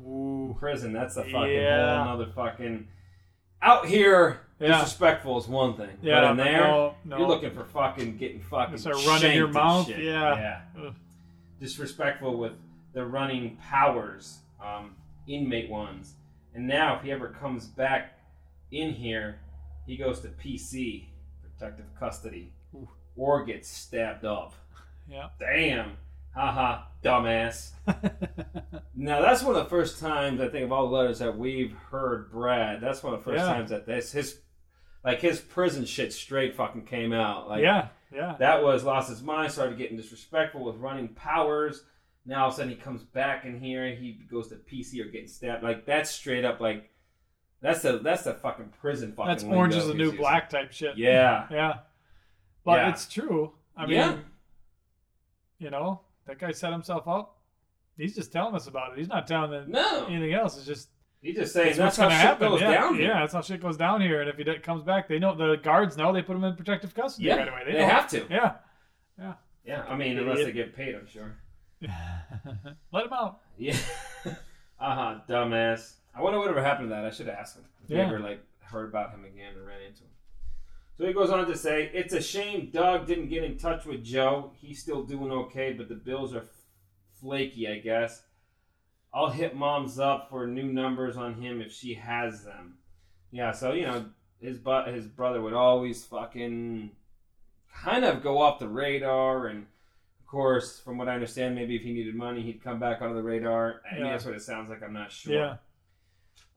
Ooh. 0.05 0.55
prison. 0.57 0.93
That's 0.93 1.17
a 1.17 1.23
fucking 1.23 1.51
Yeah. 1.51 2.03
whole 2.05 2.17
nother 2.17 2.31
fucking. 2.31 2.87
Out 3.61 3.87
here, 3.87 4.41
Yeah. 4.59 4.79
disrespectful 4.79 5.37
is 5.37 5.47
one 5.47 5.75
thing. 5.75 5.97
Yeah, 6.01 6.21
but 6.21 6.31
in 6.31 6.37
there, 6.37 6.61
no, 6.61 6.95
no. 7.03 7.17
you're 7.17 7.27
looking 7.27 7.51
for 7.51 7.65
fucking 7.65 8.17
getting 8.17 8.39
fucking. 8.39 8.77
Start 8.77 9.05
running 9.05 9.35
your 9.35 9.47
mouth? 9.49 9.89
Yeah. 9.89 9.97
yeah. 9.97 10.61
Ugh. 10.79 10.95
Disrespectful 11.59 12.37
with 12.37 12.53
the 12.93 13.05
running 13.05 13.57
powers, 13.57 14.39
um, 14.63 14.95
inmate 15.27 15.69
ones, 15.69 16.13
and 16.53 16.67
now 16.67 16.95
if 16.97 17.03
he 17.03 17.11
ever 17.11 17.29
comes 17.29 17.65
back 17.67 18.17
in 18.71 18.91
here, 18.93 19.39
he 19.85 19.95
goes 19.97 20.19
to 20.21 20.27
PC, 20.29 21.05
protective 21.41 21.85
custody, 21.99 22.51
Ooh. 22.75 22.87
or 23.15 23.43
gets 23.45 23.69
stabbed 23.69 24.25
up. 24.25 24.53
Yeah. 25.09 25.29
Damn. 25.39 25.93
Haha, 26.35 26.81
dumbass. 27.01 27.71
Now 28.93 29.21
that's 29.21 29.43
one 29.43 29.55
of 29.55 29.63
the 29.63 29.69
first 29.69 29.99
times 29.99 30.41
I 30.41 30.49
think 30.49 30.65
of 30.65 30.71
all 30.71 30.89
the 30.89 30.95
letters 30.95 31.19
that 31.19 31.37
we've 31.37 31.73
heard 31.91 32.31
Brad. 32.31 32.81
That's 32.81 33.03
one 33.03 33.13
of 33.13 33.19
the 33.19 33.23
first 33.23 33.39
Yeah. 33.43 33.53
times 33.53 33.69
that 33.69 33.85
this 33.85 34.11
his 34.11 34.39
like 35.05 35.21
his 35.21 35.39
prison 35.39 35.85
shit 35.85 36.11
straight 36.11 36.55
fucking 36.55 36.85
came 36.85 37.13
out. 37.13 37.47
Like 37.47 37.61
yeah, 37.63 37.87
yeah, 38.13 38.35
that 38.39 38.63
was 38.63 38.83
lost 38.83 39.09
his 39.09 39.21
mind, 39.21 39.51
started 39.51 39.77
getting 39.77 39.97
disrespectful 39.97 40.63
with 40.63 40.75
running 40.77 41.09
powers. 41.09 41.83
Now 42.27 42.41
all 42.43 42.47
of 42.49 42.53
a 42.53 42.57
sudden 42.57 42.69
he 42.71 42.75
comes 42.75 43.03
back 43.03 43.45
in 43.45 43.59
here, 43.59 43.85
and 43.85 43.97
he 43.97 44.19
goes 44.29 44.49
to 44.49 44.55
PC 44.55 44.99
or 45.01 45.05
getting 45.09 45.27
stabbed. 45.29 45.63
Like 45.63 45.85
that's 45.85 46.11
straight 46.11 46.43
up 46.45 46.59
like 46.59 46.89
that's 47.61 47.83
a 47.85 47.99
that's 47.99 48.25
a 48.25 48.33
fucking 48.35 48.73
prison 48.81 49.13
fucking. 49.13 49.29
That's 49.29 49.43
Orange 49.45 49.75
is 49.75 49.87
the 49.87 49.93
New 49.93 50.03
using. 50.05 50.17
Black 50.19 50.49
type 50.49 50.71
shit. 50.73 50.97
Yeah. 50.97 51.47
yeah, 51.51 51.73
but 52.65 52.79
Yeah. 52.79 52.89
it's 52.89 53.07
true. 53.07 53.53
I 53.77 53.85
mean, 53.85 53.95
Yeah. 53.95 54.17
you 55.59 55.69
know, 55.69 56.01
that 56.25 56.37
guy 56.39 56.51
set 56.51 56.71
himself 56.71 57.07
up. 57.07 57.37
He's 57.97 58.13
just 58.15 58.31
telling 58.31 58.53
us 58.55 58.67
about 58.67 58.91
it. 58.93 58.99
He's 58.99 59.07
not 59.07 59.25
telling 59.25 59.49
them 59.51 59.71
No. 59.71 60.05
anything 60.07 60.33
else. 60.33 60.57
It's 60.57 60.65
just 60.67 60.89
he 61.21 61.33
just 61.33 61.53
saying 61.53 61.77
that's 61.77 61.97
what's 61.97 61.97
how 61.97 62.09
shit 62.09 62.17
happen. 62.19 62.49
goes 62.49 62.61
yeah, 62.61 62.71
down 62.73 62.93
here. 62.95 63.07
yeah, 63.07 63.19
that's 63.21 63.33
how 63.33 63.41
shit 63.41 63.61
goes 63.61 63.77
down 63.77 64.01
here. 64.01 64.21
And 64.21 64.29
if 64.29 64.37
he 64.37 64.43
comes 64.59 64.83
back, 64.83 65.07
they 65.07 65.17
know 65.17 65.33
the 65.33 65.55
guards 65.55 65.97
know 65.97 66.13
they 66.13 66.21
put 66.21 66.35
him 66.35 66.43
in 66.43 66.55
protective 66.55 66.93
custody 66.93 67.27
Yeah, 67.27 67.37
right 67.37 67.47
away. 67.47 67.61
they, 67.65 67.79
know. 67.79 67.87
have 67.87 68.07
to. 68.09 68.25
Yeah, 68.29 68.55
yeah, 69.17 69.33
Yeah, 69.65 69.83
I 69.87 69.95
mean, 69.95 70.17
unless 70.19 70.39
they 70.39 70.51
get 70.51 70.75
paid, 70.75 70.93
I'm 70.93 71.07
sure. 71.07 71.37
let 72.91 73.05
him 73.05 73.13
out. 73.13 73.39
Yeah. 73.57 73.77
uh 74.25 74.31
huh. 74.79 75.15
Dumbass. 75.29 75.93
I 76.15 76.21
wonder 76.21 76.39
whatever 76.39 76.63
happened 76.63 76.89
to 76.89 76.95
that. 76.95 77.05
I 77.05 77.11
should 77.11 77.27
have 77.27 77.37
asked 77.37 77.57
him. 77.57 77.65
If 77.83 77.89
Yeah. 77.91 77.97
you 77.97 78.03
ever 78.15 78.19
like 78.19 78.43
heard 78.61 78.89
about 78.89 79.11
him 79.11 79.23
again 79.25 79.53
or 79.57 79.67
ran 79.67 79.81
into 79.81 80.01
him. 80.03 80.09
So 80.97 81.05
he 81.05 81.13
goes 81.13 81.29
on 81.29 81.45
to 81.45 81.55
say, 81.55 81.91
"It's 81.93 82.13
a 82.13 82.21
shame 82.21 82.71
Doug 82.71 83.05
didn't 83.05 83.29
get 83.29 83.43
in 83.43 83.57
touch 83.57 83.85
with 83.85 84.03
Joe. 84.03 84.51
He's 84.55 84.81
still 84.81 85.03
doing 85.03 85.31
okay, 85.31 85.73
but 85.73 85.89
the 85.89 85.95
bills 85.95 86.33
are 86.33 86.39
f- 86.41 86.49
flaky, 87.21 87.67
I 87.67 87.77
guess. 87.79 88.23
I'll 89.13 89.29
hit 89.29 89.55
mom's 89.55 89.99
up 89.99 90.29
for 90.29 90.47
new 90.47 90.71
numbers 90.71 91.15
on 91.15 91.35
him 91.35 91.61
if 91.61 91.71
she 91.71 91.93
has 91.93 92.43
them. 92.43 92.79
Yeah. 93.31 93.51
So 93.51 93.73
you 93.73 93.85
know, 93.85 94.05
his 94.41 94.57
but 94.57 94.87
his 94.87 95.05
brother 95.07 95.39
would 95.41 95.53
always 95.53 96.03
fucking 96.05 96.91
kind 97.73 98.03
of 98.03 98.23
go 98.23 98.39
off 98.41 98.57
the 98.59 98.67
radar 98.67 99.47
and." 99.47 99.67
Of 100.27 100.31
course, 100.31 100.77
from 100.81 100.97
what 100.97 101.07
I 101.07 101.13
understand, 101.13 101.55
maybe 101.55 101.77
if 101.77 101.83
he 101.83 101.93
needed 101.93 102.13
money, 102.13 102.41
he'd 102.41 102.61
come 102.61 102.79
back 102.81 103.01
onto 103.01 103.15
the 103.15 103.23
radar. 103.23 103.81
I 103.89 103.95
mean, 103.95 104.05
Yeah. 104.05 104.11
that's 104.11 104.25
what 104.25 104.33
it 104.35 104.41
sounds 104.41 104.69
like. 104.69 104.83
I'm 104.83 104.91
not 104.91 105.09
sure. 105.09 105.33
Yeah, 105.33 105.57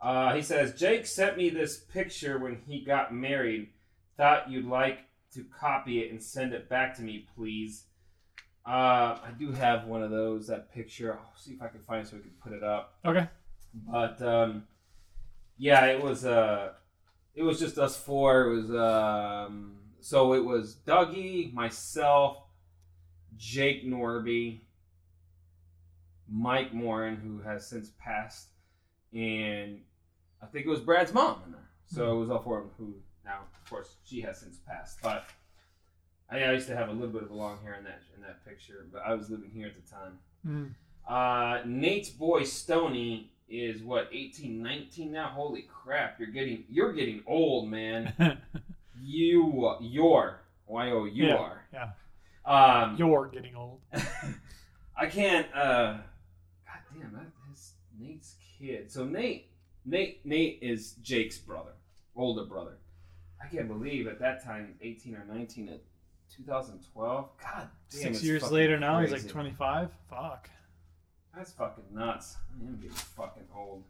Uh, 0.01 0.35
he 0.35 0.43
says, 0.43 0.75
Jake 0.77 1.07
sent 1.07 1.37
me 1.37 1.51
this 1.51 1.79
picture 1.79 2.37
when 2.41 2.57
he 2.67 2.81
got 2.85 3.15
married. 3.15 3.69
Thought 4.17 4.51
you'd 4.51 4.65
like 4.67 5.05
to 5.35 5.45
copy 5.45 6.01
it 6.03 6.11
and 6.11 6.21
send 6.21 6.53
it 6.53 6.69
back 6.69 6.97
to 6.97 7.03
me, 7.03 7.27
please. 7.37 7.85
Uh, 8.67 9.19
I 9.23 9.31
do 9.39 9.53
have 9.53 9.85
one 9.87 10.03
of 10.03 10.11
those, 10.11 10.49
that 10.49 10.73
picture. 10.75 11.17
I'll 11.17 11.37
see 11.37 11.53
if 11.53 11.63
I 11.63 11.69
can 11.69 11.81
find 11.83 12.05
it 12.05 12.11
so 12.11 12.17
we 12.17 12.23
can 12.23 12.33
put 12.43 12.53
it 12.53 12.65
up. 12.65 12.99
okay. 13.05 13.29
But, 13.89 14.21
um, 14.21 14.67
yeah, 15.59 15.85
it 15.87 16.03
was, 16.03 16.25
uh, 16.25 16.73
it 17.37 17.45
was 17.45 17.61
just 17.61 17.79
us 17.79 17.97
four. 17.97 18.47
It 18.51 18.57
was, 18.57 18.71
um, 18.75 19.77
so 20.01 20.33
it 20.35 20.45
was 20.45 20.75
Dougie, 20.85 21.53
myself, 21.55 22.43
Jake 23.41 23.87
Norby, 23.87 24.61
Mike 26.29 26.75
Morin, 26.75 27.17
who 27.17 27.41
has 27.41 27.67
since 27.67 27.91
passed, 27.99 28.49
and 29.15 29.81
I 30.43 30.47
think 30.47 30.67
it 30.67 30.69
was 30.69 30.81
Brad's 30.81 31.15
mom 31.15 31.41
in 31.47 31.53
there. 31.53 31.71
So 31.87 32.13
it 32.13 32.21
was 32.21 32.31
all 32.31 32.43
four 32.43 32.59
of 32.59 32.65
them 32.65 32.73
who 32.77 32.95
now, 33.25 33.39
of 33.63 33.71
course, 33.71 33.97
she 34.05 34.21
has 34.21 34.39
since 34.39 34.59
passed. 34.59 34.99
But 35.03 35.25
I, 36.31 36.53
used 36.53 36.69
to 36.69 36.77
have 36.77 36.91
a 36.91 36.93
little 36.93 37.09
bit 37.09 37.23
of 37.23 37.31
a 37.31 37.35
long 37.35 37.59
hair 37.63 37.75
in 37.75 37.85
that 37.85 38.03
in 38.15 38.23
that 38.23 38.45
picture, 38.45 38.87
but 38.93 39.03
I 39.07 39.15
was 39.15 39.31
living 39.31 39.51
here 39.53 39.67
at 39.67 39.75
the 39.75 39.91
time. 39.91 40.19
Mm. 40.47 40.75
Uh, 41.09 41.63
Nate's 41.67 42.11
boy 42.11 42.45
Stony 42.45 43.33
is 43.49 43.83
what 43.83 44.09
18, 44.13 44.63
19 44.63 45.11
now. 45.11 45.29
Holy 45.29 45.63
crap! 45.63 46.21
You're 46.21 46.29
getting 46.29 46.65
you're 46.69 46.93
getting 46.93 47.23
old, 47.27 47.69
man. 47.69 48.13
You 49.03 49.79
you're 49.81 50.41
y 50.67 50.91
o 50.91 51.07
u 51.07 51.31
r. 51.31 51.65
yeah. 51.73 51.89
Um, 52.45 52.97
You're 52.97 53.27
getting 53.29 53.55
old. 53.55 53.81
I 54.97 55.07
can't. 55.07 55.47
Uh, 55.55 55.99
God 56.67 56.79
damn, 56.95 57.13
that 57.13 57.27
is 57.53 57.73
Nate's 57.99 58.35
kid. 58.59 58.91
So 58.91 59.05
Nate, 59.05 59.51
Nate, 59.85 60.25
Nate 60.25 60.59
is 60.63 60.93
Jake's 61.03 61.39
brother, 61.39 61.73
older 62.17 62.45
brother. 62.45 62.79
I 63.43 63.49
can't 63.49 63.69
believe 63.69 64.07
at 64.07 64.19
that 64.21 64.45
time, 64.45 64.75
eighteen 64.83 65.15
or 65.15 65.25
nineteen, 65.33 65.69
at 65.69 65.81
2012. 66.37 67.29
God 67.43 67.69
damn, 67.91 68.01
Six 68.01 68.23
years 68.23 68.51
later 68.51 68.79
now, 68.79 69.01
he's 69.01 69.13
like 69.13 69.27
25. 69.27 69.91
Fuck. 70.09 70.49
That's 71.37 71.53
fucking 71.53 71.85
nuts. 71.93 72.37
I 72.51 72.67
am 72.67 72.77
getting 72.77 72.91
fucking 72.91 73.45
old. 73.55 73.85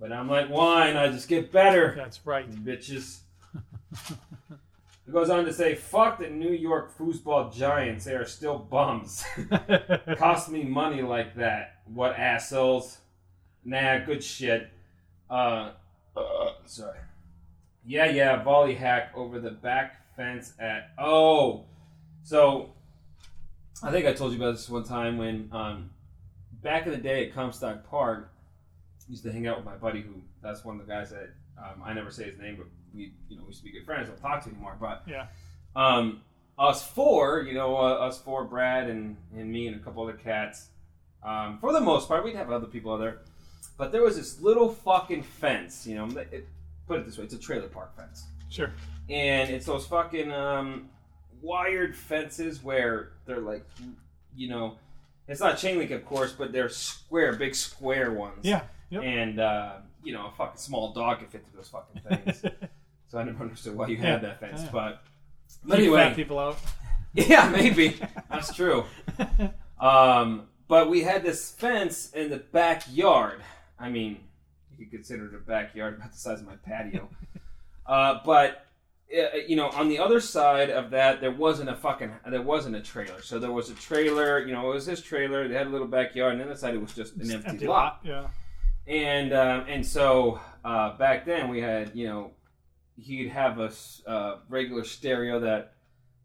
But 0.00 0.12
I'm 0.12 0.28
like 0.28 0.48
wine. 0.48 0.96
I 0.96 1.08
just 1.08 1.28
get 1.28 1.52
better. 1.52 1.94
That's 1.96 2.24
right. 2.24 2.50
bitches. 2.64 3.20
It 5.08 5.12
goes 5.12 5.30
on 5.30 5.46
to 5.46 5.54
say, 5.54 5.74
"Fuck 5.74 6.18
the 6.18 6.28
New 6.28 6.52
York 6.52 6.94
foosball 6.98 7.50
giants. 7.50 8.04
They 8.04 8.12
are 8.12 8.26
still 8.26 8.58
bums. 8.58 9.24
Cost 10.18 10.50
me 10.50 10.64
money 10.64 11.00
like 11.00 11.34
that. 11.36 11.80
What 11.86 12.18
assholes? 12.18 12.98
Nah, 13.64 14.00
good 14.04 14.22
shit. 14.22 14.68
Uh, 15.30 15.70
uh, 16.14 16.50
sorry. 16.66 16.98
Yeah, 17.86 18.04
yeah. 18.04 18.42
Volley 18.42 18.74
hack 18.74 19.12
over 19.14 19.40
the 19.40 19.50
back 19.50 20.14
fence 20.14 20.52
at. 20.58 20.90
Oh, 20.98 21.64
so 22.22 22.74
I 23.82 23.90
think 23.90 24.04
I 24.04 24.12
told 24.12 24.32
you 24.32 24.38
about 24.38 24.56
this 24.56 24.68
one 24.68 24.84
time 24.84 25.16
when 25.16 25.48
um, 25.52 25.88
back 26.62 26.84
in 26.84 26.92
the 26.92 26.98
day 26.98 27.26
at 27.26 27.34
Comstock 27.34 27.88
Park, 27.88 28.30
I 29.08 29.10
used 29.10 29.22
to 29.22 29.32
hang 29.32 29.46
out 29.46 29.56
with 29.56 29.64
my 29.64 29.76
buddy 29.76 30.02
who 30.02 30.20
that's 30.42 30.66
one 30.66 30.78
of 30.78 30.86
the 30.86 30.92
guys 30.92 31.08
that 31.10 31.30
um, 31.56 31.82
I 31.82 31.94
never 31.94 32.10
say 32.10 32.24
his 32.24 32.38
name, 32.38 32.56
but 32.58 32.66
we 32.94 33.12
you 33.28 33.36
know 33.36 33.42
we 33.42 33.48
used 33.48 33.60
to 33.60 33.64
be 33.64 33.72
good 33.72 33.84
friends. 33.84 34.08
Don't 34.08 34.20
talk 34.20 34.42
to 34.44 34.50
anymore, 34.50 34.76
but 34.80 35.02
Yeah. 35.06 35.26
um, 35.76 36.22
us 36.58 36.84
four, 36.86 37.42
you 37.42 37.54
know, 37.54 37.76
uh, 37.76 37.80
us 38.06 38.20
four, 38.20 38.44
Brad 38.44 38.88
and, 38.90 39.16
and 39.36 39.50
me 39.50 39.68
and 39.68 39.76
a 39.76 39.78
couple 39.78 40.02
other 40.02 40.14
cats. 40.14 40.68
Um, 41.22 41.58
for 41.60 41.72
the 41.72 41.80
most 41.80 42.08
part, 42.08 42.24
we'd 42.24 42.34
have 42.36 42.50
other 42.50 42.66
people 42.66 42.92
out 42.94 42.98
there, 42.98 43.18
but 43.76 43.92
there 43.92 44.02
was 44.02 44.16
this 44.16 44.40
little 44.40 44.68
fucking 44.72 45.22
fence. 45.22 45.86
You 45.86 45.96
know, 45.96 46.06
it, 46.32 46.46
put 46.86 47.00
it 47.00 47.06
this 47.06 47.16
way: 47.18 47.24
it's 47.24 47.34
a 47.34 47.38
trailer 47.38 47.68
park 47.68 47.96
fence, 47.96 48.24
Sure. 48.50 48.70
and 49.08 49.50
it's 49.50 49.66
those 49.66 49.86
fucking 49.86 50.32
um, 50.32 50.88
wired 51.42 51.96
fences 51.96 52.62
where 52.62 53.10
they're 53.26 53.40
like, 53.40 53.64
you 54.36 54.48
know, 54.48 54.78
it's 55.28 55.40
not 55.40 55.58
chain 55.58 55.78
link, 55.78 55.90
of 55.90 56.04
course, 56.06 56.32
but 56.32 56.52
they're 56.52 56.68
square, 56.68 57.34
big 57.34 57.54
square 57.54 58.12
ones. 58.12 58.38
Yeah. 58.42 58.62
Yep. 58.90 59.02
And 59.04 59.38
uh, 59.40 59.72
you 60.02 60.12
know, 60.12 60.26
a 60.26 60.30
fucking 60.32 60.58
small 60.58 60.92
dog 60.92 61.18
could 61.20 61.28
fit 61.28 61.44
through 61.46 61.60
those 61.60 61.68
fucking 61.68 62.00
things. 62.02 62.42
so 63.08 63.18
I 63.18 63.24
never 63.24 63.42
understood 63.42 63.74
why 63.76 63.88
you 63.88 63.96
had 63.96 64.22
that 64.22 64.40
fence, 64.40 64.62
Yeah. 64.64 64.70
but. 64.72 65.02
But 65.64 65.78
anyway, 65.78 66.00
fat 66.08 66.16
people 66.16 66.38
out. 66.38 66.58
yeah, 67.14 67.48
maybe. 67.48 67.98
That's 68.30 68.54
true. 68.54 68.84
Um, 69.80 70.48
but 70.66 70.90
we 70.90 71.02
had 71.02 71.22
this 71.22 71.50
fence 71.52 72.10
in 72.12 72.30
the 72.30 72.36
backyard. 72.38 73.40
I 73.78 73.88
mean, 73.88 74.18
you 74.70 74.84
could 74.84 74.90
consider 74.92 75.26
it 75.26 75.34
a 75.34 75.38
backyard 75.38 75.96
about 75.96 76.12
the 76.12 76.18
size 76.18 76.40
of 76.40 76.46
my 76.46 76.56
patio. 76.56 77.08
uh, 77.86 78.20
but 78.24 78.66
uh, 79.16 79.38
you 79.46 79.56
know, 79.56 79.70
on 79.70 79.88
the 79.88 79.98
other 79.98 80.20
side 80.20 80.68
of 80.68 80.90
that, 80.90 81.20
there 81.22 81.30
wasn't 81.32 81.70
a 81.70 81.74
fucking 81.76 82.12
there 82.30 82.42
wasn't 82.42 82.76
a 82.76 82.80
trailer. 82.80 83.22
So 83.22 83.38
there 83.38 83.52
was 83.52 83.70
a 83.70 83.74
trailer. 83.74 84.40
You 84.46 84.52
know, 84.52 84.70
it 84.70 84.74
was 84.74 84.84
this 84.86 85.00
trailer. 85.00 85.48
They 85.48 85.54
had 85.54 85.66
a 85.66 85.70
little 85.70 85.86
backyard, 85.86 86.32
and 86.32 86.40
then 86.42 86.48
the 86.50 86.56
side 86.56 86.74
it 86.74 86.80
was 86.80 86.92
just 86.94 87.14
an 87.14 87.20
Just 87.30 87.46
empty, 87.46 87.66
lot. 87.66 88.00
Yeah. 88.04 88.26
And 88.86 89.32
um, 89.32 89.64
and 89.68 89.84
so 89.86 90.40
uh, 90.64 90.96
back 90.98 91.24
then 91.24 91.48
we 91.48 91.60
had 91.60 91.96
you 91.96 92.06
know 92.06 92.32
he'd 93.00 93.28
have 93.28 93.58
a 93.60 93.70
uh, 94.10 94.38
regular 94.48 94.84
stereo 94.84 95.40
that 95.40 95.74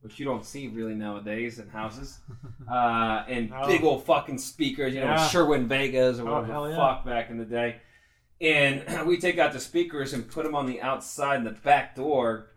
which 0.02 0.20
you 0.20 0.26
don't 0.26 0.44
see 0.44 0.68
really 0.68 0.96
nowadays 0.96 1.60
in 1.60 1.70
houses, 1.70 2.20
uh, 2.70 3.24
and 3.30 3.50
No. 3.52 3.66
big 3.68 3.84
old 3.86 4.04
fucking 4.04 4.38
speakers, 4.38 4.94
you 4.94 5.00
know, 5.00 5.06
Yeah. 5.08 5.28
Sherwin 5.30 5.68
Vegas 5.70 6.20
or 6.20 6.28
Oh, 6.28 6.34
whatever 6.34 6.52
hell 6.52 6.64
the 6.66 6.70
yeah. 6.72 6.76
fuck 6.76 7.06
back 7.06 7.30
in 7.30 7.38
the 7.38 7.46
day. 7.46 7.78
And 8.42 8.84
we 9.08 9.18
take 9.18 9.38
out 9.38 9.54
the 9.54 9.62
speakers 9.62 10.12
and 10.12 10.30
put 10.30 10.44
them 10.44 10.56
on 10.56 10.66
the 10.66 10.82
outside 10.82 11.38
in 11.38 11.44
the 11.46 11.52
back 11.52 11.96
door, 11.96 12.50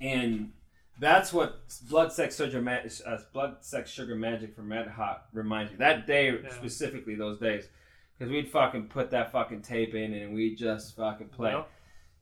and 0.00 0.52
that's 1.00 1.32
what 1.32 1.60
blood 1.88 2.12
sex 2.12 2.36
sugar 2.36 2.60
ma- 2.62 2.78
uh, 3.06 3.18
blood 3.32 3.56
sex 3.62 3.90
sugar 3.90 4.14
magic 4.14 4.54
from 4.54 4.70
Red 4.70 4.86
Hot 4.88 5.24
reminds 5.32 5.72
me. 5.72 5.78
That 5.78 6.06
day 6.06 6.30
Yeah. 6.40 6.50
specifically, 6.54 7.14
those 7.16 7.38
days, 7.38 7.68
because 8.16 8.30
we'd 8.30 8.48
fucking 8.48 8.88
put 8.88 9.10
that 9.10 9.32
fucking 9.32 9.62
tape 9.62 9.94
in 9.94 10.12
and 10.14 10.34
we'd 10.34 10.56
just 10.56 10.94
fucking 10.96 11.30
play. 11.30 11.52
Yep. 11.52 11.68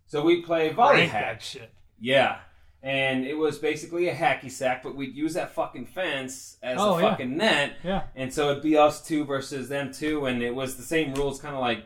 So 0.08 0.22
we 0.24 0.42
play 0.42 0.70
volley 0.70 0.96
Crank 0.96 1.12
hack. 1.12 1.24
that 1.38 1.42
shit. 1.42 1.70
Yeah. 2.00 2.38
And 2.82 3.24
it 3.26 3.34
was 3.34 3.58
basically 3.58 4.08
a 4.08 4.14
hacky 4.14 4.50
sack, 4.50 4.82
but 4.82 4.94
we'd 4.94 5.14
use 5.14 5.34
that 5.34 5.52
fucking 5.54 5.86
fence 5.86 6.56
as 6.62 6.78
Oh, 6.80 6.94
a 6.98 7.02
yeah. 7.02 7.10
fucking 7.10 7.36
net. 7.36 7.72
Yeah. 7.82 8.02
And 8.16 8.32
so 8.32 8.50
it'd 8.50 8.62
be 8.62 8.76
us 8.76 9.04
two 9.06 9.24
versus 9.24 9.68
them 9.68 9.92
two, 9.92 10.26
and 10.26 10.42
it 10.42 10.54
was 10.54 10.76
the 10.76 10.82
same 10.84 11.12
rules, 11.14 11.40
kind 11.40 11.54
of 11.54 11.60
like 11.60 11.84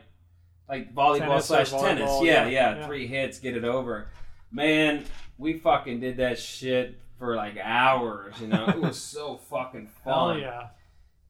like 0.69 0.93
volleyball 0.95 1.19
Tennis 1.19 1.51
or 1.51 1.65
slash 1.65 1.71
tennis. 1.71 2.09
volleyball, 2.09 2.25
Yeah, 2.25 2.45
yeah, 2.45 2.49
yeah, 2.49 2.75
yeah. 2.77 2.85
Three 2.87 3.07
hits, 3.07 3.39
get 3.39 3.57
it 3.57 3.65
over. 3.65 4.07
Man, 4.51 5.03
we 5.37 5.53
fucking 5.59 5.99
did 5.99 6.17
that 6.17 6.37
shit 6.39 6.99
for 7.19 7.35
like 7.35 7.57
hours. 7.57 8.35
You 8.39 8.47
know, 8.47 8.67
it 8.69 8.79
was 8.79 9.01
so 9.01 9.37
fucking 9.49 9.87
fun. 10.05 10.39
Hell 10.39 10.39
yeah. 10.39 10.67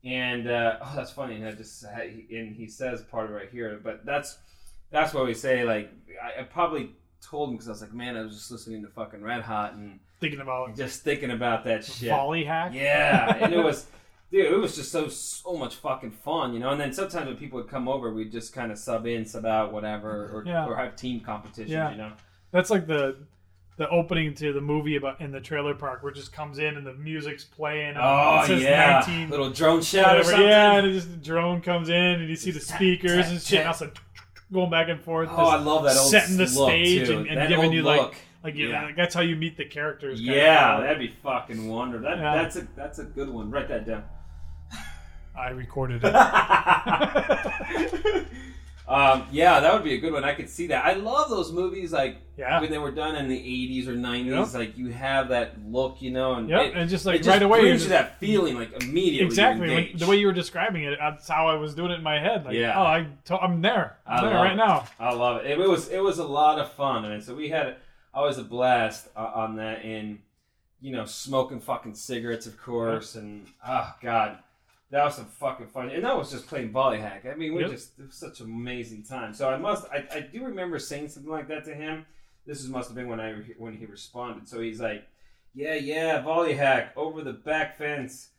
And 0.03 0.49
uh, 0.49 0.77
oh, 0.81 0.93
that's 0.95 1.11
funny. 1.11 1.35
And 1.35 1.47
I 1.47 1.53
just 1.53 1.83
and 1.85 2.53
he 2.53 2.67
says 2.67 3.01
part 3.03 3.25
of 3.25 3.31
it 3.31 3.35
right 3.35 3.49
here, 3.49 3.79
but 3.81 4.05
that's 4.05 4.37
that's 4.93 5.13
what 5.13 5.25
we 5.25 5.33
say. 5.33 5.65
Like 5.65 5.91
I, 6.23 6.39
I 6.41 6.43
probably 6.43 6.91
told 7.21 7.49
him 7.49 7.55
because 7.55 7.67
I 7.67 7.71
was 7.71 7.81
like, 7.81 7.93
man, 7.93 8.15
I 8.15 8.21
was 8.21 8.35
just 8.35 8.51
listening 8.51 8.81
to 8.83 8.87
fucking 8.89 9.21
Red 9.21 9.41
Hot 9.41 9.73
and 9.73 9.99
Thinking 10.21 10.39
about 10.39 10.77
just 10.77 11.01
thinking 11.03 11.31
about 11.31 11.65
that 11.65 11.83
shit. 11.83 12.09
volley 12.09 12.45
hack. 12.45 12.71
Yeah, 12.73 13.35
and 13.41 13.53
it 13.53 13.57
was, 13.63 13.87
dude, 14.31 14.45
it 14.45 14.55
was 14.57 14.73
just 14.77 14.89
so 14.89 15.09
so 15.09 15.57
much 15.57 15.75
fucking 15.75 16.11
fun, 16.11 16.53
you 16.53 16.61
know. 16.61 16.69
And 16.69 16.79
then 16.79 16.93
sometimes 16.93 17.27
when 17.27 17.35
people 17.35 17.57
would 17.59 17.67
come 17.67 17.89
over, 17.89 18.13
we'd 18.13 18.31
just 18.31 18.53
kind 18.53 18.71
of 18.71 18.77
sub 18.77 19.05
in, 19.05 19.25
sub 19.25 19.45
out, 19.45 19.73
whatever, 19.73 20.09
or, 20.33 20.43
Yeah. 20.45 20.65
or 20.65 20.77
have 20.77 20.95
team 20.95 21.19
competitions, 21.19 21.71
Yeah. 21.71 21.91
you 21.91 21.97
know. 21.97 22.13
That's 22.51 22.69
like 22.69 22.87
the 22.87 23.17
the 23.75 23.89
opening 23.89 24.33
to 24.35 24.53
the 24.53 24.61
movie 24.61 24.95
about 24.95 25.19
in 25.19 25.31
the 25.31 25.41
trailer 25.41 25.73
park 25.73 26.03
where 26.03 26.11
it 26.11 26.15
just 26.15 26.31
comes 26.31 26.59
in 26.59 26.77
and 26.77 26.85
the 26.87 26.93
music's 26.93 27.43
playing. 27.43 27.95
Oh 27.97 28.45
yeah, 28.47 29.03
19 29.05 29.29
little 29.29 29.49
drone 29.49 29.81
shot 29.81 30.19
or 30.19 30.23
something. 30.23 30.47
Yeah, 30.47 30.73
and 30.77 30.87
it 30.87 30.93
just 30.93 31.09
the 31.11 31.17
drone 31.17 31.59
comes 31.59 31.89
in 31.89 31.95
and 31.95 32.29
you 32.29 32.35
see 32.37 32.51
the 32.51 32.59
speakers 32.61 33.27
and 33.29 33.41
shit. 33.41 33.59
And 33.59 33.67
also 33.67 33.91
going 34.53 34.69
back 34.69 34.87
and 34.89 35.01
forth. 35.01 35.29
Oh, 35.31 35.47
I 35.47 35.57
love 35.57 35.83
that 35.83 35.97
old 35.97 36.09
setting 36.11 36.37
the 36.37 36.47
stage 36.47 37.07
too. 37.07 37.17
and, 37.19 37.27
and 37.27 37.49
giving 37.49 37.73
you 37.73 37.83
look. 37.83 38.11
like 38.11 38.15
like 38.43 38.55
Yeah. 38.55 38.83
like 38.85 38.95
that's 38.95 39.13
how 39.15 39.21
you 39.21 39.35
meet 39.35 39.57
the 39.57 39.65
characters. 39.65 40.21
Yeah, 40.21 40.79
that'd 40.81 40.99
be 40.99 41.13
fucking 41.23 41.67
wonder. 41.67 41.99
That 41.99 42.17
Yeah. 42.19 42.35
that's 42.35 42.55
a 42.57 42.67
that's 42.75 42.99
a 42.99 43.03
good 43.05 43.29
one. 43.29 43.49
Write 43.51 43.67
that 43.69 43.85
down. 43.85 44.03
I 45.35 45.49
recorded 45.49 46.01
it. 46.03 46.13
um, 48.87 49.25
yeah, 49.31 49.59
that 49.61 49.73
would 49.73 49.83
be 49.83 49.93
a 49.93 49.97
good 49.97 50.11
one. 50.13 50.23
I 50.23 50.33
could 50.33 50.49
see 50.49 50.67
that. 50.67 50.83
I 50.85 50.93
love 50.93 51.29
those 51.29 51.51
movies, 51.53 51.93
like 51.93 52.17
Yeah. 52.37 52.59
when 52.59 52.69
they 52.69 52.77
were 52.77 52.91
done 52.91 53.15
in 53.15 53.27
the 53.29 53.37
'80s 53.37 53.87
or 53.87 53.95
'90s. 53.95 54.51
Yep. 54.53 54.59
Like 54.59 54.77
you 54.77 54.89
have 54.91 55.29
that 55.29 55.53
look, 55.69 56.01
you 56.01 56.11
know, 56.11 56.33
and 56.33 56.49
Yep, 56.49 56.61
it, 56.65 56.73
and 56.75 56.89
just 56.89 57.05
it 57.05 57.09
like 57.09 57.17
just 57.19 57.29
right 57.29 57.41
away, 57.41 57.61
you 57.61 57.73
just- 57.73 57.89
that 57.89 58.19
feeling, 58.19 58.55
like 58.55 58.71
immediately. 58.83 59.25
exactly 59.25 59.69
when, 59.69 59.97
the 59.97 60.05
way 60.07 60.17
you 60.17 60.27
were 60.27 60.33
describing 60.33 60.83
it. 60.83 60.97
That's 60.99 61.27
how 61.29 61.47
I 61.47 61.55
was 61.55 61.73
doing 61.75 61.91
it 61.91 61.95
in 61.95 62.03
my 62.03 62.19
head. 62.19 62.43
Like, 62.45 62.55
Yeah. 62.55 62.77
oh, 62.77 62.83
I 62.83 63.07
to- 63.25 63.39
I'm 63.39 63.61
there. 63.61 63.97
I'm 64.05 64.25
there 64.25 64.35
right 64.35 64.51
it. 64.53 64.55
now. 64.57 64.85
I 64.99 65.13
love 65.13 65.37
it. 65.45 65.51
it. 65.51 65.59
It 65.59 65.69
was 65.69 65.87
it 65.89 66.03
was 66.03 66.17
a 66.19 66.27
lot 66.27 66.59
of 66.59 66.71
fun, 66.73 67.05
I 67.05 67.13
and 67.13 67.23
so 67.23 67.33
we 67.35 67.49
had 67.49 67.77
always 68.13 68.37
a 68.37 68.43
blast 68.43 69.07
uh, 69.15 69.31
on 69.33 69.55
that, 69.55 69.83
and 69.85 70.19
you 70.81 70.91
know, 70.91 71.05
smoking 71.05 71.61
fucking 71.61 71.95
cigarettes, 71.95 72.45
of 72.47 72.57
course, 72.61 73.15
and 73.15 73.47
oh 73.65 73.93
god, 74.01 74.39
that 74.93 75.05
was 75.05 75.15
some 75.15 75.25
fucking 75.25 75.67
fun, 75.69 75.89
and 75.89 76.03
that 76.03 76.15
was 76.15 76.29
just 76.29 76.45
playing 76.45 76.71
volley 76.71 76.99
hack. 76.99 77.25
I 77.25 77.33
mean, 77.33 77.55
we 77.55 77.61
Yep. 77.63 77.71
just 77.71 77.97
it 77.99 78.05
was 78.05 78.15
such 78.15 78.41
an 78.41 78.45
amazing 78.45 79.01
time. 79.01 79.33
So 79.33 79.49
I 79.49 79.57
must, 79.57 79.87
I, 79.91 80.05
I 80.13 80.19
do 80.19 80.45
remember 80.45 80.77
saying 80.77 81.09
something 81.09 81.31
like 81.31 81.47
that 81.47 81.65
to 81.65 81.73
him. 81.73 82.05
This 82.45 82.59
was, 82.61 82.69
must 82.69 82.89
have 82.89 82.95
been 82.95 83.07
when 83.07 83.19
I 83.19 83.33
when 83.57 83.75
he 83.75 83.87
responded. 83.87 84.47
So 84.47 84.61
he's 84.61 84.79
like, 84.79 85.07
"Yeah, 85.55 85.73
yeah, 85.73 86.21
volley 86.21 86.53
hack 86.53 86.93
over 86.95 87.23
the 87.23 87.33
back 87.33 87.75
fence 87.75 88.29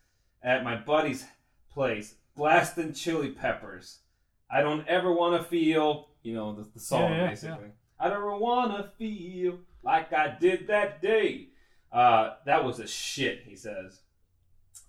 at 0.44 0.62
my 0.62 0.76
buddy's 0.76 1.24
place, 1.72 2.14
blasting 2.36 2.92
chili 2.92 3.30
peppers. 3.30 3.98
I 4.48 4.60
don't 4.62 4.86
ever 4.86 5.12
want 5.12 5.42
to 5.42 5.48
feel, 5.48 6.10
you 6.22 6.34
know, 6.34 6.54
the, 6.54 6.68
the 6.72 6.78
song 6.78 7.10
Yeah, 7.10 7.16
yeah, 7.22 7.28
basically. 7.30 7.70
I 7.98 8.08
don't 8.08 8.18
ever 8.18 8.36
want 8.36 8.76
to 8.76 8.90
feel 8.96 9.58
like 9.82 10.12
I 10.12 10.36
did 10.38 10.68
that 10.68 11.02
day. 11.02 11.48
Uh, 11.90 12.34
that 12.46 12.64
was 12.64 12.78
a 12.78 12.86
shit, 12.86 13.42
he 13.44 13.56
says. 13.56 14.02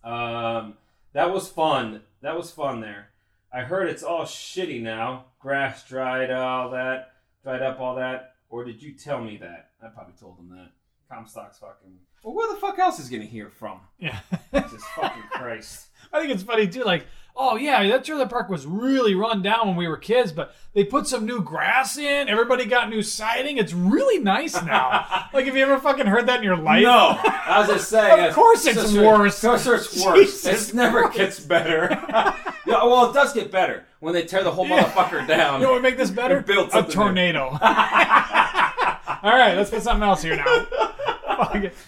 Um, 0.04 0.76
that 1.16 1.34
was 1.34 1.48
fun. 1.48 2.02
That 2.22 2.36
was 2.36 2.52
fun 2.52 2.82
there. 2.82 3.08
I 3.52 3.62
heard 3.62 3.90
it's 3.90 4.04
all 4.04 4.24
shitty 4.24 4.82
now. 4.82 5.28
Grass 5.40 5.88
dried, 5.88 6.30
all 6.30 6.72
that, 6.72 7.14
dried 7.42 7.62
up, 7.62 7.80
all 7.80 7.96
that. 7.96 8.34
Or 8.50 8.66
did 8.66 8.84
you 8.84 8.92
tell 8.94 9.24
me 9.24 9.38
that? 9.38 9.70
I 9.82 9.88
probably 9.88 10.14
told 10.20 10.38
him 10.38 10.50
that. 10.50 10.72
Comstock's 11.10 11.60
fucking. 11.60 12.00
Well, 12.22 12.36
where 12.36 12.54
the 12.54 12.60
fuck 12.60 12.78
else 12.80 13.00
is 13.00 13.08
he 13.08 13.18
gonna 13.18 13.30
hear 13.30 13.50
from? 13.50 13.80
Yeah. 13.98 14.20
Jesus 14.54 14.84
fucking 14.96 15.24
Christ. 15.32 15.88
I 16.14 16.20
think 16.20 16.34
it's 16.34 16.44
funny 16.44 16.68
too. 16.68 16.84
Like, 16.84 17.06
oh 17.36 17.56
yeah, 17.58 17.86
that 17.88 18.04
trailer 18.06 18.28
park 18.28 18.50
was 18.50 18.66
really 18.66 19.16
run 19.16 19.42
down 19.42 19.68
when 19.68 19.76
we 19.76 19.88
were 19.88 19.98
kids, 19.98 20.32
but 20.32 20.54
they 20.74 20.84
put 20.84 21.08
some 21.08 21.26
new 21.26 21.42
grass 21.42 21.98
in. 21.98 22.28
Everybody 22.30 22.66
got 22.66 22.90
new 22.90 23.02
siding. 23.02 23.58
It's 23.58 23.74
really 23.74 24.20
nice 24.24 24.62
now. 24.64 25.06
like, 25.34 25.46
have 25.46 25.56
you 25.56 25.64
ever 25.64 25.80
fucking 25.80 26.06
heard 26.08 26.28
that 26.28 26.38
in 26.38 26.44
your 26.44 26.58
life? 26.58 26.84
No, 26.84 27.18
As 27.24 27.32
I 27.48 27.60
was 27.60 27.68
just 27.70 27.90
saying. 27.90 28.28
Of 28.28 28.34
course 28.34 28.66
it's 28.66 28.94
worse. 28.94 29.44
Of 29.44 29.64
course 29.64 29.68
it's 29.68 30.06
worse. 30.06 30.46
It 30.46 30.74
never 30.76 31.10
gets 31.10 31.40
better. 31.40 31.88
yeah, 32.10 32.84
well, 32.84 33.10
it 33.10 33.14
does 33.14 33.34
get 33.34 33.52
better 33.52 33.86
when 34.00 34.14
they 34.14 34.24
tear 34.26 34.44
the 34.44 34.52
whole 34.52 34.68
Yeah. 34.68 34.84
motherfucker 34.84 35.28
down. 35.28 35.60
You 35.62 35.68
know 35.68 35.74
what 35.74 35.82
make 35.82 35.98
this 35.98 36.12
better? 36.12 36.44
A 36.74 36.84
tornado. 36.84 37.58
All 39.24 39.32
right, 39.34 39.56
let's 39.56 39.70
put 39.70 39.82
something 39.82 40.04
else 40.08 40.22
here 40.22 40.36
now. 40.36 40.68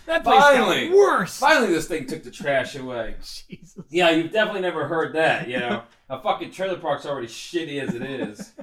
That 0.05 0.23
place 0.23 0.41
Finally. 0.41 0.89
got 0.89 0.97
worse. 0.97 1.37
Finally, 1.37 1.73
this 1.73 1.87
thing 1.87 2.05
took 2.05 2.23
the 2.23 2.31
trash 2.31 2.75
away. 2.75 3.15
Jesus. 3.49 3.83
Yeah, 3.89 4.09
you've 4.11 4.31
definitely 4.31 4.61
never 4.61 4.87
heard 4.87 5.15
that. 5.15 5.47
You 5.47 5.59
know, 5.59 5.83
a 6.09 6.19
fucking 6.19 6.51
trailer 6.51 6.77
park's 6.77 7.05
already 7.05 7.27
shitty 7.27 7.81
as 7.81 7.93
it 7.95 8.03
is. 8.03 8.53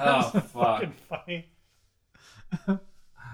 Oh 0.00 0.22
fuck. 0.40 0.84
funny. 1.10 1.50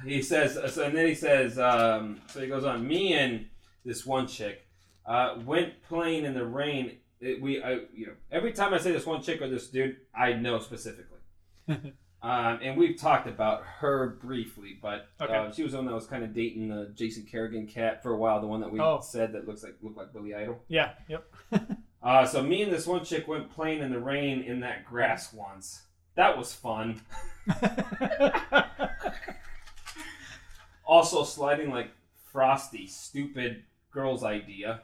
He 0.04 0.22
says, 0.22 0.58
so, 0.74 0.82
and 0.84 0.96
then 0.96 1.06
he 1.06 1.14
says, 1.14 1.56
um, 1.56 2.20
so 2.26 2.40
he 2.40 2.48
goes 2.48 2.64
on. 2.64 2.86
Me 2.86 3.14
and 3.14 3.46
this 3.84 4.04
one 4.04 4.26
chick 4.26 4.66
uh, 5.06 5.36
went 5.44 5.80
playing 5.82 6.24
in 6.24 6.34
the 6.34 6.44
rain. 6.44 6.98
It, 7.20 7.40
we, 7.40 7.62
I, 7.62 7.80
you 7.94 8.06
know, 8.06 8.12
every 8.32 8.52
time 8.52 8.74
I 8.74 8.78
say 8.78 8.90
this 8.92 9.06
one 9.06 9.22
chick 9.22 9.40
or 9.40 9.48
this 9.48 9.68
dude, 9.68 9.98
I 10.14 10.32
know 10.32 10.58
specifically. 10.58 11.20
um, 12.22 12.58
and 12.62 12.76
we've 12.76 12.96
talked 12.98 13.26
about 13.28 13.62
her 13.64 14.18
briefly, 14.20 14.76
but 14.80 15.08
Okay. 15.20 15.34
uh, 15.34 15.52
she 15.52 15.62
was 15.62 15.72
the 15.72 15.78
one 15.78 15.86
that 15.86 15.94
was 15.94 16.06
kind 16.06 16.24
of 16.24 16.34
dating 16.34 16.68
the 16.68 16.90
Jason 16.94 17.24
Kerrigan 17.24 17.66
cat 17.66 18.02
for 18.02 18.12
a 18.12 18.16
while. 18.16 18.40
The 18.40 18.46
one 18.46 18.60
that 18.60 18.70
we 18.72 18.80
Oh. 18.80 19.00
said 19.00 19.32
that 19.34 19.46
looks 19.46 19.62
like 19.62 19.76
looked 19.82 19.96
like 19.96 20.12
Billy 20.12 20.34
Idol. 20.34 20.62
Yeah. 20.68 20.92
Yep. 21.08 21.24
Uh, 22.00 22.24
so 22.24 22.40
me 22.40 22.62
and 22.62 22.72
this 22.72 22.86
one 22.86 23.04
chick 23.04 23.26
went 23.26 23.50
playing 23.52 23.82
in 23.82 23.90
the 23.90 23.98
rain 23.98 24.40
in 24.42 24.60
that 24.60 24.84
grass 24.84 25.32
once. 25.32 25.82
That 26.14 26.38
was 26.38 26.54
fun. 26.54 27.00
Also 30.86 31.24
sliding 31.24 31.70
like 31.70 31.90
Frosty, 32.32 32.86
stupid 32.86 33.62
girl's 33.90 34.22
idea. 34.24 34.82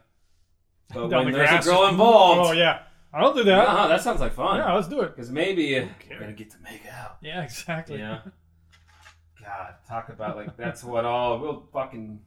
But 0.93 1.09
Down 1.09 1.25
when 1.25 1.33
the 1.33 1.39
there's 1.39 1.51
grass. 1.51 1.67
a 1.67 1.71
girl 1.71 1.87
involved, 1.89 2.51
Oh 2.51 2.53
yeah. 2.53 2.81
I'll 3.15 3.33
do 3.33 3.45
that. 3.45 3.69
uh-huh, 3.69 3.89
that 3.89 4.03
sounds 4.03 4.21
like 4.21 4.33
fun. 4.33 4.59
Yeah, 4.59 4.73
let's 4.75 4.89
do 4.89 5.01
it. 5.03 5.15
Because 5.15 5.31
maybe 5.31 5.75
we're 6.11 6.19
gonna 6.19 6.33
get 6.33 6.51
to 6.51 6.57
make 6.63 6.83
out. 6.91 7.19
Yeah, 7.23 7.43
exactly. 7.43 7.99
Yeah. 7.99 8.21
God, 9.43 9.75
talk 9.89 10.09
about 10.09 10.37
like 10.37 10.57
that's 10.57 10.83
what 10.83 11.05
all 11.05 11.39
we'll 11.39 11.69
fucking 11.73 12.19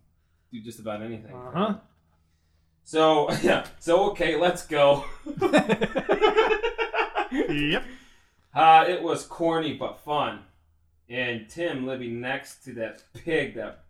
do 0.51 0.61
just 0.61 0.79
about 0.79 1.01
anything. 1.01 1.35
Uh 1.35 1.51
huh. 1.51 1.73
So 2.83 3.29
yeah, 3.41 3.65
so 3.79 4.11
okay, 4.11 4.37
let's 4.37 4.65
go. 4.65 5.03
yep. 7.31 7.83
Uh, 8.53 8.85
it 8.87 9.01
was 9.03 9.25
corny 9.25 9.73
but 9.73 9.99
fun. 9.99 10.39
And 11.09 11.49
Tim 11.49 11.85
living 11.87 12.19
next 12.21 12.63
to 12.65 12.73
that 12.73 13.03
pig 13.13 13.55
that 13.55 13.85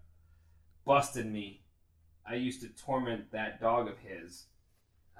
busted 0.86 1.26
me. 1.26 1.61
I 2.30 2.36
used 2.36 2.61
to 2.61 2.69
torment 2.69 3.32
that 3.32 3.60
dog 3.60 3.88
of 3.88 3.98
his. 3.99 4.45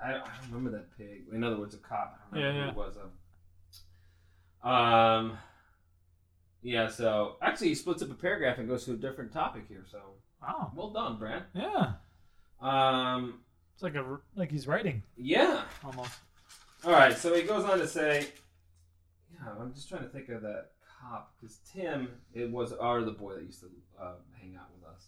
I, 0.04 0.10
I 0.10 0.14
don't 0.14 0.52
remember 0.52 0.72
that 0.78 0.98
pig. 0.98 1.24
In 1.34 1.44
other 1.44 1.58
words, 1.58 1.74
a 1.76 1.78
cop. 1.78 2.20
I 2.32 2.36
don't 2.36 2.44
remember 2.44 2.60
Yeah, 2.68 2.74
who 2.74 2.82
it 2.82 2.86
was. 2.88 2.98
Um, 4.64 4.72
um, 4.72 5.38
Yeah, 6.62 6.88
so 6.90 7.36
actually, 7.42 7.70
he 7.70 7.76
splits 7.76 8.02
up 8.02 8.12
a 8.12 8.16
paragraph 8.16 8.58
and 8.58 8.68
goes 8.68 8.86
to 8.86 8.94
a 8.94 8.98
different 8.98 9.32
topic 9.32 9.64
here. 9.68 9.86
So 9.90 10.00
Wow. 10.42 10.72
well 10.76 10.90
done, 10.92 11.18
Brad. 11.18 11.44
Yeah. 11.54 11.94
Um, 12.62 13.42
It's 13.74 13.84
like 13.84 13.96
a 13.96 14.20
like 14.36 14.52
he's 14.52 14.68
writing 14.68 15.04
yeah. 15.16 15.64
almost. 15.84 16.12
All 16.86 16.92
right, 16.92 17.18
so 17.18 17.34
he 17.34 17.42
goes 17.44 17.66
on 17.66 17.80
to 17.80 17.88
say, 17.88 18.28
yeah, 19.34 19.50
I'm 19.60 19.74
just 19.74 19.90
trying 19.90 20.04
to 20.04 20.10
think 20.10 20.30
of 20.30 20.42
that 20.44 20.72
cop 21.02 21.34
because 21.40 21.58
Tim, 21.74 22.10
it 22.34 22.50
was 22.52 22.72
our 22.74 23.02
the 23.02 23.12
boy 23.12 23.34
that 23.36 23.44
used 23.44 23.62
to 23.62 23.68
uh, 24.00 24.14
hang 24.40 24.56
out 24.56 24.68
with 24.80 24.88
us. 24.90 25.08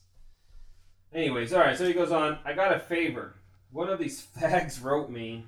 Anyways, 1.13 1.53
all 1.53 1.59
right, 1.61 1.77
so 1.77 1.85
he 1.87 1.93
goes 1.93 2.11
on. 2.11 2.39
I 2.45 2.53
got 2.53 2.75
a 2.75 2.79
favor. 2.79 3.35
One 3.71 3.89
of 3.89 3.99
these 3.99 4.25
fags 4.37 4.83
wrote 4.83 5.09
me 5.09 5.45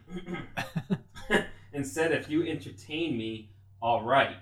and 1.74 1.86
said, 1.86 2.12
if 2.12 2.30
you 2.30 2.46
entertain 2.46 3.18
me, 3.18 3.50
all 3.82 4.04
right. 4.04 4.38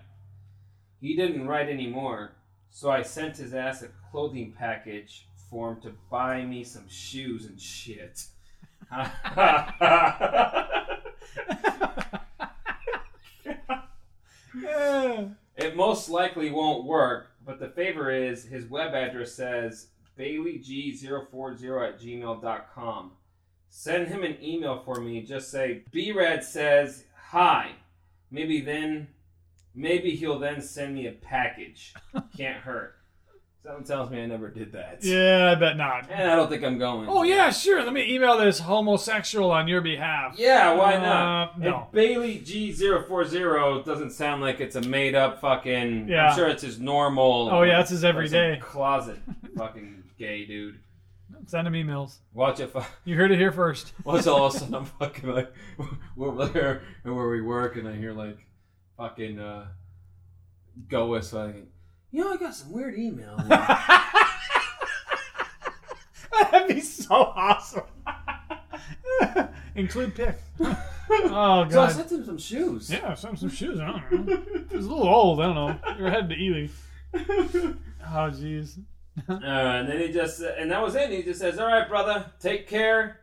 He 1.00 1.16
didn't 1.16 1.48
write 1.48 1.70
anymore, 1.70 2.34
so 2.70 2.90
I 2.92 3.04
sent 3.04 3.38
his 3.38 3.54
ass 3.54 3.82
a 3.82 3.90
clothing 4.12 4.54
package 4.58 5.28
for 5.50 5.72
him 5.72 5.82
to 5.82 5.94
buy 6.12 6.44
me 6.44 6.64
some 6.64 6.90
shoes 6.90 7.46
and 7.46 7.60
shit. 7.60 8.26
It 15.62 15.76
most 15.76 16.10
likely 16.10 16.52
won't 16.52 16.86
work, 16.86 17.32
but 17.46 17.60
the 17.60 17.68
favor 17.68 18.10
is 18.10 18.46
his 18.46 18.66
web 18.70 18.94
address 18.94 19.34
says 19.34 19.88
baileyg040 20.18 21.90
at 21.90 22.00
gmail.com. 22.00 23.12
Send 23.70 24.08
him 24.08 24.24
an 24.24 24.38
email 24.44 24.82
for 24.84 24.96
me. 25.00 25.22
Just 25.22 25.52
say, 25.52 25.84
BRAD 25.94 26.44
says 26.44 27.06
hi. 27.30 27.72
Maybe 28.32 28.62
then, 28.62 29.08
maybe 29.74 30.16
he'll 30.16 30.40
then 30.40 30.62
send 30.62 30.96
me 30.96 31.08
a 31.08 31.12
package. 31.12 31.94
Can't 32.38 32.58
hurt. 32.58 32.96
Someone 33.64 33.84
tells 33.84 34.10
me 34.10 34.22
I 34.22 34.26
never 34.26 34.48
did 34.50 34.72
that. 34.72 35.00
Yeah, 35.04 35.52
I 35.52 35.56
bet 35.60 35.76
not. 35.76 36.10
And 36.10 36.32
I 36.32 36.36
don't 36.38 36.50
think 36.50 36.64
I'm 36.64 36.78
going. 36.80 37.08
Oh 37.10 37.24
yeah, 37.24 37.50
sure. 37.52 37.84
Let 37.84 37.92
me 37.94 38.16
email 38.16 38.38
this 38.38 38.58
homosexual 38.60 39.52
on 39.52 39.68
your 39.68 39.82
behalf. 39.82 40.36
Yeah, 40.38 40.74
why 40.76 40.96
Uh, 40.96 41.00
not? 41.02 41.60
no. 41.60 41.76
And 41.84 41.92
Bailey 41.92 42.40
G040 42.40 43.84
doesn't 43.86 44.12
sound 44.12 44.42
like 44.42 44.62
it's 44.62 44.78
a 44.78 44.82
made 44.82 45.14
up 45.14 45.42
fucking. 45.42 46.08
Yeah. 46.08 46.30
I'm 46.30 46.36
sure 46.38 46.48
it's 46.48 46.64
his 46.64 46.80
normal. 46.80 47.50
Oh 47.52 47.64
yeah, 47.64 47.78
that's 47.78 47.90
his 47.92 48.06
everyday. 48.06 48.58
Closet 48.62 49.18
fucking 49.58 50.04
gay 50.18 50.46
dude. 50.46 50.80
Send 51.46 51.68
him 51.68 51.74
emails. 51.74 52.18
Watch 52.34 52.60
it. 52.60 52.74
You 53.06 53.16
heard 53.16 53.32
it 53.32 53.40
here 53.40 53.52
first. 53.52 53.94
Watch 54.04 54.28
all 54.28 54.46
of 54.48 54.56
a 54.56 54.58
sudden 54.60 54.76
I'm 54.76 54.86
fucking 54.86 55.30
like, 55.30 55.52
we're 56.16 56.46
there 56.48 56.82
and 57.04 57.16
where 57.16 57.30
we 57.30 57.42
work 57.42 57.76
and 57.76 57.88
I 57.88 57.96
hear 57.96 58.14
like 58.14 58.38
fucking 58.98 59.40
uh, 59.40 59.68
Gois 60.88 61.32
fucking, 61.32 61.68
you 62.12 62.24
know, 62.24 62.34
I 62.34 62.38
got 62.38 62.54
some 62.56 62.72
weird 62.72 62.98
email. 62.98 63.38
That'd 66.52 66.68
be 66.76 66.82
so 66.82 67.16
awesome. 67.16 67.84
Include 69.76 70.16
pic. 70.16 70.40
Oh 70.62 71.66
god. 71.66 71.72
so 71.72 71.82
I 71.82 71.92
sent 71.92 72.12
him 72.12 72.26
some 72.26 72.38
shoes. 72.38 72.90
Yeah, 72.92 73.14
some 73.14 73.36
some 73.36 73.50
shoes. 73.50 73.80
I 73.80 73.88
don't 73.88 74.28
know. 74.28 74.34
It 74.56 74.72
was 74.76 74.86
a 74.86 74.90
little 74.90 75.08
old. 75.08 75.40
I 75.42 75.46
don't 75.46 75.56
know. 75.56 75.80
You're 75.98 76.10
headed 76.10 76.30
to 76.30 76.36
Ely. 76.36 76.68
Oh 77.14 78.30
jeez. 78.32 78.80
Uh, 79.28 79.34
and 79.44 79.88
then 79.90 80.00
he 80.00 80.12
just 80.12 80.42
and 80.42 80.72
that 80.72 80.82
was 80.82 80.96
it. 80.96 81.10
He 81.10 81.24
just 81.24 81.40
says, 81.40 81.60
"All 81.60 81.68
right, 81.68 81.88
brother, 81.90 82.26
take 82.40 82.68
care. 82.68 83.20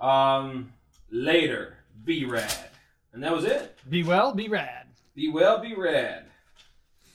Um, 0.00 0.72
later, 1.10 1.76
be 2.04 2.24
rad." 2.24 2.52
And 3.12 3.22
that 3.22 3.32
was 3.32 3.44
it. 3.44 3.76
Be 3.88 4.02
well, 4.02 4.34
be 4.34 4.48
rad. 4.48 4.86
Be 5.14 5.28
well, 5.30 5.58
be 5.60 5.74
rad. 5.74 6.24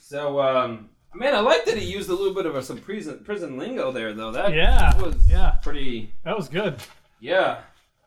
So, 0.00 0.40
um, 0.40 0.90
man, 1.14 1.34
I 1.34 1.40
like 1.40 1.64
that 1.66 1.78
he 1.78 1.84
used 1.90 2.08
a 2.10 2.14
little 2.14 2.34
bit 2.34 2.46
of 2.46 2.54
a, 2.56 2.62
some 2.62 2.78
prison 2.78 3.20
prison 3.24 3.58
lingo 3.58 3.92
there, 3.92 4.12
though. 4.12 4.32
That 4.32 4.52
Yeah, 4.52 4.92
that 4.92 5.00
was 5.00 5.16
yeah. 5.28 5.52
pretty. 5.62 6.12
That 6.24 6.36
was 6.36 6.48
good. 6.48 6.76
Yeah, 7.20 7.60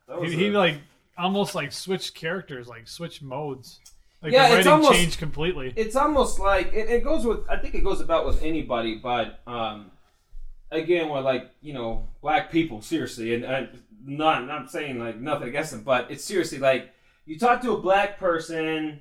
that 0.08 0.20
was 0.20 0.32
He, 0.32 0.38
he 0.38 0.50
like 0.50 0.80
almost 1.18 1.56
like 1.56 1.72
switched 1.72 2.16
characters, 2.16 2.68
like 2.68 2.88
switched 2.88 3.22
modes. 3.22 3.80
Like 4.22 4.34
Yeah, 4.34 4.56
it's 4.58 4.68
almost- 4.68 4.94
changed 4.94 5.20
completely. 5.20 5.72
it's 5.76 5.96
almost 5.96 6.40
like 6.40 6.74
it, 6.74 6.90
it 6.90 7.04
goes 7.04 7.26
with 7.26 7.48
i 7.48 7.58
think 7.58 7.76
it 7.76 7.84
goes 7.84 8.02
about 8.02 8.26
with 8.26 8.42
anybody 8.42 8.96
but 8.96 9.40
um 9.46 9.92
again 10.72 11.10
with 11.10 11.24
like 11.24 11.52
you 11.62 11.74
know 11.74 12.08
black 12.22 12.52
people 12.52 12.82
seriously 12.82 13.34
and, 13.34 13.44
and 13.46 13.70
not 14.06 14.50
I'm 14.50 14.68
saying 14.68 15.00
like 15.00 15.20
nothing 15.20 15.48
against 15.48 15.72
them 15.72 15.84
but 15.84 16.10
it's 16.12 16.24
seriously 16.24 16.58
like 16.60 16.92
you 17.26 17.38
talk 17.40 17.62
to 17.62 17.72
a 17.74 17.78
black 17.82 18.20
person 18.20 19.00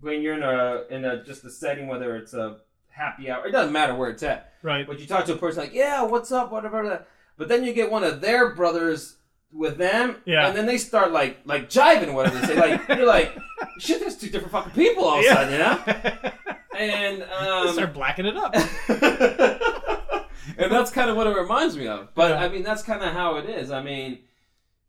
when 0.00 0.22
you're 0.22 0.34
in 0.34 0.42
a 0.42 0.84
in 0.94 1.04
a 1.04 1.22
just 1.24 1.44
a 1.44 1.50
setting 1.50 1.88
whether 1.88 2.16
it's 2.16 2.32
a 2.34 2.58
happy 2.88 3.30
hour 3.30 3.46
it 3.46 3.50
doesn't 3.52 3.72
matter 3.72 3.94
where 3.94 4.10
it's 4.10 4.22
at 4.22 4.52
Right. 4.62 4.86
but 4.86 4.98
you 5.00 5.06
talk 5.06 5.24
to 5.26 5.34
a 5.34 5.36
person 5.36 5.62
like 5.62 5.74
yeah 5.74 6.02
what's 6.02 6.32
up 6.32 6.52
whatever 6.52 7.06
but 7.36 7.48
then 7.48 7.64
you 7.64 7.72
get 7.72 7.90
one 7.90 8.04
of 8.04 8.20
their 8.20 8.54
brothers 8.54 9.16
with 9.52 9.78
them 9.78 10.16
Yeah. 10.26 10.46
and 10.48 10.56
then 10.56 10.66
they 10.66 10.78
start 10.78 11.10
like 11.12 11.38
like 11.44 11.68
jiving 11.70 12.12
whatever 12.14 12.38
they 12.38 12.46
say 12.46 12.56
like 12.56 12.88
you're 12.96 13.06
like 13.06 13.36
shit 13.78 14.00
there's 14.00 14.16
two 14.16 14.28
different 14.30 14.52
fucking 14.52 14.72
people 14.72 15.04
all 15.04 15.18
of 15.18 15.24
a 15.24 15.28
sudden 15.28 15.52
you 15.52 15.58
know 15.58 16.32
and 16.78 17.22
um, 17.24 17.72
Start 17.74 17.92
blacking 17.94 18.26
it 18.26 18.36
up. 18.36 18.54
and 20.58 20.70
that's 20.72 20.90
kind 20.90 21.10
of 21.10 21.16
what 21.16 21.26
it 21.26 21.36
reminds 21.36 21.76
me 21.76 21.86
of. 21.86 22.14
But 22.14 22.30
Yeah. 22.30 22.44
I 22.44 22.48
mean, 22.48 22.62
that's 22.62 22.82
kind 22.82 23.02
of 23.02 23.12
how 23.12 23.36
it 23.36 23.48
is. 23.48 23.70
I 23.70 23.82
mean, 23.82 24.20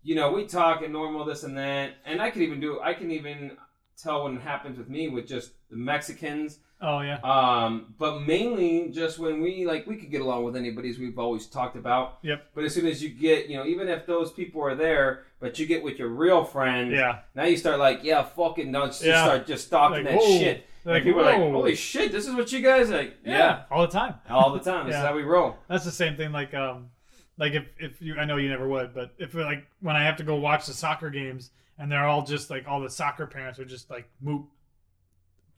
you 0.04 0.16
know, 0.16 0.32
we 0.32 0.46
talk 0.46 0.82
and 0.82 0.94
normal 0.94 1.26
this 1.26 1.44
and 1.44 1.58
that, 1.58 1.92
and 2.06 2.22
I 2.22 2.32
can 2.32 2.42
even 2.42 2.60
do. 2.60 2.80
I 2.82 2.94
can 2.94 3.12
even 3.12 3.58
tell 4.02 4.24
when 4.24 4.38
it 4.38 4.42
happens 4.42 4.78
with 4.78 4.90
me 4.90 5.10
with 5.10 5.28
just 5.28 5.52
the 5.70 5.78
Mexicans. 5.78 6.60
Oh 6.82 7.02
yeah. 7.02 7.20
Um, 7.24 7.94
but 8.00 8.22
mainly 8.22 8.90
just 8.90 9.20
when 9.20 9.42
we 9.42 9.66
like 9.66 9.86
we 9.86 9.98
could 9.98 10.10
get 10.10 10.22
along 10.22 10.44
with 10.44 10.56
anybody 10.56 10.90
as 10.90 10.98
we've 10.98 11.20
always 11.20 11.46
talked 11.46 11.76
about. 11.76 12.18
Yep. 12.24 12.50
But 12.56 12.64
as 12.64 12.74
soon 12.74 12.88
as 12.88 13.04
you 13.04 13.10
get, 13.10 13.48
you 13.48 13.58
know, 13.58 13.66
even 13.66 13.88
if 13.88 14.08
those 14.08 14.32
people 14.32 14.64
are 14.64 14.76
there, 14.76 15.26
but 15.42 15.60
you 15.60 15.66
get 15.66 15.84
with 15.84 16.00
your 16.00 16.08
real 16.08 16.46
friends, 16.46 16.94
Yeah. 16.94 17.20
now 17.36 17.44
you 17.44 17.58
start 17.58 17.80
like, 17.80 18.04
yeah, 18.04 18.24
fucking, 18.24 18.72
no, 18.72 18.86
just 18.86 19.04
Yeah. 19.04 19.26
start 19.26 19.48
just 19.48 19.70
talking 19.70 20.06
Like, 20.06 20.14
that 20.14 20.22
whoa. 20.22 20.38
shit. 20.40 20.68
Like, 20.86 20.96
and 20.98 21.04
people 21.04 21.22
are 21.22 21.26
like, 21.26 21.36
holy 21.38 21.76
shit, 21.76 22.12
this 22.14 22.26
is 22.28 22.34
what 22.34 22.52
you 22.52 22.62
guys 22.62 22.90
like. 22.90 23.18
Yeah. 23.26 23.64
All 23.70 23.82
the 23.82 23.92
time. 23.92 24.16
all 24.30 24.54
the 24.54 24.60
time. 24.60 24.86
This 24.88 24.94
Yeah. 24.96 25.02
is 25.02 25.08
how 25.08 25.16
we 25.16 25.24
roll. 25.24 25.58
That's 25.68 25.84
the 25.86 25.92
same 25.92 26.16
thing. 26.16 26.32
Like 26.32 26.54
um, 26.54 26.90
like 27.38 27.54
if 27.54 27.66
if 27.80 28.02
you 28.02 28.16
I 28.18 28.26
know 28.26 28.38
you 28.38 28.50
never 28.50 28.68
would, 28.68 28.94
but 28.94 29.14
if 29.18 29.34
like 29.36 29.68
when 29.82 29.96
I 29.96 30.04
have 30.04 30.16
to 30.18 30.24
go 30.24 30.36
watch 30.38 30.66
the 30.68 30.74
soccer 30.74 31.10
games 31.10 31.52
and 31.78 31.92
they're 31.92 32.06
all 32.06 32.24
just 32.24 32.50
like 32.50 32.68
all 32.68 32.80
the 32.80 32.90
soccer 32.90 33.28
parents 33.28 33.60
are 33.60 33.66
just 33.66 33.90
like 33.90 34.08
moot 34.22 34.44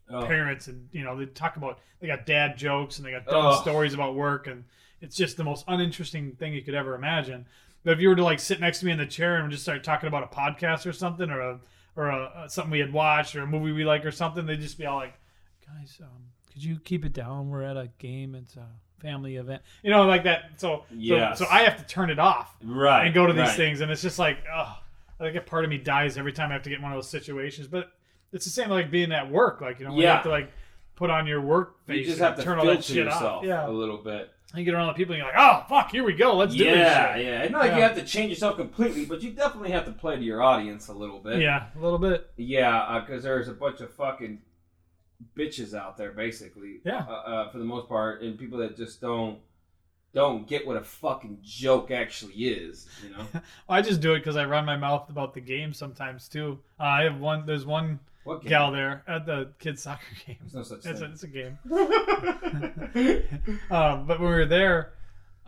Oh. 0.09 0.25
parents 0.25 0.67
and 0.67 0.89
you 0.91 1.03
know 1.05 1.15
they 1.17 1.25
talk 1.27 1.55
about 1.55 1.79
they 2.01 2.07
got 2.07 2.25
dad 2.25 2.57
jokes 2.57 2.97
and 2.97 3.07
they 3.07 3.11
got 3.11 3.25
dumb 3.25 3.45
Ugh. 3.45 3.61
stories 3.61 3.93
about 3.93 4.15
work 4.15 4.47
and 4.47 4.65
it's 4.99 5.15
just 5.15 5.37
the 5.37 5.43
most 5.45 5.63
uninteresting 5.69 6.33
thing 6.35 6.53
you 6.53 6.61
could 6.61 6.73
ever 6.75 6.93
imagine 6.93 7.45
but 7.83 7.91
if 7.91 7.99
you 7.99 8.09
were 8.09 8.15
to 8.15 8.23
like 8.23 8.39
sit 8.39 8.59
next 8.59 8.79
to 8.79 8.85
me 8.85 8.91
in 8.91 8.97
the 8.97 9.05
chair 9.05 9.37
and 9.37 9.51
just 9.51 9.63
start 9.63 9.83
talking 9.83 10.07
about 10.07 10.23
a 10.23 10.35
podcast 10.35 10.85
or 10.85 10.93
something 10.93 11.29
or 11.29 11.39
a 11.41 11.59
or 11.95 12.09
a, 12.09 12.45
something 12.47 12.71
we 12.71 12.79
had 12.79 12.91
watched 12.93 13.35
or 13.35 13.41
a 13.41 13.47
movie 13.47 13.71
we 13.71 13.83
like 13.85 14.05
or 14.05 14.11
something 14.11 14.45
they'd 14.45 14.59
just 14.61 14.77
be 14.77 14.85
all 14.85 14.97
like 14.97 15.13
guys 15.67 15.97
um 16.01 16.07
could 16.51 16.63
you 16.63 16.77
keep 16.83 17.05
it 17.05 17.13
down 17.13 17.49
we're 17.49 17.63
at 17.63 17.77
a 17.77 17.89
game 17.99 18.35
it's 18.35 18.55
a 18.55 18.67
family 18.99 19.35
event 19.35 19.61
you 19.83 19.89
know 19.91 20.05
like 20.05 20.23
that 20.23 20.51
so 20.57 20.83
Yes. 20.89 21.37
so, 21.39 21.45
so 21.45 21.51
i 21.51 21.63
have 21.63 21.77
to 21.77 21.83
turn 21.85 22.09
it 22.09 22.19
off 22.19 22.55
Right. 22.63 23.05
and 23.05 23.13
go 23.13 23.27
to 23.27 23.33
these 23.33 23.41
right. 23.47 23.55
things 23.57 23.81
and 23.81 23.91
it's 23.91 24.01
just 24.01 24.17
like 24.17 24.37
oh 24.53 24.77
like 25.19 25.35
a 25.35 25.41
part 25.41 25.63
of 25.65 25.69
me 25.69 25.77
dies 25.77 26.17
every 26.17 26.31
time 26.33 26.49
i 26.51 26.53
have 26.53 26.63
to 26.63 26.69
get 26.69 26.77
in 26.77 26.81
one 26.83 26.91
of 26.93 26.97
those 26.97 27.09
situations 27.09 27.67
but 27.67 27.91
it's 28.31 28.45
the 28.45 28.51
same 28.51 28.69
like 28.69 28.89
being 28.89 29.11
at 29.11 29.29
work 29.29 29.61
like 29.61 29.79
you 29.79 29.85
know 29.85 29.91
when 29.91 30.01
you 30.01 30.07
have 30.07 30.23
to 30.23 30.29
like 30.29 30.49
put 30.95 31.09
on 31.09 31.27
your 31.27 31.41
work 31.41 31.85
face 31.85 31.99
You 31.99 32.05
just 32.05 32.19
have 32.19 32.37
to 32.37 32.43
turn 32.43 32.59
all 32.59 32.65
that 32.65 32.83
shit 32.83 32.97
yourself 32.97 33.23
off 33.23 33.43
yeah 33.43 33.67
a 33.67 33.69
little 33.69 33.97
bit. 33.97 34.31
You 34.59 34.65
get 34.65 34.73
around 34.73 34.87
the 34.87 34.93
people 34.93 35.13
and 35.15 35.23
you're 35.23 35.31
like 35.33 35.39
oh 35.39 35.65
fuck 35.67 35.91
here 35.91 36.03
we 36.03 36.13
go 36.13 36.35
let's 36.35 36.53
do 36.55 36.63
this 36.63 36.75
Yeah, 36.75 37.15
shit. 37.15 37.25
yeah. 37.25 37.47
Not 37.47 37.61
like 37.61 37.75
you 37.75 37.81
have 37.81 37.95
to 37.95 38.03
change 38.03 38.29
yourself 38.29 38.55
completely, 38.57 39.05
but 39.05 39.21
you 39.23 39.31
definitely 39.31 39.71
have 39.71 39.85
to 39.85 39.91
play 39.91 40.15
to 40.15 40.21
your 40.21 40.41
audience 40.41 40.87
a 40.89 40.93
little 40.93 41.19
bit. 41.19 41.39
yeah 41.41 41.67
a 41.75 41.79
little 41.79 41.97
bit 41.99 42.29
Yeah, 42.37 42.99
because 43.05 43.23
there's 43.23 43.47
a 43.47 43.53
bunch 43.53 43.81
of 43.81 43.91
fucking 43.93 44.41
bitches 45.37 45.73
out 45.73 45.97
there, 45.97 46.11
basically. 46.11 46.81
Yeah. 46.85 47.05
Uh, 47.07 47.11
uh, 47.11 47.49
for 47.49 47.57
the 47.57 47.63
most 47.65 47.87
part, 47.87 48.21
and 48.21 48.37
people 48.37 48.59
that 48.59 48.75
just 48.77 49.01
don't 49.01 49.39
don't 50.13 50.47
get 50.47 50.67
what 50.67 50.77
a 50.77 50.83
fucking 50.83 51.39
joke 51.41 51.89
actually 51.89 52.33
is. 52.35 52.87
You 53.03 53.09
know 53.17 53.25
i 53.69 53.81
just 53.81 53.99
do 53.99 54.13
it 54.13 54.19
because 54.19 54.35
i 54.37 54.45
run 54.45 54.63
my 54.65 54.77
mouth 54.77 55.09
about 55.09 55.33
the 55.33 55.41
game 55.41 55.73
sometimes 55.73 56.27
too 56.29 56.59
uh, 56.79 56.83
i 56.83 57.01
have 57.03 57.19
one 57.19 57.47
there's 57.47 57.65
one 57.65 57.99
what 58.23 58.41
game? 58.41 58.49
gal 58.49 58.71
there 58.71 59.03
at 59.07 59.25
the 59.25 59.49
kids 59.59 59.83
soccer 59.83 60.05
game 60.27 60.37
There's 60.41 60.53
no 60.53 60.63
such 60.63 60.85
it's 60.85 60.87
a, 60.87 60.93
thing. 60.95 61.11
it's 61.11 61.23
a 61.23 61.27
game 61.27 61.57
um, 63.71 64.05
but 64.07 64.19
when 64.19 64.29
we 64.29 64.35
were 64.35 64.45
there, 64.45 64.93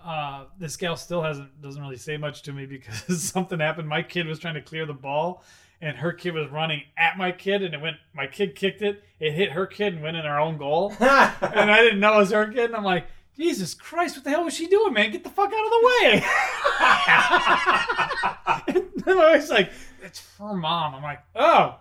uh, 0.04 0.46
this 0.60 0.76
gal 0.78 0.96
still 0.96 1.22
hasn't 1.24 1.62
doesn't 1.62 1.82
really 1.82 1.98
say 1.98 2.18
much 2.18 2.42
to 2.44 2.54
me 2.54 2.66
because 2.66 3.24
something 3.32 3.60
happened. 3.60 3.88
My 3.88 4.02
kid 4.04 4.28
was 4.28 4.40
trying 4.40 4.54
to 4.56 4.62
clear 4.62 4.86
the 4.86 4.94
ball, 4.94 5.44
and 5.82 5.98
her 5.98 6.12
kid 6.14 6.34
was 6.34 6.50
running 6.50 6.84
at 6.98 7.18
my 7.18 7.32
kid, 7.32 7.64
and 7.64 7.74
it 7.74 7.82
went. 7.82 7.98
My 8.14 8.28
kid 8.28 8.56
kicked 8.56 8.82
it. 8.84 9.04
It 9.20 9.32
hit 9.32 9.52
her 9.54 9.66
kid 9.66 9.94
and 9.94 10.04
went 10.04 10.18
in 10.18 10.26
our 10.26 10.40
own 10.40 10.58
goal, 10.58 10.94
and 11.00 11.72
I 11.72 11.82
didn't 11.82 12.00
know 12.00 12.16
it 12.16 12.18
was 12.18 12.32
her 12.32 12.46
kid. 12.48 12.66
And 12.66 12.76
I'm 12.76 12.84
like, 12.84 13.08
Jesus 13.36 13.74
Christ, 13.74 14.16
what 14.16 14.24
the 14.26 14.30
hell 14.30 14.44
was 14.44 14.54
she 14.54 14.68
doing, 14.68 14.94
man? 14.94 15.10
Get 15.12 15.24
the 15.24 15.30
fuck 15.32 15.52
out 15.52 15.66
of 15.66 15.72
the 15.72 15.88
way! 15.88 16.24
and 18.68 19.06
my 19.18 19.32
wife's 19.32 19.50
like, 19.50 19.72
it's 20.04 20.22
her 20.38 20.54
mom. 20.54 20.94
I'm 20.96 21.04
like, 21.04 21.22
oh. 21.36 21.80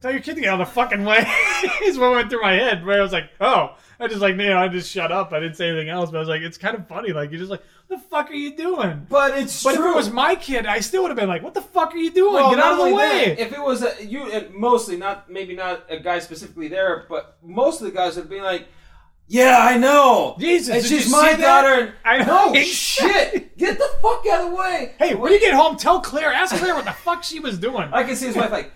Tell 0.00 0.12
your 0.12 0.20
kid 0.20 0.36
to 0.36 0.40
get 0.40 0.50
out 0.50 0.60
of 0.60 0.68
the 0.68 0.72
fucking 0.74 1.04
way. 1.04 1.26
is 1.82 1.98
what 1.98 2.12
went 2.12 2.30
through 2.30 2.42
my 2.42 2.52
head. 2.52 2.84
Where 2.86 3.00
I 3.00 3.02
was 3.02 3.12
like, 3.12 3.30
oh, 3.40 3.76
I 3.98 4.06
just 4.06 4.20
like, 4.20 4.36
know, 4.36 4.56
I 4.56 4.68
just 4.68 4.88
shut 4.90 5.10
up. 5.10 5.32
I 5.32 5.40
didn't 5.40 5.56
say 5.56 5.68
anything 5.68 5.88
else. 5.88 6.10
But 6.12 6.18
I 6.18 6.20
was 6.20 6.28
like, 6.28 6.42
it's 6.42 6.56
kind 6.56 6.76
of 6.76 6.86
funny. 6.86 7.12
Like 7.12 7.30
you're 7.32 7.40
just 7.40 7.50
like, 7.50 7.62
what 7.88 7.98
the 8.00 8.04
fuck 8.08 8.30
are 8.30 8.34
you 8.34 8.56
doing? 8.56 9.06
But 9.08 9.36
it's 9.36 9.64
But 9.64 9.74
true. 9.74 9.88
if 9.88 9.92
it 9.92 9.96
was 9.96 10.10
my 10.10 10.36
kid, 10.36 10.66
I 10.66 10.78
still 10.80 11.02
would 11.02 11.08
have 11.08 11.18
been 11.18 11.28
like, 11.28 11.42
what 11.42 11.54
the 11.54 11.62
fuck 11.62 11.92
are 11.94 11.96
you 11.98 12.12
doing? 12.12 12.34
Well, 12.34 12.50
get 12.50 12.60
out 12.60 12.78
of 12.78 12.86
the 12.88 12.94
way. 12.94 13.34
that, 13.34 13.40
if 13.40 13.52
it 13.52 13.60
was 13.60 13.82
a, 13.82 14.04
you, 14.04 14.30
and 14.30 14.54
mostly 14.54 14.96
not 14.96 15.28
maybe 15.28 15.56
not 15.56 15.84
a 15.90 15.98
guy 15.98 16.20
specifically 16.20 16.68
there, 16.68 17.04
but 17.08 17.36
most 17.42 17.80
of 17.80 17.86
the 17.86 17.92
guys 17.92 18.14
would 18.16 18.30
be 18.30 18.40
like, 18.40 18.68
"Yeah, 19.26 19.58
I 19.60 19.78
know. 19.78 20.36
Jesus, 20.38 20.76
and 20.76 20.84
she's 20.84 21.10
my 21.10 21.32
daughter." 21.34 21.94
And 22.04 22.22
I 22.22 22.24
know. 22.24 22.52
no 22.52 22.60
shit. 22.62 23.56
Get 23.58 23.78
the 23.78 23.90
fuck 24.00 24.24
out 24.30 24.44
of 24.44 24.50
the 24.50 24.54
way. 24.56 24.94
hey, 25.00 25.16
when 25.16 25.32
you 25.32 25.40
get 25.40 25.54
home, 25.54 25.76
tell 25.76 26.00
Claire, 26.00 26.32
ask 26.32 26.54
Claire 26.54 26.76
what 26.76 26.84
the 26.84 26.92
fuck 26.92 27.24
she 27.24 27.40
was 27.40 27.58
doing. 27.58 27.88
I 27.92 28.04
can 28.04 28.14
see 28.14 28.26
his 28.26 28.36
wife 28.36 28.52
like, 28.52 28.70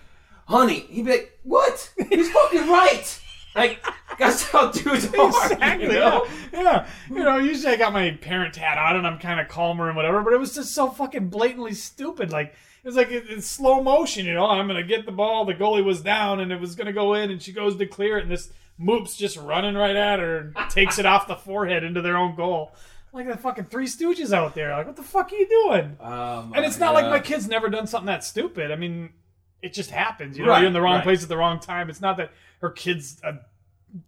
"Honey," 0.47 0.81
he'd 0.89 1.05
be 1.05 1.11
like, 1.11 1.39
"What? 1.43 1.93
He's 2.09 2.31
fucking 2.31 2.69
right." 2.69 3.19
Like 3.55 3.85
that's 4.17 4.43
how 4.43 4.71
dudes 4.71 5.13
are. 5.13 5.51
Exactly. 5.51 5.87
You 5.87 5.93
know? 5.93 6.25
Yeah. 6.51 6.61
yeah. 6.61 6.87
You 7.09 7.23
know, 7.23 7.37
usually 7.37 7.73
I 7.73 7.77
got 7.77 7.93
my 7.93 8.11
parent 8.11 8.55
hat 8.55 8.77
on 8.77 8.95
and 8.95 9.07
I'm 9.07 9.19
kind 9.19 9.39
of 9.39 9.47
calmer 9.47 9.87
and 9.87 9.95
whatever, 9.95 10.21
but 10.21 10.33
it 10.33 10.39
was 10.39 10.55
just 10.55 10.73
so 10.73 10.89
fucking 10.89 11.29
blatantly 11.29 11.73
stupid. 11.73 12.31
Like, 12.31 12.47
it 12.47 12.87
was 12.87 12.95
like 12.95 13.11
in 13.11 13.27
in 13.27 13.41
slow 13.41 13.81
motion, 13.81 14.25
you 14.25 14.33
know. 14.33 14.45
I'm 14.45 14.67
going 14.67 14.81
to 14.81 14.87
get 14.87 15.05
the 15.05 15.11
ball. 15.11 15.45
The 15.45 15.53
goalie 15.53 15.83
was 15.83 16.01
down 16.01 16.39
and 16.39 16.51
it 16.51 16.59
was 16.59 16.75
going 16.75 16.87
to 16.87 16.93
go 16.93 17.13
in 17.13 17.31
and 17.31 17.41
she 17.41 17.51
goes 17.51 17.75
to 17.77 17.85
clear 17.85 18.17
it 18.17 18.23
and 18.23 18.31
this 18.31 18.51
moop's 18.77 19.15
just 19.15 19.37
running 19.37 19.75
right 19.75 19.95
at 19.95 20.19
her 20.19 20.39
and 20.39 20.55
takes 20.69 20.99
it 20.99 21.05
off 21.05 21.27
the 21.27 21.35
forehead 21.35 21.83
into 21.83 22.01
their 22.01 22.17
own 22.17 22.35
goal. 22.35 22.73
Like 23.11 23.27
the 23.27 23.37
fucking 23.37 23.65
Three 23.65 23.85
Stooges 23.85 24.33
out 24.33 24.55
there. 24.55 24.71
Like, 24.71 24.87
what 24.87 24.95
the 24.95 25.03
fuck 25.03 25.31
are 25.31 25.35
you 25.35 25.47
doing? 25.47 25.97
My 26.49 26.57
And 26.57 26.65
it's 26.65 26.79
not 26.79 26.95
like 26.95 27.05
my 27.05 27.19
kid's 27.19 27.47
never 27.47 27.69
done 27.69 27.85
something 27.85 28.07
that 28.07 28.23
stupid. 28.23 28.71
I 28.71 28.75
mean, 28.75 29.11
it 29.63 29.73
just 29.73 29.89
happens. 29.89 30.37
You 30.37 30.43
know, 30.45 30.51
Right, 30.51 30.59
you're 30.59 30.67
in 30.67 30.73
the 30.73 30.81
wrong 30.81 30.95
right. 30.95 31.03
place 31.03 31.23
at 31.23 31.29
the 31.29 31.37
wrong 31.37 31.59
time. 31.59 31.89
It's 31.89 32.01
not 32.01 32.17
that 32.17 32.31
her 32.61 32.69
kid's, 32.69 33.19
a, 33.23 33.33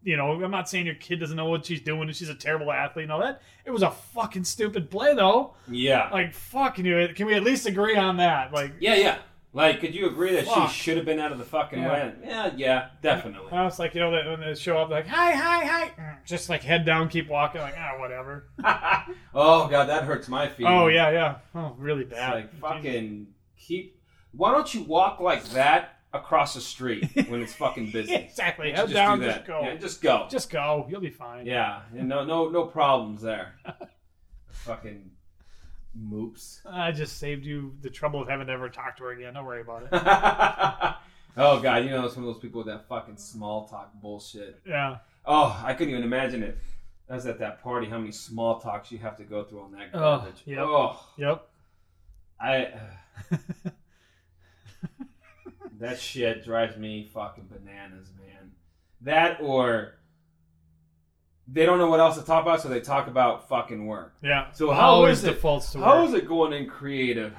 you 0.03 0.17
know, 0.17 0.43
I'm 0.43 0.51
not 0.51 0.69
saying 0.69 0.85
your 0.85 0.95
kid 0.95 1.19
doesn't 1.19 1.35
know 1.37 1.45
what 1.49 1.65
she's 1.65 1.81
doing 1.81 2.03
and 2.03 2.15
she's 2.15 2.29
a 2.29 2.35
terrible 2.35 2.71
athlete 2.71 3.03
and 3.03 3.11
all 3.11 3.19
that. 3.21 3.41
It 3.65 3.71
was 3.71 3.81
a 3.81 3.91
fucking 3.91 4.43
stupid 4.43 4.91
play, 4.91 5.15
though. 5.15 5.55
Yeah. 5.67 6.09
Like, 6.11 6.33
fucking 6.33 6.85
you. 6.85 7.07
Can 7.15 7.25
we 7.25 7.33
at 7.33 7.43
least 7.43 7.65
agree 7.65 7.95
on 7.95 8.17
that? 8.17 8.51
Like, 8.53 8.73
yeah, 8.79 8.95
yeah. 8.95 9.17
Like, 9.53 9.79
could 9.79 9.95
you 9.95 10.07
agree 10.07 10.33
that 10.33 10.45
Fuck. 10.47 10.69
she 10.69 10.75
should 10.81 10.97
have 10.97 11.05
been 11.05 11.17
out 11.19 11.31
of 11.31 11.37
the 11.37 11.45
fucking 11.45 11.79
Yeah. 11.81 11.91
way? 11.93 12.13
Yeah, 12.25 12.51
yeah, 12.57 12.87
definitely. 13.01 13.53
I 13.53 13.63
was 13.63 13.79
like, 13.79 13.95
you 13.95 14.01
know, 14.01 14.11
that 14.11 14.25
when 14.25 14.41
they 14.41 14.53
show 14.53 14.77
up, 14.77 14.89
like, 14.89 15.07
hi, 15.07 15.31
hi, 15.31 15.63
hi, 15.65 15.91
Mm, 15.97 16.25
just 16.25 16.49
like 16.49 16.61
head 16.61 16.85
down, 16.85 17.07
keep 17.07 17.29
walking, 17.29 17.61
like, 17.61 17.75
ah, 17.77 17.97
whatever. 17.97 18.49
oh 19.33 19.67
god, 19.69 19.85
that 19.87 20.03
hurts 20.03 20.27
my 20.27 20.49
feelings. 20.49 20.75
Oh 20.77 20.87
yeah, 20.87 21.09
yeah. 21.11 21.35
Oh, 21.55 21.73
really 21.77 22.01
It's 22.03 22.13
bad. 22.13 22.33
like 22.33 22.53
fucking 22.59 23.27
keep. 23.57 23.94
Why 24.35 24.51
don't 24.51 24.73
you 24.73 24.83
walk 24.83 25.19
like 25.19 25.43
that 25.49 25.99
across 26.13 26.53
the 26.53 26.61
street 26.61 27.09
when 27.29 27.41
it's 27.41 27.53
fucking 27.53 27.91
busy? 27.91 28.13
exactly. 28.15 28.71
Head 28.71 28.83
just 28.83 28.93
down, 28.93 29.19
do 29.19 29.25
just 29.27 29.45
go. 29.45 29.61
Yeah, 29.61 29.75
just 29.75 30.01
go. 30.01 30.27
Just 30.29 30.49
go. 30.49 30.87
You'll 30.89 31.01
be 31.01 31.09
fine. 31.09 31.45
yeah, 31.45 31.81
and 31.97 32.07
no, 32.09 32.23
no, 32.25 32.49
no 32.49 32.63
problems 32.65 33.21
there. 33.21 33.53
fucking 34.49 35.11
moops. 35.97 36.59
I 36.69 36.91
just 36.91 37.17
saved 37.19 37.45
you 37.45 37.75
the 37.81 37.89
trouble 37.89 38.21
of 38.21 38.27
having 38.27 38.47
to 38.47 38.53
ever 38.53 38.69
talk 38.69 38.97
to 38.97 39.03
her 39.03 39.11
again. 39.11 39.33
Don't 39.33 39.45
worry 39.45 39.61
about 39.61 39.83
it. 39.83 39.89
oh 41.37 41.59
god, 41.61 41.83
you 41.85 41.89
know 41.89 42.07
some 42.07 42.23
of 42.27 42.33
those 42.33 42.41
people 42.41 42.59
with 42.63 42.67
that 42.67 42.87
fucking 42.87 43.17
small 43.17 43.67
talk 43.67 43.93
bullshit. 44.01 44.59
Yeah. 44.65 44.97
Oh, 45.25 45.59
I 45.65 45.73
couldn't 45.73 45.91
even 45.93 46.03
imagine 46.03 46.43
it. 46.43 46.57
I 47.09 47.15
was 47.15 47.25
at 47.27 47.39
that 47.39 47.61
party. 47.63 47.87
How 47.87 47.97
many 47.99 48.11
small 48.11 48.59
talks 48.59 48.91
you 48.91 48.97
have 48.99 49.17
to 49.17 49.23
go 49.23 49.43
through 49.43 49.61
on 49.61 49.71
that 49.73 49.89
Oh, 49.93 49.99
garbage? 49.99 50.41
yep. 50.45 50.59
Oh, 50.59 50.99
Yep. 51.17 51.47
I. 52.41 52.73
that 55.79 55.99
shit 55.99 56.43
drives 56.43 56.77
me 56.77 57.09
fucking 57.13 57.47
bananas, 57.49 58.09
man. 58.19 58.51
That 59.01 59.41
or 59.41 59.95
they 61.47 61.65
don't 61.65 61.77
know 61.77 61.89
what 61.89 61.99
else 61.99 62.17
to 62.17 62.23
talk 62.25 62.41
about, 62.43 62.61
so 62.61 62.69
they 62.69 62.79
talk 62.81 63.07
about 63.07 63.47
fucking 63.49 63.85
work. 63.85 64.15
Yeah. 64.23 64.51
So 64.51 64.71
how 64.71 64.89
always 64.91 65.19
is 65.19 65.25
it- 65.25 65.33
defaults 65.35 65.71
to 65.73 65.79
How 65.79 65.99
work. 65.99 66.07
is 66.09 66.13
it 66.15 66.27
going 66.27 66.53
in 66.53 66.67
creative? 66.67 67.33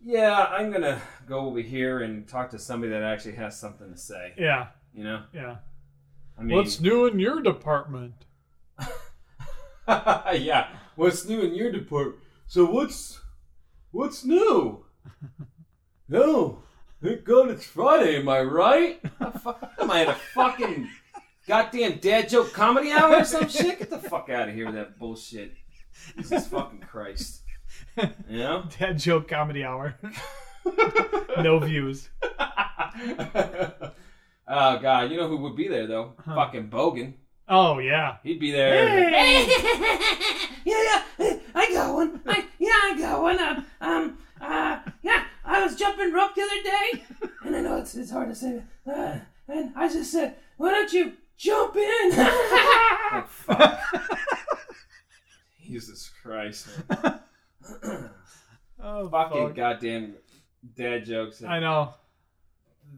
Yeah, 0.00 0.46
I'm 0.50 0.70
gonna 0.72 1.00
go 1.26 1.40
over 1.46 1.60
here 1.60 2.00
and 2.00 2.26
talk 2.28 2.50
to 2.50 2.58
somebody 2.58 2.90
that 2.92 3.02
actually 3.02 3.36
has 3.36 3.58
something 3.58 3.90
to 3.92 3.96
say. 3.98 4.34
Yeah. 4.36 4.66
You 4.92 5.04
know, 5.04 5.22
Yeah. 5.32 5.56
I 6.38 6.42
mean, 6.42 6.56
What's 6.56 6.80
new 6.80 7.06
in 7.06 7.18
your 7.18 7.40
department? 7.40 8.14
yeah, 9.88 10.68
what's 10.96 11.24
new 11.26 11.40
in 11.42 11.54
your 11.54 11.70
department? 11.70 12.18
So 12.46 12.64
what's 12.64 13.20
what's 13.90 14.24
new? 14.24 14.84
no, 16.08 16.62
thank 17.02 17.24
God 17.24 17.50
it's 17.50 17.64
Friday. 17.64 18.18
Am 18.18 18.28
I 18.28 18.40
right? 18.42 19.00
am 19.20 19.90
I 19.90 20.02
at 20.02 20.08
a 20.08 20.14
fucking 20.34 20.88
goddamn 21.46 21.98
dad 21.98 22.28
joke 22.28 22.52
comedy 22.52 22.92
hour 22.92 23.16
or 23.16 23.24
some 23.24 23.48
shit? 23.48 23.78
Get 23.80 23.90
the 23.90 23.98
fuck 23.98 24.28
out 24.30 24.48
of 24.48 24.54
here 24.54 24.66
with 24.66 24.76
that 24.76 24.98
bullshit. 24.98 25.54
Jesus 26.16 26.46
fucking 26.46 26.80
Christ. 26.80 27.42
You 27.96 28.38
know? 28.38 28.64
Dad 28.78 28.98
joke 28.98 29.28
comedy 29.28 29.64
hour. 29.64 29.98
no 31.42 31.58
views. 31.58 32.08
oh 32.38 32.38
god, 34.48 35.10
you 35.10 35.16
know 35.16 35.28
who 35.28 35.38
would 35.38 35.56
be 35.56 35.68
there 35.68 35.86
though? 35.86 36.14
Fucking 36.24 36.68
Bogan. 36.70 37.14
Oh 37.48 37.78
yeah. 37.78 38.16
He'd 38.22 38.40
be 38.40 38.52
there. 38.52 39.10
yeah, 39.10 41.02
yeah, 41.18 41.36
I 41.54 41.72
got 41.72 41.94
one. 41.94 42.20
I, 42.26 42.44
yeah, 42.58 42.70
I 42.70 42.96
got 42.98 43.22
one. 43.22 43.38
Um, 43.40 43.66
um, 43.80 44.18
uh, 44.40 44.78
yeah, 45.02 45.24
I 45.52 45.62
was 45.62 45.76
jumping 45.76 46.12
rope 46.12 46.34
the 46.34 46.40
other 46.42 46.62
day, 46.62 47.04
and 47.44 47.54
I 47.56 47.60
know 47.60 47.76
it's, 47.76 47.94
it's 47.94 48.10
hard 48.10 48.30
to 48.30 48.34
say, 48.34 48.62
uh, 48.90 49.16
and 49.48 49.72
I 49.76 49.86
just 49.86 50.10
said, 50.10 50.36
why 50.56 50.70
don't 50.70 50.92
you 50.92 51.12
jump 51.36 51.76
in? 51.76 52.10
Like, 53.12 53.28
fuck. 53.28 53.78
Jesus 55.66 56.10
Christ. 56.22 56.68
Oh 58.84 59.08
Fucking 59.08 59.46
fuck. 59.46 59.54
goddamn 59.54 60.14
dad 60.76 61.04
jokes. 61.04 61.40
I 61.44 61.60
know. 61.60 61.94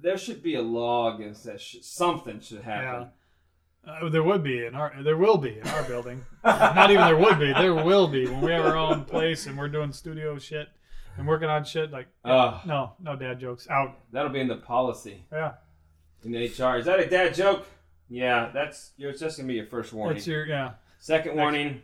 There 0.01 0.17
should 0.17 0.43
be 0.43 0.55
a 0.55 0.63
law 0.63 1.15
against 1.15 1.45
that 1.45 1.61
shit. 1.61 1.85
Something 1.85 2.41
should 2.41 2.63
happen. 2.63 3.09
Uh, 3.87 4.09
there 4.09 4.23
would 4.23 4.43
be 4.43 4.65
in 4.65 4.75
our. 4.75 4.95
There 5.03 5.19
will 5.19 5.37
be 5.37 5.59
in 5.59 5.69
our 5.69 5.83
building. 5.83 6.25
Not 6.43 6.91
even 6.91 7.05
there 7.05 7.19
would 7.19 7.39
be. 7.39 7.53
There 7.53 7.75
will 7.75 8.09
be 8.09 8.25
when 8.27 8.41
we 8.41 8.53
have 8.53 8.65
our 8.65 8.79
own 8.79 9.05
place 9.05 9.47
and 9.47 9.59
we're 9.59 9.69
doing 9.69 9.93
studio 9.93 10.39
shit 10.39 10.71
and 11.17 11.27
working 11.27 11.49
on 11.49 11.65
shit. 11.65 11.91
Like 11.91 12.07
Ugh. 12.25 12.61
no, 12.67 12.93
no 13.03 13.17
dad 13.17 13.39
jokes 13.41 13.69
out. 13.69 13.97
That'll 14.13 14.31
be 14.33 14.41
in 14.41 14.49
the 14.49 14.57
policy 14.57 15.25
Yeah. 15.33 15.53
in 16.25 16.33
the 16.33 16.39
HR. 16.47 16.77
Is 16.79 16.85
that 16.87 17.01
a 17.01 17.07
dad 17.09 17.35
joke? 17.35 17.67
Yeah, 18.09 18.51
that's 18.53 18.93
you're 18.97 19.11
it's 19.11 19.21
just 19.21 19.37
gonna 19.39 19.47
be 19.49 19.55
your 19.55 19.67
first 19.67 19.93
warning. 19.93 20.17
That's 20.17 20.27
your 20.27 20.47
yeah. 20.47 20.73
Second 20.99 21.37
warning, 21.37 21.83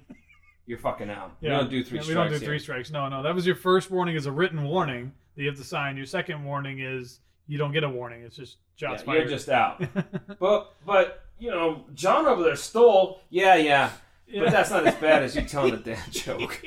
you're 0.67 0.79
fucking 0.79 1.11
out. 1.11 1.37
Yeah. 1.41 1.51
We 1.51 1.57
don't 1.57 1.71
do 1.71 1.85
three 1.85 1.99
Yeah, 1.99 2.03
strikes. 2.03 2.09
We 2.09 2.15
don't 2.15 2.27
do 2.29 2.39
here. 2.39 2.47
three 2.47 2.59
strikes. 2.59 2.91
No, 2.91 3.09
no. 3.09 3.23
That 3.23 3.35
was 3.35 3.47
your 3.47 3.57
first 3.57 3.91
warning 3.91 4.17
is 4.17 4.27
a 4.27 4.33
written 4.33 4.63
warning 4.65 5.13
that 5.35 5.43
you 5.43 5.49
have 5.49 5.59
to 5.59 5.65
sign. 5.65 5.97
Your 5.97 6.07
second 6.07 6.45
warning 6.45 6.81
is 6.81 7.21
you 7.47 7.59
don't 7.59 7.73
get 7.73 7.85
a 7.85 7.89
warning. 7.89 8.23
It's 8.23 8.37
just 8.37 8.59
Yeah, 8.79 8.91
shots 8.97 9.05
you're 9.07 9.25
just 9.27 9.49
out. 9.49 9.83
but 10.39 10.73
but 10.87 11.25
you 11.39 11.51
know, 11.51 11.85
John 11.95 12.27
over 12.27 12.43
there 12.43 12.57
stole. 12.57 13.21
Yeah, 13.31 13.57
yeah. 13.57 13.91
Yeah. 14.27 14.45
But 14.45 14.53
that's 14.53 14.71
not 14.71 14.87
as 14.87 14.95
bad 14.97 15.23
as 15.23 15.35
you 15.35 15.43
telling 15.43 15.75
a 15.75 15.79
dad 15.79 16.03
joke. 16.11 16.63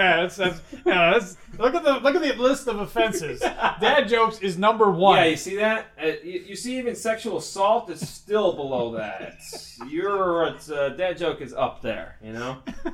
Yeah, 0.00 0.16
that's, 0.22 0.36
that's, 0.36 0.60
yeah, 0.86 1.12
that's 1.12 1.36
look 1.58 1.74
at 1.74 1.84
the 1.84 2.00
look 2.00 2.14
at 2.14 2.22
the 2.22 2.32
list 2.34 2.66
of 2.66 2.78
offenses. 2.80 3.40
Dad 3.80 4.08
jokes 4.08 4.38
is 4.40 4.58
number 4.58 4.90
one. 4.90 5.18
Yeah, 5.18 5.24
you 5.26 5.36
see 5.36 5.56
that? 5.56 5.86
Uh, 6.02 6.06
you, 6.24 6.44
you 6.48 6.56
see, 6.56 6.78
even 6.78 6.94
sexual 6.94 7.38
assault 7.38 7.90
is 7.90 8.06
still 8.08 8.54
below 8.54 8.92
that. 8.96 9.40
Your 9.88 10.46
uh, 10.46 10.88
dad 10.90 11.18
joke 11.18 11.40
is 11.40 11.52
up 11.52 11.82
there. 11.82 12.16
You 12.22 12.32
know. 12.32 12.58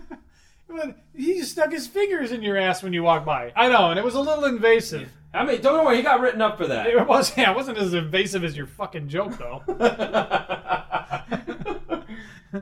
But 0.68 0.96
he 1.14 1.34
just 1.34 1.52
stuck 1.52 1.70
his 1.70 1.86
fingers 1.86 2.32
in 2.32 2.42
your 2.42 2.56
ass 2.56 2.82
when 2.82 2.92
you 2.92 3.04
walked 3.04 3.24
by. 3.24 3.52
I 3.54 3.68
know, 3.68 3.90
and 3.90 3.98
it 4.00 4.04
was 4.04 4.16
a 4.16 4.20
little 4.20 4.46
invasive. 4.46 5.08
I 5.32 5.44
mean, 5.44 5.60
don't 5.60 5.84
worry, 5.84 5.98
he 5.98 6.02
got 6.02 6.20
written 6.20 6.40
up 6.40 6.56
for 6.56 6.66
that. 6.66 6.86
It 6.86 7.06
was 7.06 7.36
yeah, 7.36 7.50
it 7.50 7.56
wasn't 7.56 7.78
as 7.78 7.94
invasive 7.94 8.42
as 8.42 8.56
your 8.56 8.66
fucking 8.66 9.08
joke 9.08 9.36
though. 9.38 9.62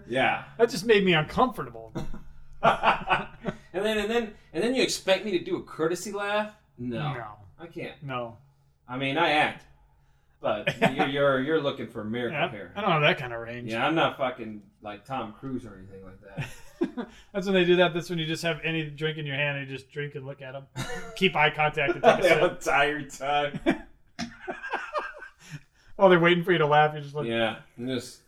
yeah. 0.08 0.44
That 0.58 0.70
just 0.70 0.84
made 0.84 1.04
me 1.04 1.14
uncomfortable. 1.14 1.92
And 3.74 3.84
then 3.84 3.98
and 3.98 4.10
then 4.10 4.32
and 4.54 4.64
then 4.64 4.74
you 4.74 4.82
expect 4.82 5.24
me 5.26 5.32
to 5.38 5.44
do 5.44 5.56
a 5.56 5.62
courtesy 5.62 6.12
laugh? 6.12 6.52
No, 6.78 7.12
No. 7.12 7.30
I 7.60 7.66
can't. 7.66 8.02
No. 8.02 8.38
I 8.88 8.96
mean, 8.98 9.16
I 9.18 9.30
act, 9.32 9.64
but 10.40 10.74
you're 10.96 11.06
you're, 11.08 11.40
you're 11.42 11.60
looking 11.60 11.86
for 11.88 12.00
a 12.00 12.04
miracle 12.04 12.38
Yeah, 12.38 12.50
here. 12.50 12.72
I 12.76 12.80
don't 12.80 12.90
have 12.90 13.02
that 13.02 13.18
kind 13.18 13.32
of 13.32 13.40
range. 13.40 13.70
Yeah, 13.70 13.86
I'm 13.86 13.94
not 13.94 14.16
fucking 14.16 14.62
like 14.82 15.04
Tom 15.04 15.32
Cruise 15.38 15.64
or 15.66 15.74
anything 15.76 16.04
like 16.04 16.20
that. 16.22 17.08
That's 17.32 17.46
when 17.46 17.54
they 17.54 17.64
do 17.64 17.76
that. 17.76 17.94
That's 17.94 18.10
when 18.10 18.18
you 18.18 18.26
just 18.26 18.42
have 18.42 18.60
any 18.64 18.84
drink 18.90 19.16
in 19.18 19.24
your 19.26 19.36
hand 19.36 19.58
and 19.58 19.68
you 19.68 19.74
just 19.76 19.90
drink 19.90 20.14
and 20.16 20.26
look 20.26 20.42
at 20.42 20.52
them. 20.52 20.64
Keep 21.16 21.34
eye 21.36 21.50
contact 21.50 21.94
and 21.94 22.02
take 22.02 22.18
a 22.18 22.22
the 22.22 22.28
sip. 22.28 22.52
entire 22.52 23.02
time. 23.02 23.82
While 25.96 26.08
they're 26.08 26.18
waiting 26.20 26.42
for 26.44 26.50
you 26.52 26.58
to 26.58 26.66
laugh, 26.66 26.92
you 26.94 27.00
just 27.00 27.14
look. 27.14 27.24
Yeah, 27.26 27.56
and 27.78 27.86
just 27.88 28.20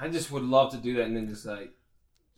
I 0.00 0.08
just 0.08 0.30
would 0.32 0.42
love 0.42 0.72
to 0.72 0.78
do 0.78 0.94
that 0.96 1.04
and 1.04 1.16
then 1.16 1.28
just 1.28 1.46
like 1.46 1.72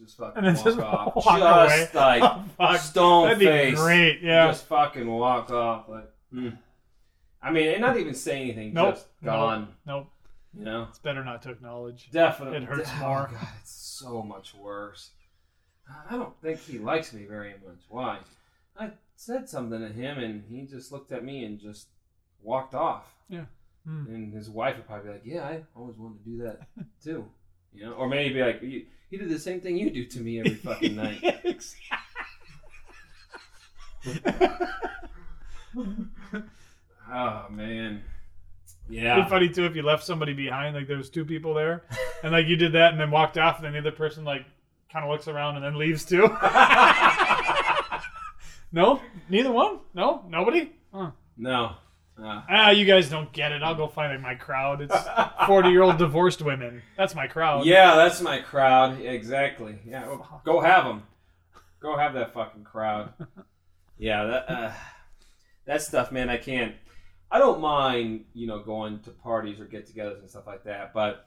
just 0.05 0.16
fucking 0.19 0.45
And 0.45 0.57
walk 0.57 0.65
just 0.65 0.79
off, 0.79 1.16
walk 1.16 1.39
just 1.39 1.95
away. 1.95 2.20
like 2.20 2.23
Oh, 2.23 2.45
fuck. 2.59 2.81
stone 2.81 3.24
That'd 3.24 3.39
be 3.39 3.47
face. 3.47 3.79
great, 3.79 4.20
yeah. 4.23 4.47
just 4.49 4.66
fucking 4.66 5.07
walk 5.07 5.51
off 5.51 5.89
like. 5.89 6.11
hmm. 6.33 6.51
I 7.43 7.51
mean, 7.51 7.69
and 7.69 7.81
not 7.81 7.97
even 7.99 8.15
say 8.15 8.41
anything, 8.43 8.73
Nope. 8.73 8.95
just 8.95 9.07
gone. 9.24 9.69
Nope. 9.87 10.09
You 10.57 10.65
know, 10.65 10.87
It's 10.91 10.99
better 10.99 11.24
not 11.24 11.43
to 11.43 11.51
acknowledge. 11.51 12.11
definitely 12.11 12.59
It 12.59 12.65
hurts 12.65 12.91
oh, 12.97 13.01
more. 13.01 13.31
God, 13.33 13.49
it's 13.61 13.73
so 13.73 14.23
much 14.23 14.55
worse. 14.55 15.11
I 16.09 16.15
don't 16.16 16.39
think 16.43 16.61
he 16.61 16.79
likes 16.79 17.12
me 17.12 17.24
very 17.24 17.55
much. 17.66 17.81
Why? 17.89 18.19
I 18.79 18.91
said 19.16 19.49
something 19.49 19.81
to 19.81 19.89
him, 19.89 20.19
and 20.19 20.45
he 20.49 20.62
just 20.66 20.93
looked 20.93 21.11
at 21.11 21.24
me 21.24 21.45
and 21.45 21.59
just 21.59 21.89
walked 22.43 22.74
off. 22.74 23.15
Yeah. 23.29 23.45
Hmm. 23.87 24.05
And 24.09 24.33
his 24.35 24.49
wife 24.49 24.77
would 24.77 24.87
probably 24.87 25.09
be 25.09 25.12
like, 25.15 25.23
"Yeah, 25.24 25.43
I 25.45 25.62
always 25.74 25.97
wanted 25.97 26.23
to 26.24 26.31
do 26.31 26.43
that 26.45 26.61
too." 27.03 27.24
You 27.74 27.87
know, 27.87 27.93
or 27.95 28.09
maybe 28.09 28.35
be 28.35 28.43
like, 28.43 28.62
"You, 29.13 29.19
do 29.19 29.29
the 29.29 29.39
same 29.39 29.61
thing 29.61 29.77
you 29.77 29.91
do 29.91 30.05
to 30.07 30.21
me 30.21 30.41
every 30.41 30.55
fucking 30.55 30.97
night." 30.97 31.23
Oh 37.15 37.47
man, 37.51 38.03
It'd 38.89 39.03
yeah. 39.03 39.23
be 39.23 39.29
funny 39.29 39.51
too 39.51 39.67
if 39.67 39.77
you 39.77 39.83
left 39.83 40.03
somebody 40.03 40.33
behind, 40.33 40.75
like 40.75 40.87
there 40.87 40.97
was 40.97 41.11
two 41.11 41.27
people 41.27 41.53
there, 41.53 41.83
and 42.23 42.33
like 42.33 42.47
you 42.47 42.57
did 42.57 42.73
that 42.73 42.93
and 42.93 43.01
then 43.01 43.11
walked 43.11 43.37
off, 43.37 43.57
and 43.57 43.67
then 43.67 43.75
the 43.75 43.81
other 43.81 43.91
person 43.93 44.25
like 44.25 44.47
kind 44.91 45.05
of 45.05 45.11
looks 45.11 45.29
around 45.29 45.57
and 45.57 45.65
then 45.65 45.77
leaves 45.77 46.07
too. 46.07 46.23
no, 48.73 49.01
neither 49.29 49.53
one. 49.53 49.81
No, 49.93 50.25
nobody. 50.27 50.73
Huh. 50.93 51.11
no. 51.37 51.77
Uh, 52.23 52.43
Ah, 52.49 52.70
you 52.70 52.85
guys 52.85 53.09
don't 53.11 53.32
get 53.32 53.53
it. 53.53 53.62
I'll 53.62 53.74
go 53.74 53.89
find 53.89 54.20
my 54.23 54.35
crowd. 54.35 54.81
It's 54.82 54.94
forty-year-old 55.47 55.99
divorced 55.99 56.43
women. 56.43 56.82
That's 56.97 57.15
my 57.15 57.27
crowd. 57.27 57.65
yeah, 57.66 57.97
that's 57.97 58.20
my 58.20 58.39
crowd. 58.40 59.01
Exactly. 59.01 59.78
Yeah, 59.86 60.07
well, 60.07 60.40
go 60.44 60.61
have 60.61 60.85
them. 60.85 61.03
Go 61.81 61.97
have 61.97 62.15
that 62.15 62.32
fucking 62.32 62.65
crowd. 62.65 63.12
Yeah, 63.99 64.24
that 64.24 64.51
uh, 64.51 64.73
that 65.66 65.82
stuff, 65.82 66.11
man. 66.12 66.28
I 66.31 66.36
can't. 66.36 66.74
I 67.31 67.39
don't 67.39 67.61
mind, 67.61 68.27
you 68.35 68.47
know, 68.47 68.61
going 68.62 69.01
to 69.01 69.11
parties 69.11 69.59
or 69.59 69.65
get-togethers 69.65 70.20
and 70.20 70.28
stuff 70.28 70.47
like 70.47 70.65
that, 70.65 70.93
but 70.93 71.27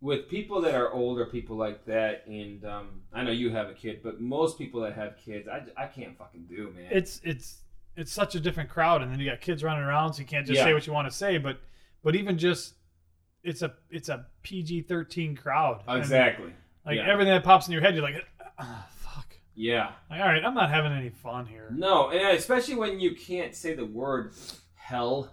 with 0.00 0.28
people 0.28 0.62
that 0.62 0.74
are 0.74 0.90
older, 0.90 1.26
people 1.26 1.56
like 1.56 1.84
that, 1.84 2.24
and 2.26 2.64
um, 2.64 3.02
I 3.12 3.22
know 3.22 3.30
you 3.30 3.50
have 3.50 3.68
a 3.68 3.74
kid, 3.74 4.00
but 4.02 4.20
most 4.20 4.56
people 4.58 4.80
that 4.80 4.94
have 4.94 5.16
kids, 5.18 5.46
I, 5.48 5.62
I 5.76 5.86
can't 5.86 6.16
fucking 6.18 6.46
do, 6.48 6.72
man. 6.74 6.86
It's 6.90 7.20
it's 7.24 7.61
it's 7.96 8.12
such 8.12 8.34
a 8.34 8.40
different 8.40 8.70
crowd, 8.70 9.02
and 9.02 9.12
then 9.12 9.20
you 9.20 9.28
got 9.28 9.40
kids 9.40 9.62
running 9.62 9.82
around, 9.84 10.14
so 10.14 10.20
you 10.20 10.26
can't 10.26 10.46
just 10.46 10.58
Yeah. 10.58 10.64
say 10.64 10.74
what 10.74 10.86
you 10.86 10.92
want 10.92 11.08
to 11.08 11.14
say. 11.16 11.38
But 11.38 11.58
but 12.02 12.14
even 12.16 12.38
just 12.38 12.74
it's 13.42 13.62
a 13.62 13.74
it's 13.90 14.08
a 14.08 14.26
PG 14.42 14.82
thirteen 14.82 15.36
crowd. 15.36 15.82
Exactly. 15.88 16.52
like 16.86 16.96
yeah. 16.96 17.10
everything 17.10 17.32
that 17.32 17.44
pops 17.44 17.66
in 17.66 17.72
your 17.72 17.82
head, 17.82 17.94
you're 17.94 18.02
like, 18.02 18.24
ah, 18.58 18.86
fuck. 18.90 19.34
Yeah. 19.54 19.92
Like, 20.10 20.20
all 20.20 20.26
right, 20.26 20.44
I'm 20.44 20.54
not 20.54 20.70
having 20.70 20.92
any 20.92 21.10
fun 21.10 21.46
here. 21.46 21.68
No, 21.70 22.10
and 22.10 22.36
especially 22.36 22.74
when 22.76 22.98
you 23.00 23.14
can't 23.14 23.54
say 23.54 23.74
the 23.74 23.84
word 23.86 24.32
hell. 24.74 25.32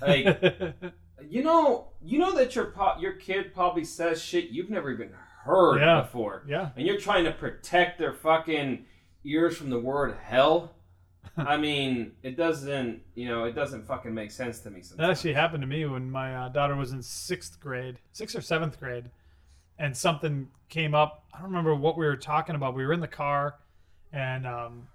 Like 0.00 0.26
you 1.28 1.42
know, 1.42 1.88
you 2.02 2.18
know 2.18 2.34
that 2.36 2.54
your 2.56 2.66
po- 2.66 2.96
your 2.98 3.12
kid 3.12 3.52
probably 3.54 3.84
says 3.84 4.22
shit 4.22 4.50
you've 4.50 4.70
never 4.70 4.90
even 4.90 5.10
heard 5.44 5.80
Yeah. 5.80 6.00
before, 6.02 6.44
yeah, 6.48 6.70
and 6.76 6.86
you're 6.86 6.98
trying 7.00 7.24
to 7.24 7.32
protect 7.32 7.98
their 7.98 8.12
fucking 8.14 8.86
ears 9.24 9.56
from 9.56 9.70
the 9.70 9.78
word 9.78 10.16
hell. 10.22 10.74
I 11.36 11.56
mean, 11.56 12.12
it 12.22 12.36
doesn't, 12.36 13.00
you 13.14 13.28
know, 13.28 13.44
it 13.44 13.52
doesn't 13.52 13.86
fucking 13.86 14.12
make 14.12 14.30
sense 14.30 14.60
to 14.60 14.70
me 14.70 14.82
Sometimes. 14.82 14.98
that 14.98 15.10
actually 15.10 15.34
happened 15.34 15.62
to 15.62 15.66
me 15.66 15.84
when 15.86 16.10
my 16.10 16.34
uh, 16.34 16.48
daughter 16.48 16.76
was 16.76 16.92
in 16.92 17.02
sixth 17.02 17.58
grade, 17.60 17.98
sixth 18.12 18.36
or 18.36 18.40
seventh 18.40 18.78
grade, 18.78 19.10
and 19.78 19.96
something 19.96 20.48
came 20.68 20.94
up. 20.94 21.24
I 21.32 21.38
don't 21.38 21.48
remember 21.48 21.74
what 21.74 21.96
we 21.96 22.04
were 22.04 22.16
talking 22.16 22.54
about. 22.54 22.74
We 22.74 22.86
were 22.86 22.92
in 22.92 23.00
the 23.00 23.08
car, 23.08 23.56
and 24.12 24.46
um, 24.46 24.88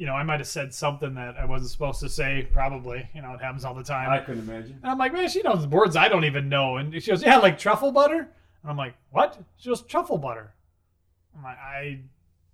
you 0.00 0.06
know, 0.06 0.14
I 0.14 0.22
might 0.22 0.40
have 0.40 0.48
said 0.48 0.72
something 0.72 1.14
that 1.14 1.36
I 1.36 1.44
wasn't 1.44 1.70
supposed 1.70 2.00
to 2.00 2.08
say. 2.08 2.48
Probably, 2.52 3.06
you 3.14 3.20
know, 3.20 3.34
it 3.34 3.40
happens 3.42 3.66
all 3.66 3.74
the 3.74 3.84
time. 3.84 4.08
I 4.08 4.20
couldn't 4.20 4.48
imagine. 4.48 4.78
And 4.82 4.90
I'm 4.90 4.96
like, 4.96 5.12
man, 5.12 5.28
she 5.28 5.42
knows 5.42 5.66
words 5.66 5.94
I 5.94 6.08
don't 6.08 6.24
even 6.24 6.48
know. 6.48 6.78
And 6.78 6.94
she 7.02 7.10
goes, 7.10 7.22
yeah, 7.22 7.36
like 7.36 7.58
truffle 7.58 7.92
butter. 7.92 8.20
And 8.62 8.70
I'm 8.70 8.78
like, 8.78 8.94
what? 9.10 9.38
She 9.58 9.68
goes, 9.68 9.82
truffle 9.82 10.16
butter. 10.16 10.54
I'm 11.36 11.42
like, 11.42 11.58
I, 11.58 12.00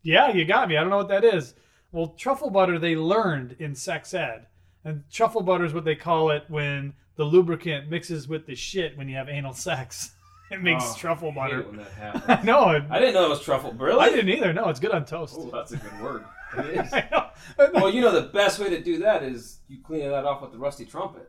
yeah, 0.03 0.33
you 0.33 0.45
got 0.45 0.69
me. 0.69 0.77
I 0.77 0.81
don't 0.81 0.91
know 0.91 0.97
what 0.97 1.09
that 1.09 1.25
is. 1.25 1.55
Well, 1.97 2.09
truffle 2.09 2.51
butter 2.51 2.79
they 2.79 2.95
learned 2.95 3.57
in 3.59 3.75
sex 3.75 4.13
ed, 4.13 4.47
and 4.85 5.03
truffle 5.11 5.43
butter 5.43 5.65
is 5.65 5.73
what 5.73 5.87
they 5.87 5.95
call 5.97 6.29
it 6.31 6.45
when 6.49 6.93
the 7.17 7.25
lubricant 7.25 7.91
mixes 7.91 8.29
with 8.29 8.45
the 8.47 8.55
shit 8.55 8.99
when 8.99 9.09
you 9.09 9.17
have 9.17 9.29
anal 9.31 9.55
sex. 9.55 10.13
It 10.49 10.63
makes 10.63 10.85
Oh, 10.93 10.95
truffle 10.97 11.31
I 11.31 11.33
hate 11.33 11.37
butter. 11.41 11.61
it 11.63 11.67
when 11.67 11.77
that 11.79 11.89
I 11.99 12.01
happens. 12.29 12.47
know. 12.47 12.71
It, 12.71 12.85
I 12.89 13.01
didn't 13.01 13.15
know 13.15 13.25
it 13.27 13.31
was 13.31 13.41
truffle. 13.43 13.73
Really? 13.73 13.99
I 13.99 14.11
didn't 14.11 14.29
either. 14.29 14.53
No, 14.53 14.69
it's 14.69 14.79
good 14.79 14.93
on 14.93 15.05
toast. 15.05 15.35
Oh, 15.37 15.51
that's 15.53 15.73
a 15.73 15.77
good 15.77 16.01
word. 16.01 16.25
It 16.59 16.67
is. 16.87 16.93
I 16.93 17.09
know. 17.11 17.27
Well, 17.75 17.93
you 17.93 18.01
know 18.01 18.13
the 18.13 18.29
best 18.29 18.61
way 18.61 18.71
to 18.71 18.81
do 18.81 18.99
that 19.01 19.25
is 19.25 19.59
you 19.67 19.79
clean 19.83 20.09
that 20.09 20.25
off 20.25 20.43
with 20.43 20.53
the 20.53 20.59
rusty 20.59 20.85
trumpet. 20.85 21.29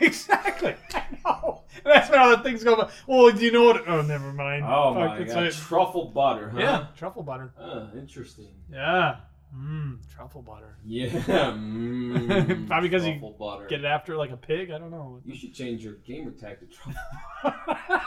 exactly. 0.00 0.76
I 0.94 1.02
know. 1.24 1.62
That's 1.84 2.08
when 2.08 2.20
all 2.20 2.36
the 2.36 2.42
things 2.44 2.62
go. 2.62 2.88
Well, 3.08 3.32
do 3.32 3.44
you 3.44 3.50
know 3.50 3.64
what? 3.64 3.82
Oh, 3.88 4.02
never 4.02 4.32
mind. 4.32 4.64
Oh 4.64 4.94
Fuck, 4.94 5.18
my 5.18 5.24
god, 5.24 5.36
like- 5.44 5.52
truffle 5.52 6.04
butter, 6.14 6.50
huh? 6.50 6.58
Yeah, 6.60 6.86
truffle 6.96 7.24
butter. 7.24 7.52
Ah, 7.60 7.88
interesting. 7.98 8.54
Yeah. 8.70 9.16
Mmm, 9.54 9.98
truffle 10.14 10.42
butter. 10.42 10.76
Yeah. 10.84 11.08
Mm, 11.52 12.66
Probably 12.66 12.88
'cause 12.88 13.06
you 13.06 13.14
butter. 13.38 13.66
Get 13.68 13.80
it 13.80 13.84
after 13.86 14.16
like 14.16 14.30
a 14.30 14.36
pig? 14.36 14.70
I 14.70 14.78
don't 14.78 14.90
know. 14.90 15.20
You 15.24 15.34
should 15.34 15.54
change 15.54 15.82
your 15.84 15.94
gamer 15.94 16.30
tag 16.30 16.58
to 16.60 16.66
truffle. 16.66 17.00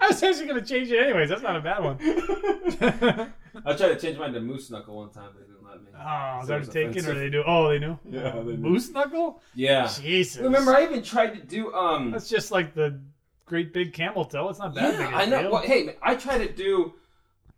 I 0.00 0.06
was 0.08 0.22
actually 0.22 0.46
going 0.46 0.62
to 0.62 0.66
change 0.66 0.90
it 0.90 0.98
anyways. 1.02 1.28
That's 1.28 1.42
not 1.42 1.56
a 1.56 1.60
bad 1.60 1.82
one. 1.82 1.98
I 3.66 3.74
tried 3.74 3.88
to 3.88 3.98
change 4.00 4.18
mine 4.18 4.32
to 4.32 4.40
moose 4.40 4.70
knuckle 4.70 4.96
one 4.96 5.10
time, 5.10 5.30
but 5.34 5.40
they 5.40 5.52
didn't 5.52 5.64
let 5.64 5.82
me. 5.82 5.90
oh, 5.94 6.46
that 6.46 6.96
it's 6.96 7.08
or 7.08 7.14
they 7.14 7.30
do? 7.30 7.42
Oh, 7.46 7.68
they 7.68 7.78
do? 7.78 7.98
Yeah, 8.08 8.30
they 8.30 8.52
do. 8.52 8.56
Moose 8.56 8.90
knuckle? 8.90 9.42
Yeah. 9.54 9.90
Jesus. 10.00 10.40
Remember, 10.42 10.74
I 10.74 10.84
even 10.84 11.02
tried 11.02 11.34
to 11.34 11.40
do 11.42 11.72
um. 11.74 12.10
That's 12.10 12.28
just 12.28 12.50
like 12.50 12.74
the 12.74 13.00
great 13.44 13.72
big 13.72 13.92
camel 13.92 14.24
toe. 14.24 14.48
It's 14.48 14.58
not 14.58 14.74
that 14.74 14.94
Yeah, 14.94 15.06
big 15.06 15.14
I 15.14 15.24
know. 15.26 15.50
Well, 15.50 15.62
hey, 15.62 15.96
I 16.02 16.14
tried 16.14 16.38
to 16.46 16.52
do 16.52 16.94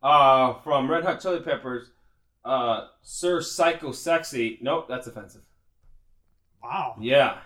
uh 0.02 0.54
from 0.64 0.90
Red 0.90 1.04
Hot 1.04 1.20
Chili 1.20 1.40
Peppers, 1.40 1.90
uh 2.44 2.88
Sir 3.02 3.40
Psycho 3.40 3.92
Sexy. 3.92 4.58
Nope, 4.60 4.86
that's 4.88 5.06
offensive. 5.06 5.42
Wow. 6.62 6.96
Yeah. 7.00 7.38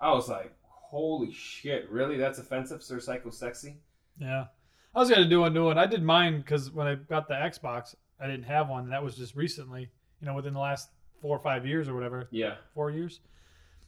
I 0.00 0.12
was 0.12 0.28
like, 0.28 0.52
holy 0.62 1.32
shit, 1.32 1.88
really? 1.90 2.16
That's 2.16 2.38
offensive, 2.38 2.82
Sir 2.82 3.00
Psycho 3.00 3.30
Sexy? 3.30 3.76
Yeah. 4.18 4.46
I 4.94 4.98
was 4.98 5.10
going 5.10 5.22
to 5.22 5.28
do 5.28 5.44
a 5.44 5.50
new 5.50 5.66
one. 5.66 5.78
I 5.78 5.86
did 5.86 6.02
mine 6.02 6.38
because 6.40 6.70
when 6.70 6.86
I 6.86 6.94
got 6.94 7.28
the 7.28 7.34
Xbox, 7.34 7.94
I 8.20 8.26
didn't 8.26 8.44
have 8.44 8.68
one. 8.68 8.90
That 8.90 9.02
was 9.02 9.16
just 9.16 9.36
recently, 9.36 9.90
you 10.20 10.26
know, 10.26 10.34
within 10.34 10.54
the 10.54 10.60
last 10.60 10.88
four 11.20 11.36
or 11.36 11.40
five 11.40 11.66
years 11.66 11.88
or 11.88 11.94
whatever. 11.94 12.28
Yeah. 12.30 12.54
four 12.74 12.90
years. 12.90 13.20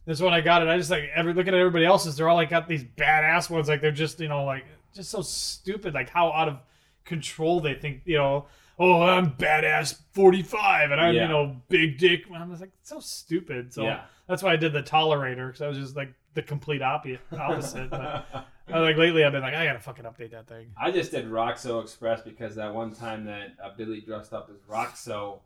This 0.04 0.20
one 0.20 0.32
I 0.32 0.40
got 0.40 0.62
it. 0.62 0.68
I 0.68 0.78
just 0.78 0.90
like 0.90 1.10
every 1.14 1.34
looking 1.34 1.52
at 1.52 1.60
everybody 1.60 1.84
else's. 1.84 2.16
They're 2.16 2.28
all 2.28 2.36
like 2.36 2.48
got 2.48 2.66
these 2.66 2.84
badass 2.84 3.50
ones. 3.50 3.68
Like 3.68 3.82
they're 3.82 3.90
just 3.92 4.18
you 4.20 4.28
know 4.28 4.44
like 4.44 4.64
just 4.94 5.10
so 5.10 5.20
stupid. 5.20 5.92
Like 5.92 6.08
how 6.08 6.32
out 6.32 6.48
of 6.48 6.58
control 7.04 7.60
they 7.60 7.74
think 7.74 8.02
you 8.06 8.16
know. 8.16 8.46
Oh, 8.78 9.02
I'm 9.02 9.32
badass 9.32 10.00
45, 10.12 10.90
and 10.92 11.00
I'm 11.00 11.14
Yeah. 11.14 11.22
you 11.22 11.28
know 11.28 11.56
big 11.68 11.98
dick. 11.98 12.22
I 12.34 12.44
was 12.46 12.60
like 12.60 12.70
so 12.82 13.00
stupid. 13.00 13.72
So 13.74 13.82
Yeah. 13.82 14.02
that's 14.26 14.42
why 14.42 14.52
I 14.52 14.56
did 14.56 14.72
the 14.72 14.82
tolerator 14.82 15.48
because 15.48 15.62
I 15.62 15.68
was 15.68 15.78
just 15.78 15.96
like 15.96 16.12
the 16.34 16.42
complete 16.42 16.82
opposite. 16.82 17.20
opposite. 17.32 17.90
But 17.90 18.24
I, 18.72 18.78
like 18.78 18.96
lately, 18.96 19.24
I've 19.24 19.32
been 19.32 19.42
like 19.42 19.54
I 19.54 19.64
gotta 19.64 19.80
fucking 19.80 20.04
update 20.04 20.30
that 20.32 20.46
thing. 20.46 20.70
I 20.76 20.90
just 20.92 21.10
did 21.10 21.26
Roxo 21.26 21.82
Express 21.82 22.22
because 22.22 22.54
that 22.56 22.72
one 22.72 22.94
time 22.94 23.24
that 23.24 23.54
uh, 23.62 23.70
Billy 23.76 24.00
dressed 24.00 24.32
up 24.32 24.48
as 24.50 24.60
Roxo, 24.68 25.40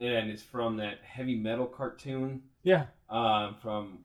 and 0.00 0.30
it's 0.30 0.42
from 0.42 0.76
that 0.78 0.98
heavy 1.02 1.36
metal 1.36 1.66
cartoon 1.66 2.42
Yeah, 2.62 2.86
um, 3.10 3.56
from 3.60 4.04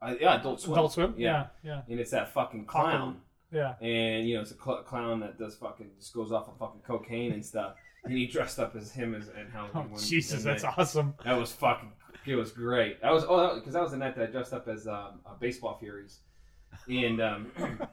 uh, 0.00 0.14
yeah 0.20 0.38
Adult 0.38 0.60
Swim. 0.60 0.74
Adult 0.74 0.92
Swim. 0.92 1.14
Yeah, 1.16 1.46
yeah, 1.64 1.82
and 1.88 1.98
it's 1.98 2.10
that 2.12 2.28
fucking 2.32 2.66
clown, 2.66 3.22
yeah. 3.54 3.74
and 3.80 4.28
you 4.28 4.34
know 4.34 4.42
it's 4.42 4.50
a 4.50 4.56
cl- 4.62 4.82
clown 4.82 5.20
that 5.20 5.38
does 5.38 5.54
fucking 5.56 5.90
just 5.98 6.12
goes 6.12 6.32
off 6.32 6.48
of 6.48 6.58
fucking 6.58 6.80
cocaine 6.86 7.32
and 7.32 7.44
stuff, 7.44 7.76
and 8.04 8.12
he 8.12 8.26
dressed 8.26 8.58
up 8.58 8.76
as 8.76 8.92
him 8.92 9.14
as 9.14 9.28
and 9.28 9.50
how 9.50 9.68
Oh 9.74 9.86
Jesus, 9.98 10.42
that's 10.42 10.62
that, 10.62 10.74
awesome. 10.76 11.14
that 11.24 11.38
was 11.38 11.52
fucking 11.52 11.92
it 12.26 12.36
was 12.36 12.52
great. 12.52 13.02
That 13.02 13.12
was 13.12 13.24
oh 13.28 13.54
because 13.56 13.74
that, 13.74 13.82
was 13.82 13.92
the 13.92 13.98
night 13.98 14.16
that 14.16 14.28
I 14.28 14.30
dressed 14.30 14.52
up 14.52 14.68
as 14.68 14.86
um, 14.86 15.20
uh, 15.26 15.34
baseball 15.38 15.76
furies, 15.78 16.20
and 16.88 17.20
um, 17.20 17.50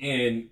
and 0.00 0.48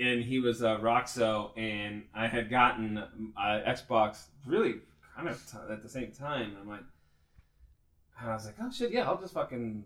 and 0.00 0.22
he 0.22 0.40
was 0.40 0.62
uh, 0.62 0.78
Roxo, 0.78 1.56
and 1.58 2.04
I 2.14 2.26
had 2.26 2.50
gotten 2.50 2.98
uh, 2.98 3.60
Xbox 3.66 4.24
really 4.46 4.76
kind 5.16 5.28
of 5.28 5.42
t- 5.50 5.58
at 5.70 5.82
the 5.82 5.88
same 5.88 6.12
time. 6.12 6.56
I'm 6.60 6.68
like, 6.68 6.84
I 8.20 8.32
was 8.34 8.46
like, 8.46 8.56
oh 8.60 8.70
shit, 8.70 8.92
yeah, 8.92 9.08
I'll 9.08 9.20
just 9.20 9.34
fucking 9.34 9.84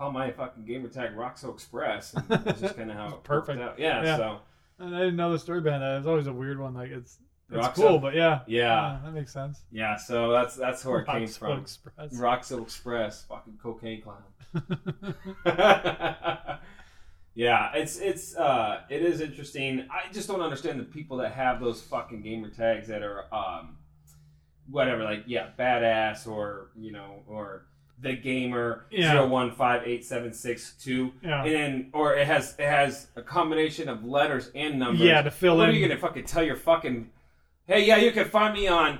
call 0.00 0.10
my 0.12 0.30
fucking 0.30 0.64
gamer 0.64 0.88
tag 0.88 1.14
Roxo 1.14 1.52
Express. 1.52 2.14
And 2.14 2.24
that's 2.44 2.60
just 2.60 2.76
kind 2.76 2.90
of 2.90 2.96
how 2.96 3.08
it 3.08 3.22
Perfect. 3.22 3.60
out. 3.60 3.78
Yeah, 3.78 4.02
Yeah. 4.02 4.16
so 4.16 4.38
And 4.78 4.96
I 4.96 5.00
didn't 5.00 5.16
know 5.16 5.30
the 5.32 5.38
story 5.38 5.60
behind 5.60 5.82
that. 5.82 5.98
It's 5.98 6.06
always 6.06 6.26
a 6.26 6.32
weird 6.32 6.58
one. 6.58 6.72
Like 6.74 6.90
it's 6.90 7.18
it's 7.52 7.66
Roxo? 7.66 7.74
cool, 7.74 7.98
but 7.98 8.14
yeah, 8.14 8.40
yeah, 8.46 9.00
that 9.04 9.12
makes 9.12 9.32
sense. 9.32 9.60
yeah. 9.72 9.96
So 9.96 10.30
that's 10.30 10.54
that's 10.56 10.84
where 10.84 11.00
it 11.00 11.06
came 11.06 11.22
Roxo 11.24 11.38
from. 11.38 11.58
Express. 11.60 12.12
Roxo 12.14 12.62
Express, 12.62 13.24
fucking 13.24 13.58
cocaine 13.62 14.02
clown. 14.02 14.22
yeah, 17.34 17.70
it's 17.74 17.98
it's 17.98 18.36
uh 18.36 18.82
it 18.88 19.02
is 19.02 19.20
interesting. 19.20 19.86
I 19.90 20.12
just 20.12 20.28
don't 20.28 20.40
understand 20.40 20.78
the 20.80 20.84
people 20.84 21.16
that 21.18 21.32
have 21.32 21.60
those 21.60 21.82
fucking 21.82 22.22
gamer 22.22 22.50
tags 22.50 22.88
that 22.88 23.02
are 23.02 23.24
um 23.34 23.76
whatever 24.70 25.02
like 25.04 25.24
yeah 25.26 25.48
badass 25.58 26.26
or 26.28 26.70
you 26.78 26.92
know 26.92 27.22
or 27.26 27.66
the 28.02 28.14
gamer 28.14 28.86
zero 28.94 29.26
one 29.26 29.52
five 29.52 29.82
eight 29.86 30.04
seven 30.04 30.32
six 30.32 30.74
two, 30.82 31.12
and 31.22 31.52
then 31.52 31.90
or 31.92 32.14
it 32.14 32.26
has 32.26 32.54
it 32.58 32.66
has 32.68 33.08
a 33.16 33.22
combination 33.22 33.88
of 33.88 34.04
letters 34.04 34.50
and 34.54 34.78
numbers. 34.78 35.00
Yeah, 35.00 35.22
to 35.22 35.30
fill 35.30 35.56
what 35.58 35.68
in. 35.68 35.74
are 35.74 35.78
you 35.78 35.86
gonna 35.86 36.00
fucking 36.00 36.24
tell 36.24 36.42
your 36.42 36.56
fucking? 36.56 37.10
Hey, 37.66 37.86
yeah, 37.86 37.96
you 37.96 38.10
can 38.10 38.28
find 38.28 38.52
me 38.54 38.66
on, 38.66 38.98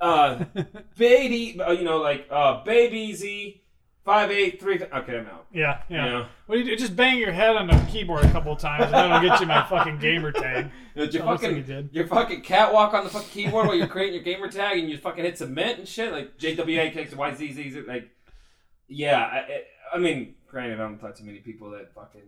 uh, 0.00 0.44
baby, 0.96 1.60
uh, 1.60 1.70
you 1.72 1.84
know, 1.84 1.98
like 1.98 2.26
uh, 2.30 2.64
baby 2.64 3.12
Z 3.14 3.62
five 4.04 4.30
eight 4.30 4.60
three. 4.60 4.82
Okay, 4.82 5.18
I'm 5.18 5.26
out. 5.26 5.46
Yeah, 5.52 5.82
yeah. 5.88 6.04
You 6.04 6.10
know? 6.10 6.26
What 6.46 6.56
do 6.56 6.62
you 6.62 6.66
do? 6.70 6.76
Just 6.76 6.96
bang 6.96 7.18
your 7.18 7.32
head 7.32 7.56
on 7.56 7.66
the 7.68 7.86
keyboard 7.90 8.24
a 8.24 8.30
couple 8.32 8.54
times, 8.56 8.84
and 8.86 8.94
that'll 8.94 9.26
get 9.26 9.40
you 9.40 9.46
my 9.46 9.64
fucking 9.64 9.98
gamer 9.98 10.32
tag. 10.32 10.70
Did 10.96 11.14
your 11.14 11.22
fucking 11.24 11.56
you 11.56 11.62
did. 11.62 11.90
your 11.92 12.06
fucking 12.06 12.42
catwalk 12.42 12.92
on 12.92 13.04
the 13.04 13.10
fucking 13.10 13.28
keyboard 13.30 13.66
while 13.66 13.74
you're 13.76 13.86
creating 13.86 14.14
your 14.14 14.22
gamer 14.22 14.50
tag 14.50 14.78
and 14.78 14.90
you 14.90 14.98
fucking 14.98 15.24
hit 15.24 15.38
submit 15.38 15.78
and 15.78 15.88
shit 15.88 16.12
like 16.12 16.36
JWA 16.36 16.92
kicks 16.92 17.14
YZZ 17.14 17.86
like 17.86 18.10
yeah 18.88 19.18
I, 19.20 19.62
I 19.94 19.98
mean 19.98 20.34
granted 20.48 20.80
I 20.80 20.84
don't 20.84 20.98
talk 20.98 21.14
to 21.16 21.24
many 21.24 21.38
people 21.38 21.70
that 21.70 21.94
fucking 21.94 22.20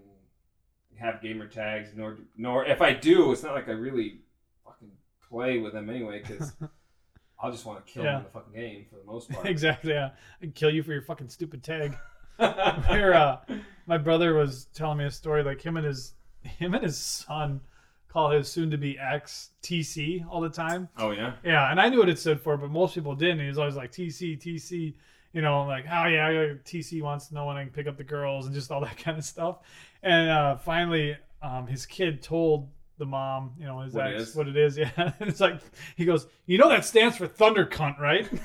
have 0.99 1.21
gamer 1.21 1.47
tags 1.49 1.91
nor 1.97 2.19
nor 2.37 2.65
if 2.65 2.81
I 2.81 2.93
do 2.93 3.33
it's 3.33 3.43
not 3.43 3.55
like 3.55 3.69
I 3.69 3.73
really 3.73 4.21
fucking 4.65 4.91
play 5.29 5.59
with 5.59 5.73
them 5.73 5.91
anyway 5.91 6.23
because 6.27 6.53
I'll 7.43 7.51
just 7.51 7.67
want 7.67 7.85
to 7.85 7.93
kill 7.93 8.05
them 8.05 8.13
Yeah. 8.13 8.19
in 8.19 8.25
the 8.25 8.31
fucking 8.31 8.53
game 8.55 8.87
for 8.89 8.97
the 8.97 9.05
most 9.05 9.29
part. 9.31 9.45
exactly. 9.55 9.93
Yeah, 9.93 10.11
I'd 10.41 10.55
kill 10.55 10.71
you 10.71 10.83
for 10.83 10.93
your 10.93 11.03
fucking 11.03 11.29
stupid 11.29 11.63
tag. 11.63 11.95
Where 12.37 13.13
uh, 13.13 13.39
my 13.87 13.99
brother 13.99 14.35
was 14.35 14.67
telling 14.73 14.99
me 14.99 15.05
a 15.05 15.11
story, 15.11 15.43
like 15.43 15.61
him 15.61 15.77
and 15.77 15.85
his 15.85 16.15
him 16.43 16.73
and 16.75 16.83
his 16.83 16.97
son 16.97 17.61
call 18.09 18.31
his 18.31 18.49
soon-to-be 18.49 18.99
ex 18.99 19.51
TC 19.63 20.25
all 20.31 20.41
the 20.41 20.49
time. 20.49 20.89
oh 20.97 21.11
yeah. 21.11 21.35
Yeah, 21.45 21.71
and 21.71 21.81
I 21.81 21.89
knew 21.89 21.99
what 21.99 22.09
it 22.09 22.19
stood 22.19 22.41
for, 22.41 22.57
but 22.57 22.71
most 22.71 22.95
people 22.95 23.15
didn't. 23.15 23.41
He 23.41 23.49
was 23.49 23.59
always 23.59 23.77
like 23.77 23.91
TC, 23.93 24.41
TC, 24.41 24.95
you 25.35 25.43
know, 25.43 25.65
like, 25.65 25.85
oh 25.85 26.07
yeah, 26.07 26.55
TC 26.65 27.03
wants 27.03 27.27
to 27.29 27.35
know 27.35 27.45
when 27.45 27.57
I 27.59 27.65
can 27.65 27.73
pick 27.73 27.87
up 27.87 27.99
the 27.99 28.05
girls 28.05 28.47
and 28.47 28.55
just 28.55 28.71
all 28.71 28.81
that 28.89 28.97
kind 28.97 29.19
of 29.19 29.25
stuff. 29.25 29.59
And 30.03 30.31
uh, 30.31 30.57
finally, 30.57 31.17
um, 31.43 31.67
his 31.67 31.85
kid 31.85 32.23
told 32.23 32.69
the 32.97 33.05
mom, 33.07 33.53
you 33.59 33.67
know, 33.67 33.81
his 33.81 33.93
What 33.93 34.07
it 34.07 34.15
ex 34.21 34.29
is? 34.31 34.37
what 34.37 34.49
it 34.49 34.57
is. 34.57 34.79
Yeah, 34.79 34.91
and 34.97 35.29
it's 35.29 35.41
like 35.41 35.61
he 35.97 36.05
goes, 36.07 36.27
you 36.47 36.57
know, 36.59 36.69
that 36.71 36.85
stands 36.87 37.17
for 37.19 37.27
thunder 37.27 37.67
cunt, 37.67 37.99
right? 38.01 38.29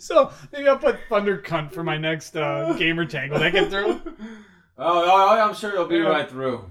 so 0.00 0.30
maybe 0.52 0.68
I'll 0.68 0.78
put 0.78 0.98
thunder 1.08 1.38
cunt 1.38 1.72
for 1.72 1.82
my 1.82 1.96
next 1.96 2.36
uh, 2.36 2.72
gamer 2.74 3.04
tag. 3.06 3.30
Will 3.30 3.38
that 3.38 3.52
get 3.52 3.70
through? 3.70 4.00
Oh, 4.76 5.04
oh, 5.04 5.04
oh, 5.38 5.40
I'm 5.48 5.54
sure 5.54 5.72
it'll 5.72 5.86
be 5.86 5.96
Yeah. 5.96 6.02
right 6.08 6.28
through. 6.28 6.64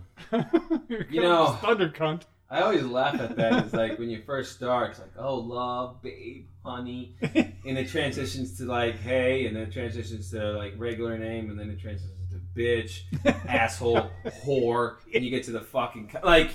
you 1.09 1.21
know- 1.21 1.57
thunder 1.61 1.89
cunt. 1.89 2.23
I 2.49 2.61
always 2.61 2.83
laugh 2.83 3.19
at 3.19 3.35
that. 3.35 3.65
It's 3.65 3.73
like 3.73 3.99
when 3.99 4.09
you 4.09 4.21
first 4.25 4.53
start, 4.53 4.91
it's 4.91 4.99
like, 4.99 5.11
oh, 5.17 5.35
love, 5.35 6.01
babe, 6.01 6.45
honey. 6.63 7.15
And 7.21 7.77
it 7.77 7.89
transitions 7.89 8.57
to 8.59 8.63
like, 8.65 8.97
hey, 8.99 9.47
and 9.47 9.55
then 9.55 9.63
it 9.63 9.73
transitions 9.73 10.31
to 10.31 10.53
like 10.53 10.73
regular 10.77 11.17
name, 11.17 11.49
and 11.49 11.59
then 11.59 11.69
it 11.69 11.79
transitions 11.79 12.13
to 12.31 12.39
bitch, 12.57 13.01
asshole, 13.49 14.09
whore, 14.45 14.95
and 15.13 15.23
you 15.25 15.29
get 15.29 15.43
to 15.43 15.51
the 15.51 15.59
fucking. 15.61 16.07
co- 16.07 16.21
Like, 16.25 16.51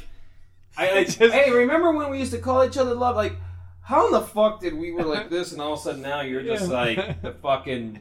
I 0.79 0.95
like, 0.95 1.07
Just- 1.09 1.21
hey, 1.35 1.51
remember 1.51 1.93
when 1.93 2.09
we 2.11 2.19
used 2.19 2.33
to 2.33 2.39
call 2.39 2.65
each 2.65 2.79
other 2.79 2.95
love? 2.95 3.15
Like, 3.17 3.35
how 3.83 4.07
in 4.07 4.13
the 4.13 4.23
fuck 4.23 4.61
did 4.61 4.73
we 4.75 4.93
were 4.93 5.03
like 5.05 5.29
this, 5.29 5.53
and 5.53 5.61
all 5.61 5.75
of 5.75 5.79
a 5.81 5.83
sudden 5.83 6.01
now 6.03 6.23
you're 6.23 6.43
just 6.43 6.71
Yeah. 6.71 6.75
like 6.81 7.23
the 7.23 7.33
fucking, 7.33 7.99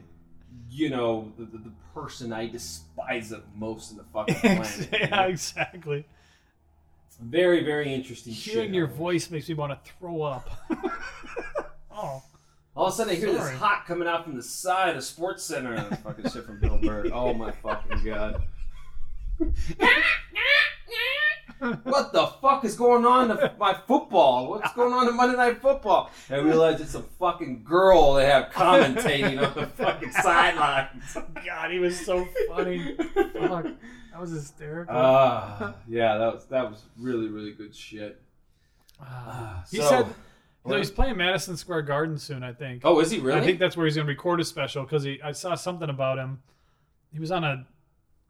you 0.70 0.88
know, 0.88 1.30
the, 1.36 1.44
the, 1.44 1.58
the 1.58 1.72
person 1.92 2.32
I 2.32 2.46
despise 2.48 3.28
the 3.28 3.42
most 3.54 3.90
in 3.90 3.98
the 3.98 4.04
fucking 4.04 4.34
planet. 4.36 4.78
you 4.80 4.86
yeah, 4.98 5.06
know? 5.08 5.22
exactly. 5.28 6.06
Very, 7.22 7.64
very 7.64 7.92
interesting 7.94 8.32
Hearing 8.32 8.68
shit. 8.68 8.74
your 8.74 8.86
voice 8.88 9.30
makes 9.30 9.48
me 9.48 9.54
want 9.54 9.72
to 9.72 9.92
throw 9.98 10.22
up. 10.22 10.50
oh, 11.90 12.22
All 12.74 12.86
of 12.86 12.92
a 12.92 12.96
sudden, 12.96 13.12
I 13.12 13.16
hear 13.16 13.28
Sorry. 13.36 13.50
this 13.52 13.58
hot 13.60 13.84
coming 13.86 14.08
out 14.08 14.24
from 14.24 14.36
the 14.36 14.42
side 14.42 14.96
of 14.96 15.02
SportsCenter. 15.02 15.78
and 15.88 15.98
fucking 16.00 16.28
shit 16.30 16.44
from 16.44 16.58
Bill 16.60 16.78
Burr. 16.78 17.10
Oh 17.12 17.32
my 17.32 17.50
fucking 17.52 18.04
god! 18.04 18.42
What 21.84 22.12
the 22.12 22.26
fuck 22.40 22.64
is 22.64 22.74
going 22.74 23.06
on 23.06 23.28
to 23.28 23.54
my 23.56 23.72
football? 23.86 24.50
What's 24.50 24.72
going 24.74 24.92
on 24.92 25.06
in 25.08 25.16
Monday 25.16 25.36
Night 25.36 25.62
Football? 25.62 26.10
I 26.28 26.36
realize 26.38 26.80
it's 26.80 26.96
a 26.96 27.02
fucking 27.02 27.62
girl 27.62 28.14
they 28.14 28.26
have 28.26 28.50
commentating 28.50 29.38
on 29.46 29.54
the 29.54 29.66
fucking 29.68 30.10
sidelines. 30.10 31.16
God, 31.46 31.70
he 31.70 31.78
was 31.78 32.04
so 32.04 32.26
funny. 32.48 32.96
Fuck, 32.96 33.66
that 34.12 34.20
was 34.20 34.30
hysterical. 34.30 34.94
Ah, 34.96 35.74
yeah, 35.88 36.18
that 36.18 36.34
was 36.34 36.44
that 36.46 36.70
was 36.70 36.82
really 36.98 37.28
really 37.28 37.52
good 37.52 37.74
shit. 37.74 38.20
he 39.70 39.78
so- 39.78 39.88
said 39.88 40.06
so 40.66 40.76
he's 40.76 40.90
playing 40.90 41.16
Madison 41.16 41.56
Square 41.56 41.82
Garden 41.82 42.18
soon. 42.18 42.42
I 42.42 42.52
think. 42.52 42.82
Oh, 42.84 43.00
is 43.00 43.10
he 43.10 43.18
really? 43.18 43.40
I 43.40 43.44
think 43.44 43.58
that's 43.58 43.76
where 43.76 43.86
he's 43.86 43.96
going 43.96 44.06
to 44.06 44.12
record 44.12 44.40
a 44.40 44.44
special 44.44 44.84
because 44.84 45.02
he. 45.02 45.20
I 45.22 45.32
saw 45.32 45.54
something 45.54 45.90
about 45.90 46.18
him. 46.18 46.40
He 47.12 47.18
was 47.18 47.32
on 47.32 47.44
a 47.44 47.66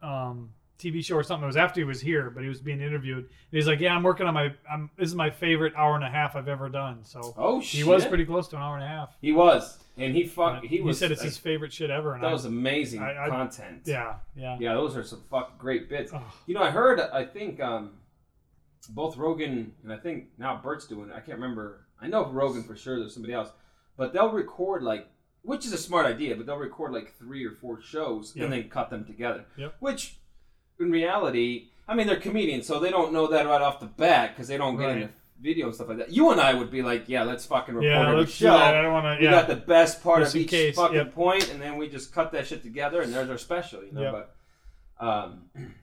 um, 0.05 0.53
TV 0.83 1.03
show 1.03 1.15
or 1.15 1.23
something. 1.23 1.43
It 1.43 1.47
was 1.47 1.57
after 1.57 1.79
he 1.79 1.85
was 1.85 2.01
here, 2.01 2.29
but 2.29 2.43
he 2.43 2.49
was 2.49 2.59
being 2.59 2.81
interviewed. 2.81 3.19
And 3.25 3.27
he's 3.51 3.67
like, 3.67 3.79
"Yeah, 3.79 3.95
I'm 3.95 4.03
working 4.03 4.27
on 4.27 4.33
my. 4.33 4.53
I'm, 4.69 4.89
this 4.97 5.07
is 5.09 5.15
my 5.15 5.29
favorite 5.29 5.73
hour 5.75 5.95
and 5.95 6.03
a 6.03 6.09
half 6.09 6.35
I've 6.35 6.47
ever 6.47 6.69
done." 6.69 7.03
So 7.03 7.33
oh 7.37 7.61
shit. 7.61 7.79
he 7.79 7.83
was 7.83 8.05
pretty 8.05 8.25
close 8.25 8.47
to 8.49 8.55
an 8.57 8.61
hour 8.61 8.75
and 8.75 8.83
a 8.83 8.87
half. 8.87 9.15
He 9.21 9.31
was, 9.31 9.77
and 9.97 10.13
he 10.15 10.25
fuck. 10.25 10.61
But 10.61 10.69
He 10.69 10.81
was. 10.81 10.99
said 10.99 11.11
it's 11.11 11.21
like, 11.21 11.25
his 11.29 11.37
favorite 11.37 11.71
shit 11.71 11.89
ever. 11.89 12.13
And 12.13 12.23
that 12.23 12.27
I- 12.29 12.33
was 12.33 12.45
amazing 12.45 13.01
I- 13.01 13.25
I- 13.25 13.29
content. 13.29 13.83
yeah, 13.85 14.15
yeah. 14.35 14.57
Yeah, 14.59 14.73
those 14.73 14.95
are 14.97 15.03
some 15.03 15.21
fucking 15.29 15.55
great 15.57 15.89
bits. 15.89 16.11
Ugh. 16.13 16.21
You 16.47 16.55
know, 16.55 16.63
I 16.63 16.71
heard, 16.71 16.99
I 16.99 17.23
think 17.25 17.59
um, 17.61 17.91
both 18.89 19.17
Rogan 19.17 19.73
and 19.83 19.93
I 19.93 19.97
think 19.97 20.25
now 20.37 20.59
Bert's 20.61 20.87
doing 20.87 21.09
it. 21.09 21.13
I 21.15 21.19
can't 21.19 21.39
remember. 21.39 21.87
I 22.01 22.07
know 22.07 22.25
Rogan 22.29 22.63
for 22.63 22.75
sure. 22.75 22.99
There's 22.99 23.13
somebody 23.13 23.33
else, 23.33 23.49
but 23.97 24.11
they'll 24.13 24.31
record 24.31 24.83
like, 24.83 25.07
which 25.43 25.65
is 25.65 25.71
a 25.73 25.77
smart 25.77 26.05
idea. 26.05 26.35
But 26.35 26.45
they'll 26.45 26.57
record 26.57 26.91
like 26.91 27.13
three 27.17 27.45
or 27.45 27.51
four 27.51 27.79
shows 27.81 28.33
Yep. 28.35 28.43
and 28.43 28.53
then 28.53 28.69
cut 28.69 28.89
them 28.89 29.05
together. 29.05 29.45
Yep. 29.57 29.75
Which, 29.79 30.17
in 30.79 30.91
reality, 30.91 31.69
I 31.87 31.95
mean, 31.95 32.07
they're 32.07 32.19
comedians, 32.19 32.65
so 32.65 32.79
they 32.79 32.89
don't 32.89 33.13
know 33.13 33.27
that 33.27 33.45
right 33.45 33.61
off 33.61 33.79
the 33.79 33.85
bat 33.85 34.31
because 34.33 34.47
they 34.47 34.57
don't 34.57 34.77
get 34.77 34.85
Right. 34.85 34.97
into 34.97 35.13
video 35.41 35.65
and 35.67 35.75
stuff 35.75 35.89
like 35.89 35.97
that. 35.97 36.11
You 36.11 36.31
and 36.31 36.39
I 36.39 36.53
would 36.53 36.71
be 36.71 36.81
like, 36.81 37.09
yeah, 37.09 37.23
let's 37.23 37.45
fucking 37.45 37.75
record 37.75 37.87
Yeah, 37.87 38.11
every 38.11 38.25
show. 38.27 38.51
that. 38.57 38.75
I 38.75 38.81
don't 38.81 38.93
want 38.93 39.05
to. 39.05 39.17
We 39.19 39.25
Yeah, 39.25 39.31
got 39.31 39.47
the 39.47 39.55
best 39.57 40.01
part 40.01 40.21
Just 40.23 40.35
of 40.35 40.41
each 40.41 40.49
case, 40.49 40.75
fucking 40.75 40.95
yep. 40.95 41.13
point, 41.13 41.49
and 41.51 41.61
then 41.61 41.77
we 41.77 41.89
just 41.89 42.13
cut 42.13 42.31
that 42.31 42.47
shit 42.47 42.63
together, 42.63 43.01
and 43.01 43.13
there's 43.13 43.29
our 43.29 43.37
special, 43.37 43.83
you 43.83 43.91
know. 43.91 44.01
Yep. 44.01 44.29
But, 44.99 45.05
um, 45.05 45.41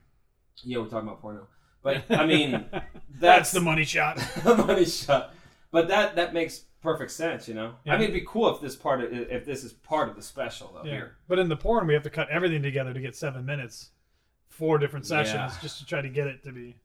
yeah, 0.63 0.79
we're 0.79 0.85
talking 0.85 1.07
about 1.07 1.21
porno. 1.21 1.47
But 1.83 2.03
I 2.09 2.25
mean, 2.25 2.65
that's, 2.71 2.85
that's, 3.19 3.51
the 3.51 3.61
money 3.61 3.83
shot. 3.85 4.17
the 4.43 4.55
money 4.55 4.85
shot. 4.85 5.33
But 5.71 5.87
that 5.87 6.15
that 6.15 6.33
makes 6.33 6.65
perfect 6.81 7.11
sense, 7.11 7.47
you 7.47 7.53
know. 7.53 7.75
Yeah. 7.85 7.93
I 7.93 7.97
mean, 7.97 8.03
it'd 8.09 8.13
be 8.13 8.25
cool 8.27 8.53
if 8.53 8.61
this 8.61 8.75
part 8.75 9.01
of 9.01 9.11
if 9.13 9.45
this 9.45 9.63
is 9.63 9.73
part 9.73 10.09
of 10.09 10.15
the 10.15 10.21
special 10.21 10.71
though. 10.73 10.83
Yeah. 10.87 10.93
Here, 10.93 11.15
But 11.27 11.39
in 11.39 11.49
the 11.49 11.55
porn, 11.55 11.87
we 11.87 11.93
have 11.93 12.03
to 12.03 12.09
cut 12.09 12.29
everything 12.29 12.61
together 12.61 12.93
to 12.93 12.99
get 12.99 13.15
seven 13.15 13.45
minutes, 13.45 13.91
four 14.51 14.77
different 14.77 15.05
sessions, 15.05 15.53
Yeah. 15.53 15.61
just 15.61 15.79
to 15.79 15.85
try 15.85 16.01
to 16.01 16.09
get 16.09 16.27
it 16.27 16.43
to 16.43 16.51
be 16.51 16.75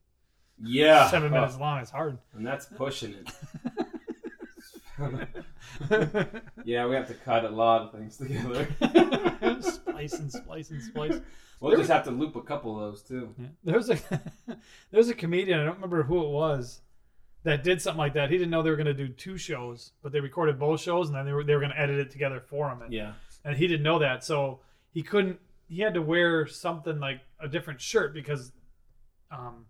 yeah, 0.62 1.10
seven 1.10 1.32
minutes 1.32 1.54
oh. 1.58 1.60
long. 1.60 1.80
It's 1.80 1.90
hard. 1.90 2.18
and 2.34 2.46
that's 2.46 2.66
pushing 2.66 3.14
it. 3.14 3.32
yeah, 6.64 6.86
we 6.86 6.94
have 6.94 7.08
to 7.08 7.14
cut 7.14 7.44
a 7.44 7.50
lot 7.50 7.82
of 7.82 7.92
things 7.92 8.16
together. 8.16 8.66
splice 9.60 10.14
and 10.14 10.32
splice 10.32 10.70
and 10.70 10.82
splice. 10.82 11.20
We'll 11.60 11.76
just 11.76 11.90
have 11.90 12.04
to 12.04 12.10
loop 12.10 12.36
a 12.36 12.42
couple 12.42 12.74
of 12.74 12.92
those 12.92 13.02
too. 13.02 13.34
Yeah. 13.38 13.46
There 13.64 13.76
was 13.76 13.90
a 13.90 13.94
there 14.46 14.58
was 14.92 15.08
a 15.08 15.14
comedian. 15.14 15.60
I 15.60 15.64
don't 15.64 15.74
remember 15.74 16.02
who 16.02 16.22
it 16.22 16.30
was 16.30 16.80
that 17.42 17.62
did 17.62 17.80
something 17.80 17.98
like 17.98 18.14
that. 18.14 18.30
He 18.30 18.38
didn't 18.38 18.50
know 18.50 18.62
they 18.62 18.70
were 18.70 18.76
going 18.76 18.86
to 18.86 18.94
do 18.94 19.08
two 19.08 19.36
shows, 19.38 19.92
but 20.02 20.12
they 20.12 20.20
recorded 20.20 20.58
both 20.58 20.80
shows 20.80 21.08
and 21.08 21.16
then 21.16 21.26
they 21.26 21.32
were 21.32 21.44
they 21.44 21.54
were 21.54 21.60
going 21.60 21.72
to 21.72 21.80
edit 21.80 21.98
it 21.98 22.10
together 22.10 22.40
for 22.40 22.68
him. 22.70 22.82
And, 22.82 22.92
Yeah. 22.92 23.12
and 23.44 23.56
he 23.56 23.66
didn't 23.66 23.82
know 23.82 23.98
that, 23.98 24.24
so 24.24 24.60
he 24.92 25.02
couldn't. 25.02 25.40
He 25.68 25.80
had 25.80 25.94
to 25.94 26.02
wear 26.02 26.46
something 26.46 27.00
like 27.00 27.20
a 27.40 27.48
different 27.48 27.80
shirt 27.80 28.14
because, 28.14 28.52
um, 29.30 29.66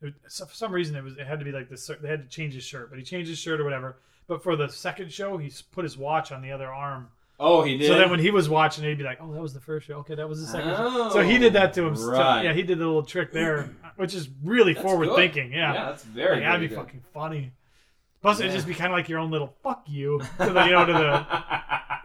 it, 0.00 0.14
so 0.28 0.46
for 0.46 0.54
some 0.54 0.72
reason 0.72 0.94
it 0.96 1.02
was 1.02 1.16
it 1.16 1.26
had 1.26 1.38
to 1.38 1.44
be 1.44 1.52
like 1.52 1.68
this. 1.68 1.90
They 2.00 2.08
had 2.08 2.22
to 2.22 2.28
change 2.28 2.54
his 2.54 2.64
shirt, 2.64 2.90
but 2.90 2.98
he 2.98 3.04
changed 3.04 3.28
his 3.28 3.38
shirt 3.38 3.60
or 3.60 3.64
whatever. 3.64 3.98
But 4.26 4.42
for 4.42 4.56
the 4.56 4.68
second 4.68 5.12
show, 5.12 5.38
he 5.38 5.50
put 5.72 5.84
his 5.84 5.96
watch 5.96 6.32
on 6.32 6.42
the 6.42 6.52
other 6.52 6.68
arm. 6.72 7.08
Oh, 7.40 7.62
he 7.62 7.78
did. 7.78 7.86
So 7.86 7.94
then 7.96 8.10
when 8.10 8.18
he 8.20 8.30
was 8.32 8.48
watching, 8.48 8.84
it, 8.84 8.88
he'd 8.88 8.98
be 8.98 9.04
like, 9.04 9.18
"Oh, 9.20 9.32
that 9.32 9.40
was 9.40 9.54
the 9.54 9.60
first 9.60 9.86
show. 9.86 9.94
Okay, 9.98 10.14
that 10.16 10.28
was 10.28 10.40
the 10.40 10.46
second 10.48 10.70
show." 10.70 10.76
Oh, 10.80 11.10
So 11.12 11.20
he 11.22 11.38
did 11.38 11.52
that 11.54 11.72
to 11.74 11.84
him. 11.86 11.94
so- 11.96 12.10
right. 12.12 12.42
yeah, 12.44 12.52
he 12.52 12.62
did 12.62 12.78
the 12.78 12.84
little 12.86 13.04
trick 13.04 13.32
there, 13.32 13.70
which 13.96 14.12
is 14.14 14.28
really 14.42 14.74
That's 14.74 14.84
forward 14.84 15.06
good. 15.06 15.16
thinking. 15.16 15.52
Yeah, 15.52 15.72
yeah, 15.72 15.84
that's 15.86 16.02
very. 16.04 16.36
like, 16.36 16.44
that'd 16.44 16.60
be 16.60 16.68
good. 16.68 16.76
fucking 16.76 17.02
funny. 17.14 17.52
Plus, 18.20 18.40
it'd 18.40 18.50
just 18.52 18.66
be 18.66 18.74
kind 18.74 18.92
of 18.92 18.96
like 18.98 19.08
your 19.08 19.20
own 19.20 19.30
little 19.30 19.54
"fuck 19.62 19.84
you" 19.86 20.18
to 20.40 20.52
the 20.52 20.64
you 20.64 20.72
know 20.72 20.84
to 20.84 20.92
the 20.92 21.26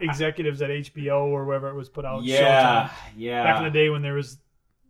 executives 0.00 0.62
at 0.62 0.70
HBO 0.70 1.24
or 1.26 1.44
wherever 1.44 1.68
it 1.68 1.74
was 1.74 1.88
put 1.88 2.04
out. 2.04 2.22
yeah, 2.22 2.88
Showtime. 2.88 2.90
yeah. 3.16 3.42
Back 3.44 3.58
in 3.58 3.64
the 3.64 3.70
day 3.70 3.90
when 3.90 4.02
there 4.02 4.14
was, 4.14 4.38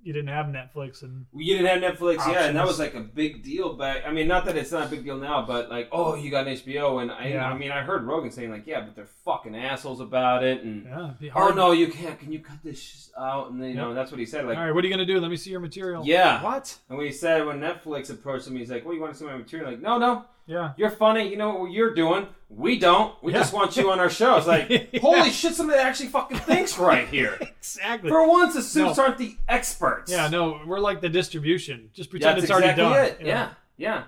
you 0.05 0.13
didn't 0.13 0.29
have 0.29 0.47
Netflix 0.47 1.03
and 1.03 1.27
Well, 1.33 1.43
You 1.43 1.57
didn't 1.59 1.83
have 1.83 1.97
Netflix, 1.97 2.19
yeah, 2.31 2.45
and 2.45 2.57
that 2.57 2.67
was 2.67 2.79
like 2.79 2.95
a 2.95 3.01
big 3.01 3.43
deal 3.43 3.73
back. 3.75 4.03
I 4.07 4.13
mean, 4.13 4.29
not 4.29 4.45
that 4.45 4.57
it's 4.57 4.71
not 4.71 4.87
a 4.87 4.91
big 4.91 5.03
deal 5.03 5.17
now, 5.17 5.45
but 5.47 5.71
like, 5.71 5.89
oh, 5.93 6.15
you 6.15 6.31
got 6.31 6.47
an 6.47 6.55
HBO, 6.55 7.01
and 7.03 7.11
I, 7.11 7.29
Yeah. 7.29 7.47
I 7.47 7.57
mean, 7.57 7.73
I 7.73 7.83
heard 7.83 8.05
Rogan 8.05 8.31
saying 8.31 8.51
like, 8.51 8.67
yeah, 8.67 8.83
but 8.83 8.95
they're 8.95 9.09
fucking 9.25 9.57
assholes 9.57 10.01
about 10.01 10.45
it, 10.45 10.63
and 10.63 10.87
yeah, 11.21 11.31
oh 11.35 11.49
no, 11.49 11.73
you 11.73 11.89
can't. 11.89 12.19
Can 12.21 12.31
you 12.33 12.41
cut 12.41 12.59
this 12.63 13.11
out? 13.19 13.51
And 13.51 13.61
then, 13.63 13.71
you 13.71 13.77
know, 13.77 13.95
that's 13.95 14.11
what 14.11 14.21
he 14.21 14.27
said. 14.27 14.47
Like, 14.47 14.59
All 14.59 14.65
right, 14.65 14.75
what 14.75 14.85
are 14.85 14.87
you 14.87 14.93
gonna 14.93 15.07
do? 15.07 15.19
Let 15.19 15.31
me 15.31 15.37
see 15.37 15.51
your 15.51 15.61
material. 15.61 16.05
Yeah. 16.05 16.43
What? 16.43 16.79
and 16.89 16.99
when 16.99 17.07
he 17.07 17.13
said 17.13 17.47
when 17.47 17.61
Netflix 17.61 18.11
approached 18.11 18.47
him, 18.47 18.57
he's 18.57 18.71
like, 18.71 18.85
well, 18.85 18.95
you 18.95 19.01
want 19.01 19.15
to 19.15 19.19
see 19.19 19.25
my 19.25 19.37
material? 19.37 19.71
Like, 19.71 19.81
no, 19.81 19.99
no, 19.99 20.25
Yeah. 20.47 20.73
You're 20.77 20.91
funny. 20.91 21.29
You 21.29 21.37
know 21.37 21.55
what 21.57 21.71
you're 21.73 21.95
doing. 21.95 22.27
We 22.51 22.79
don't. 22.79 23.15
We 23.23 23.33
Yeah. 23.33 23.39
just 23.39 23.53
want 23.53 23.77
you 23.77 23.91
on 23.91 23.99
our 23.99 24.11
show. 24.11 24.37
It's 24.37 24.47
like, 24.47 24.95
holy 25.01 25.31
shit, 25.31 25.55
somebody 25.55 25.79
actually 25.81 26.09
fucking 26.11 26.39
thinks 26.39 26.79
right 26.79 27.09
here. 27.09 27.39
Exactly. 27.65 28.11
For 28.11 28.29
once, 28.29 28.53
the 28.55 28.61
suits 28.63 28.99
No. 28.99 29.05
aren't 29.05 29.17
the 29.19 29.37
experts. 29.49 30.13
yeah, 30.13 30.29
no, 30.29 30.61
we're 30.67 30.79
like 30.81 31.01
the 31.01 31.09
distribution. 31.09 31.89
Just 31.95 32.11
pretend 32.11 32.37
That's 32.37 32.45
it's 32.45 32.53
already 32.53 32.69
exactly 32.69 32.85
done. 32.85 33.21
it. 33.23 33.27
Yeah. 33.27 33.49
yeah, 33.79 34.03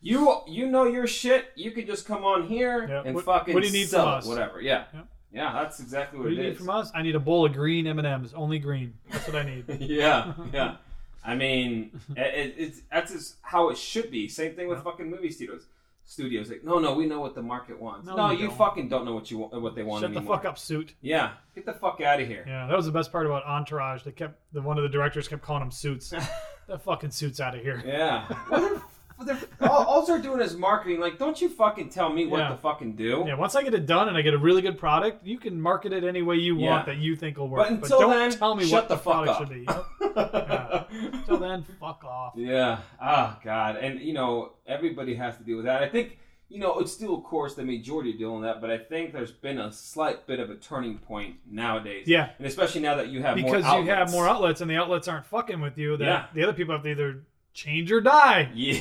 You 0.00 0.38
you 0.48 0.66
know 0.70 0.84
your 0.84 1.06
shit. 1.06 1.52
You 1.54 1.72
could 1.72 1.86
just 1.86 2.06
come 2.06 2.24
on 2.24 2.46
here 2.48 2.86
Yeah. 2.88 3.02
and 3.04 3.14
What- 3.14 3.24
fucking 3.26 3.52
what 3.54 3.62
do 3.62 3.66
you 3.68 3.72
need 3.74 3.90
from 3.90 4.08
us? 4.08 4.24
whatever. 4.26 4.60
Yeah. 4.62 4.84
Yeah, 5.30 5.52
that's 5.52 5.78
exactly 5.80 6.18
what, 6.18 6.24
What 6.24 6.30
do 6.30 6.36
you 6.36 6.42
need 6.42 6.52
is. 6.52 6.58
from 6.58 6.70
us? 6.70 6.90
I 6.94 7.02
need 7.02 7.14
a 7.14 7.20
bowl 7.20 7.44
of 7.46 7.52
green 7.52 7.86
M 7.86 7.98
and 7.98 8.06
M's, 8.06 8.32
only 8.34 8.58
green. 8.58 8.94
That's 9.10 9.26
what 9.26 9.36
I 9.36 9.42
need. 9.44 9.64
yeah, 9.80 10.32
yeah. 10.52 10.76
I 11.24 11.34
mean, 11.36 12.00
it, 12.16 12.20
it, 12.34 12.54
it's 12.58 12.80
that's 12.90 13.12
just 13.12 13.36
how 13.42 13.68
it 13.68 13.76
should 13.78 14.10
be. 14.10 14.26
Same 14.28 14.54
thing 14.54 14.68
with 14.68 14.82
fucking 14.82 15.08
movie 15.10 15.30
studios. 15.30 15.66
Studios 16.12 16.50
like, 16.50 16.62
no, 16.62 16.78
no, 16.78 16.92
we 16.92 17.06
know 17.06 17.20
what 17.20 17.34
the 17.34 17.40
market 17.42 17.80
wants. 17.80 18.06
No, 18.06 18.14
No, 18.14 18.30
you 18.32 18.40
you, 18.40 18.46
don't. 18.48 18.56
fucking 18.58 18.88
don't 18.90 19.06
know 19.06 19.14
what 19.14 19.30
you 19.30 19.38
want, 19.38 19.62
what 19.62 19.74
they 19.74 19.82
want 19.82 20.02
Shut 20.02 20.12
the 20.12 20.18
anymore. 20.18 20.36
fuck 20.36 20.44
up, 20.44 20.58
suit. 20.58 20.92
Yeah, 21.00 21.30
get 21.54 21.64
the 21.64 21.72
fuck 21.72 22.02
out 22.02 22.20
of 22.20 22.28
here. 22.28 22.44
Yeah, 22.46 22.66
that 22.66 22.76
was 22.76 22.84
the 22.84 22.92
best 22.92 23.10
part 23.10 23.24
about 23.24 23.44
Entourage. 23.46 24.02
They 24.02 24.12
kept 24.12 24.38
the 24.52 24.60
one 24.60 24.76
of 24.76 24.82
the 24.82 24.90
directors 24.90 25.26
kept 25.26 25.40
calling 25.42 25.62
them 25.62 25.70
suits. 25.70 26.10
that 26.68 26.82
fucking 26.84 27.12
suits 27.12 27.40
out 27.40 27.54
of 27.54 27.62
here. 27.62 27.82
Yeah. 27.86 28.26
Well, 28.50 28.60
they're- 28.60 29.38
they're- 29.58 29.68
all, 29.70 29.84
all 29.84 30.04
they're 30.06 30.18
doing 30.20 30.40
is 30.40 30.54
marketing. 30.56 30.98
Like, 31.00 31.16
don't 31.18 31.40
you 31.40 31.48
fucking 31.48 31.88
tell 31.90 32.12
me 32.12 32.26
what 32.26 32.38
Yeah. 32.38 32.48
to 32.50 32.56
fucking 32.56 32.96
do. 32.96 33.24
Yeah, 33.26 33.34
once 33.36 33.54
I 33.54 33.62
get 33.62 33.72
it 33.72 33.86
done 33.86 34.08
and 34.08 34.16
I 34.16 34.22
get 34.22 34.34
a 34.34 34.38
really 34.38 34.60
good 34.62 34.76
product, 34.78 35.24
you 35.24 35.38
can 35.38 35.60
market 35.60 35.92
it 35.92 36.02
any 36.04 36.20
way 36.22 36.36
you 36.36 36.58
Yeah. 36.58 36.70
want 36.70 36.86
that 36.86 36.96
you 36.98 37.14
think 37.16 37.38
will 37.38 37.48
work. 37.48 37.68
But 37.68 37.70
until 37.70 38.00
don't 38.00 38.10
then, 38.10 38.32
tell 38.32 38.54
me 38.56 38.64
shut 38.66 38.82
what 38.82 38.88
the 38.88 38.96
fuck 38.96 39.24
product 39.24 39.30
up. 39.30 39.38
should 39.38 39.48
be. 39.50 39.64
Yep. 39.68 39.84
Until 40.16 41.38
then, 41.38 41.64
fuck 41.80 42.04
off. 42.04 42.34
Yeah. 42.36 42.78
Oh 43.02 43.36
God. 43.44 43.76
And 43.76 44.00
you 44.00 44.12
know, 44.12 44.52
everybody 44.66 45.14
has 45.14 45.36
to 45.38 45.42
deal 45.44 45.56
with 45.56 45.66
that. 45.66 45.82
I 45.82 45.88
think 45.88 46.18
you 46.48 46.58
know 46.58 46.78
it's 46.80 46.92
still, 46.92 47.14
of 47.16 47.24
course, 47.24 47.54
the 47.54 47.64
majority 47.64 48.12
dealing 48.12 48.40
with 48.40 48.44
that. 48.44 48.60
But 48.60 48.70
I 48.70 48.78
think 48.78 49.12
there's 49.12 49.32
been 49.32 49.58
a 49.58 49.72
slight 49.72 50.26
bit 50.26 50.38
of 50.40 50.50
a 50.50 50.56
turning 50.56 50.98
point 50.98 51.36
nowadays. 51.50 52.06
Yeah. 52.06 52.30
And 52.38 52.46
especially 52.46 52.80
now 52.82 52.96
that 52.96 53.08
you 53.08 53.22
have 53.22 53.36
more 53.38 53.50
Because 53.56 53.64
you 53.64 53.86
have 53.88 53.98
outlets. 53.98 54.12
more 54.12 54.28
outlets 54.28 54.60
and 54.60 54.70
the 54.70 54.76
outlets 54.76 55.08
aren't 55.08 55.26
fucking 55.26 55.60
with 55.60 55.78
you, 55.78 55.96
that 55.96 56.04
Yeah. 56.04 56.24
the 56.34 56.42
other 56.42 56.52
people 56.52 56.74
have 56.74 56.82
to 56.84 56.90
either 56.90 57.22
change 57.54 57.90
or 57.92 58.00
die. 58.00 58.50
Yeah. 58.54 58.76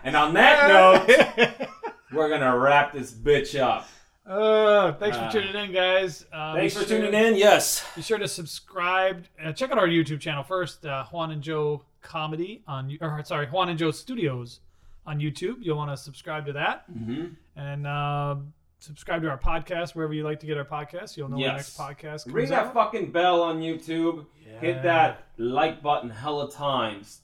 and 0.04 0.16
on 0.16 0.34
that 0.34 0.68
note, 1.48 1.68
we're 2.12 2.28
gonna 2.28 2.56
wrap 2.56 2.92
this 2.92 3.12
bitch 3.12 3.58
up. 3.60 3.88
Uh, 4.28 4.92
thanks 4.94 5.16
Uh, 5.16 5.26
for 5.30 5.32
tuning 5.40 5.54
in, 5.64 5.72
guys. 5.72 6.26
Uh, 6.32 6.54
Thanks 6.54 6.76
for 6.76 6.84
tuning 6.86 7.14
in. 7.14 7.34
Yes. 7.36 7.84
Be 7.96 8.02
sure 8.02 8.18
to 8.18 8.28
subscribe. 8.28 9.24
Uh, 9.42 9.52
check 9.52 9.70
out 9.72 9.78
our 9.78 9.88
YouTube 9.88 10.20
channel 10.20 10.42
first, 10.42 10.84
uh, 10.84 11.04
Juan 11.06 11.30
and 11.30 11.42
Joe 11.42 11.82
Comedy 12.02 12.62
on, 12.66 12.96
or 13.00 13.22
sorry, 13.24 13.46
Juan 13.46 13.70
and 13.70 13.78
Joe 13.78 13.90
Studios 13.90 14.60
on 15.06 15.18
YouTube. 15.18 15.56
You'll 15.60 15.78
want 15.78 15.90
to 15.90 15.96
subscribe 15.96 16.44
to 16.46 16.52
that, 16.52 16.84
Mm-hmm. 16.92 17.26
and 17.56 17.86
uh, 17.86 18.36
subscribe 18.80 19.22
to 19.22 19.30
our 19.30 19.38
podcast 19.38 19.94
wherever 19.94 20.12
you 20.12 20.24
like 20.24 20.40
to 20.40 20.46
get 20.46 20.58
our 20.58 20.64
podcast. 20.64 21.16
You'll 21.16 21.30
know 21.30 21.36
when 21.36 21.46
the 21.46 21.52
Yes. 21.54 21.78
next 21.78 21.78
podcast 21.78 22.24
comes 22.24 22.34
Ring 22.34 22.48
that 22.50 22.66
out. 22.66 22.74
fucking 22.74 23.10
bell 23.12 23.42
on 23.42 23.60
YouTube. 23.60 24.26
Yeah. 24.46 24.60
Hit 24.60 24.82
that 24.82 25.24
like 25.38 25.80
button 25.82 26.10
hella 26.10 26.50
times. 26.52 27.22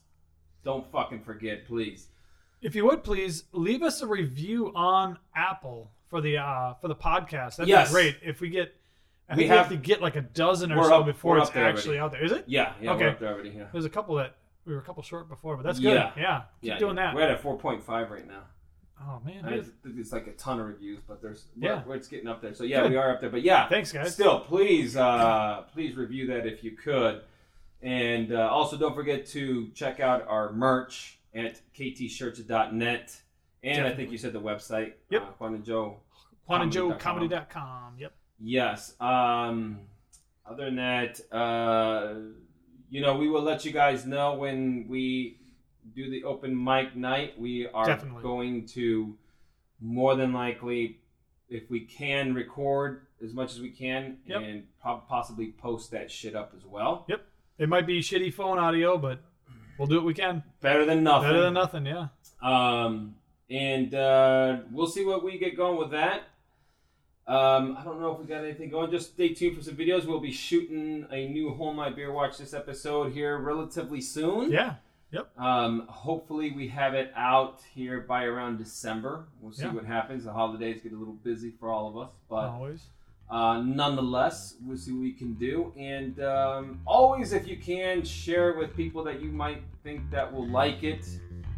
Don't 0.63 0.91
fucking 0.91 1.21
forget, 1.21 1.65
please. 1.67 2.07
if 2.61 2.73
you 2.73 2.83
would 2.85 3.03
please 3.03 3.43
leave 3.51 3.83
us 3.83 4.01
a 4.01 4.07
review 4.07 4.71
on 4.75 5.19
Apple 5.35 5.91
for 6.09 6.21
the 6.21 6.37
uh, 6.37 6.73
for 6.75 6.87
the 6.87 6.95
podcast. 6.95 7.57
That'd 7.57 7.67
Yes. 7.69 7.89
be 7.89 7.93
great. 7.93 8.17
If 8.23 8.41
we 8.41 8.49
get, 8.49 8.75
I 9.29 9.33
We 9.33 9.37
think 9.43 9.51
we 9.51 9.57
have 9.57 9.67
have- 9.67 9.69
to 9.69 9.77
get 9.77 10.01
like 10.01 10.15
a 10.15 10.21
dozen 10.21 10.71
or 10.71 10.77
We're 10.77 10.83
so 10.89 10.99
up- 11.01 11.05
before 11.05 11.33
we're 11.35 11.39
it's 11.39 11.47
up 11.49 11.53
there 11.55 11.65
actually 11.65 11.97
out 11.99 12.11
there. 12.11 12.23
Is 12.23 12.31
it? 12.31 12.45
Yeah, 12.47 12.73
yeah, 12.81 12.91
Okay. 12.93 13.05
we're 13.05 13.09
up 13.11 13.19
there 13.19 13.33
already. 13.33 13.49
Yeah. 13.49 13.65
There's 13.71 13.85
a 13.85 13.89
couple 13.89 14.15
that 14.15 14.35
we 14.65 14.73
were 14.73 14.79
a 14.79 14.83
couple 14.83 15.03
short 15.03 15.27
before, 15.29 15.55
but 15.57 15.63
that's 15.63 15.79
good. 15.79 15.93
Yeah. 15.93 16.11
Yeah, 16.17 16.41
keep 16.61 16.69
yeah, 16.69 16.77
doing 16.79 16.95
yeah. 16.97 17.07
that. 17.07 17.15
We're 17.15 17.21
at 17.21 17.31
a 17.31 17.37
4.5 17.37 18.09
right 18.11 18.27
now. 18.27 18.43
Oh 19.01 19.21
man, 19.25 19.39
And 19.39 19.47
I 19.47 19.51
good. 19.57 19.65
think 19.83 19.95
it's 19.99 20.11
like 20.13 20.25
a 20.27 20.31
ton 20.33 20.59
of 20.59 20.67
reviews, 20.67 21.01
but 21.05 21.21
there's 21.21 21.47
Yeah. 21.57 21.83
we're, 21.85 21.95
it's 21.95 22.07
getting 22.07 22.27
up 22.27 22.41
there. 22.41 22.53
So 22.53 22.63
yeah, 22.63 22.81
Good. 22.83 22.91
we 22.91 22.97
are 22.97 23.11
up 23.13 23.19
there. 23.21 23.29
But 23.29 23.41
yeah, 23.41 23.67
Thanks, 23.67 23.91
guys. 23.91 24.13
Still, 24.13 24.39
please, 24.39 24.95
uh, 24.95 25.63
please 25.73 25.95
review 25.95 26.27
that 26.27 26.47
if 26.47 26.63
you 26.63 26.71
could, 26.71 27.21
and 27.81 28.31
uh, 28.31 28.47
also 28.49 28.77
don't 28.77 28.95
forget 28.95 29.25
to 29.27 29.69
check 29.75 29.99
out 29.99 30.25
our 30.27 30.53
merch 30.53 31.19
at 31.35 31.59
ktshirts.net, 31.77 33.21
and 33.65 33.87
I 33.87 33.93
think 33.93 34.11
you 34.11 34.17
said 34.17 34.33
the 34.33 34.41
website. 34.41 34.93
Yep. 35.09 35.21
Uh, 35.21 35.25
Juan 35.37 35.55
and 35.55 35.65
Joe. 35.65 35.97
Juan 36.47 36.61
and 36.61 36.71
Joe 36.71 36.93
comedy.com. 36.93 37.95
Yep. 37.99 38.13
Yes. 38.39 38.93
Um, 38.99 39.79
other 40.45 40.65
than 40.65 40.75
that, 40.75 41.19
uh, 41.31 42.13
you 42.89 43.01
know, 43.01 43.17
we 43.17 43.29
will 43.29 43.41
let 43.41 43.65
you 43.65 43.71
guys 43.71 44.05
know 44.05 44.35
when 44.35 44.85
we 44.87 45.39
do 45.95 46.09
the 46.09 46.23
open 46.23 46.61
mic 46.61 46.95
night. 46.95 47.39
We 47.39 47.67
are 47.67 47.85
Definitely. 47.85 48.21
going 48.21 48.67
to 48.69 49.17
more 49.81 50.15
than 50.15 50.33
likely, 50.33 50.99
if 51.49 51.69
we 51.69 51.81
can, 51.81 52.33
record 52.33 53.07
as 53.23 53.33
much 53.33 53.53
as 53.53 53.61
we 53.61 53.69
can 53.71 54.17
Yep. 54.27 54.41
and 54.41 54.63
po- 54.81 55.03
possibly 55.07 55.51
post 55.51 55.91
that 55.91 56.11
shit 56.11 56.35
up 56.35 56.53
as 56.55 56.65
well. 56.65 57.05
Yep. 57.09 57.21
It 57.57 57.69
might 57.69 57.87
be 57.87 58.01
shitty 58.01 58.33
phone 58.33 58.57
audio, 58.59 58.97
but 58.97 59.19
we'll 59.79 59.87
do 59.87 59.95
what 59.95 60.05
we 60.05 60.13
can. 60.13 60.43
Better 60.61 60.85
than 60.85 61.03
nothing. 61.03 61.29
Better 61.29 61.41
than 61.41 61.53
nothing, 61.53 61.85
yeah. 61.85 62.07
Um, 62.41 63.15
and 63.49 63.93
uh, 63.93 64.57
we'll 64.71 64.87
see 64.87 65.05
what 65.05 65.23
we 65.23 65.37
get 65.37 65.55
going 65.57 65.77
with 65.77 65.91
that. 65.91 66.23
Um, 67.27 67.75
I 67.79 67.83
don't 67.83 67.99
know 67.99 68.11
if 68.13 68.19
we 68.19 68.25
got 68.25 68.43
anything 68.43 68.69
going. 68.69 68.91
Just 68.91 69.13
stay 69.13 69.29
tuned 69.33 69.57
for 69.57 69.63
some 69.63 69.75
videos. 69.75 70.05
We'll 70.05 70.19
be 70.19 70.31
shooting 70.31 71.07
a 71.11 71.27
new 71.27 71.53
Hold 71.55 71.75
My 71.75 71.89
Beer 71.89 72.11
Watch 72.11 72.37
this 72.37 72.53
episode 72.53 73.13
here 73.13 73.37
relatively 73.39 74.01
soon. 74.01 74.51
Yeah. 74.51 74.75
Um, 75.37 75.87
hopefully 75.87 76.51
we 76.51 76.67
have 76.67 76.93
it 76.93 77.09
out 77.15 77.61
here 77.73 78.01
by 78.01 78.25
around 78.25 78.57
December. 78.57 79.25
We'll 79.39 79.53
see 79.53 79.63
Yeah. 79.63 79.71
what 79.73 79.85
happens. 79.85 80.25
The 80.25 80.33
holidays 80.33 80.81
get 80.83 80.91
a 80.91 80.97
little 80.97 81.13
busy 81.13 81.51
for 81.51 81.69
all 81.69 81.87
of 81.87 81.97
us, 81.97 82.09
but 82.29 82.49
Always. 82.49 82.83
uh, 83.29 83.61
nonetheless, 83.61 84.55
we'll 84.61 84.75
see 84.77 84.91
what 84.91 84.99
we 85.01 85.13
can 85.13 85.35
do. 85.35 85.71
And 85.77 86.19
um, 86.21 86.81
always, 86.85 87.31
if 87.31 87.47
you 87.47 87.55
can, 87.57 88.03
share 88.03 88.49
it 88.49 88.57
with 88.57 88.75
people 88.75 89.05
that 89.05 89.21
you 89.21 89.31
might 89.31 89.61
think 89.83 90.01
that 90.11 90.31
will 90.33 90.49
like 90.49 90.83
it 90.83 91.07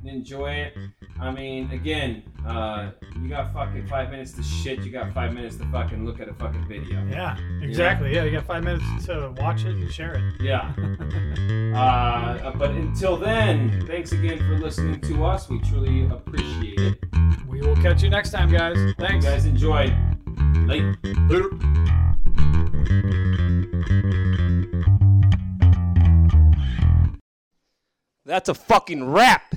enjoy 0.04 0.52
it. 0.52 0.78
I 1.20 1.32
mean, 1.32 1.72
again, 1.72 2.24
uh, 2.46 2.92
you 3.22 3.30
got 3.30 3.54
fucking 3.54 3.88
five 3.88 4.12
minutes 4.12 4.32
to 4.34 4.44
shit. 4.44 4.80
You 4.80 4.92
got 4.92 5.14
five 5.14 5.34
minutes 5.34 5.58
to 5.58 5.66
fucking 5.72 6.06
look 6.06 6.20
at 6.20 6.30
a 6.30 6.34
fucking 6.34 6.68
video. 6.68 7.06
Yeah. 7.10 7.38
Exactly. 7.62 8.14
Yeah. 8.14 8.24
You 8.24 8.32
got 8.32 8.46
five 8.46 8.64
minutes 8.64 9.06
to 9.08 9.34
watch 9.38 9.66
it 9.66 9.76
and 9.76 9.92
share 9.92 10.16
it. 10.16 10.42
Yeah. 10.42 10.74
uh, 11.76 12.52
but 12.52 12.72
until 12.72 13.18
then, 13.18 13.86
thanks 13.88 14.12
again 14.12 14.38
for 14.40 14.60
listening 14.60 15.02
to 15.02 15.26
us. 15.26 15.50
We 15.50 15.60
truly 15.62 16.06
appreciate 16.06 16.80
it. 16.80 16.98
We 17.48 17.62
will 17.62 17.76
catch 17.78 18.04
you 18.04 18.10
next 18.10 18.32
time, 18.32 18.52
guys. 18.52 18.78
Thanks. 19.00 19.26
You 19.26 19.32
guys 19.32 19.46
enjoy. 19.46 19.96
Late. 20.66 20.84
Later. 21.04 21.50
That's 28.26 28.50
a 28.50 28.54
fucking 28.54 29.10
wrap. 29.10 29.56